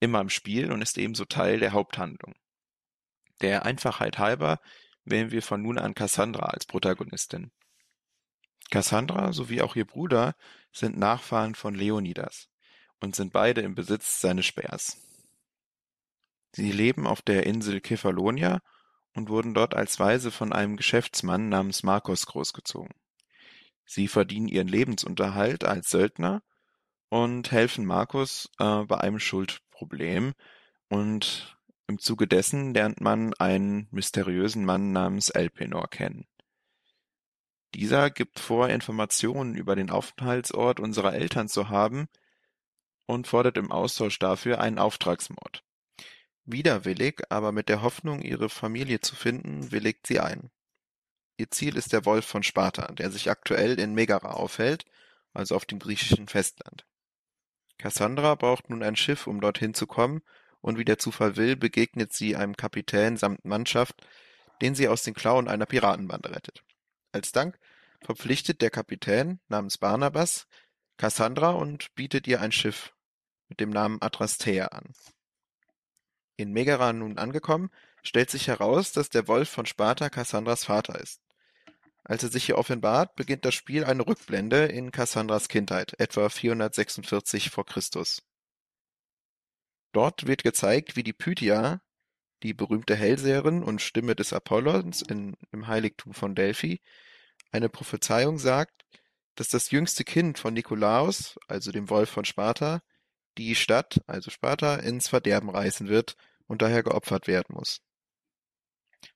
immer 0.00 0.20
im 0.20 0.30
Spiel 0.30 0.70
und 0.70 0.82
ist 0.82 0.98
ebenso 0.98 1.24
Teil 1.24 1.58
der 1.58 1.72
Haupthandlung. 1.72 2.34
Der 3.40 3.64
Einfachheit 3.64 4.18
halber 4.18 4.60
wählen 5.04 5.30
wir 5.30 5.42
von 5.42 5.62
nun 5.62 5.78
an 5.78 5.94
Cassandra 5.94 6.46
als 6.46 6.66
Protagonistin. 6.66 7.50
Cassandra 8.70 9.32
sowie 9.32 9.62
auch 9.62 9.76
ihr 9.76 9.86
Bruder 9.86 10.36
sind 10.72 10.98
Nachfahren 10.98 11.54
von 11.54 11.74
Leonidas 11.74 12.48
und 13.00 13.16
sind 13.16 13.32
beide 13.32 13.62
im 13.62 13.74
Besitz 13.74 14.20
seines 14.20 14.44
Speers. 14.44 15.07
Sie 16.52 16.72
leben 16.72 17.06
auf 17.06 17.22
der 17.22 17.46
Insel 17.46 17.80
Kefalonia 17.80 18.60
und 19.14 19.28
wurden 19.28 19.54
dort 19.54 19.74
als 19.74 19.98
Waise 19.98 20.30
von 20.30 20.52
einem 20.52 20.76
Geschäftsmann 20.76 21.48
namens 21.48 21.82
Marcos 21.82 22.26
großgezogen. 22.26 22.94
Sie 23.84 24.08
verdienen 24.08 24.48
ihren 24.48 24.68
Lebensunterhalt 24.68 25.64
als 25.64 25.90
Söldner 25.90 26.42
und 27.08 27.52
helfen 27.52 27.86
Marcus 27.86 28.50
äh, 28.58 28.84
bei 28.84 28.98
einem 28.98 29.18
Schuldproblem 29.18 30.34
und 30.88 31.56
im 31.86 31.98
Zuge 31.98 32.26
dessen 32.26 32.74
lernt 32.74 33.00
man 33.00 33.32
einen 33.34 33.88
mysteriösen 33.90 34.64
Mann 34.64 34.92
namens 34.92 35.30
Elpenor 35.30 35.88
kennen. 35.88 36.26
Dieser 37.74 38.10
gibt 38.10 38.38
vor, 38.38 38.68
Informationen 38.68 39.54
über 39.54 39.74
den 39.74 39.90
Aufenthaltsort 39.90 40.80
unserer 40.80 41.14
Eltern 41.14 41.48
zu 41.48 41.68
haben, 41.70 42.08
und 43.08 43.26
fordert 43.26 43.56
im 43.56 43.72
Austausch 43.72 44.18
dafür 44.18 44.60
einen 44.60 44.78
Auftragsmord. 44.78 45.64
Widerwillig, 46.50 47.22
aber 47.28 47.52
mit 47.52 47.68
der 47.68 47.82
Hoffnung, 47.82 48.22
ihre 48.22 48.48
Familie 48.48 49.00
zu 49.00 49.14
finden, 49.14 49.70
willigt 49.70 50.06
sie 50.06 50.18
ein. 50.18 50.50
Ihr 51.36 51.50
Ziel 51.50 51.76
ist 51.76 51.92
der 51.92 52.06
Wolf 52.06 52.24
von 52.24 52.42
Sparta, 52.42 52.90
der 52.92 53.10
sich 53.10 53.30
aktuell 53.30 53.78
in 53.78 53.92
Megara 53.92 54.30
aufhält, 54.30 54.86
also 55.34 55.54
auf 55.54 55.66
dem 55.66 55.78
griechischen 55.78 56.26
Festland. 56.26 56.86
Cassandra 57.76 58.34
braucht 58.34 58.70
nun 58.70 58.82
ein 58.82 58.96
Schiff, 58.96 59.26
um 59.26 59.40
dorthin 59.40 59.74
zu 59.74 59.86
kommen, 59.86 60.22
und 60.60 60.78
wie 60.78 60.84
der 60.84 60.98
Zufall 60.98 61.36
will, 61.36 61.54
begegnet 61.54 62.12
sie 62.14 62.34
einem 62.34 62.56
Kapitän 62.56 63.18
samt 63.18 63.44
Mannschaft, 63.44 63.94
den 64.62 64.74
sie 64.74 64.88
aus 64.88 65.02
den 65.02 65.14
Klauen 65.14 65.48
einer 65.48 65.66
Piratenbande 65.66 66.30
rettet. 66.30 66.64
Als 67.12 67.30
Dank 67.30 67.58
verpflichtet 68.00 68.62
der 68.62 68.70
Kapitän 68.70 69.38
namens 69.48 69.76
Barnabas 69.76 70.48
Cassandra 70.96 71.50
und 71.50 71.94
bietet 71.94 72.26
ihr 72.26 72.40
ein 72.40 72.52
Schiff, 72.52 72.94
mit 73.48 73.60
dem 73.60 73.70
Namen 73.70 74.02
Adrastea 74.02 74.68
an. 74.68 74.94
In 76.38 76.52
Megara 76.52 76.92
nun 76.92 77.18
angekommen, 77.18 77.68
stellt 78.04 78.30
sich 78.30 78.46
heraus, 78.46 78.92
dass 78.92 79.10
der 79.10 79.26
Wolf 79.26 79.48
von 79.48 79.66
Sparta 79.66 80.08
Cassandras 80.08 80.64
Vater 80.64 81.00
ist. 81.00 81.20
Als 82.04 82.22
er 82.22 82.28
sich 82.28 82.46
hier 82.46 82.56
offenbart, 82.56 83.16
beginnt 83.16 83.44
das 83.44 83.56
Spiel 83.56 83.84
eine 83.84 84.06
Rückblende 84.06 84.66
in 84.66 84.92
Cassandras 84.92 85.48
Kindheit, 85.48 85.98
etwa 85.98 86.28
446 86.28 87.50
vor 87.50 87.66
Christus. 87.66 88.22
Dort 89.90 90.28
wird 90.28 90.44
gezeigt, 90.44 90.94
wie 90.94 91.02
die 91.02 91.12
Pythia, 91.12 91.80
die 92.44 92.54
berühmte 92.54 92.94
Hellseherin 92.94 93.64
und 93.64 93.82
Stimme 93.82 94.14
des 94.14 94.32
Apollons 94.32 95.02
in, 95.02 95.36
im 95.50 95.66
Heiligtum 95.66 96.14
von 96.14 96.36
Delphi, 96.36 96.80
eine 97.50 97.68
Prophezeiung 97.68 98.38
sagt, 98.38 98.84
dass 99.34 99.48
das 99.48 99.72
jüngste 99.72 100.04
Kind 100.04 100.38
von 100.38 100.54
Nikolaos, 100.54 101.36
also 101.48 101.72
dem 101.72 101.90
Wolf 101.90 102.10
von 102.10 102.24
Sparta, 102.24 102.80
die 103.38 103.54
Stadt, 103.54 104.00
also 104.06 104.30
Sparta, 104.30 104.76
ins 104.76 105.08
Verderben 105.08 105.48
reißen 105.48 105.88
wird 105.88 106.16
und 106.46 106.60
daher 106.60 106.82
geopfert 106.82 107.26
werden 107.26 107.54
muss. 107.54 107.80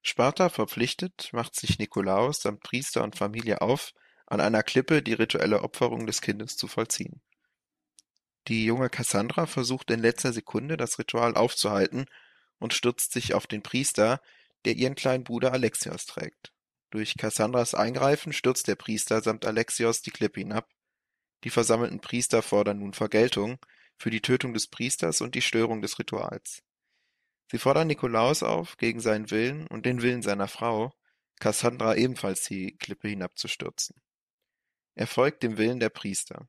Sparta 0.00 0.48
verpflichtet, 0.48 1.30
macht 1.32 1.56
sich 1.56 1.78
Nikolaos 1.78 2.40
samt 2.40 2.62
Priester 2.62 3.02
und 3.02 3.16
Familie 3.16 3.60
auf, 3.60 3.92
an 4.26 4.40
einer 4.40 4.62
Klippe 4.62 5.02
die 5.02 5.12
rituelle 5.12 5.62
Opferung 5.62 6.06
des 6.06 6.20
Kindes 6.20 6.56
zu 6.56 6.68
vollziehen. 6.68 7.20
Die 8.48 8.64
junge 8.64 8.90
Cassandra 8.90 9.46
versucht 9.46 9.90
in 9.90 10.00
letzter 10.00 10.32
Sekunde 10.32 10.76
das 10.76 10.98
Ritual 10.98 11.34
aufzuhalten 11.34 12.06
und 12.58 12.74
stürzt 12.74 13.12
sich 13.12 13.34
auf 13.34 13.46
den 13.46 13.62
Priester, 13.62 14.20
der 14.64 14.74
ihren 14.74 14.94
kleinen 14.94 15.24
Bruder 15.24 15.52
Alexios 15.52 16.06
trägt. 16.06 16.52
Durch 16.90 17.16
Cassandras 17.16 17.74
Eingreifen 17.74 18.32
stürzt 18.32 18.68
der 18.68 18.76
Priester 18.76 19.20
samt 19.22 19.46
Alexios 19.46 20.02
die 20.02 20.10
Klippe 20.10 20.40
hinab. 20.40 20.68
Die 21.44 21.50
versammelten 21.50 22.00
Priester 22.00 22.42
fordern 22.42 22.78
nun 22.78 22.92
Vergeltung, 22.92 23.58
für 24.02 24.10
die 24.10 24.20
Tötung 24.20 24.52
des 24.52 24.66
Priesters 24.66 25.20
und 25.20 25.36
die 25.36 25.42
Störung 25.42 25.80
des 25.80 25.96
Rituals. 25.96 26.64
Sie 27.52 27.58
fordern 27.58 27.86
Nikolaus 27.86 28.42
auf, 28.42 28.76
gegen 28.76 28.98
seinen 28.98 29.30
Willen 29.30 29.68
und 29.68 29.86
den 29.86 30.02
Willen 30.02 30.22
seiner 30.22 30.48
Frau, 30.48 30.92
Cassandra 31.38 31.94
ebenfalls 31.94 32.42
die 32.42 32.76
Klippe 32.78 33.06
hinabzustürzen. 33.08 33.94
Er 34.96 35.06
folgt 35.06 35.44
dem 35.44 35.56
Willen 35.56 35.78
der 35.78 35.88
Priester. 35.88 36.48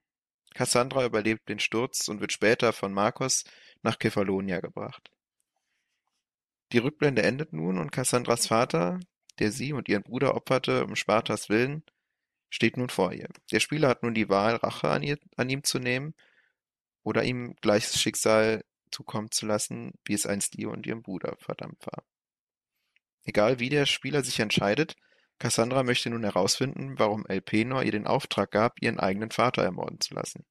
Cassandra 0.56 1.06
überlebt 1.06 1.48
den 1.48 1.60
Sturz 1.60 2.08
und 2.08 2.22
wird 2.22 2.32
später 2.32 2.74
von 2.74 2.92
Marcos 2.92 3.44
nach 3.84 4.00
Kefalonia 4.00 4.60
gebracht. 4.60 5.12
Die 6.72 6.80
Rückblende 6.80 7.22
endet 7.22 7.54
nun 7.54 7.78
und 7.78 7.92
Cassandras 7.92 8.48
Vater, 8.48 9.00
der 9.38 9.52
sie 9.52 9.74
und 9.74 9.90
ihren 9.90 10.02
Bruder 10.02 10.34
opferte 10.34 10.86
um 10.86 10.96
Spartas 10.96 11.50
Willen, 11.50 11.84
steht 12.50 12.78
nun 12.78 12.90
vor 12.90 13.14
ihr. 13.14 13.30
Der 13.52 13.60
Spieler 13.60 13.90
hat 13.90 14.02
nun 14.02 14.16
die 14.16 14.30
Wahl, 14.30 14.56
Rache 14.56 14.90
an, 14.90 15.04
ihr, 15.04 15.20
an 15.38 15.52
ihm 15.52 15.64
zu 15.64 15.78
nehmen 15.78 16.16
oder 17.04 17.24
ihm 17.24 17.56
gleiches 17.62 18.00
Schicksal 18.00 18.64
zukommen 18.92 19.32
zu 19.32 19.46
lassen, 19.46 19.94
wie 20.06 20.14
es 20.14 20.26
einst 20.26 20.56
ihr 20.56 20.70
und 20.70 20.86
ihrem 20.86 21.02
Bruder 21.02 21.36
verdammt 21.40 21.86
war. 21.86 22.04
Egal 23.24 23.60
wie 23.60 23.70
der 23.70 23.86
Spieler 23.86 24.24
sich 24.24 24.40
entscheidet, 24.40 24.96
Cassandra 25.40 25.84
möchte 25.84 26.10
nun 26.10 26.24
herausfinden, 26.24 26.98
warum 27.00 27.26
Elpenor 27.26 27.84
ihr 27.84 27.92
den 27.92 28.08
Auftrag 28.08 28.52
gab, 28.52 28.82
ihren 28.82 29.00
eigenen 29.00 29.32
Vater 29.32 29.64
ermorden 29.64 30.00
zu 30.00 30.14
lassen. 30.14 30.46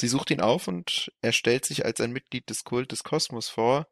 Sie 0.00 0.08
sucht 0.08 0.30
ihn 0.30 0.40
auf 0.40 0.68
und 0.68 1.12
er 1.20 1.32
stellt 1.32 1.64
sich 1.64 1.84
als 1.84 2.00
ein 2.00 2.12
Mitglied 2.12 2.48
des 2.48 2.64
Kult 2.64 2.92
des 2.92 3.02
Kosmos 3.02 3.48
vor. 3.48 3.88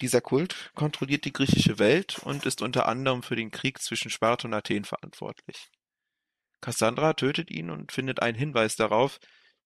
Dieser 0.00 0.20
Kult 0.20 0.72
kontrolliert 0.74 1.24
die 1.24 1.32
griechische 1.32 1.78
Welt 1.78 2.18
und 2.24 2.44
ist 2.44 2.60
unter 2.60 2.86
anderem 2.86 3.22
für 3.22 3.36
den 3.36 3.52
Krieg 3.52 3.80
zwischen 3.80 4.10
Sparta 4.10 4.48
und 4.48 4.54
Athen 4.54 4.84
verantwortlich. 4.84 5.70
Cassandra 6.60 7.12
tötet 7.12 7.50
ihn 7.50 7.70
und 7.70 7.92
findet 7.92 8.20
einen 8.20 8.36
Hinweis 8.36 8.76
darauf, 8.76 9.20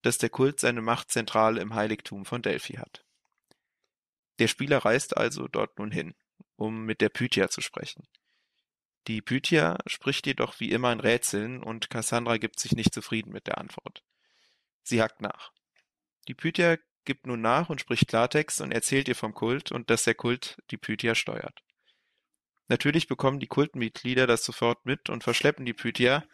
dass 0.07 0.19
der 0.19 0.31
Kult 0.31 0.61
seine 0.61 0.83
Machtzentrale 0.83 1.61
im 1.61 1.75
Heiligtum 1.75 2.25
von 2.25 2.41
Delphi 2.41 2.75
hat. 2.75 3.05
Der 4.39 4.47
Spieler 4.47 4.79
reist 4.79 5.17
also 5.17 5.49
dort 5.49 5.81
nun 5.81 5.91
hin, 5.91 6.15
um 6.55 6.85
mit 6.85 7.01
der 7.01 7.09
Pythia 7.09 7.49
zu 7.49 7.61
sprechen. 7.61 8.07
Die 9.09 9.21
Pythia 9.21 9.79
spricht 9.89 10.29
jedoch 10.29 10.61
wie 10.61 10.71
immer 10.71 10.93
in 10.93 11.01
Rätseln 11.01 11.61
und 11.61 11.91
Cassandra 11.91 12.37
gibt 12.37 12.61
sich 12.61 12.71
nicht 12.71 12.95
zufrieden 12.95 13.33
mit 13.33 13.49
der 13.49 13.59
Antwort. 13.59 14.05
Sie 14.85 15.03
hackt 15.03 15.23
nach. 15.23 15.51
Die 16.29 16.35
Pythia 16.35 16.79
gibt 17.05 17.27
nun 17.27 17.41
nach 17.41 17.69
und 17.69 17.81
spricht 17.81 18.07
Klartext 18.07 18.61
und 18.61 18.71
erzählt 18.71 19.09
ihr 19.09 19.17
vom 19.17 19.35
Kult 19.35 19.73
und 19.73 19.91
dass 19.91 20.05
der 20.05 20.15
Kult 20.15 20.57
die 20.71 20.77
Pythia 20.77 21.17
steuert. 21.17 21.65
Natürlich 22.69 23.09
bekommen 23.09 23.41
die 23.41 23.49
Kultmitglieder 23.49 24.29
das 24.29 24.45
sofort 24.45 24.87
mit 24.87 25.11
und 25.11 25.25
verschleppen 25.25 25.65
die 25.65 25.75
Pythia, 25.75 26.25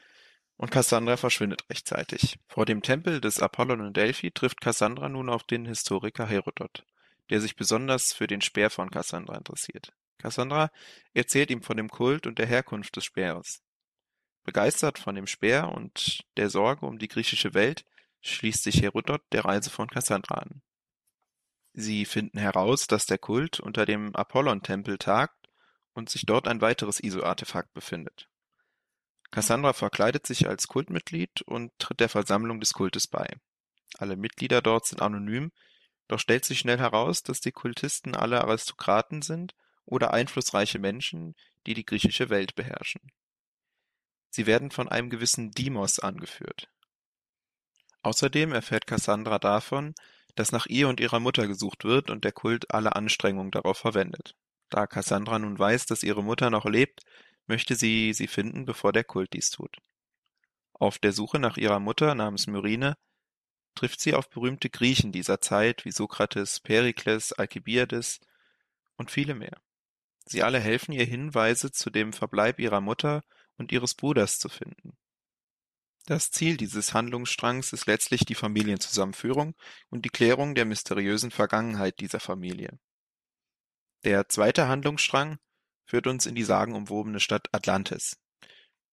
und 0.56 0.70
Cassandra 0.70 1.16
verschwindet 1.16 1.64
rechtzeitig. 1.70 2.38
Vor 2.46 2.66
dem 2.66 2.82
Tempel 2.82 3.20
des 3.20 3.40
Apollon 3.40 3.86
in 3.86 3.92
Delphi 3.92 4.30
trifft 4.30 4.60
Cassandra 4.60 5.08
nun 5.08 5.28
auf 5.28 5.44
den 5.44 5.66
Historiker 5.66 6.26
Herodot, 6.26 6.84
der 7.30 7.40
sich 7.40 7.56
besonders 7.56 8.12
für 8.12 8.26
den 8.26 8.40
Speer 8.40 8.70
von 8.70 8.90
Cassandra 8.90 9.36
interessiert. 9.36 9.92
Cassandra 10.18 10.70
erzählt 11.14 11.50
ihm 11.50 11.62
von 11.62 11.76
dem 11.76 11.88
Kult 11.88 12.26
und 12.26 12.38
der 12.38 12.46
Herkunft 12.46 12.96
des 12.96 13.04
Speeres. 13.04 13.62
Begeistert 14.44 14.98
von 14.98 15.14
dem 15.14 15.26
Speer 15.26 15.68
und 15.68 16.24
der 16.36 16.48
Sorge 16.48 16.86
um 16.86 16.98
die 16.98 17.08
griechische 17.08 17.54
Welt 17.54 17.84
schließt 18.20 18.62
sich 18.62 18.82
Herodot 18.82 19.22
der 19.32 19.44
Reise 19.44 19.70
von 19.70 19.88
Cassandra 19.88 20.36
an. 20.36 20.62
Sie 21.74 22.04
finden 22.04 22.38
heraus, 22.38 22.86
dass 22.86 23.06
der 23.06 23.18
Kult 23.18 23.58
unter 23.58 23.86
dem 23.86 24.14
Apollon-Tempel 24.14 24.98
tagt 24.98 25.48
und 25.94 26.10
sich 26.10 26.26
dort 26.26 26.46
ein 26.46 26.60
weiteres 26.60 27.00
ISO-Artefakt 27.00 27.72
befindet. 27.72 28.28
Cassandra 29.32 29.72
verkleidet 29.72 30.26
sich 30.26 30.46
als 30.46 30.68
Kultmitglied 30.68 31.40
und 31.42 31.72
tritt 31.78 32.00
der 32.00 32.10
Versammlung 32.10 32.60
des 32.60 32.74
Kultes 32.74 33.08
bei. 33.08 33.26
Alle 33.98 34.16
Mitglieder 34.16 34.60
dort 34.60 34.86
sind 34.86 35.00
anonym, 35.00 35.52
doch 36.06 36.18
stellt 36.18 36.44
sich 36.44 36.58
schnell 36.58 36.78
heraus, 36.78 37.22
dass 37.22 37.40
die 37.40 37.50
Kultisten 37.50 38.14
alle 38.14 38.42
Aristokraten 38.42 39.22
sind 39.22 39.54
oder 39.86 40.12
einflussreiche 40.12 40.78
Menschen, 40.78 41.34
die 41.66 41.72
die 41.72 41.86
griechische 41.86 42.28
Welt 42.28 42.54
beherrschen. 42.54 43.00
Sie 44.28 44.46
werden 44.46 44.70
von 44.70 44.88
einem 44.88 45.08
gewissen 45.08 45.50
Dimos 45.50 45.98
angeführt. 45.98 46.68
Außerdem 48.02 48.52
erfährt 48.52 48.86
Cassandra 48.86 49.38
davon, 49.38 49.94
dass 50.34 50.52
nach 50.52 50.66
ihr 50.66 50.88
und 50.88 51.00
ihrer 51.00 51.20
Mutter 51.20 51.46
gesucht 51.46 51.84
wird 51.84 52.10
und 52.10 52.24
der 52.24 52.32
Kult 52.32 52.70
alle 52.72 52.96
Anstrengungen 52.96 53.50
darauf 53.50 53.78
verwendet. 53.78 54.34
Da 54.68 54.86
Cassandra 54.86 55.38
nun 55.38 55.58
weiß, 55.58 55.86
dass 55.86 56.02
ihre 56.02 56.22
Mutter 56.22 56.50
noch 56.50 56.66
lebt, 56.66 57.02
möchte 57.46 57.74
sie 57.74 58.12
sie 58.12 58.26
finden, 58.26 58.64
bevor 58.64 58.92
der 58.92 59.04
Kult 59.04 59.32
dies 59.32 59.50
tut. 59.50 59.76
Auf 60.72 60.98
der 60.98 61.12
Suche 61.12 61.38
nach 61.38 61.56
ihrer 61.56 61.80
Mutter 61.80 62.14
namens 62.14 62.46
Myrine 62.46 62.96
trifft 63.74 64.00
sie 64.00 64.14
auf 64.14 64.28
berühmte 64.28 64.70
Griechen 64.70 65.12
dieser 65.12 65.40
Zeit 65.40 65.84
wie 65.84 65.92
Sokrates, 65.92 66.60
Perikles, 66.60 67.32
Alkibiades 67.32 68.20
und 68.96 69.10
viele 69.10 69.34
mehr. 69.34 69.60
Sie 70.26 70.42
alle 70.42 70.60
helfen 70.60 70.92
ihr 70.92 71.04
Hinweise 71.04 71.72
zu 71.72 71.90
dem 71.90 72.12
Verbleib 72.12 72.58
ihrer 72.58 72.80
Mutter 72.80 73.22
und 73.56 73.72
ihres 73.72 73.94
Bruders 73.94 74.38
zu 74.38 74.48
finden. 74.48 74.96
Das 76.06 76.30
Ziel 76.30 76.56
dieses 76.56 76.94
Handlungsstrangs 76.94 77.72
ist 77.72 77.86
letztlich 77.86 78.24
die 78.24 78.34
Familienzusammenführung 78.34 79.54
und 79.88 80.04
die 80.04 80.10
Klärung 80.10 80.54
der 80.54 80.64
mysteriösen 80.64 81.30
Vergangenheit 81.30 82.00
dieser 82.00 82.18
Familie. 82.18 82.78
Der 84.04 84.28
zweite 84.28 84.66
Handlungsstrang 84.66 85.38
führt 85.84 86.06
uns 86.06 86.26
in 86.26 86.34
die 86.34 86.44
sagenumwobene 86.44 87.20
Stadt 87.20 87.48
Atlantis. 87.52 88.18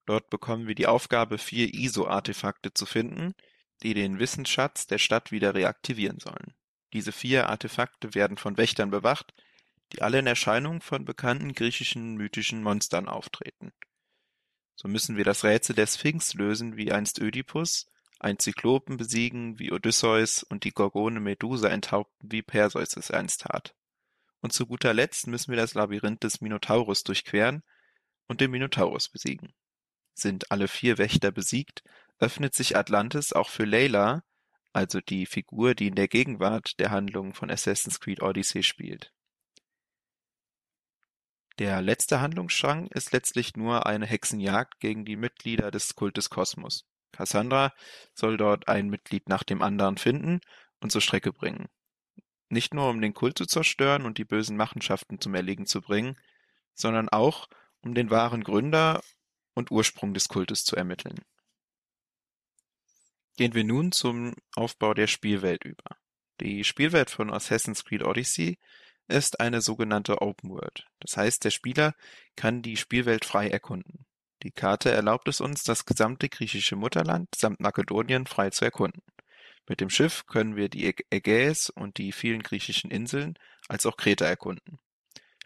Dort 0.06 0.30
bekommen 0.30 0.68
wir 0.68 0.76
die 0.76 0.88
Aufgabe, 0.88 1.38
vier 1.38 1.74
ISO-Artefakte 1.74 2.74
zu 2.74 2.86
finden, 2.86 3.36
die 3.84 3.94
den 3.94 4.20
Wissensschatz 4.20 4.88
der 4.88 4.98
Stadt 4.98 5.32
wieder 5.32 5.54
reaktivieren 5.54 6.20
sollen. 6.20 6.56
Diese 6.94 7.12
vier 7.12 7.50
Artefakte 7.50 8.16
werden 8.16 8.38
von 8.38 8.58
Wächtern 8.58 8.90
bewacht, 8.90 9.34
die 9.94 10.02
alle 10.02 10.20
in 10.20 10.28
Erscheinung 10.28 10.82
von 10.82 11.06
bekannten 11.06 11.54
griechischen 11.54 12.16
mythischen 12.16 12.64
Monstern 12.64 13.08
auftreten. 13.08 13.72
So 14.76 14.88
müssen 14.88 15.18
wir 15.18 15.26
das 15.26 15.44
Rätsel 15.44 15.76
der 15.76 15.88
Sphinx 15.88 16.34
lösen 16.34 16.78
wie 16.78 16.92
einst 16.92 17.20
Ödipus, 17.20 17.86
einen 18.20 18.40
Zyklopen 18.40 18.98
besiegen 18.98 19.60
wie 19.60 19.72
Odysseus 19.72 20.44
und 20.44 20.64
die 20.64 20.72
Gorgone 20.72 21.20
Medusa 21.20 21.70
enthaupten 21.70 22.32
wie 22.32 22.42
Perseus 22.42 22.96
es 22.98 23.12
einst 23.12 23.42
tat. 23.42 23.76
Und 24.42 24.54
zu 24.54 24.66
guter 24.66 24.94
Letzt 24.94 25.28
müssen 25.28 25.52
wir 25.52 25.58
das 25.58 25.74
Labyrinth 25.74 26.24
des 26.24 26.42
Minotaurus 26.42 27.04
durchqueren 27.04 27.64
und 28.28 28.42
den 28.42 28.52
Minotaurus 28.52 29.10
besiegen. 29.10 29.54
Sind 30.14 30.52
alle 30.52 30.68
vier 30.68 30.98
Wächter 30.98 31.32
besiegt, 31.32 31.84
öffnet 32.20 32.54
sich 32.54 32.78
Atlantis 32.78 33.34
auch 33.34 33.50
für 33.50 33.66
Layla, 33.66 34.24
also 34.74 35.02
die 35.02 35.26
Figur, 35.26 35.76
die 35.76 35.88
in 35.88 35.96
der 35.96 36.08
Gegenwart 36.08 36.80
der 36.80 36.92
Handlung 36.92 37.34
von 37.34 37.50
Assassin's 37.50 38.00
Creed 38.00 38.22
Odyssey 38.22 38.64
spielt. 38.64 39.12
Der 41.58 41.82
letzte 41.82 42.22
Handlungsstrang 42.22 42.88
ist 42.88 43.12
letztlich 43.12 43.58
nur 43.58 43.86
eine 43.86 44.06
Hexenjagd 44.06 44.80
gegen 44.80 45.04
die 45.04 45.18
Mitglieder 45.18 45.72
des 45.72 45.96
Kultes 45.96 46.30
Kosmos. 46.30 46.86
Cassandra 47.12 47.74
soll 48.14 48.38
dort 48.38 48.70
ein 48.70 48.88
Mitglied 48.88 49.28
nach 49.28 49.44
dem 49.44 49.62
anderen 49.62 49.98
finden 49.98 50.40
und 50.80 50.92
zur 50.92 51.02
Strecke 51.02 51.34
bringen. 51.34 51.68
Nicht 52.50 52.74
nur 52.74 52.90
um 52.90 53.02
den 53.02 53.14
Kult 53.14 53.38
zu 53.38 53.46
zerstören 53.46 54.06
und 54.06 54.18
die 54.18 54.26
bösen 54.26 54.58
Machenschaften 54.58 55.22
zum 55.22 55.36
Erliegen 55.36 55.66
zu 55.66 55.82
bringen, 55.82 56.18
sondern 56.74 57.10
auch 57.10 57.48
um 57.82 57.94
den 57.94 58.10
wahren 58.10 58.44
Gründer 58.44 59.02
und 59.54 59.72
Ursprung 59.72 60.14
des 60.14 60.28
Kultes 60.28 60.64
zu 60.64 60.76
ermitteln. 60.76 61.20
Gehen 63.38 63.54
wir 63.54 63.64
nun 63.64 63.92
zum 63.92 64.36
Aufbau 64.56 64.94
der 64.94 65.08
Spielwelt 65.08 65.64
über. 65.64 65.98
Die 66.42 66.64
Spielwelt 66.64 67.10
von 67.10 67.32
Assassin's 67.32 67.86
Creed 67.86 68.04
Odyssey 68.04 68.58
ist 69.08 69.40
eine 69.40 69.62
sogenannte 69.62 70.22
Open 70.22 70.50
World. 70.50 70.88
Das 71.00 71.18
heißt, 71.18 71.44
der 71.44 71.52
Spieler 71.52 71.96
kann 72.36 72.62
die 72.62 72.78
Spielwelt 72.78 73.26
frei 73.26 73.50
erkunden. 73.50 74.06
Die 74.44 74.52
Karte 74.52 74.92
erlaubt 74.92 75.28
es 75.28 75.42
uns, 75.42 75.64
das 75.64 75.86
gesamte 75.86 76.30
griechische 76.30 76.76
Mutterland 76.76 77.28
samt 77.36 77.60
Makedonien 77.60 78.26
frei 78.26 78.52
zu 78.52 78.66
erkunden. 78.66 79.04
Mit 79.70 79.82
dem 79.82 79.92
Schiff 79.92 80.26
können 80.26 80.56
wir 80.56 80.68
die 80.68 80.96
Ägäis 81.12 81.70
und 81.70 82.00
die 82.00 82.12
vielen 82.12 82.42
griechischen 82.42 82.90
Inseln 82.90 83.38
als 83.68 83.86
auch 83.86 83.98
Kreta 83.98 84.26
erkunden. 84.26 84.80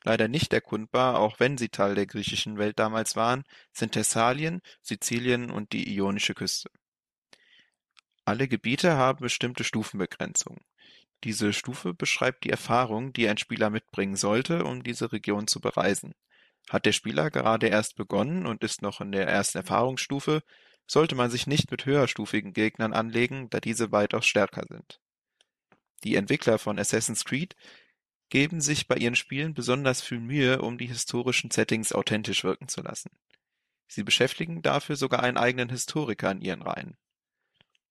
Leider 0.06 0.30
nicht 0.30 0.54
erkundbar, 0.54 1.20
auch 1.20 1.42
wenn 1.42 1.58
sie 1.58 1.68
Teil 1.68 1.94
der 1.94 2.06
griechischen 2.06 2.58
Welt 2.58 2.80
damals 2.80 3.18
waren, 3.18 3.44
sind 3.74 3.92
Thessalien, 3.92 4.62
Sizilien 4.82 5.52
und 5.52 5.74
die 5.74 5.94
ionische 5.94 6.34
Küste. 6.34 6.70
Alle 8.24 8.48
Gebiete 8.48 8.94
haben 8.94 9.20
bestimmte 9.20 9.66
Stufenbegrenzungen. 9.66 10.64
Diese 11.26 11.52
Stufe 11.52 11.94
beschreibt 11.94 12.46
die 12.46 12.50
Erfahrung, 12.50 13.12
die 13.12 13.28
ein 13.28 13.38
Spieler 13.38 13.70
mitbringen 13.70 14.16
sollte, 14.16 14.64
um 14.64 14.84
diese 14.84 15.12
Region 15.12 15.48
zu 15.48 15.60
bereisen. 15.60 16.14
Hat 16.70 16.86
der 16.86 16.94
Spieler 16.94 17.30
gerade 17.30 17.68
erst 17.68 17.98
begonnen 17.98 18.46
und 18.46 18.64
ist 18.64 18.82
noch 18.82 19.02
in 19.02 19.12
der 19.12 19.28
ersten 19.28 19.58
Erfahrungsstufe, 19.58 20.44
sollte 20.88 21.16
man 21.16 21.32
sich 21.32 21.48
nicht 21.48 21.72
mit 21.72 21.86
höherstufigen 21.86 22.54
Gegnern 22.54 22.94
anlegen, 22.94 23.50
da 23.50 23.60
diese 23.60 23.92
weitaus 23.92 24.26
stärker 24.26 24.66
sind. 24.68 25.00
Die 26.04 26.16
Entwickler 26.16 26.60
von 26.60 26.78
Assassin's 26.78 27.24
Creed 27.26 27.56
geben 28.30 28.62
sich 28.62 28.88
bei 28.88 28.96
ihren 28.96 29.16
Spielen 29.16 29.54
besonders 29.54 30.02
viel 30.02 30.20
Mühe, 30.20 30.62
um 30.62 30.78
die 30.78 30.88
historischen 30.88 31.52
Settings 31.52 31.94
authentisch 31.94 32.44
wirken 32.44 32.68
zu 32.68 32.82
lassen. 32.82 33.12
Sie 33.88 34.04
beschäftigen 34.04 34.62
dafür 34.62 34.96
sogar 34.96 35.22
einen 35.22 35.38
eigenen 35.38 35.70
Historiker 35.70 36.32
in 36.32 36.42
ihren 36.42 36.64
Reihen. 36.64 36.98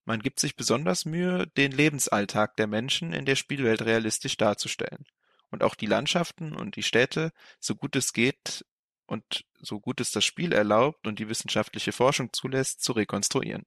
Man 0.05 0.21
gibt 0.21 0.41
sich 0.41 0.57
besonders 0.57 1.05
Mühe, 1.05 1.47
den 1.57 1.71
Lebensalltag 1.71 2.57
der 2.57 2.67
Menschen 2.67 3.13
in 3.13 3.25
der 3.25 3.37
Spielwelt 3.37 3.83
realistisch 3.83 4.37
darzustellen 4.37 5.05
und 5.51 5.63
auch 5.63 5.77
die 5.77 5.87
Landschaften 5.87 6.57
und 6.57 6.75
die 6.75 6.83
Städte, 6.83 7.33
so 7.61 7.77
gut 7.77 7.95
es 7.95 8.13
geht, 8.13 8.65
und 9.07 9.45
so 9.61 9.81
gut 9.81 10.01
es 10.01 10.11
das 10.11 10.25
Spiel 10.25 10.53
erlaubt 10.53 11.07
und 11.07 11.19
die 11.19 11.29
wissenschaftliche 11.29 11.93
Forschung 11.93 12.33
zulässt, 12.33 12.83
zu 12.83 12.93
rekonstruieren. 12.93 13.65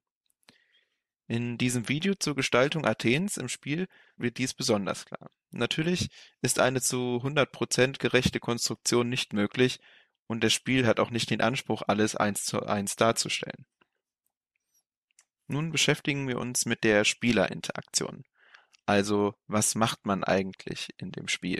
In 1.27 1.57
diesem 1.57 1.89
Video 1.89 2.13
zur 2.15 2.35
Gestaltung 2.35 2.85
Athens 2.85 3.37
im 3.37 3.49
Spiel 3.49 3.87
wird 4.15 4.37
dies 4.37 4.53
besonders 4.53 5.05
klar. 5.05 5.31
Natürlich 5.49 6.09
ist 6.41 6.59
eine 6.59 6.81
zu 6.81 7.21
100% 7.23 7.97
gerechte 7.97 8.39
Konstruktion 8.39 9.09
nicht 9.09 9.33
möglich 9.33 9.79
und 10.27 10.43
das 10.43 10.53
Spiel 10.53 10.85
hat 10.85 10.99
auch 10.99 11.09
nicht 11.09 11.29
den 11.29 11.41
Anspruch, 11.41 11.81
alles 11.87 12.15
eins 12.15 12.45
zu 12.45 12.63
eins 12.65 12.95
darzustellen. 12.95 13.65
Nun 15.47 15.71
beschäftigen 15.71 16.27
wir 16.27 16.39
uns 16.39 16.65
mit 16.65 16.83
der 16.83 17.05
Spielerinteraktion. 17.05 18.23
Also, 18.85 19.35
was 19.47 19.75
macht 19.75 20.05
man 20.05 20.23
eigentlich 20.23 20.89
in 20.97 21.11
dem 21.11 21.27
Spiel? 21.27 21.59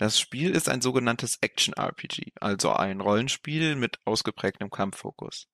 Das 0.00 0.18
Spiel 0.18 0.52
ist 0.52 0.70
ein 0.70 0.80
sogenanntes 0.80 1.36
Action-RPG, 1.42 2.32
also 2.40 2.72
ein 2.72 3.02
Rollenspiel 3.02 3.76
mit 3.76 3.98
ausgeprägtem 4.06 4.70
Kampffokus. 4.70 5.46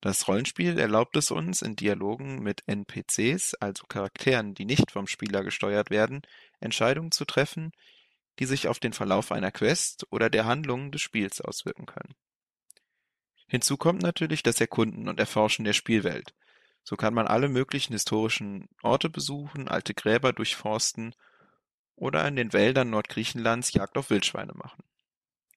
Das 0.00 0.28
Rollenspiel 0.28 0.78
erlaubt 0.78 1.16
es 1.16 1.32
uns, 1.32 1.62
in 1.62 1.74
Dialogen 1.74 2.40
mit 2.40 2.62
NPCs, 2.68 3.54
also 3.54 3.86
Charakteren, 3.88 4.54
die 4.54 4.66
nicht 4.66 4.92
vom 4.92 5.08
Spieler 5.08 5.42
gesteuert 5.42 5.90
werden, 5.90 6.22
Entscheidungen 6.60 7.10
zu 7.10 7.24
treffen, 7.24 7.72
die 8.38 8.44
sich 8.44 8.68
auf 8.68 8.78
den 8.78 8.92
Verlauf 8.92 9.32
einer 9.32 9.50
Quest 9.50 10.06
oder 10.12 10.30
der 10.30 10.44
Handlungen 10.44 10.92
des 10.92 11.00
Spiels 11.00 11.40
auswirken 11.40 11.86
können. 11.86 12.14
Hinzu 13.48 13.76
kommt 13.76 14.02
natürlich 14.02 14.44
das 14.44 14.60
Erkunden 14.60 15.08
und 15.08 15.18
Erforschen 15.18 15.64
der 15.64 15.72
Spielwelt. 15.72 16.34
So 16.84 16.94
kann 16.94 17.14
man 17.14 17.26
alle 17.26 17.48
möglichen 17.48 17.94
historischen 17.94 18.68
Orte 18.80 19.10
besuchen, 19.10 19.66
alte 19.66 19.92
Gräber 19.92 20.32
durchforsten 20.32 21.16
oder 21.98 22.26
in 22.26 22.36
den 22.36 22.52
Wäldern 22.52 22.90
Nordgriechenlands 22.90 23.72
Jagd 23.72 23.98
auf 23.98 24.10
Wildschweine 24.10 24.52
machen. 24.54 24.82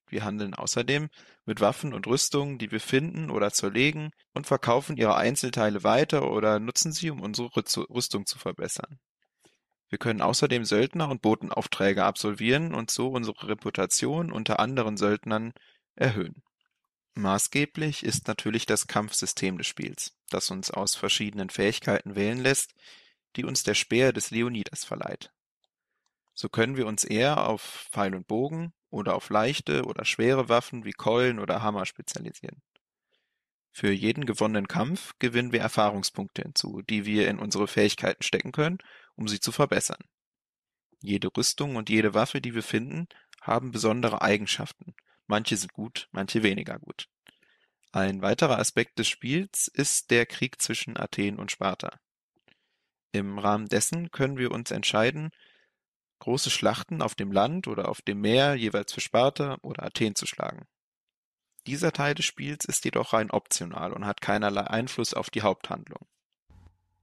Wir 0.08 0.26
handeln 0.26 0.54
außerdem 0.54 1.10
mit 1.46 1.62
Waffen 1.62 1.94
und 1.94 2.06
Rüstungen, 2.06 2.58
die 2.58 2.72
wir 2.72 2.82
finden 2.82 3.30
oder 3.30 3.52
zerlegen 3.52 4.12
und 4.34 4.46
verkaufen 4.46 4.98
ihre 4.98 5.16
Einzelteile 5.16 5.84
weiter 5.84 6.30
oder 6.30 6.60
nutzen 6.60 6.92
sie, 6.92 7.10
um 7.10 7.22
unsere 7.22 7.50
Rüstung 7.56 8.26
zu 8.26 8.38
verbessern. 8.38 9.00
Wir 9.88 9.98
können 9.98 10.22
außerdem 10.22 10.66
Söldner- 10.66 11.10
und 11.10 11.22
Botenaufträge 11.22 12.04
absolvieren 12.04 12.74
und 12.74 12.92
so 12.92 13.10
unsere 13.10 13.48
Reputation 13.48 14.32
unter 14.32 14.60
anderen 14.60 14.98
Söldnern 14.98 15.54
erhöhen. 15.96 16.44
Maßgeblich 17.14 18.04
ist 18.04 18.28
natürlich 18.28 18.66
das 18.66 18.88
Kampfsystem 18.88 19.58
des 19.58 19.68
Spiels, 19.68 20.14
das 20.30 20.50
uns 20.50 20.72
aus 20.72 20.96
verschiedenen 20.96 21.50
Fähigkeiten 21.50 22.16
wählen 22.16 22.40
lässt, 22.40 22.74
die 23.36 23.44
uns 23.44 23.64
der 23.64 23.76
Speer 23.76 24.14
des 24.14 24.32
Leonidas 24.32 24.86
verleiht. 24.86 25.32
So 26.34 26.50
können 26.50 26.78
wir 26.78 26.88
uns 26.88 27.04
eher 27.04 27.48
auf 27.48 27.88
Pfeil 27.92 28.16
und 28.16 28.28
Bogen 28.28 28.74
oder 28.90 29.16
auf 29.16 29.30
leichte 29.30 29.86
oder 29.86 30.06
schwere 30.06 30.50
Waffen 30.50 30.86
wie 30.86 30.94
Keulen 30.94 31.40
oder 31.40 31.62
Hammer 31.62 31.86
spezialisieren. 31.86 32.62
Für 33.72 33.92
jeden 33.92 34.26
gewonnenen 34.26 34.68
Kampf 34.68 35.14
gewinnen 35.20 35.54
wir 35.54 35.62
Erfahrungspunkte 35.62 36.42
hinzu, 36.42 36.82
die 36.82 37.06
wir 37.06 37.30
in 37.30 37.40
unsere 37.40 37.68
Fähigkeiten 37.68 38.22
stecken 38.22 38.52
können, 38.52 38.80
um 39.16 39.28
sie 39.28 39.40
zu 39.40 39.52
verbessern. 39.52 40.04
Jede 41.00 41.30
Rüstung 41.36 41.78
und 41.78 41.90
jede 41.90 42.14
Waffe, 42.14 42.42
die 42.42 42.54
wir 42.54 42.64
finden, 42.64 43.08
haben 43.42 43.72
besondere 43.72 44.22
Eigenschaften. 44.22 44.94
Manche 45.26 45.56
sind 45.56 45.74
gut, 45.74 46.10
manche 46.12 46.44
weniger 46.44 46.78
gut. 46.80 47.08
Ein 47.94 48.22
weiterer 48.22 48.60
Aspekt 48.60 49.00
des 49.00 49.08
Spiels 49.08 49.68
ist 49.68 50.12
der 50.12 50.26
Krieg 50.26 50.62
zwischen 50.62 50.98
Athen 50.98 51.40
und 51.40 51.52
Sparta. 51.52 52.00
Im 53.12 53.40
Rahmen 53.40 53.68
dessen 53.68 54.12
können 54.12 54.38
wir 54.38 54.52
uns 54.52 54.72
entscheiden, 54.72 55.32
große 56.22 56.50
Schlachten 56.50 57.02
auf 57.02 57.16
dem 57.16 57.32
Land 57.32 57.68
oder 57.68 57.90
auf 57.90 58.02
dem 58.02 58.22
Meer 58.22 58.56
jeweils 58.56 58.94
für 58.94 59.02
Sparta 59.02 59.58
oder 59.62 59.84
Athen 59.84 60.16
zu 60.16 60.26
schlagen. 60.26 60.66
Dieser 61.68 61.92
Teil 61.92 62.16
des 62.16 62.26
Spiels 62.26 62.66
ist 62.66 62.86
jedoch 62.86 63.14
rein 63.14 63.30
optional 63.30 63.94
und 63.94 64.06
hat 64.06 64.22
keinerlei 64.22 64.62
Einfluss 64.62 65.14
auf 65.14 65.30
die 65.30 65.42
Haupthandlung. 65.42 66.08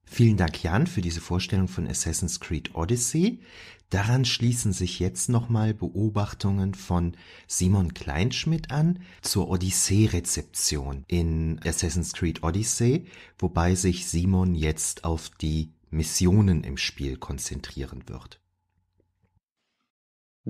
Vielen 0.05 0.39
Dank, 0.39 0.63
Jan, 0.63 0.87
für 0.87 1.03
diese 1.03 1.21
Vorstellung 1.21 1.69
von 1.69 1.87
Assassin's 1.87 2.41
Creed 2.41 2.75
Odyssey. 2.75 3.41
Daran 3.91 4.25
schließen 4.25 4.73
sich 4.73 4.99
jetzt 4.99 5.29
nochmal 5.29 5.75
Beobachtungen 5.75 6.75
von 6.75 7.17
Simon 7.47 7.95
Kleinschmidt 7.95 8.71
an 8.71 9.01
zur 9.23 9.49
Odyssee-Rezeption 9.49 11.05
in 11.09 11.61
Assassin's 11.65 12.15
Creed 12.15 12.43
Odyssey, 12.43 13.07
wobei 13.39 13.75
sich 13.75 14.07
Simon 14.07 14.55
jetzt 14.55 15.05
auf 15.05 15.31
die 15.31 15.73
Missionen 15.91 16.65
im 16.65 16.77
Spiel 16.79 17.17
konzentrieren 17.17 18.09
wird. 18.09 18.41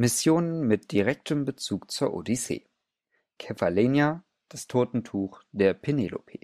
Missionen 0.01 0.69
mit 0.69 0.93
direktem 0.93 1.45
Bezug 1.45 1.91
zur 1.91 2.15
Odyssee. 2.15 2.65
Kephalenia, 3.37 4.23
das 4.49 4.69
Totentuch 4.69 5.43
der 5.51 5.75
Penelope. 5.75 6.39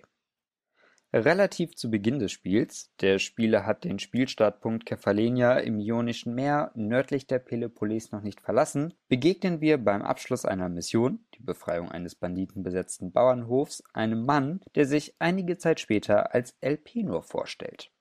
Relativ 1.12 1.76
zu 1.76 1.88
Beginn 1.88 2.18
des 2.18 2.32
Spiels, 2.32 2.90
der 3.00 3.20
Spieler 3.20 3.64
hat 3.64 3.84
den 3.84 4.00
Spielstartpunkt 4.00 4.86
Kephalenia 4.86 5.58
im 5.58 5.78
Ionischen 5.78 6.34
Meer 6.34 6.72
nördlich 6.74 7.28
der 7.28 7.38
Peloponnes 7.38 8.10
noch 8.10 8.22
nicht 8.22 8.40
verlassen, 8.40 8.92
begegnen 9.06 9.60
wir 9.60 9.78
beim 9.78 10.02
Abschluss 10.02 10.44
einer 10.44 10.68
Mission, 10.68 11.24
die 11.36 11.42
Befreiung 11.44 11.92
eines 11.92 12.16
banditenbesetzten 12.16 13.12
Bauernhofs, 13.12 13.84
einem 13.92 14.24
Mann, 14.26 14.62
der 14.74 14.86
sich 14.86 15.14
einige 15.20 15.58
Zeit 15.58 15.78
später 15.78 16.34
als 16.34 16.56
Elpenor 16.60 17.22
vorstellt. 17.22 17.92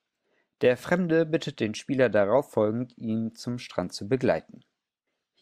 Der 0.61 0.77
Fremde 0.77 1.27
bittet 1.27 1.59
den 1.59 1.75
Spieler 1.75 2.09
darauf 2.09 2.49
folgend, 2.49 2.97
ihn 2.97 3.35
zum 3.35 3.59
Strand 3.59 3.93
zu 3.93 4.07
begleiten. 4.09 4.63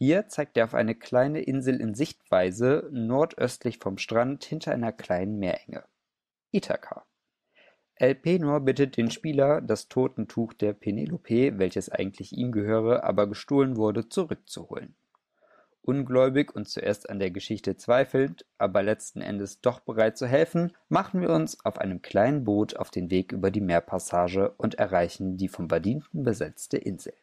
Hier 0.03 0.27
zeigt 0.29 0.57
er 0.57 0.63
auf 0.63 0.73
eine 0.73 0.95
kleine 0.95 1.43
Insel 1.43 1.79
in 1.79 1.93
Sichtweise 1.93 2.89
nordöstlich 2.91 3.77
vom 3.77 3.99
Strand 3.99 4.43
hinter 4.43 4.71
einer 4.71 4.91
kleinen 4.91 5.37
Meerenge. 5.37 5.83
Ithaka. 6.49 7.05
Elpenor 7.93 8.61
bittet 8.61 8.97
den 8.97 9.11
Spieler, 9.11 9.61
das 9.61 9.89
Totentuch 9.89 10.53
der 10.53 10.73
Penelope, 10.73 11.59
welches 11.59 11.89
eigentlich 11.89 12.33
ihm 12.33 12.51
gehöre, 12.51 13.03
aber 13.03 13.27
gestohlen 13.27 13.77
wurde, 13.77 14.09
zurückzuholen. 14.09 14.95
Ungläubig 15.83 16.55
und 16.55 16.67
zuerst 16.67 17.07
an 17.07 17.19
der 17.19 17.29
Geschichte 17.29 17.77
zweifelnd, 17.77 18.43
aber 18.57 18.81
letzten 18.81 19.21
Endes 19.21 19.61
doch 19.61 19.81
bereit 19.81 20.17
zu 20.17 20.25
helfen, 20.25 20.75
machen 20.89 21.21
wir 21.21 21.29
uns 21.29 21.63
auf 21.63 21.77
einem 21.77 22.01
kleinen 22.01 22.43
Boot 22.43 22.75
auf 22.75 22.89
den 22.89 23.11
Weg 23.11 23.31
über 23.33 23.51
die 23.51 23.61
Meerpassage 23.61 24.49
und 24.57 24.73
erreichen 24.79 25.37
die 25.37 25.47
vom 25.47 25.67
Badienten 25.67 26.23
besetzte 26.23 26.79
Insel. 26.79 27.13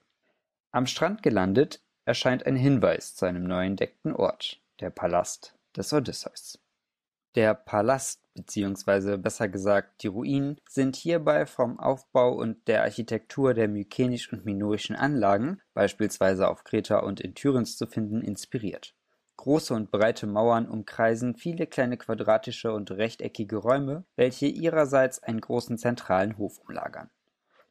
Am 0.70 0.86
Strand 0.86 1.24
gelandet, 1.24 1.82
erscheint 2.08 2.46
ein 2.46 2.56
Hinweis 2.56 3.14
zu 3.14 3.26
einem 3.26 3.44
neu 3.44 3.66
entdeckten 3.66 4.14
Ort, 4.14 4.62
der 4.80 4.88
Palast 4.88 5.54
des 5.76 5.92
Odysseus. 5.92 6.58
Der 7.34 7.52
Palast 7.52 8.22
beziehungsweise 8.34 9.18
besser 9.18 9.46
gesagt 9.48 10.02
die 10.02 10.06
Ruinen 10.06 10.58
sind 10.66 10.96
hierbei 10.96 11.44
vom 11.44 11.78
Aufbau 11.78 12.32
und 12.32 12.66
der 12.66 12.82
Architektur 12.82 13.52
der 13.52 13.68
mykenisch 13.68 14.32
und 14.32 14.46
minoischen 14.46 14.96
Anlagen, 14.96 15.60
beispielsweise 15.74 16.48
auf 16.48 16.64
Kreta 16.64 17.00
und 17.00 17.20
in 17.20 17.34
Tyrinth 17.34 17.76
zu 17.76 17.86
finden, 17.86 18.22
inspiriert. 18.22 18.94
Große 19.36 19.74
und 19.74 19.90
breite 19.90 20.26
Mauern 20.26 20.66
umkreisen 20.66 21.36
viele 21.36 21.66
kleine 21.66 21.98
quadratische 21.98 22.72
und 22.72 22.90
rechteckige 22.90 23.56
Räume, 23.56 24.04
welche 24.16 24.46
ihrerseits 24.46 25.22
einen 25.22 25.42
großen 25.42 25.76
zentralen 25.76 26.38
Hof 26.38 26.58
umlagern. 26.58 27.10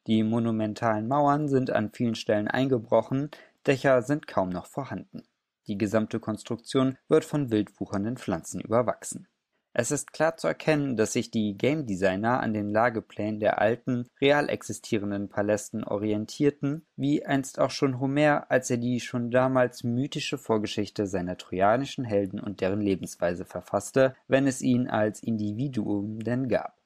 Die 0.07 0.23
monumentalen 0.23 1.09
Mauern 1.09 1.49
sind 1.49 1.69
an 1.69 1.91
vielen 1.91 2.15
Stellen 2.15 2.47
eingebrochen, 2.47 3.29
Dächer 3.67 4.01
sind 4.01 4.27
kaum 4.27 4.49
noch 4.49 4.65
vorhanden. 4.65 5.23
Die 5.67 5.77
gesamte 5.77 6.21
Konstruktion 6.21 6.97
wird 7.09 7.25
von 7.25 7.51
wild 7.51 7.79
wuchernden 7.79 8.15
Pflanzen 8.15 8.61
überwachsen. 8.61 9.27
Es 9.73 9.91
ist 9.91 10.11
klar 10.11 10.37
zu 10.37 10.47
erkennen, 10.47 10.95
dass 10.95 11.13
sich 11.13 11.29
die 11.29 11.55
Game 11.55 11.85
Designer 11.85 12.39
an 12.39 12.53
den 12.53 12.71
Lageplänen 12.71 13.39
der 13.39 13.61
alten, 13.61 14.07
real 14.19 14.49
existierenden 14.49 15.29
Palästen 15.29 15.83
orientierten, 15.83 16.87
wie 16.95 17.25
einst 17.25 17.59
auch 17.59 17.69
schon 17.69 17.99
Homer, 17.99 18.49
als 18.49 18.71
er 18.71 18.77
die 18.77 18.99
schon 18.99 19.29
damals 19.29 19.83
mythische 19.83 20.39
Vorgeschichte 20.39 21.05
seiner 21.05 21.37
trojanischen 21.37 22.05
Helden 22.05 22.39
und 22.39 22.61
deren 22.61 22.81
Lebensweise 22.81 23.45
verfasste, 23.45 24.15
wenn 24.27 24.47
es 24.47 24.61
ihn 24.61 24.87
als 24.87 25.21
Individuum 25.21 26.21
denn 26.21 26.47
gab. 26.47 26.76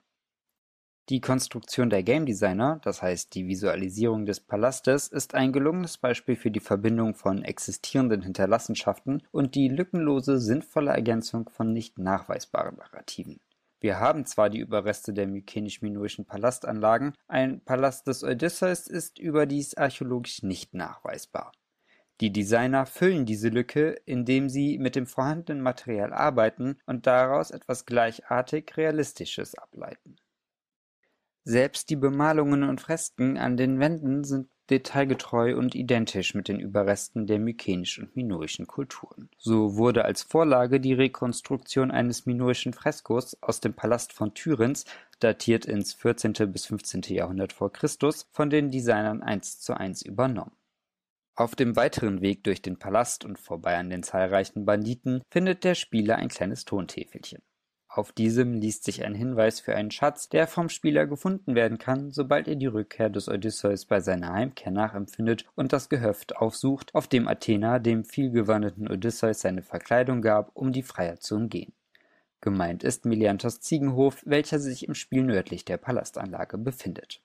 Die 1.11 1.19
Konstruktion 1.19 1.89
der 1.89 2.03
Game 2.03 2.25
Designer, 2.25 2.79
das 2.85 3.01
heißt 3.01 3.35
die 3.35 3.45
Visualisierung 3.45 4.25
des 4.25 4.39
Palastes, 4.39 5.09
ist 5.09 5.35
ein 5.35 5.51
gelungenes 5.51 5.97
Beispiel 5.97 6.37
für 6.37 6.51
die 6.51 6.61
Verbindung 6.61 7.15
von 7.15 7.43
existierenden 7.43 8.21
Hinterlassenschaften 8.21 9.21
und 9.29 9.55
die 9.55 9.67
lückenlose, 9.67 10.39
sinnvolle 10.39 10.91
Ergänzung 10.91 11.49
von 11.49 11.73
nicht 11.73 11.97
nachweisbaren 11.97 12.77
Narrativen. 12.77 13.41
Wir 13.81 13.99
haben 13.99 14.25
zwar 14.25 14.49
die 14.49 14.59
Überreste 14.59 15.11
der 15.11 15.27
mykenisch-minoischen 15.27 16.23
Palastanlagen, 16.23 17.13
ein 17.27 17.59
Palast 17.59 18.07
des 18.07 18.23
Odysseus 18.23 18.87
ist 18.87 19.19
überdies 19.19 19.75
archäologisch 19.75 20.43
nicht 20.43 20.73
nachweisbar. 20.73 21.51
Die 22.21 22.31
Designer 22.31 22.85
füllen 22.85 23.25
diese 23.25 23.49
Lücke, 23.49 23.99
indem 24.05 24.47
sie 24.47 24.77
mit 24.77 24.95
dem 24.95 25.07
vorhandenen 25.07 25.61
Material 25.61 26.13
arbeiten 26.13 26.77
und 26.85 27.05
daraus 27.05 27.51
etwas 27.51 27.85
gleichartig 27.85 28.77
Realistisches 28.77 29.55
ableiten. 29.55 30.15
Selbst 31.43 31.89
die 31.89 31.95
Bemalungen 31.95 32.63
und 32.63 32.81
Fresken 32.81 33.37
an 33.37 33.57
den 33.57 33.79
Wänden 33.79 34.23
sind 34.23 34.49
detailgetreu 34.69 35.57
und 35.57 35.75
identisch 35.75 36.33
mit 36.33 36.47
den 36.47 36.59
Überresten 36.59 37.27
der 37.27 37.39
mykenischen 37.39 38.05
und 38.05 38.15
minoischen 38.15 38.67
Kulturen. 38.67 39.29
So 39.37 39.75
wurde 39.75 40.05
als 40.05 40.23
Vorlage 40.23 40.79
die 40.79 40.93
Rekonstruktion 40.93 41.91
eines 41.91 42.25
minoischen 42.25 42.73
Freskos 42.73 43.37
aus 43.41 43.59
dem 43.59 43.73
Palast 43.73 44.13
von 44.13 44.33
Tyrinth, 44.33 44.85
datiert 45.19 45.65
ins 45.65 45.93
14. 45.93 46.33
bis 46.51 46.67
15. 46.67 47.01
Jahrhundert 47.09 47.53
vor 47.53 47.73
Christus, 47.73 48.27
von 48.31 48.49
den 48.49 48.71
Designern 48.71 49.21
eins 49.21 49.59
zu 49.59 49.73
eins 49.73 50.01
übernommen. 50.03 50.55
Auf 51.35 51.55
dem 51.55 51.75
weiteren 51.75 52.21
Weg 52.21 52.43
durch 52.43 52.61
den 52.61 52.77
Palast 52.77 53.25
und 53.25 53.39
vorbei 53.39 53.77
an 53.77 53.89
den 53.89 54.03
zahlreichen 54.03 54.65
Banditen 54.65 55.21
findet 55.29 55.63
der 55.63 55.75
Spieler 55.75 56.17
ein 56.17 56.29
kleines 56.29 56.65
Tontäfelchen. 56.65 57.41
Auf 57.93 58.13
diesem 58.13 58.53
liest 58.53 58.85
sich 58.85 59.03
ein 59.03 59.13
Hinweis 59.13 59.59
für 59.59 59.75
einen 59.75 59.91
Schatz, 59.91 60.29
der 60.29 60.47
vom 60.47 60.69
Spieler 60.69 61.07
gefunden 61.07 61.55
werden 61.55 61.77
kann, 61.77 62.09
sobald 62.09 62.47
er 62.47 62.55
die 62.55 62.67
Rückkehr 62.67 63.09
des 63.09 63.27
Odysseus 63.27 63.83
bei 63.83 63.99
seiner 63.99 64.31
Heimkehr 64.31 64.71
nachempfindet 64.71 65.43
und 65.55 65.73
das 65.73 65.89
Gehöft 65.89 66.37
aufsucht, 66.37 66.95
auf 66.95 67.09
dem 67.09 67.27
Athena 67.27 67.79
dem 67.79 68.05
vielgewandeten 68.05 68.89
Odysseus 68.89 69.41
seine 69.41 69.61
Verkleidung 69.61 70.21
gab, 70.21 70.51
um 70.55 70.71
die 70.71 70.83
Freier 70.83 71.19
zu 71.19 71.35
umgehen. 71.35 71.73
Gemeint 72.39 72.85
ist 72.85 73.03
Melianthos 73.03 73.59
Ziegenhof, 73.59 74.23
welcher 74.25 74.59
sich 74.59 74.87
im 74.87 74.95
Spiel 74.95 75.23
nördlich 75.23 75.65
der 75.65 75.75
Palastanlage 75.75 76.57
befindet. 76.57 77.21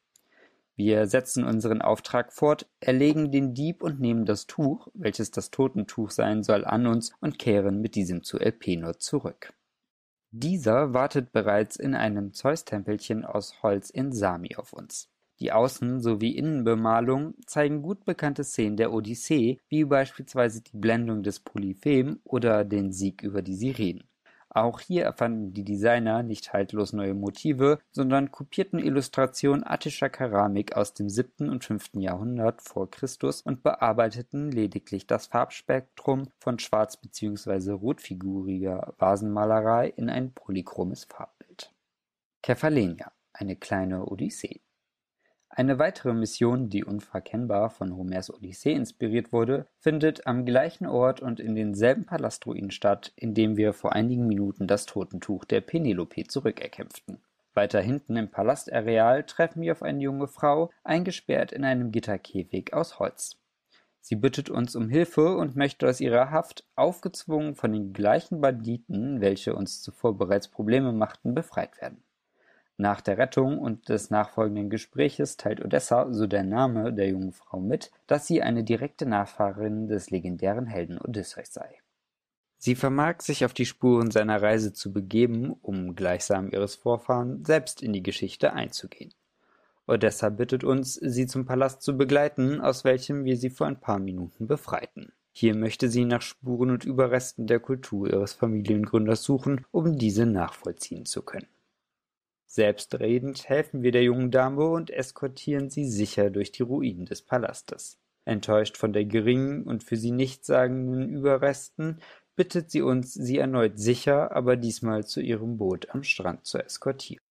Wir 0.74 1.06
setzen 1.06 1.44
unseren 1.44 1.80
Auftrag 1.80 2.32
fort, 2.32 2.66
erlegen 2.80 3.30
den 3.30 3.54
Dieb 3.54 3.84
und 3.84 4.00
nehmen 4.00 4.24
das 4.24 4.48
Tuch, 4.48 4.88
welches 4.94 5.30
das 5.30 5.52
Totentuch 5.52 6.10
sein 6.10 6.42
soll, 6.42 6.64
an 6.64 6.88
uns 6.88 7.12
und 7.20 7.38
kehren 7.38 7.80
mit 7.80 7.94
diesem 7.94 8.24
zu 8.24 8.40
Elpenor 8.40 8.98
zurück. 8.98 9.52
Dieser 10.38 10.92
wartet 10.92 11.32
bereits 11.32 11.76
in 11.76 11.94
einem 11.94 12.34
Zeus-Tempelchen 12.34 13.24
aus 13.24 13.62
Holz 13.62 13.88
in 13.88 14.12
Sami 14.12 14.56
auf 14.56 14.74
uns. 14.74 15.08
Die 15.40 15.50
Außen- 15.50 16.00
sowie 16.00 16.36
Innenbemalung 16.36 17.36
zeigen 17.46 17.80
gut 17.80 18.04
bekannte 18.04 18.44
Szenen 18.44 18.76
der 18.76 18.92
Odyssee, 18.92 19.58
wie 19.70 19.86
beispielsweise 19.86 20.60
die 20.60 20.76
Blendung 20.76 21.22
des 21.22 21.40
Polyphem 21.40 22.20
oder 22.22 22.66
den 22.66 22.92
Sieg 22.92 23.22
über 23.22 23.40
die 23.40 23.54
Sirenen. 23.54 24.04
Auch 24.56 24.80
hier 24.80 25.04
erfanden 25.04 25.52
die 25.52 25.64
Designer 25.64 26.22
nicht 26.22 26.54
haltlos 26.54 26.94
neue 26.94 27.12
Motive, 27.12 27.78
sondern 27.90 28.30
kopierten 28.30 28.78
Illustrationen 28.78 29.62
attischer 29.66 30.08
Keramik 30.08 30.74
aus 30.78 30.94
dem 30.94 31.10
7. 31.10 31.50
und 31.50 31.62
5. 31.62 31.90
Jahrhundert 31.96 32.62
vor 32.62 32.90
Christus 32.90 33.42
und 33.42 33.62
bearbeiteten 33.62 34.50
lediglich 34.50 35.06
das 35.06 35.26
Farbspektrum 35.26 36.30
von 36.38 36.58
schwarz 36.58 36.96
bzw. 36.96 37.72
rotfiguriger 37.72 38.94
Vasenmalerei 38.96 39.88
in 39.88 40.08
ein 40.08 40.32
polychromes 40.32 41.04
Farbbild. 41.04 41.74
Kephalenia, 42.40 43.12
eine 43.34 43.56
kleine 43.56 44.06
Odyssee 44.06 44.62
eine 45.56 45.78
weitere 45.78 46.12
Mission, 46.12 46.68
die 46.68 46.84
unverkennbar 46.84 47.70
von 47.70 47.96
Homers 47.96 48.30
Odyssee 48.30 48.74
inspiriert 48.74 49.32
wurde, 49.32 49.66
findet 49.78 50.26
am 50.26 50.44
gleichen 50.44 50.86
Ort 50.86 51.20
und 51.20 51.40
in 51.40 51.54
denselben 51.54 52.04
Palastruinen 52.04 52.70
statt, 52.70 53.14
in 53.16 53.32
dem 53.32 53.56
wir 53.56 53.72
vor 53.72 53.94
einigen 53.94 54.26
Minuten 54.26 54.66
das 54.66 54.84
Totentuch 54.84 55.46
der 55.46 55.62
Penelope 55.62 56.24
zurückerkämpften. 56.24 57.22
Weiter 57.54 57.80
hinten 57.80 58.18
im 58.18 58.30
Palastareal 58.30 59.24
treffen 59.24 59.62
wir 59.62 59.72
auf 59.72 59.82
eine 59.82 60.02
junge 60.02 60.28
Frau, 60.28 60.70
eingesperrt 60.84 61.52
in 61.52 61.64
einem 61.64 61.90
Gitterkäfig 61.90 62.74
aus 62.74 62.98
Holz. 62.98 63.38
Sie 64.02 64.16
bittet 64.16 64.50
uns 64.50 64.76
um 64.76 64.90
Hilfe 64.90 65.38
und 65.38 65.56
möchte 65.56 65.88
aus 65.88 66.02
ihrer 66.02 66.30
Haft, 66.30 66.66
aufgezwungen 66.74 67.54
von 67.54 67.72
den 67.72 67.94
gleichen 67.94 68.42
Banditen, 68.42 69.22
welche 69.22 69.56
uns 69.56 69.80
zuvor 69.80 70.18
bereits 70.18 70.48
Probleme 70.48 70.92
machten, 70.92 71.34
befreit 71.34 71.80
werden. 71.80 72.02
Nach 72.78 73.00
der 73.00 73.16
Rettung 73.16 73.58
und 73.58 73.88
des 73.88 74.10
nachfolgenden 74.10 74.68
Gespräches 74.68 75.38
teilt 75.38 75.64
Odessa, 75.64 76.12
so 76.12 76.26
der 76.26 76.42
Name 76.42 76.92
der 76.92 77.08
jungen 77.08 77.32
Frau 77.32 77.58
mit, 77.58 77.90
dass 78.06 78.26
sie 78.26 78.42
eine 78.42 78.64
direkte 78.64 79.06
Nachfahrin 79.06 79.88
des 79.88 80.10
legendären 80.10 80.66
Helden 80.66 80.98
Odysseus 80.98 81.54
sei. 81.54 81.80
Sie 82.58 82.74
vermag 82.74 83.22
sich 83.22 83.44
auf 83.44 83.54
die 83.54 83.66
Spuren 83.66 84.10
seiner 84.10 84.42
Reise 84.42 84.72
zu 84.72 84.92
begeben, 84.92 85.54
um 85.62 85.94
gleichsam 85.94 86.50
ihres 86.50 86.74
Vorfahren 86.74 87.44
selbst 87.44 87.82
in 87.82 87.92
die 87.92 88.02
Geschichte 88.02 88.52
einzugehen. 88.52 89.14
Odessa 89.86 90.28
bittet 90.30 90.64
uns, 90.64 90.94
sie 90.94 91.26
zum 91.26 91.46
Palast 91.46 91.80
zu 91.80 91.96
begleiten, 91.96 92.60
aus 92.60 92.84
welchem 92.84 93.24
wir 93.24 93.36
sie 93.36 93.50
vor 93.50 93.68
ein 93.68 93.80
paar 93.80 94.00
Minuten 94.00 94.46
befreiten. 94.46 95.12
Hier 95.32 95.54
möchte 95.54 95.88
sie 95.88 96.04
nach 96.04 96.22
Spuren 96.22 96.70
und 96.70 96.84
Überresten 96.84 97.46
der 97.46 97.60
Kultur 97.60 98.10
ihres 98.10 98.32
Familiengründers 98.32 99.22
suchen, 99.22 99.64
um 99.70 99.96
diese 99.96 100.26
nachvollziehen 100.26 101.06
zu 101.06 101.22
können. 101.22 101.46
Selbstredend 102.46 103.48
helfen 103.48 103.82
wir 103.82 103.92
der 103.92 104.04
jungen 104.04 104.30
Dame 104.30 104.66
und 104.68 104.90
eskortieren 104.90 105.68
sie 105.68 105.84
sicher 105.84 106.30
durch 106.30 106.52
die 106.52 106.62
Ruinen 106.62 107.04
des 107.04 107.22
Palastes. 107.22 107.98
Enttäuscht 108.24 108.76
von 108.76 108.92
der 108.92 109.04
geringen 109.04 109.64
und 109.64 109.84
für 109.84 109.96
sie 109.96 110.12
nichtssagenden 110.12 111.10
Überresten 111.10 112.00
bittet 112.36 112.70
sie 112.70 112.82
uns, 112.82 113.14
sie 113.14 113.38
erneut 113.38 113.78
sicher, 113.78 114.34
aber 114.34 114.56
diesmal 114.56 115.06
zu 115.06 115.20
ihrem 115.20 115.58
Boot 115.58 115.90
am 115.90 116.02
Strand 116.02 116.44
zu 116.46 116.58
eskortieren. 116.58 117.24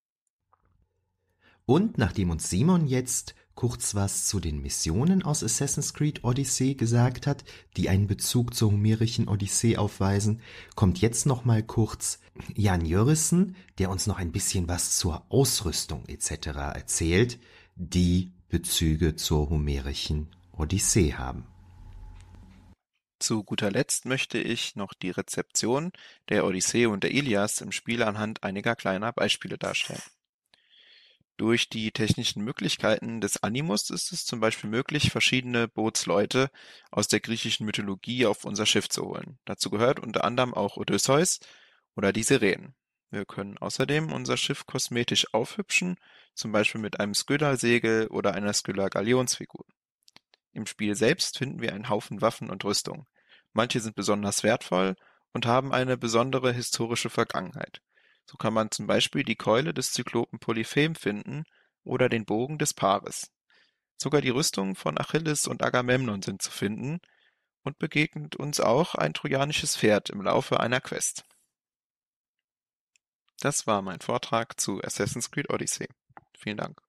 Und 1.64 1.98
nachdem 1.98 2.30
uns 2.30 2.48
Simon 2.48 2.86
jetzt 2.86 3.34
kurz 3.56 3.96
was 3.96 4.26
zu 4.26 4.38
den 4.38 4.62
Missionen 4.62 5.24
aus 5.24 5.42
Assassin's 5.42 5.94
Creed 5.94 6.22
Odyssey 6.22 6.74
gesagt 6.74 7.26
hat, 7.26 7.42
die 7.76 7.88
einen 7.88 8.06
Bezug 8.06 8.54
zur 8.54 8.70
homerischen 8.70 9.26
Odyssee 9.26 9.76
aufweisen, 9.78 10.40
kommt 10.76 11.00
jetzt 11.00 11.26
noch 11.26 11.44
mal 11.44 11.64
kurz 11.64 12.20
Jan 12.54 12.84
Jörissen, 12.84 13.56
der 13.78 13.90
uns 13.90 14.06
noch 14.06 14.18
ein 14.18 14.30
bisschen 14.30 14.68
was 14.68 14.96
zur 14.96 15.24
Ausrüstung 15.30 16.04
etc. 16.06 16.46
erzählt, 16.74 17.40
die 17.74 18.32
Bezüge 18.48 19.16
zur 19.16 19.50
homerischen 19.50 20.28
Odyssee 20.52 21.14
haben. 21.14 21.46
Zu 23.18 23.42
guter 23.42 23.70
Letzt 23.70 24.04
möchte 24.04 24.38
ich 24.38 24.76
noch 24.76 24.92
die 24.92 25.10
Rezeption 25.10 25.92
der 26.28 26.44
Odyssee 26.44 26.86
und 26.86 27.02
der 27.02 27.12
Ilias 27.12 27.62
im 27.62 27.72
Spiel 27.72 28.02
anhand 28.02 28.42
einiger 28.42 28.76
kleiner 28.76 29.12
Beispiele 29.12 29.56
darstellen. 29.56 30.02
Durch 31.36 31.68
die 31.68 31.92
technischen 31.92 32.42
Möglichkeiten 32.42 33.20
des 33.20 33.42
Animus 33.42 33.90
ist 33.90 34.10
es 34.10 34.24
zum 34.24 34.40
Beispiel 34.40 34.70
möglich, 34.70 35.10
verschiedene 35.10 35.68
Bootsleute 35.68 36.50
aus 36.90 37.08
der 37.08 37.20
griechischen 37.20 37.66
Mythologie 37.66 38.24
auf 38.24 38.46
unser 38.46 38.64
Schiff 38.64 38.88
zu 38.88 39.04
holen. 39.04 39.38
Dazu 39.44 39.68
gehört 39.68 40.00
unter 40.00 40.24
anderem 40.24 40.54
auch 40.54 40.78
Odysseus 40.78 41.40
oder 41.94 42.14
die 42.14 42.22
Sirenen. 42.22 42.74
Wir 43.10 43.26
können 43.26 43.58
außerdem 43.58 44.12
unser 44.12 44.38
Schiff 44.38 44.66
kosmetisch 44.66 45.32
aufhübschen, 45.34 45.96
zum 46.34 46.52
Beispiel 46.52 46.80
mit 46.80 47.00
einem 47.00 47.14
Skylla-Segel 47.14 48.08
oder 48.08 48.34
einer 48.34 48.52
Skylla-Galionsfigur. 48.52 49.66
Im 50.52 50.66
Spiel 50.66 50.94
selbst 50.94 51.36
finden 51.36 51.60
wir 51.60 51.74
einen 51.74 51.90
Haufen 51.90 52.22
Waffen 52.22 52.48
und 52.48 52.64
Rüstung. 52.64 53.06
Manche 53.52 53.80
sind 53.80 53.94
besonders 53.94 54.42
wertvoll 54.42 54.96
und 55.32 55.44
haben 55.44 55.72
eine 55.72 55.98
besondere 55.98 56.52
historische 56.52 57.10
Vergangenheit. 57.10 57.82
So 58.28 58.36
kann 58.36 58.52
man 58.52 58.70
zum 58.70 58.86
Beispiel 58.86 59.22
die 59.22 59.36
Keule 59.36 59.72
des 59.72 59.92
Zyklopen 59.92 60.38
Polyphem 60.38 60.94
finden 60.94 61.44
oder 61.84 62.08
den 62.08 62.24
Bogen 62.24 62.58
des 62.58 62.74
Paris. 62.74 63.30
Sogar 63.96 64.20
die 64.20 64.30
Rüstungen 64.30 64.74
von 64.74 64.98
Achilles 64.98 65.46
und 65.46 65.62
Agamemnon 65.62 66.22
sind 66.22 66.42
zu 66.42 66.50
finden 66.50 67.00
und 67.62 67.78
begegnet 67.78 68.36
uns 68.36 68.60
auch 68.60 68.94
ein 68.94 69.14
trojanisches 69.14 69.76
Pferd 69.76 70.10
im 70.10 70.22
Laufe 70.22 70.60
einer 70.60 70.80
Quest. 70.80 71.24
Das 73.40 73.66
war 73.66 73.82
mein 73.82 74.00
Vortrag 74.00 74.58
zu 74.60 74.82
Assassin's 74.82 75.30
Creed 75.30 75.50
Odyssey. 75.50 75.88
Vielen 76.38 76.56
Dank. 76.56 76.80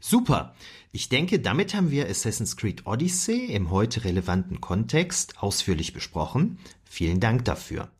Super. 0.00 0.54
Ich 0.92 1.08
denke, 1.08 1.40
damit 1.40 1.74
haben 1.74 1.90
wir 1.90 2.08
Assassin's 2.08 2.56
Creed 2.56 2.86
Odyssey 2.86 3.46
im 3.46 3.70
heute 3.70 4.04
relevanten 4.04 4.60
Kontext 4.60 5.42
ausführlich 5.42 5.92
besprochen. 5.92 6.58
Vielen 6.84 7.20
Dank 7.20 7.44
dafür. 7.44 7.90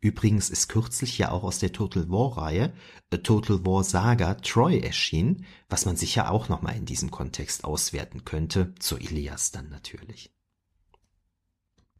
Übrigens 0.00 0.48
ist 0.48 0.68
kürzlich 0.68 1.18
ja 1.18 1.30
auch 1.30 1.44
aus 1.44 1.58
der 1.58 1.72
Total 1.72 2.08
War 2.08 2.38
Reihe 2.38 2.72
A 3.12 3.16
Total 3.18 3.66
War 3.66 3.84
Saga 3.84 4.34
Troy 4.34 4.80
erschienen, 4.80 5.44
was 5.68 5.84
man 5.84 5.96
sicher 5.96 6.30
auch 6.30 6.48
nochmal 6.48 6.76
in 6.76 6.86
diesem 6.86 7.10
Kontext 7.10 7.64
auswerten 7.64 8.24
könnte, 8.24 8.74
zu 8.78 8.96
Ilias 8.96 9.50
dann 9.50 9.68
natürlich. 9.68 10.30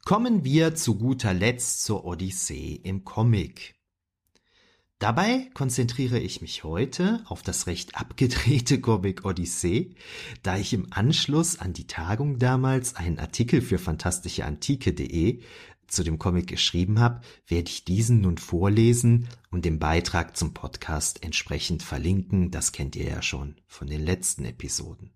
Kommen 0.05 0.44
wir 0.44 0.74
zu 0.74 0.97
guter 0.97 1.35
Letzt 1.35 1.85
zur 1.85 2.06
Odyssee 2.06 2.81
im 2.82 3.05
Comic. 3.05 3.74
Dabei 5.01 5.48
konzentriere 5.55 6.18
ich 6.18 6.43
mich 6.43 6.62
heute 6.62 7.22
auf 7.24 7.43
das 7.43 7.66
recht 7.66 7.97
abgedrehte 7.97 8.81
Comic 8.82 9.24
Odyssee, 9.24 9.94
da 10.43 10.59
ich 10.59 10.74
im 10.74 10.89
Anschluss 10.90 11.59
an 11.59 11.72
die 11.72 11.86
Tagung 11.86 12.39
damals 12.39 12.97
einen 12.97 13.18
Artikel 13.18 13.62
für 13.62 13.78
fantastischeantike.de 13.78 15.40
zu 15.92 16.02
dem 16.02 16.18
Comic 16.18 16.46
geschrieben 16.46 17.00
habe, 17.00 17.20
werde 17.46 17.70
ich 17.70 17.84
diesen 17.84 18.20
nun 18.20 18.38
vorlesen 18.38 19.28
und 19.50 19.64
den 19.64 19.78
Beitrag 19.78 20.36
zum 20.36 20.54
Podcast 20.54 21.22
entsprechend 21.22 21.82
verlinken. 21.82 22.50
Das 22.50 22.72
kennt 22.72 22.96
ihr 22.96 23.08
ja 23.08 23.22
schon 23.22 23.56
von 23.66 23.88
den 23.88 24.04
letzten 24.04 24.44
Episoden. 24.44 25.10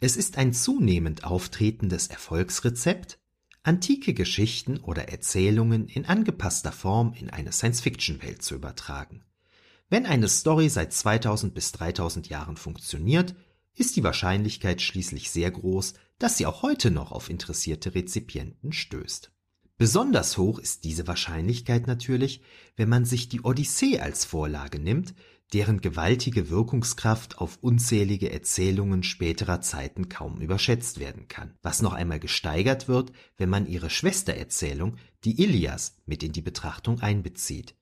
Es 0.00 0.16
ist 0.16 0.36
ein 0.36 0.52
zunehmend 0.52 1.24
auftretendes 1.24 2.08
Erfolgsrezept, 2.08 3.18
antike 3.62 4.14
Geschichten 4.14 4.78
oder 4.78 5.08
Erzählungen 5.08 5.88
in 5.88 6.06
angepasster 6.06 6.72
Form 6.72 7.14
in 7.14 7.30
eine 7.30 7.52
Science-Fiction-Welt 7.52 8.42
zu 8.42 8.54
übertragen. 8.54 9.24
Wenn 9.88 10.06
eine 10.06 10.28
Story 10.28 10.68
seit 10.68 10.92
2000 10.92 11.54
bis 11.54 11.72
3000 11.72 12.28
Jahren 12.28 12.56
funktioniert, 12.56 13.34
ist 13.74 13.96
die 13.96 14.02
Wahrscheinlichkeit 14.02 14.82
schließlich 14.82 15.30
sehr 15.30 15.50
groß, 15.50 15.94
dass 16.18 16.36
sie 16.36 16.46
auch 16.46 16.62
heute 16.62 16.90
noch 16.90 17.12
auf 17.12 17.30
interessierte 17.30 17.94
Rezipienten 17.94 18.72
stößt. 18.72 19.32
Besonders 19.82 20.38
hoch 20.38 20.60
ist 20.60 20.84
diese 20.84 21.08
Wahrscheinlichkeit 21.08 21.88
natürlich, 21.88 22.40
wenn 22.76 22.88
man 22.88 23.04
sich 23.04 23.28
die 23.28 23.40
Odyssee 23.40 23.98
als 23.98 24.24
Vorlage 24.24 24.78
nimmt, 24.78 25.12
deren 25.54 25.80
gewaltige 25.80 26.50
Wirkungskraft 26.50 27.38
auf 27.38 27.58
unzählige 27.62 28.30
Erzählungen 28.30 29.02
späterer 29.02 29.60
Zeiten 29.60 30.08
kaum 30.08 30.40
überschätzt 30.40 31.00
werden 31.00 31.26
kann, 31.26 31.58
was 31.62 31.82
noch 31.82 31.94
einmal 31.94 32.20
gesteigert 32.20 32.86
wird, 32.86 33.10
wenn 33.38 33.48
man 33.48 33.66
ihre 33.66 33.90
Schwestererzählung, 33.90 34.98
die 35.24 35.42
Ilias, 35.42 35.96
mit 36.06 36.22
in 36.22 36.30
die 36.30 36.42
Betrachtung 36.42 37.00
einbezieht. 37.00 37.74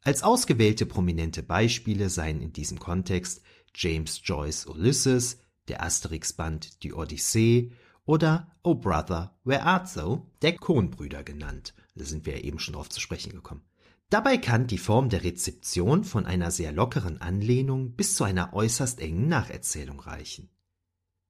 Als 0.00 0.24
ausgewählte 0.24 0.84
prominente 0.84 1.44
Beispiele 1.44 2.10
seien 2.10 2.40
in 2.40 2.52
diesem 2.52 2.80
Kontext 2.80 3.40
James 3.72 4.20
Joyce 4.24 4.66
Ulysses, 4.66 5.38
der 5.68 5.84
Asterix-Band 5.84 6.82
Die 6.82 6.92
Odyssee 6.92 7.70
oder 8.06 8.50
Oh 8.62 8.74
Brother, 8.74 9.38
Where 9.44 9.62
Art 9.62 9.94
Thou, 9.94 10.26
der 10.42 10.56
Coen-Brüder 10.56 11.22
genannt. 11.22 11.74
Da 11.94 12.04
sind 12.04 12.24
wir 12.26 12.38
ja 12.38 12.44
eben 12.44 12.58
schon 12.58 12.74
drauf 12.74 12.88
zu 12.88 13.00
sprechen 13.00 13.32
gekommen. 13.32 13.62
Dabei 14.08 14.38
kann 14.38 14.68
die 14.68 14.78
Form 14.78 15.08
der 15.08 15.24
Rezeption 15.24 16.04
von 16.04 16.26
einer 16.26 16.50
sehr 16.50 16.72
lockeren 16.72 17.20
Anlehnung 17.20 17.96
bis 17.96 18.14
zu 18.14 18.24
einer 18.24 18.54
äußerst 18.54 19.00
engen 19.00 19.28
Nacherzählung 19.28 20.00
reichen. 20.00 20.48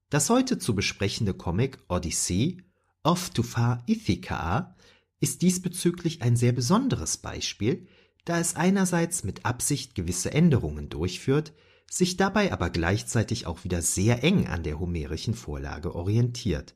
Das 0.09 0.29
heute 0.29 0.57
zu 0.59 0.75
besprechende 0.75 1.33
Comic 1.33 1.79
Odyssey 1.89 2.63
Off 3.03 3.31
to 3.31 3.41
Far 3.41 3.83
Ithaca 3.87 4.75
ist 5.19 5.41
diesbezüglich 5.41 6.21
ein 6.21 6.35
sehr 6.35 6.51
besonderes 6.51 7.17
Beispiel, 7.17 7.87
da 8.25 8.39
es 8.39 8.55
einerseits 8.55 9.23
mit 9.23 9.45
Absicht 9.45 9.95
gewisse 9.95 10.31
Änderungen 10.31 10.89
durchführt, 10.89 11.53
sich 11.89 12.17
dabei 12.17 12.51
aber 12.51 12.69
gleichzeitig 12.69 13.45
auch 13.45 13.63
wieder 13.63 13.81
sehr 13.81 14.23
eng 14.23 14.47
an 14.47 14.63
der 14.63 14.79
homerischen 14.79 15.33
Vorlage 15.33 15.95
orientiert. 15.95 16.75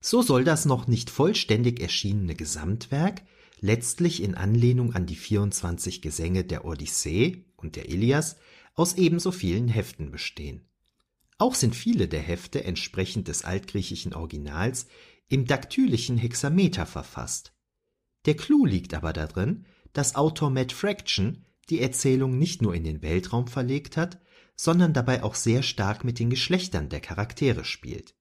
So 0.00 0.22
soll 0.22 0.44
das 0.44 0.64
noch 0.64 0.86
nicht 0.86 1.10
vollständig 1.10 1.80
erschienene 1.80 2.34
Gesamtwerk 2.34 3.22
letztlich 3.60 4.22
in 4.22 4.36
Anlehnung 4.36 4.94
an 4.94 5.06
die 5.06 5.16
24 5.16 6.00
Gesänge 6.00 6.44
der 6.44 6.64
Odyssee 6.64 7.44
und 7.56 7.76
der 7.76 7.88
Ilias 7.88 8.36
aus 8.74 8.94
ebenso 8.94 9.32
vielen 9.32 9.68
Heften 9.68 10.12
bestehen. 10.12 10.68
Auch 11.38 11.54
sind 11.54 11.74
viele 11.74 12.08
der 12.08 12.20
Hefte 12.20 12.64
entsprechend 12.64 13.28
des 13.28 13.44
altgriechischen 13.44 14.14
Originals 14.14 14.86
im 15.28 15.46
daktylischen 15.46 16.16
Hexameter 16.16 16.86
verfasst. 16.86 17.52
Der 18.26 18.36
Clou 18.36 18.64
liegt 18.64 18.94
aber 18.94 19.12
darin, 19.12 19.66
dass 19.92 20.14
Autor 20.14 20.50
Matt 20.50 20.72
Fraction 20.72 21.44
die 21.70 21.80
Erzählung 21.80 22.38
nicht 22.38 22.62
nur 22.62 22.74
in 22.74 22.84
den 22.84 23.02
Weltraum 23.02 23.46
verlegt 23.46 23.96
hat, 23.96 24.20
sondern 24.56 24.92
dabei 24.92 25.22
auch 25.22 25.34
sehr 25.34 25.62
stark 25.62 26.04
mit 26.04 26.18
den 26.18 26.30
Geschlechtern 26.30 26.88
der 26.88 27.00
Charaktere 27.00 27.64
spielt. 27.64 28.14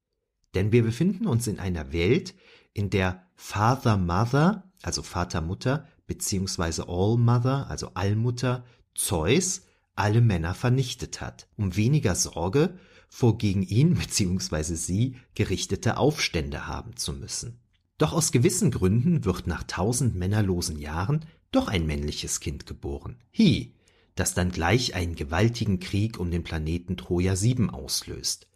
Denn 0.54 0.72
wir 0.72 0.84
befinden 0.84 1.28
uns 1.28 1.48
in 1.48 1.60
einer 1.60 1.92
Welt, 1.92 2.36
in 2.74 2.90
der 2.90 3.24
Father 3.36 3.98
Mother, 3.98 4.72
also 4.82 5.02
Vater 5.02 5.42
Mutter, 5.42 5.88
beziehungsweise 6.06 6.88
All 6.88 7.18
Mother, 7.18 7.70
also 7.70 7.92
Allmutter, 7.94 8.66
Zeus 8.96 9.64
alle 9.96 10.22
Männer 10.22 10.54
vernichtet 10.54 11.22
hat, 11.22 11.48
um 11.58 11.76
weniger 11.76 12.16
Sorge 12.16 12.78
vor 13.10 13.38
gegen 13.38 13.64
ihn 13.64 13.94
bzw. 14.00 14.76
sie 14.76 15.16
gerichtete 15.34 15.98
Aufstände 15.98 16.68
haben 16.68 16.96
zu 16.96 17.14
müssen. 17.14 17.60
Doch 17.98 18.14
aus 18.14 18.32
gewissen 18.32 18.70
Gründen 18.70 19.26
wird 19.26 19.48
nach 19.48 19.64
tausend 19.64 20.16
männerlosen 20.16 20.78
Jahren 20.78 21.26
doch 21.52 21.68
ein 21.68 21.86
männliches 21.86 22.40
Kind 22.40 22.66
geboren, 22.66 23.18
Hi, 23.38 23.74
das 24.16 24.34
dann 24.34 24.52
gleich 24.52 24.96
einen 24.96 25.16
gewaltigen 25.16 25.80
Krieg 25.80 26.20
um 26.20 26.32
den 26.32 26.44
Planeten 26.44 26.98
Troja 26.98 27.36
7 27.36 27.70
auslöst. 27.70 28.48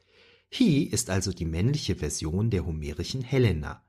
Hi 0.54 0.84
ist 0.84 1.10
also 1.10 1.32
die 1.32 1.46
männliche 1.46 1.96
Version 1.96 2.50
der 2.50 2.66
homerischen 2.66 3.22
Helena. 3.22 3.86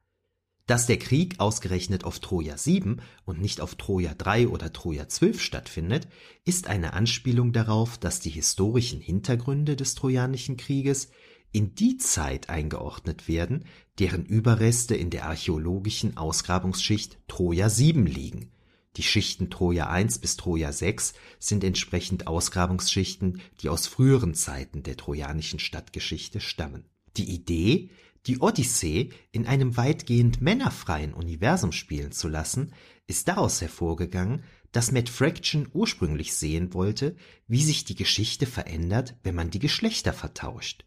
Dass 0.66 0.86
der 0.86 0.98
Krieg 0.98 1.40
ausgerechnet 1.40 2.04
auf 2.04 2.20
Troja 2.20 2.56
7 2.56 3.00
und 3.24 3.40
nicht 3.40 3.60
auf 3.60 3.74
Troja 3.74 4.14
3 4.14 4.46
oder 4.48 4.72
Troja 4.72 5.08
12 5.08 5.40
stattfindet, 5.40 6.06
ist 6.44 6.68
eine 6.68 6.92
Anspielung 6.92 7.52
darauf, 7.52 7.98
dass 7.98 8.20
die 8.20 8.30
historischen 8.30 9.00
Hintergründe 9.00 9.74
des 9.74 9.96
Trojanischen 9.96 10.56
Krieges 10.56 11.10
in 11.50 11.74
die 11.74 11.96
Zeit 11.96 12.48
eingeordnet 12.48 13.26
werden, 13.26 13.64
deren 13.98 14.24
Überreste 14.24 14.94
in 14.94 15.10
der 15.10 15.26
archäologischen 15.26 16.16
Ausgrabungsschicht 16.16 17.18
Troja 17.26 17.68
7 17.68 18.06
liegen. 18.06 18.51
Die 18.98 19.02
Schichten 19.02 19.48
Troja 19.48 19.88
1 19.88 20.18
bis 20.18 20.36
Troja 20.36 20.70
6 20.70 21.14
sind 21.38 21.64
entsprechend 21.64 22.26
Ausgrabungsschichten, 22.26 23.40
die 23.60 23.70
aus 23.70 23.86
früheren 23.86 24.34
Zeiten 24.34 24.82
der 24.82 24.98
trojanischen 24.98 25.58
Stadtgeschichte 25.58 26.40
stammen. 26.40 26.84
Die 27.16 27.30
Idee, 27.30 27.88
die 28.26 28.40
Odyssee 28.40 29.08
in 29.30 29.46
einem 29.46 29.78
weitgehend 29.78 30.42
männerfreien 30.42 31.14
Universum 31.14 31.72
spielen 31.72 32.12
zu 32.12 32.28
lassen, 32.28 32.74
ist 33.06 33.28
daraus 33.28 33.62
hervorgegangen, 33.62 34.44
dass 34.72 34.92
Matt 34.92 35.08
Fraction 35.08 35.68
ursprünglich 35.72 36.34
sehen 36.34 36.74
wollte, 36.74 37.16
wie 37.46 37.62
sich 37.62 37.84
die 37.84 37.94
Geschichte 37.94 38.44
verändert, 38.44 39.16
wenn 39.22 39.34
man 39.34 39.50
die 39.50 39.58
Geschlechter 39.58 40.12
vertauscht. 40.12 40.84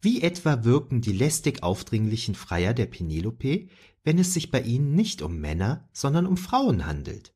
Wie 0.00 0.20
etwa 0.20 0.64
wirken 0.64 1.00
die 1.00 1.12
lästig 1.12 1.62
aufdringlichen 1.62 2.34
Freier 2.34 2.74
der 2.74 2.86
Penelope, 2.86 3.68
wenn 4.04 4.18
es 4.18 4.34
sich 4.34 4.50
bei 4.50 4.60
ihnen 4.60 4.94
nicht 4.94 5.22
um 5.22 5.38
Männer, 5.38 5.88
sondern 5.92 6.26
um 6.26 6.36
Frauen 6.36 6.86
handelt. 6.86 7.35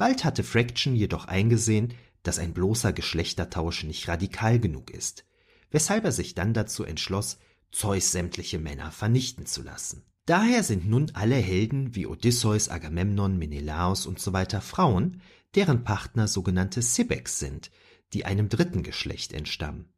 Bald 0.00 0.24
hatte 0.24 0.44
Fraction 0.44 0.96
jedoch 0.96 1.26
eingesehen, 1.26 1.92
dass 2.22 2.38
ein 2.38 2.54
bloßer 2.54 2.94
Geschlechtertausch 2.94 3.84
nicht 3.84 4.08
radikal 4.08 4.58
genug 4.58 4.90
ist, 4.90 5.26
weshalb 5.70 6.06
er 6.06 6.12
sich 6.12 6.34
dann 6.34 6.54
dazu 6.54 6.84
entschloss, 6.84 7.38
Zeus 7.70 8.10
sämtliche 8.10 8.58
Männer 8.58 8.92
vernichten 8.92 9.44
zu 9.44 9.62
lassen. 9.62 10.06
Daher 10.24 10.62
sind 10.62 10.88
nun 10.88 11.10
alle 11.12 11.36
Helden 11.36 11.94
wie 11.94 12.06
Odysseus, 12.06 12.70
Agamemnon, 12.70 13.36
Menelaos 13.36 14.06
usw. 14.06 14.46
Frauen, 14.62 15.20
deren 15.54 15.84
Partner 15.84 16.28
sogenannte 16.28 16.80
Sibex 16.80 17.38
sind, 17.38 17.70
die 18.14 18.24
einem 18.24 18.48
dritten 18.48 18.82
Geschlecht 18.82 19.34
entstammen. 19.34 19.92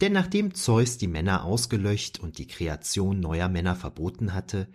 Denn 0.00 0.14
nachdem 0.14 0.54
Zeus 0.54 0.96
die 0.96 1.06
Männer 1.06 1.44
ausgelöscht 1.44 2.18
und 2.18 2.38
die 2.38 2.46
Kreation 2.46 3.20
neuer 3.20 3.50
Männer 3.50 3.76
verboten 3.76 4.32
hatte, 4.32 4.68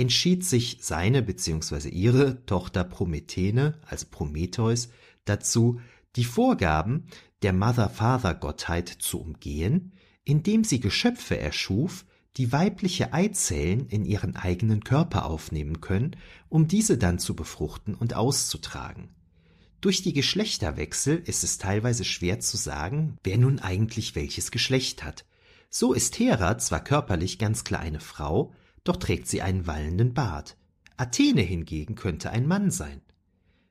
entschied 0.00 0.44
sich 0.44 0.78
seine 0.80 1.22
bzw. 1.22 1.88
ihre 1.88 2.44
Tochter 2.46 2.84
Promethene, 2.84 3.78
also 3.86 4.06
Prometheus, 4.10 4.88
dazu, 5.24 5.80
die 6.16 6.24
Vorgaben 6.24 7.06
der 7.42 7.52
Mother-Father-Gottheit 7.52 8.88
zu 8.88 9.20
umgehen, 9.20 9.92
indem 10.24 10.64
sie 10.64 10.80
Geschöpfe 10.80 11.38
erschuf, 11.38 12.04
die 12.36 12.52
weibliche 12.52 13.12
Eizellen 13.12 13.86
in 13.88 14.04
ihren 14.04 14.36
eigenen 14.36 14.84
Körper 14.84 15.26
aufnehmen 15.26 15.80
können, 15.80 16.16
um 16.48 16.68
diese 16.68 16.96
dann 16.96 17.18
zu 17.18 17.34
befruchten 17.34 17.94
und 17.94 18.14
auszutragen. 18.14 19.14
Durch 19.80 20.02
die 20.02 20.12
Geschlechterwechsel 20.12 21.16
ist 21.16 21.42
es 21.42 21.58
teilweise 21.58 22.04
schwer 22.04 22.40
zu 22.40 22.56
sagen, 22.56 23.16
wer 23.24 23.38
nun 23.38 23.58
eigentlich 23.58 24.14
welches 24.14 24.50
Geschlecht 24.50 25.02
hat. 25.02 25.24
So 25.70 25.92
ist 25.92 26.18
Hera 26.18 26.58
zwar 26.58 26.84
körperlich 26.84 27.38
ganz 27.38 27.64
klar 27.64 27.80
eine 27.80 28.00
Frau, 28.00 28.52
doch 28.84 28.96
trägt 28.96 29.26
sie 29.28 29.42
einen 29.42 29.66
wallenden 29.66 30.14
Bart. 30.14 30.56
Athene 30.96 31.42
hingegen 31.42 31.94
könnte 31.94 32.30
ein 32.30 32.46
Mann 32.46 32.70
sein. 32.70 33.00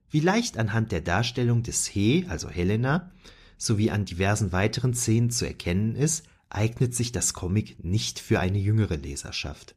Wie 0.09 0.19
leicht 0.19 0.57
anhand 0.57 0.91
der 0.91 1.01
Darstellung 1.01 1.63
des 1.63 1.85
He, 1.87 2.25
also 2.27 2.49
Helena, 2.49 3.11
sowie 3.57 3.91
an 3.91 4.05
diversen 4.05 4.51
weiteren 4.51 4.93
Szenen 4.93 5.29
zu 5.29 5.45
erkennen 5.45 5.95
ist, 5.95 6.25
eignet 6.49 6.95
sich 6.95 7.11
das 7.11 7.33
Comic 7.33 7.83
nicht 7.83 8.19
für 8.19 8.39
eine 8.39 8.57
jüngere 8.57 8.97
Leserschaft. 8.97 9.75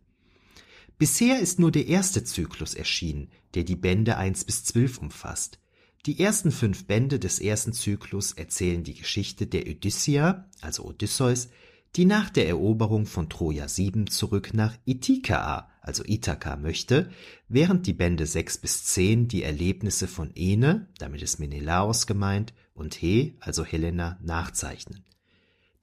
Bisher 0.98 1.40
ist 1.40 1.58
nur 1.58 1.70
der 1.70 1.86
erste 1.88 2.24
Zyklus 2.24 2.74
erschienen, 2.74 3.28
der 3.54 3.64
die 3.64 3.76
Bände 3.76 4.16
1 4.16 4.44
bis 4.44 4.64
12 4.64 4.98
umfasst. 4.98 5.58
Die 6.06 6.18
ersten 6.18 6.50
fünf 6.50 6.86
Bände 6.86 7.18
des 7.18 7.38
ersten 7.38 7.72
Zyklus 7.72 8.32
erzählen 8.32 8.82
die 8.82 8.94
Geschichte 8.94 9.46
der 9.46 9.66
Odyssea, 9.66 10.48
also 10.60 10.84
Odysseus, 10.84 11.48
die 11.96 12.04
nach 12.06 12.30
der 12.30 12.48
Eroberung 12.48 13.06
von 13.06 13.28
Troja 13.28 13.68
7 13.68 14.06
zurück 14.06 14.54
nach 14.54 14.76
Ithaca, 14.84 15.70
also 15.80 16.02
Ithaka 16.04 16.56
möchte, 16.56 17.10
während 17.48 17.86
die 17.86 17.92
Bände 17.92 18.26
6 18.26 18.58
bis 18.58 18.84
10 18.84 19.28
die 19.28 19.42
Erlebnisse 19.42 20.08
von 20.08 20.30
Ene, 20.34 20.88
damit 20.98 21.22
ist 21.22 21.38
Menelaos 21.38 22.06
gemeint, 22.06 22.54
und 22.72 22.94
He, 22.94 23.36
also 23.40 23.64
Helena, 23.64 24.18
nachzeichnen. 24.22 25.04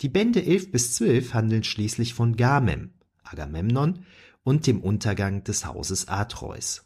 Die 0.02 0.10
Bände 0.10 0.44
11 0.44 0.72
bis 0.72 0.96
12 0.96 1.34
handeln 1.34 1.64
schließlich 1.64 2.14
von 2.14 2.36
Gamem, 2.36 2.94
Agamemnon 3.24 4.06
und 4.44 4.66
dem 4.66 4.82
Untergang 4.82 5.44
des 5.44 5.66
Hauses 5.66 6.08
Atreus. 6.08 6.86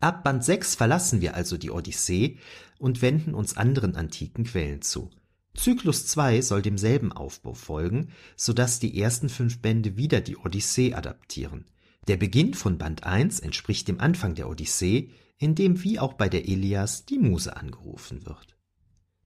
Ab 0.00 0.24
Band 0.24 0.44
6 0.44 0.76
verlassen 0.76 1.20
wir 1.20 1.34
also 1.34 1.58
die 1.58 1.70
Odyssee 1.70 2.38
und 2.78 3.02
wenden 3.02 3.34
uns 3.34 3.56
anderen 3.56 3.96
antiken 3.96 4.44
Quellen 4.44 4.82
zu. 4.82 5.10
Zyklus 5.54 6.06
2 6.06 6.42
soll 6.42 6.62
demselben 6.62 7.12
Aufbau 7.12 7.54
folgen, 7.54 8.12
so 8.36 8.52
dass 8.52 8.78
die 8.78 9.00
ersten 9.00 9.28
fünf 9.28 9.60
Bände 9.60 9.96
wieder 9.96 10.20
die 10.20 10.36
Odyssee 10.36 10.94
adaptieren. 10.94 11.66
Der 12.08 12.16
Beginn 12.16 12.54
von 12.54 12.78
Band 12.78 13.04
1 13.04 13.40
entspricht 13.40 13.88
dem 13.88 14.00
Anfang 14.00 14.34
der 14.34 14.48
Odyssee, 14.48 15.10
in 15.38 15.54
dem 15.54 15.82
wie 15.82 15.98
auch 15.98 16.14
bei 16.14 16.28
der 16.28 16.48
Ilias 16.48 17.04
die 17.04 17.18
Muse 17.18 17.56
angerufen 17.56 18.26
wird. 18.26 18.56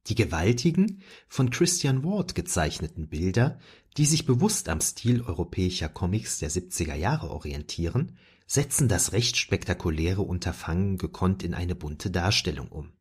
Die 0.06 0.14
gewaltigen, 0.14 1.02
von 1.28 1.50
Christian 1.50 2.04
Ward 2.04 2.34
gezeichneten 2.34 3.08
Bilder, 3.08 3.58
die 3.96 4.04
sich 4.04 4.26
bewusst 4.26 4.68
am 4.68 4.80
Stil 4.80 5.22
europäischer 5.22 5.88
Comics 5.88 6.38
der 6.38 6.50
70er 6.50 6.94
Jahre 6.94 7.30
orientieren, 7.30 8.18
setzen 8.46 8.88
das 8.88 9.12
recht 9.12 9.36
spektakuläre 9.36 10.22
Unterfangen 10.22 10.98
gekonnt 10.98 11.42
in 11.42 11.54
eine 11.54 11.74
bunte 11.74 12.10
Darstellung 12.10 12.68
um. 12.68 12.92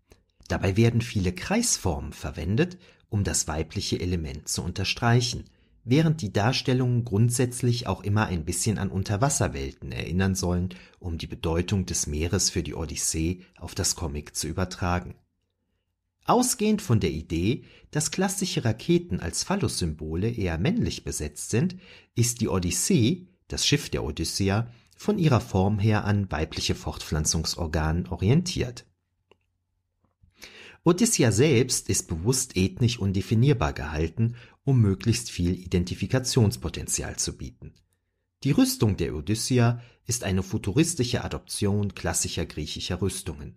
Dabei 0.47 0.77
werden 0.77 1.01
viele 1.01 1.33
Kreisformen 1.33 2.13
verwendet, 2.13 2.77
um 3.13 3.23
das 3.23 3.47
weibliche 3.47 3.99
Element 3.99 4.47
zu 4.47 4.63
unterstreichen, 4.63 5.43
während 5.83 6.23
die 6.23 6.33
Darstellungen 6.33 7.05
grundsätzlich 7.05 7.85
auch 7.85 8.03
immer 8.03 8.25
ein 8.25 8.43
bisschen 8.43 8.79
an 8.79 8.89
Unterwasserwelten 8.89 9.91
erinnern 9.91 10.33
sollen, 10.33 10.69
um 10.97 11.19
die 11.19 11.27
Bedeutung 11.27 11.85
des 11.85 12.07
Meeres 12.07 12.49
für 12.49 12.63
die 12.63 12.73
Odyssee 12.73 13.41
auf 13.55 13.75
das 13.75 13.95
Comic 13.95 14.35
zu 14.35 14.47
übertragen. 14.47 15.13
Ausgehend 16.25 16.81
von 16.81 16.99
der 16.99 17.11
Idee, 17.11 17.65
dass 17.91 18.09
klassische 18.09 18.65
Raketen 18.65 19.19
als 19.19 19.43
Phallus-Symbole 19.43 20.31
eher 20.31 20.57
männlich 20.57 21.03
besetzt 21.03 21.51
sind, 21.51 21.75
ist 22.15 22.41
die 22.41 22.47
Odyssee, 22.47 23.27
das 23.47 23.67
Schiff 23.67 23.91
der 23.91 24.03
Odyssea, 24.03 24.71
von 24.97 25.19
ihrer 25.19 25.41
Form 25.41 25.77
her 25.77 26.05
an 26.05 26.31
weibliche 26.31 26.73
Fortpflanzungsorganen 26.73 28.07
orientiert. 28.07 28.87
Odyssea 30.85 31.31
selbst 31.31 31.89
ist 31.89 32.07
bewusst 32.09 32.57
ethnisch 32.57 32.99
undefinierbar 32.99 33.71
gehalten, 33.71 34.35
um 34.65 34.81
möglichst 34.81 35.31
viel 35.31 35.53
Identifikationspotenzial 35.53 37.15
zu 37.17 37.37
bieten. 37.37 37.73
Die 38.43 38.51
Rüstung 38.51 38.97
der 38.97 39.15
Odyssea 39.15 39.81
ist 40.05 40.25
eine 40.25 40.43
futuristische 40.43 41.23
Adoption 41.23 41.95
klassischer 41.95 42.45
griechischer 42.45 43.01
Rüstungen. 43.01 43.55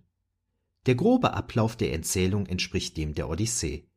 Der 0.86 0.94
grobe 0.94 1.34
Ablauf 1.34 1.74
der 1.74 1.92
Erzählung 1.92 2.46
entspricht 2.46 2.96
dem 2.96 3.14
der 3.14 3.28
Odyssee. 3.28 3.88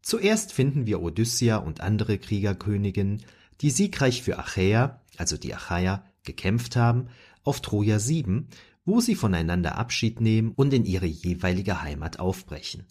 Zuerst 0.00 0.52
finden 0.52 0.86
wir 0.86 1.02
Odyssea 1.02 1.56
und 1.56 1.80
andere 1.80 2.18
Kriegerköniginnen, 2.18 3.24
die 3.60 3.70
siegreich 3.70 4.22
für 4.22 4.38
Achäa, 4.38 5.02
also 5.16 5.36
die 5.36 5.52
Achaier, 5.52 6.04
gekämpft 6.22 6.76
haben, 6.76 7.08
auf 7.42 7.60
Troja 7.60 7.98
7, 7.98 8.46
wo 8.86 9.00
sie 9.00 9.16
voneinander 9.16 9.76
Abschied 9.76 10.20
nehmen 10.20 10.52
und 10.52 10.72
in 10.72 10.86
ihre 10.86 11.06
jeweilige 11.06 11.82
Heimat 11.82 12.18
aufbrechen. 12.18 12.86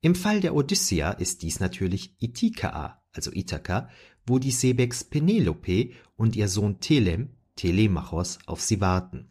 Im 0.00 0.14
Fall 0.14 0.40
der 0.40 0.54
Odyssea 0.54 1.12
ist 1.12 1.42
dies 1.42 1.60
natürlich 1.60 2.14
Ithakaa, 2.20 3.02
also 3.12 3.32
Ithaka, 3.32 3.88
wo 4.26 4.38
die 4.38 4.50
Sebex 4.50 5.04
Penelope 5.04 5.90
und 6.16 6.36
ihr 6.36 6.48
Sohn 6.48 6.80
Telem, 6.80 7.30
Telemachos, 7.56 8.38
auf 8.46 8.60
sie 8.60 8.80
warten. 8.80 9.30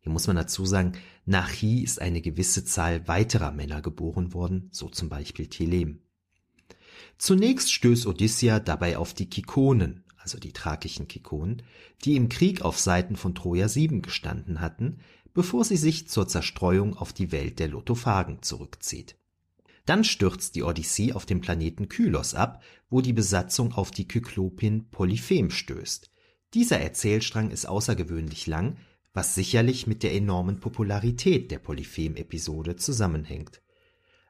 Hier 0.00 0.12
muss 0.12 0.26
man 0.26 0.36
dazu 0.36 0.64
sagen, 0.64 0.92
nach 1.24 1.50
Chi 1.50 1.82
ist 1.82 2.00
eine 2.00 2.22
gewisse 2.22 2.64
Zahl 2.64 3.08
weiterer 3.08 3.50
Männer 3.50 3.82
geboren 3.82 4.32
worden, 4.32 4.68
so 4.72 4.88
zum 4.88 5.08
Beispiel 5.08 5.48
Telem. 5.48 6.00
Zunächst 7.18 7.72
stößt 7.72 8.06
Odyssea 8.06 8.60
dabei 8.60 8.98
auf 8.98 9.12
die 9.12 9.28
Kikonen, 9.28 10.04
also 10.16 10.38
die 10.38 10.52
thrakischen 10.52 11.08
Kikonen, 11.08 11.62
die 12.04 12.16
im 12.16 12.28
Krieg 12.28 12.62
auf 12.62 12.78
Seiten 12.78 13.16
von 13.16 13.34
Troja 13.34 13.68
7 13.68 14.02
gestanden 14.02 14.60
hatten, 14.60 15.00
bevor 15.36 15.64
sie 15.66 15.76
sich 15.76 16.08
zur 16.08 16.26
Zerstreuung 16.26 16.96
auf 16.96 17.12
die 17.12 17.30
Welt 17.30 17.58
der 17.58 17.68
Lotophagen 17.68 18.40
zurückzieht. 18.40 19.18
Dann 19.84 20.02
stürzt 20.02 20.54
die 20.54 20.62
Odyssee 20.62 21.12
auf 21.12 21.26
dem 21.26 21.42
Planeten 21.42 21.90
Kylos 21.90 22.34
ab, 22.34 22.62
wo 22.88 23.02
die 23.02 23.12
Besatzung 23.12 23.74
auf 23.74 23.90
die 23.90 24.08
Kyklopin 24.08 24.88
Polyphem 24.88 25.50
stößt. 25.50 26.10
Dieser 26.54 26.80
Erzählstrang 26.80 27.50
ist 27.50 27.68
außergewöhnlich 27.68 28.46
lang, 28.46 28.78
was 29.12 29.34
sicherlich 29.34 29.86
mit 29.86 30.02
der 30.02 30.14
enormen 30.14 30.58
Popularität 30.58 31.50
der 31.50 31.58
Polyphem-Episode 31.58 32.76
zusammenhängt. 32.76 33.60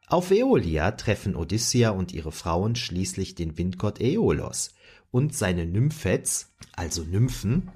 Auf 0.08 0.32
Aeolia 0.32 0.90
treffen 0.90 1.36
Odyssea 1.36 1.90
und 1.90 2.12
ihre 2.12 2.32
Frauen 2.32 2.74
schließlich 2.74 3.36
den 3.36 3.56
Windgott 3.56 4.00
Aeolos 4.00 4.74
und 5.12 5.36
seine 5.36 5.66
Nymphets, 5.66 6.52
also 6.72 7.04
Nymphen. 7.04 7.70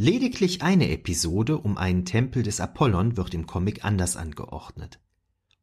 Lediglich 0.00 0.62
eine 0.62 0.90
Episode 0.90 1.58
um 1.58 1.76
einen 1.76 2.04
Tempel 2.04 2.44
des 2.44 2.60
Apollon 2.60 3.16
wird 3.16 3.34
im 3.34 3.48
Comic 3.48 3.84
anders 3.84 4.16
angeordnet. 4.16 5.00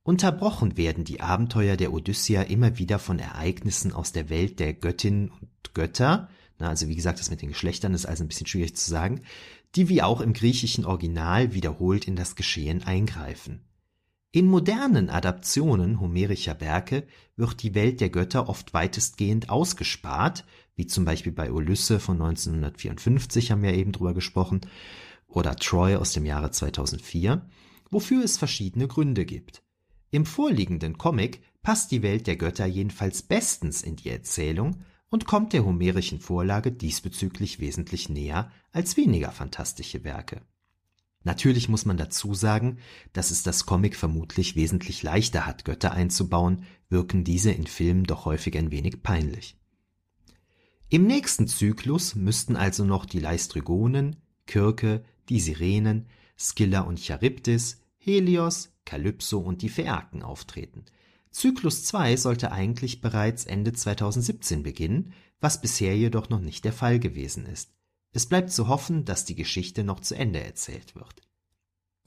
Unterbrochen 0.03 0.75
werden 0.75 1.05
die 1.05 1.21
Abenteuer 1.21 1.77
der 1.77 1.93
Odyssea 1.93 2.41
immer 2.41 2.77
wieder 2.77 2.99
von 2.99 3.17
Ereignissen 3.17 3.93
aus 3.93 4.11
der 4.11 4.27
Welt 4.27 4.59
der 4.59 4.73
Göttinnen 4.73 5.29
und 5.29 5.73
Götter, 5.73 6.27
na, 6.59 6.67
also 6.67 6.89
wie 6.89 6.97
gesagt, 6.97 7.21
das 7.21 7.29
mit 7.29 7.41
den 7.41 7.51
Geschlechtern 7.51 7.93
ist 7.93 8.05
also 8.05 8.25
ein 8.25 8.27
bisschen 8.27 8.45
schwierig 8.45 8.75
zu 8.75 8.89
sagen, 8.89 9.21
die 9.75 9.87
wie 9.87 10.01
auch 10.01 10.19
im 10.19 10.33
griechischen 10.33 10.83
Original 10.83 11.53
wiederholt 11.53 12.05
in 12.05 12.17
das 12.17 12.35
Geschehen 12.35 12.83
eingreifen. 12.83 13.61
In 14.31 14.47
modernen 14.47 15.09
Adaptionen 15.09 16.01
homerischer 16.01 16.59
Werke 16.59 17.07
wird 17.37 17.63
die 17.63 17.73
Welt 17.73 18.01
der 18.01 18.09
Götter 18.09 18.49
oft 18.49 18.73
weitestgehend 18.73 19.49
ausgespart, 19.49 20.43
wie 20.75 20.87
zum 20.87 21.05
Beispiel 21.05 21.31
bei 21.31 21.51
Ulysse 21.51 21.99
von 21.99 22.21
1954 22.21 23.51
haben 23.51 23.63
wir 23.63 23.73
eben 23.73 23.91
drüber 23.91 24.13
gesprochen, 24.13 24.61
oder 25.27 25.55
Troy 25.55 25.95
aus 25.95 26.13
dem 26.13 26.25
Jahre 26.25 26.51
2004, 26.51 27.47
wofür 27.89 28.23
es 28.23 28.37
verschiedene 28.37 28.87
Gründe 28.87 29.25
gibt. 29.25 29.63
Im 30.11 30.25
vorliegenden 30.25 30.97
Comic 30.97 31.41
passt 31.61 31.91
die 31.91 32.03
Welt 32.03 32.27
der 32.27 32.37
Götter 32.37 32.65
jedenfalls 32.65 33.23
bestens 33.23 33.81
in 33.81 33.95
die 33.95 34.09
Erzählung 34.09 34.83
und 35.09 35.25
kommt 35.25 35.53
der 35.53 35.65
homerischen 35.65 36.19
Vorlage 36.19 36.71
diesbezüglich 36.71 37.59
wesentlich 37.59 38.09
näher 38.09 38.51
als 38.71 38.97
weniger 38.97 39.31
fantastische 39.31 40.03
Werke. 40.03 40.41
Natürlich 41.23 41.69
muss 41.69 41.85
man 41.85 41.97
dazu 41.97 42.35
sagen, 42.35 42.77
dass 43.11 43.31
es 43.31 43.41
das 43.41 43.65
Comic 43.65 43.95
vermutlich 43.95 44.55
wesentlich 44.55 45.01
leichter 45.01 45.45
hat, 45.45 45.65
Götter 45.65 45.91
einzubauen, 45.91 46.65
wirken 46.87 47.23
diese 47.23 47.51
in 47.51 47.65
Filmen 47.65 48.03
doch 48.03 48.25
häufig 48.25 48.57
ein 48.57 48.69
wenig 48.71 49.01
peinlich. 49.01 49.57
Im 50.89 51.07
nächsten 51.07 51.47
Zyklus 51.47 52.15
müssten 52.15 52.55
also 52.55 52.85
noch 52.85 53.05
die 53.05 53.19
Leistrygonen, 53.19 54.17
Kirke, 54.45 55.03
die 55.29 55.39
Sirenen, 55.39 56.07
Scylla 56.37 56.81
und 56.81 56.99
Charybdis, 56.99 57.81
Helios, 57.97 58.71
Kalypso 58.85 59.39
und 59.39 59.61
die 59.61 59.69
Phäaken 59.69 60.21
auftreten. 60.21 60.85
Zyklus 61.31 61.83
2 61.85 62.17
sollte 62.17 62.51
eigentlich 62.51 63.01
bereits 63.01 63.45
Ende 63.45 63.73
2017 63.73 64.63
beginnen, 64.63 65.13
was 65.41 65.59
bisher 65.59 65.97
jedoch 65.97 66.29
noch 66.29 66.39
nicht 66.39 66.63
der 66.65 66.73
Fall 66.73 66.99
gewesen 66.99 67.45
ist. 67.45 67.71
Es 68.11 68.27
bleibt 68.27 68.51
zu 68.51 68.67
hoffen, 68.67 69.03
dass 69.03 69.25
die 69.25 69.35
Geschichte 69.35 69.83
noch 69.83 69.99
zu 69.99 70.15
Ende 70.15 70.41
erzählt 70.41 70.95
wird. 70.95 71.21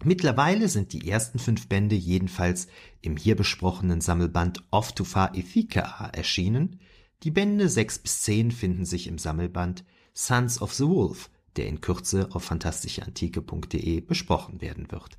Mittlerweile 0.05 0.68
sind 0.68 0.92
die 0.92 1.09
ersten 1.09 1.38
fünf 1.38 1.68
Bände 1.68 1.96
jedenfalls 1.96 2.68
im 3.02 3.16
hier 3.16 3.34
besprochenen 3.34 4.00
Sammelband 4.00 4.64
Off 4.70 4.92
to 4.92 5.05
Far 5.05 5.34
Ithaca 5.34 6.06
erschienen. 6.10 6.80
Die 7.24 7.31
Bände 7.32 7.69
6 7.69 7.99
bis 7.99 8.23
10 8.23 8.53
finden 8.53 8.85
sich 8.85 9.09
im 9.09 9.19
Sammelband 9.19 9.85
Sons 10.15 10.62
of 10.62 10.73
the 10.73 10.86
Wolf, 10.86 11.31
der 11.57 11.66
in 11.66 11.81
Kürze 11.81 12.28
auf 12.32 12.45
fantastischeantike.de 12.45 14.01
besprochen 14.01 14.61
werden 14.61 14.90
wird. 14.93 15.19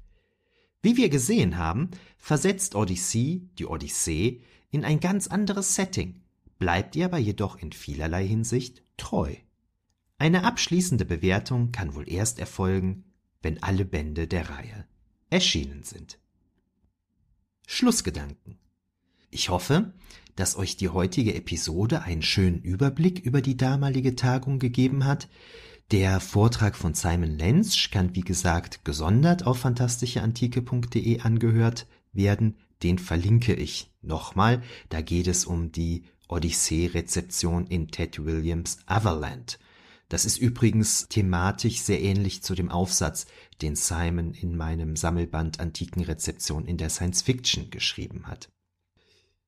Wie 0.81 0.95
wir 0.95 1.09
gesehen 1.09 1.57
haben, 1.57 1.91
versetzt 2.17 2.75
Odyssey 2.75 3.49
die 3.59 3.65
Odyssee 3.65 4.41
in 4.71 4.85
ein 4.85 5.01
ganz 5.01 5.27
anderes 5.27 5.75
Setting, 5.75 6.21
bleibt 6.57 6.95
ihr 6.95 7.05
aber 7.05 7.17
jedoch 7.17 7.57
in 7.57 7.73
vielerlei 7.73 8.25
Hinsicht 8.25 8.81
treu. 8.95 9.35
Eine 10.17 10.45
abschließende 10.45 11.03
Bewertung 11.03 11.71
kann 11.73 11.95
wohl 11.95 12.09
erst 12.09 12.39
erfolgen, 12.39 13.03
wenn 13.41 13.61
alle 13.61 13.83
Bände 13.83 14.27
der 14.27 14.49
Reihe 14.49 14.87
erschienen 15.29 15.83
sind. 15.83 16.19
Schlussgedanken. 17.67 18.57
Ich 19.29 19.49
hoffe, 19.49 19.93
dass 20.35 20.55
euch 20.55 20.77
die 20.77 20.89
heutige 20.89 21.35
Episode 21.35 22.03
einen 22.03 22.21
schönen 22.21 22.61
Überblick 22.61 23.19
über 23.19 23.41
die 23.41 23.57
damalige 23.57 24.15
Tagung 24.15 24.59
gegeben 24.59 25.05
hat, 25.05 25.27
der 25.91 26.19
Vortrag 26.19 26.75
von 26.75 26.93
Simon 26.93 27.35
Lenz 27.37 27.89
kann, 27.89 28.13
wie 28.13 28.21
gesagt, 28.21 28.85
gesondert 28.85 29.47
auf 29.47 29.57
fantastischeantike.de 29.59 31.21
angehört 31.21 31.87
werden. 32.13 32.57
Den 32.83 32.99
verlinke 32.99 33.55
ich 33.55 33.89
nochmal. 34.03 34.61
Da 34.89 35.01
geht 35.01 35.27
es 35.27 35.45
um 35.45 35.71
die 35.71 36.03
Odyssee-Rezeption 36.27 37.65
in 37.67 37.87
Ted 37.87 38.23
Williams 38.23 38.77
Everland. 38.87 39.57
Das 40.09 40.25
ist 40.25 40.37
übrigens 40.37 41.07
thematisch 41.07 41.81
sehr 41.81 42.01
ähnlich 42.01 42.43
zu 42.43 42.53
dem 42.53 42.69
Aufsatz, 42.69 43.25
den 43.63 43.75
Simon 43.75 44.33
in 44.33 44.55
meinem 44.55 44.95
Sammelband 44.95 45.59
Antikenrezeption 45.59 46.65
in 46.65 46.77
der 46.77 46.91
Science 46.91 47.23
Fiction 47.23 47.71
geschrieben 47.71 48.27
hat. 48.27 48.49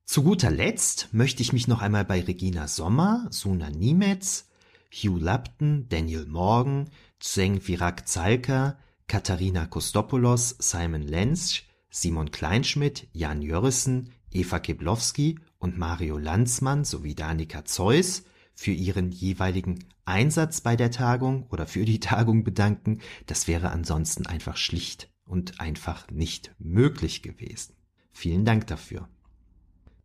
Zu 0.05 0.23
guter 0.23 0.51
Letzt 0.51 1.09
möchte 1.13 1.41
ich 1.41 1.53
mich 1.53 1.67
noch 1.67 1.81
einmal 1.81 2.03
bei 2.03 2.21
Regina 2.21 2.67
Sommer, 2.67 3.27
Suna 3.29 3.69
Niemetz, 3.69 4.49
Hugh 4.91 5.19
Lupton, 5.19 5.87
Daniel 5.87 6.25
Morgan, 6.25 6.89
Zeng 7.19 7.65
Virak 7.65 8.07
Zalka, 8.07 8.77
Katharina 9.07 9.65
Kostopoulos, 9.65 10.55
Simon 10.59 11.03
Lenz, 11.03 11.63
Simon 11.89 12.31
Kleinschmidt, 12.31 13.07
Jan 13.13 13.41
Jörissen, 13.41 14.11
Eva 14.31 14.59
Keblowski 14.59 15.39
und 15.59 15.77
Mario 15.77 16.17
Lanzmann 16.17 16.83
sowie 16.83 17.15
Danika 17.15 17.65
Zeus 17.65 18.23
für 18.53 18.71
ihren 18.71 19.11
jeweiligen 19.11 19.85
Einsatz 20.05 20.61
bei 20.61 20.75
der 20.75 20.91
Tagung 20.91 21.47
oder 21.49 21.67
für 21.67 21.85
die 21.85 21.99
Tagung 22.01 22.43
bedanken. 22.43 22.99
Das 23.27 23.47
wäre 23.47 23.69
ansonsten 23.69 24.25
einfach 24.25 24.57
schlicht 24.57 25.09
und 25.25 25.59
einfach 25.59 26.09
nicht 26.09 26.53
möglich 26.59 27.21
gewesen. 27.21 27.75
Vielen 28.11 28.45
Dank 28.45 28.67
dafür. 28.67 29.07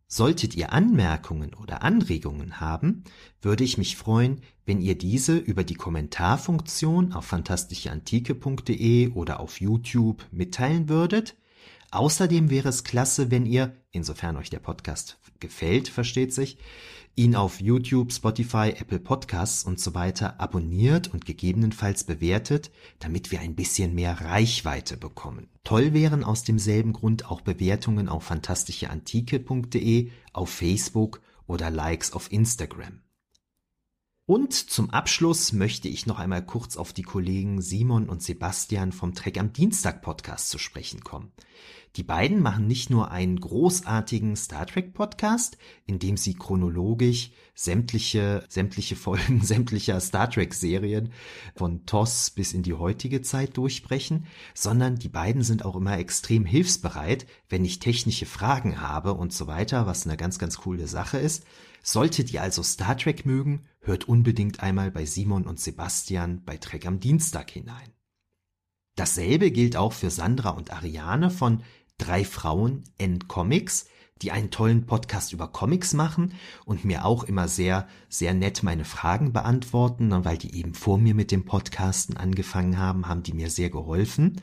Solltet 0.09 0.55
ihr 0.55 0.71
Anmerkungen 0.71 1.53
oder 1.53 1.83
Anregungen 1.83 2.61
haben, 2.61 3.03
würde 3.41 3.65
ich 3.65 3.77
mich 3.77 3.97
freuen, 3.97 4.41
wenn 4.65 4.79
ihr 4.79 4.97
diese 4.97 5.37
über 5.37 5.65
die 5.65 5.75
Kommentarfunktion 5.75 7.11
auf 7.11 7.25
fantastischeantike.de 7.25 9.09
oder 9.09 9.41
auf 9.41 9.59
YouTube 9.59 10.25
mitteilen 10.31 10.87
würdet. 10.87 11.35
Außerdem 11.91 12.49
wäre 12.49 12.69
es 12.69 12.85
klasse, 12.85 13.31
wenn 13.31 13.45
ihr, 13.45 13.75
insofern 13.91 14.37
euch 14.37 14.49
der 14.49 14.59
Podcast 14.59 15.19
gefällt, 15.41 15.89
versteht 15.89 16.33
sich, 16.33 16.57
ihn 17.17 17.35
auf 17.35 17.59
YouTube, 17.59 18.13
Spotify, 18.13 18.69
Apple 18.77 18.99
Podcasts 18.99 19.63
und 19.63 19.79
so 19.79 19.95
weiter 19.95 20.39
abonniert 20.39 21.11
und 21.11 21.25
gegebenenfalls 21.25 22.03
bewertet, 22.03 22.71
damit 22.99 23.31
wir 23.31 23.39
ein 23.39 23.55
bisschen 23.55 23.95
mehr 23.95 24.21
Reichweite 24.21 24.97
bekommen. 24.97 25.49
Toll 25.63 25.93
wären 25.93 26.23
aus 26.23 26.43
demselben 26.43 26.93
Grund 26.93 27.25
auch 27.25 27.41
Bewertungen 27.41 28.07
auf 28.07 28.23
fantastischeantike.de, 28.25 30.11
auf 30.31 30.49
Facebook 30.49 31.21
oder 31.47 31.71
Likes 31.71 32.13
auf 32.13 32.31
Instagram. 32.31 33.01
Und 34.27 34.53
zum 34.53 34.91
Abschluss 34.91 35.53
möchte 35.53 35.87
ich 35.87 36.05
noch 36.05 36.19
einmal 36.19 36.45
kurz 36.45 36.77
auf 36.77 36.93
die 36.93 37.01
Kollegen 37.01 37.61
Simon 37.61 38.09
und 38.09 38.21
Sebastian 38.21 38.91
vom 38.91 39.15
Trek 39.15 39.39
am 39.39 39.53
Dienstag 39.53 40.03
Podcast 40.03 40.49
zu 40.49 40.59
sprechen 40.59 41.01
kommen. 41.03 41.31
Die 41.97 42.03
beiden 42.03 42.43
machen 42.43 42.67
nicht 42.67 42.91
nur 42.91 43.09
einen 43.09 43.39
großartigen 43.39 44.35
Star 44.35 44.67
Trek 44.67 44.93
Podcast, 44.93 45.57
in 45.87 45.97
dem 45.97 46.15
sie 46.15 46.35
chronologisch 46.35 47.31
sämtliche, 47.55 48.45
sämtliche 48.49 48.95
Folgen 48.95 49.41
sämtlicher 49.43 49.99
Star 49.99 50.29
Trek 50.29 50.53
Serien 50.53 51.11
von 51.55 51.87
TOS 51.87 52.29
bis 52.29 52.53
in 52.53 52.61
die 52.61 52.75
heutige 52.75 53.23
Zeit 53.23 53.57
durchsprechen, 53.57 54.27
sondern 54.53 54.97
die 54.97 55.09
beiden 55.09 55.41
sind 55.41 55.65
auch 55.65 55.75
immer 55.75 55.97
extrem 55.97 56.45
hilfsbereit, 56.45 57.25
wenn 57.49 57.65
ich 57.65 57.79
technische 57.79 58.27
Fragen 58.27 58.79
habe 58.79 59.15
und 59.15 59.33
so 59.33 59.47
weiter, 59.47 59.87
was 59.87 60.05
eine 60.05 60.17
ganz, 60.17 60.37
ganz 60.37 60.59
coole 60.59 60.87
Sache 60.87 61.17
ist. 61.17 61.45
Solltet 61.81 62.31
ihr 62.31 62.43
also 62.43 62.61
Star 62.61 62.95
Trek 62.95 63.25
mögen, 63.25 63.65
hört 63.79 64.07
unbedingt 64.07 64.59
einmal 64.59 64.91
bei 64.91 65.05
Simon 65.05 65.47
und 65.47 65.59
Sebastian 65.59 66.43
bei 66.45 66.57
Trek 66.57 66.85
am 66.85 66.99
Dienstag 66.99 67.49
hinein. 67.49 67.89
Dasselbe 68.97 69.51
gilt 69.51 69.75
auch 69.75 69.93
für 69.93 70.09
Sandra 70.09 70.49
und 70.49 70.71
Ariane 70.71 71.29
von 71.29 71.63
Drei 71.97 72.23
Frauen 72.23 72.83
N 72.99 73.27
Comics, 73.27 73.87
die 74.21 74.31
einen 74.31 74.51
tollen 74.51 74.85
Podcast 74.85 75.33
über 75.33 75.47
Comics 75.47 75.93
machen 75.93 76.33
und 76.63 76.85
mir 76.85 77.05
auch 77.05 77.23
immer 77.23 77.47
sehr, 77.47 77.87
sehr 78.07 78.35
nett 78.35 78.61
meine 78.61 78.85
Fragen 78.85 79.33
beantworten, 79.33 80.11
weil 80.23 80.37
die 80.37 80.55
eben 80.55 80.75
vor 80.75 80.99
mir 80.99 81.15
mit 81.15 81.31
dem 81.31 81.45
Podcasten 81.45 82.15
angefangen 82.15 82.77
haben, 82.77 83.07
haben 83.07 83.23
die 83.23 83.33
mir 83.33 83.49
sehr 83.49 83.71
geholfen. 83.71 84.41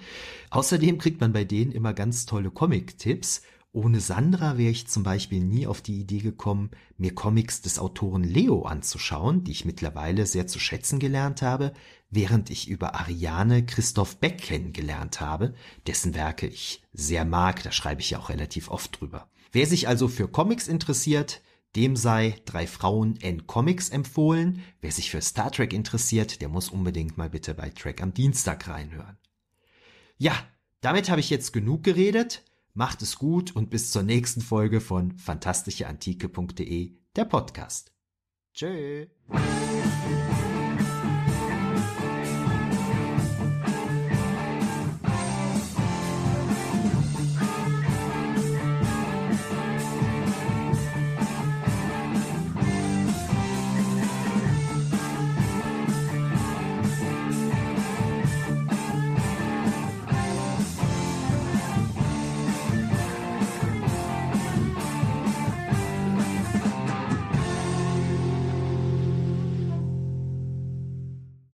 Außerdem 0.50 0.98
kriegt 0.98 1.20
man 1.20 1.32
bei 1.32 1.44
denen 1.44 1.70
immer 1.70 1.94
ganz 1.94 2.26
tolle 2.26 2.50
Comic-Tipps. 2.50 3.42
Ohne 3.72 3.98
Sandra 3.98 4.56
wäre 4.56 4.70
ich 4.70 4.86
zum 4.86 5.02
Beispiel 5.02 5.42
nie 5.42 5.66
auf 5.66 5.80
die 5.80 6.00
Idee 6.00 6.20
gekommen, 6.20 6.70
mir 6.96 7.14
Comics 7.14 7.60
des 7.60 7.80
Autoren 7.80 8.22
Leo 8.22 8.62
anzuschauen, 8.62 9.42
die 9.42 9.50
ich 9.50 9.64
mittlerweile 9.64 10.26
sehr 10.26 10.46
zu 10.46 10.60
schätzen 10.60 11.00
gelernt 11.00 11.42
habe, 11.42 11.72
während 12.14 12.50
ich 12.50 12.68
über 12.68 12.94
Ariane 12.94 13.66
Christoph 13.66 14.16
Beck 14.18 14.38
kennengelernt 14.38 15.20
habe, 15.20 15.54
dessen 15.86 16.14
Werke 16.14 16.46
ich 16.46 16.82
sehr 16.92 17.24
mag, 17.24 17.62
da 17.62 17.72
schreibe 17.72 18.00
ich 18.00 18.10
ja 18.10 18.18
auch 18.18 18.28
relativ 18.28 18.70
oft 18.70 19.00
drüber. 19.00 19.28
Wer 19.52 19.66
sich 19.66 19.88
also 19.88 20.08
für 20.08 20.28
Comics 20.28 20.68
interessiert, 20.68 21.42
dem 21.76 21.96
sei 21.96 22.36
Drei 22.44 22.66
Frauen 22.66 23.20
N 23.20 23.46
Comics 23.46 23.88
empfohlen. 23.88 24.62
Wer 24.80 24.92
sich 24.92 25.10
für 25.10 25.20
Star 25.20 25.50
Trek 25.50 25.72
interessiert, 25.72 26.40
der 26.40 26.48
muss 26.48 26.68
unbedingt 26.68 27.18
mal 27.18 27.30
bitte 27.30 27.54
bei 27.54 27.70
Trek 27.70 28.02
am 28.02 28.14
Dienstag 28.14 28.68
reinhören. 28.68 29.18
Ja, 30.16 30.34
damit 30.80 31.10
habe 31.10 31.20
ich 31.20 31.30
jetzt 31.30 31.52
genug 31.52 31.82
geredet. 31.82 32.44
Macht 32.74 33.02
es 33.02 33.16
gut 33.16 33.54
und 33.54 33.70
bis 33.70 33.90
zur 33.90 34.02
nächsten 34.02 34.40
Folge 34.40 34.80
von 34.80 35.16
fantastischeantike.de, 35.18 36.92
der 37.16 37.24
Podcast. 37.24 37.92
Tschö. 38.52 39.06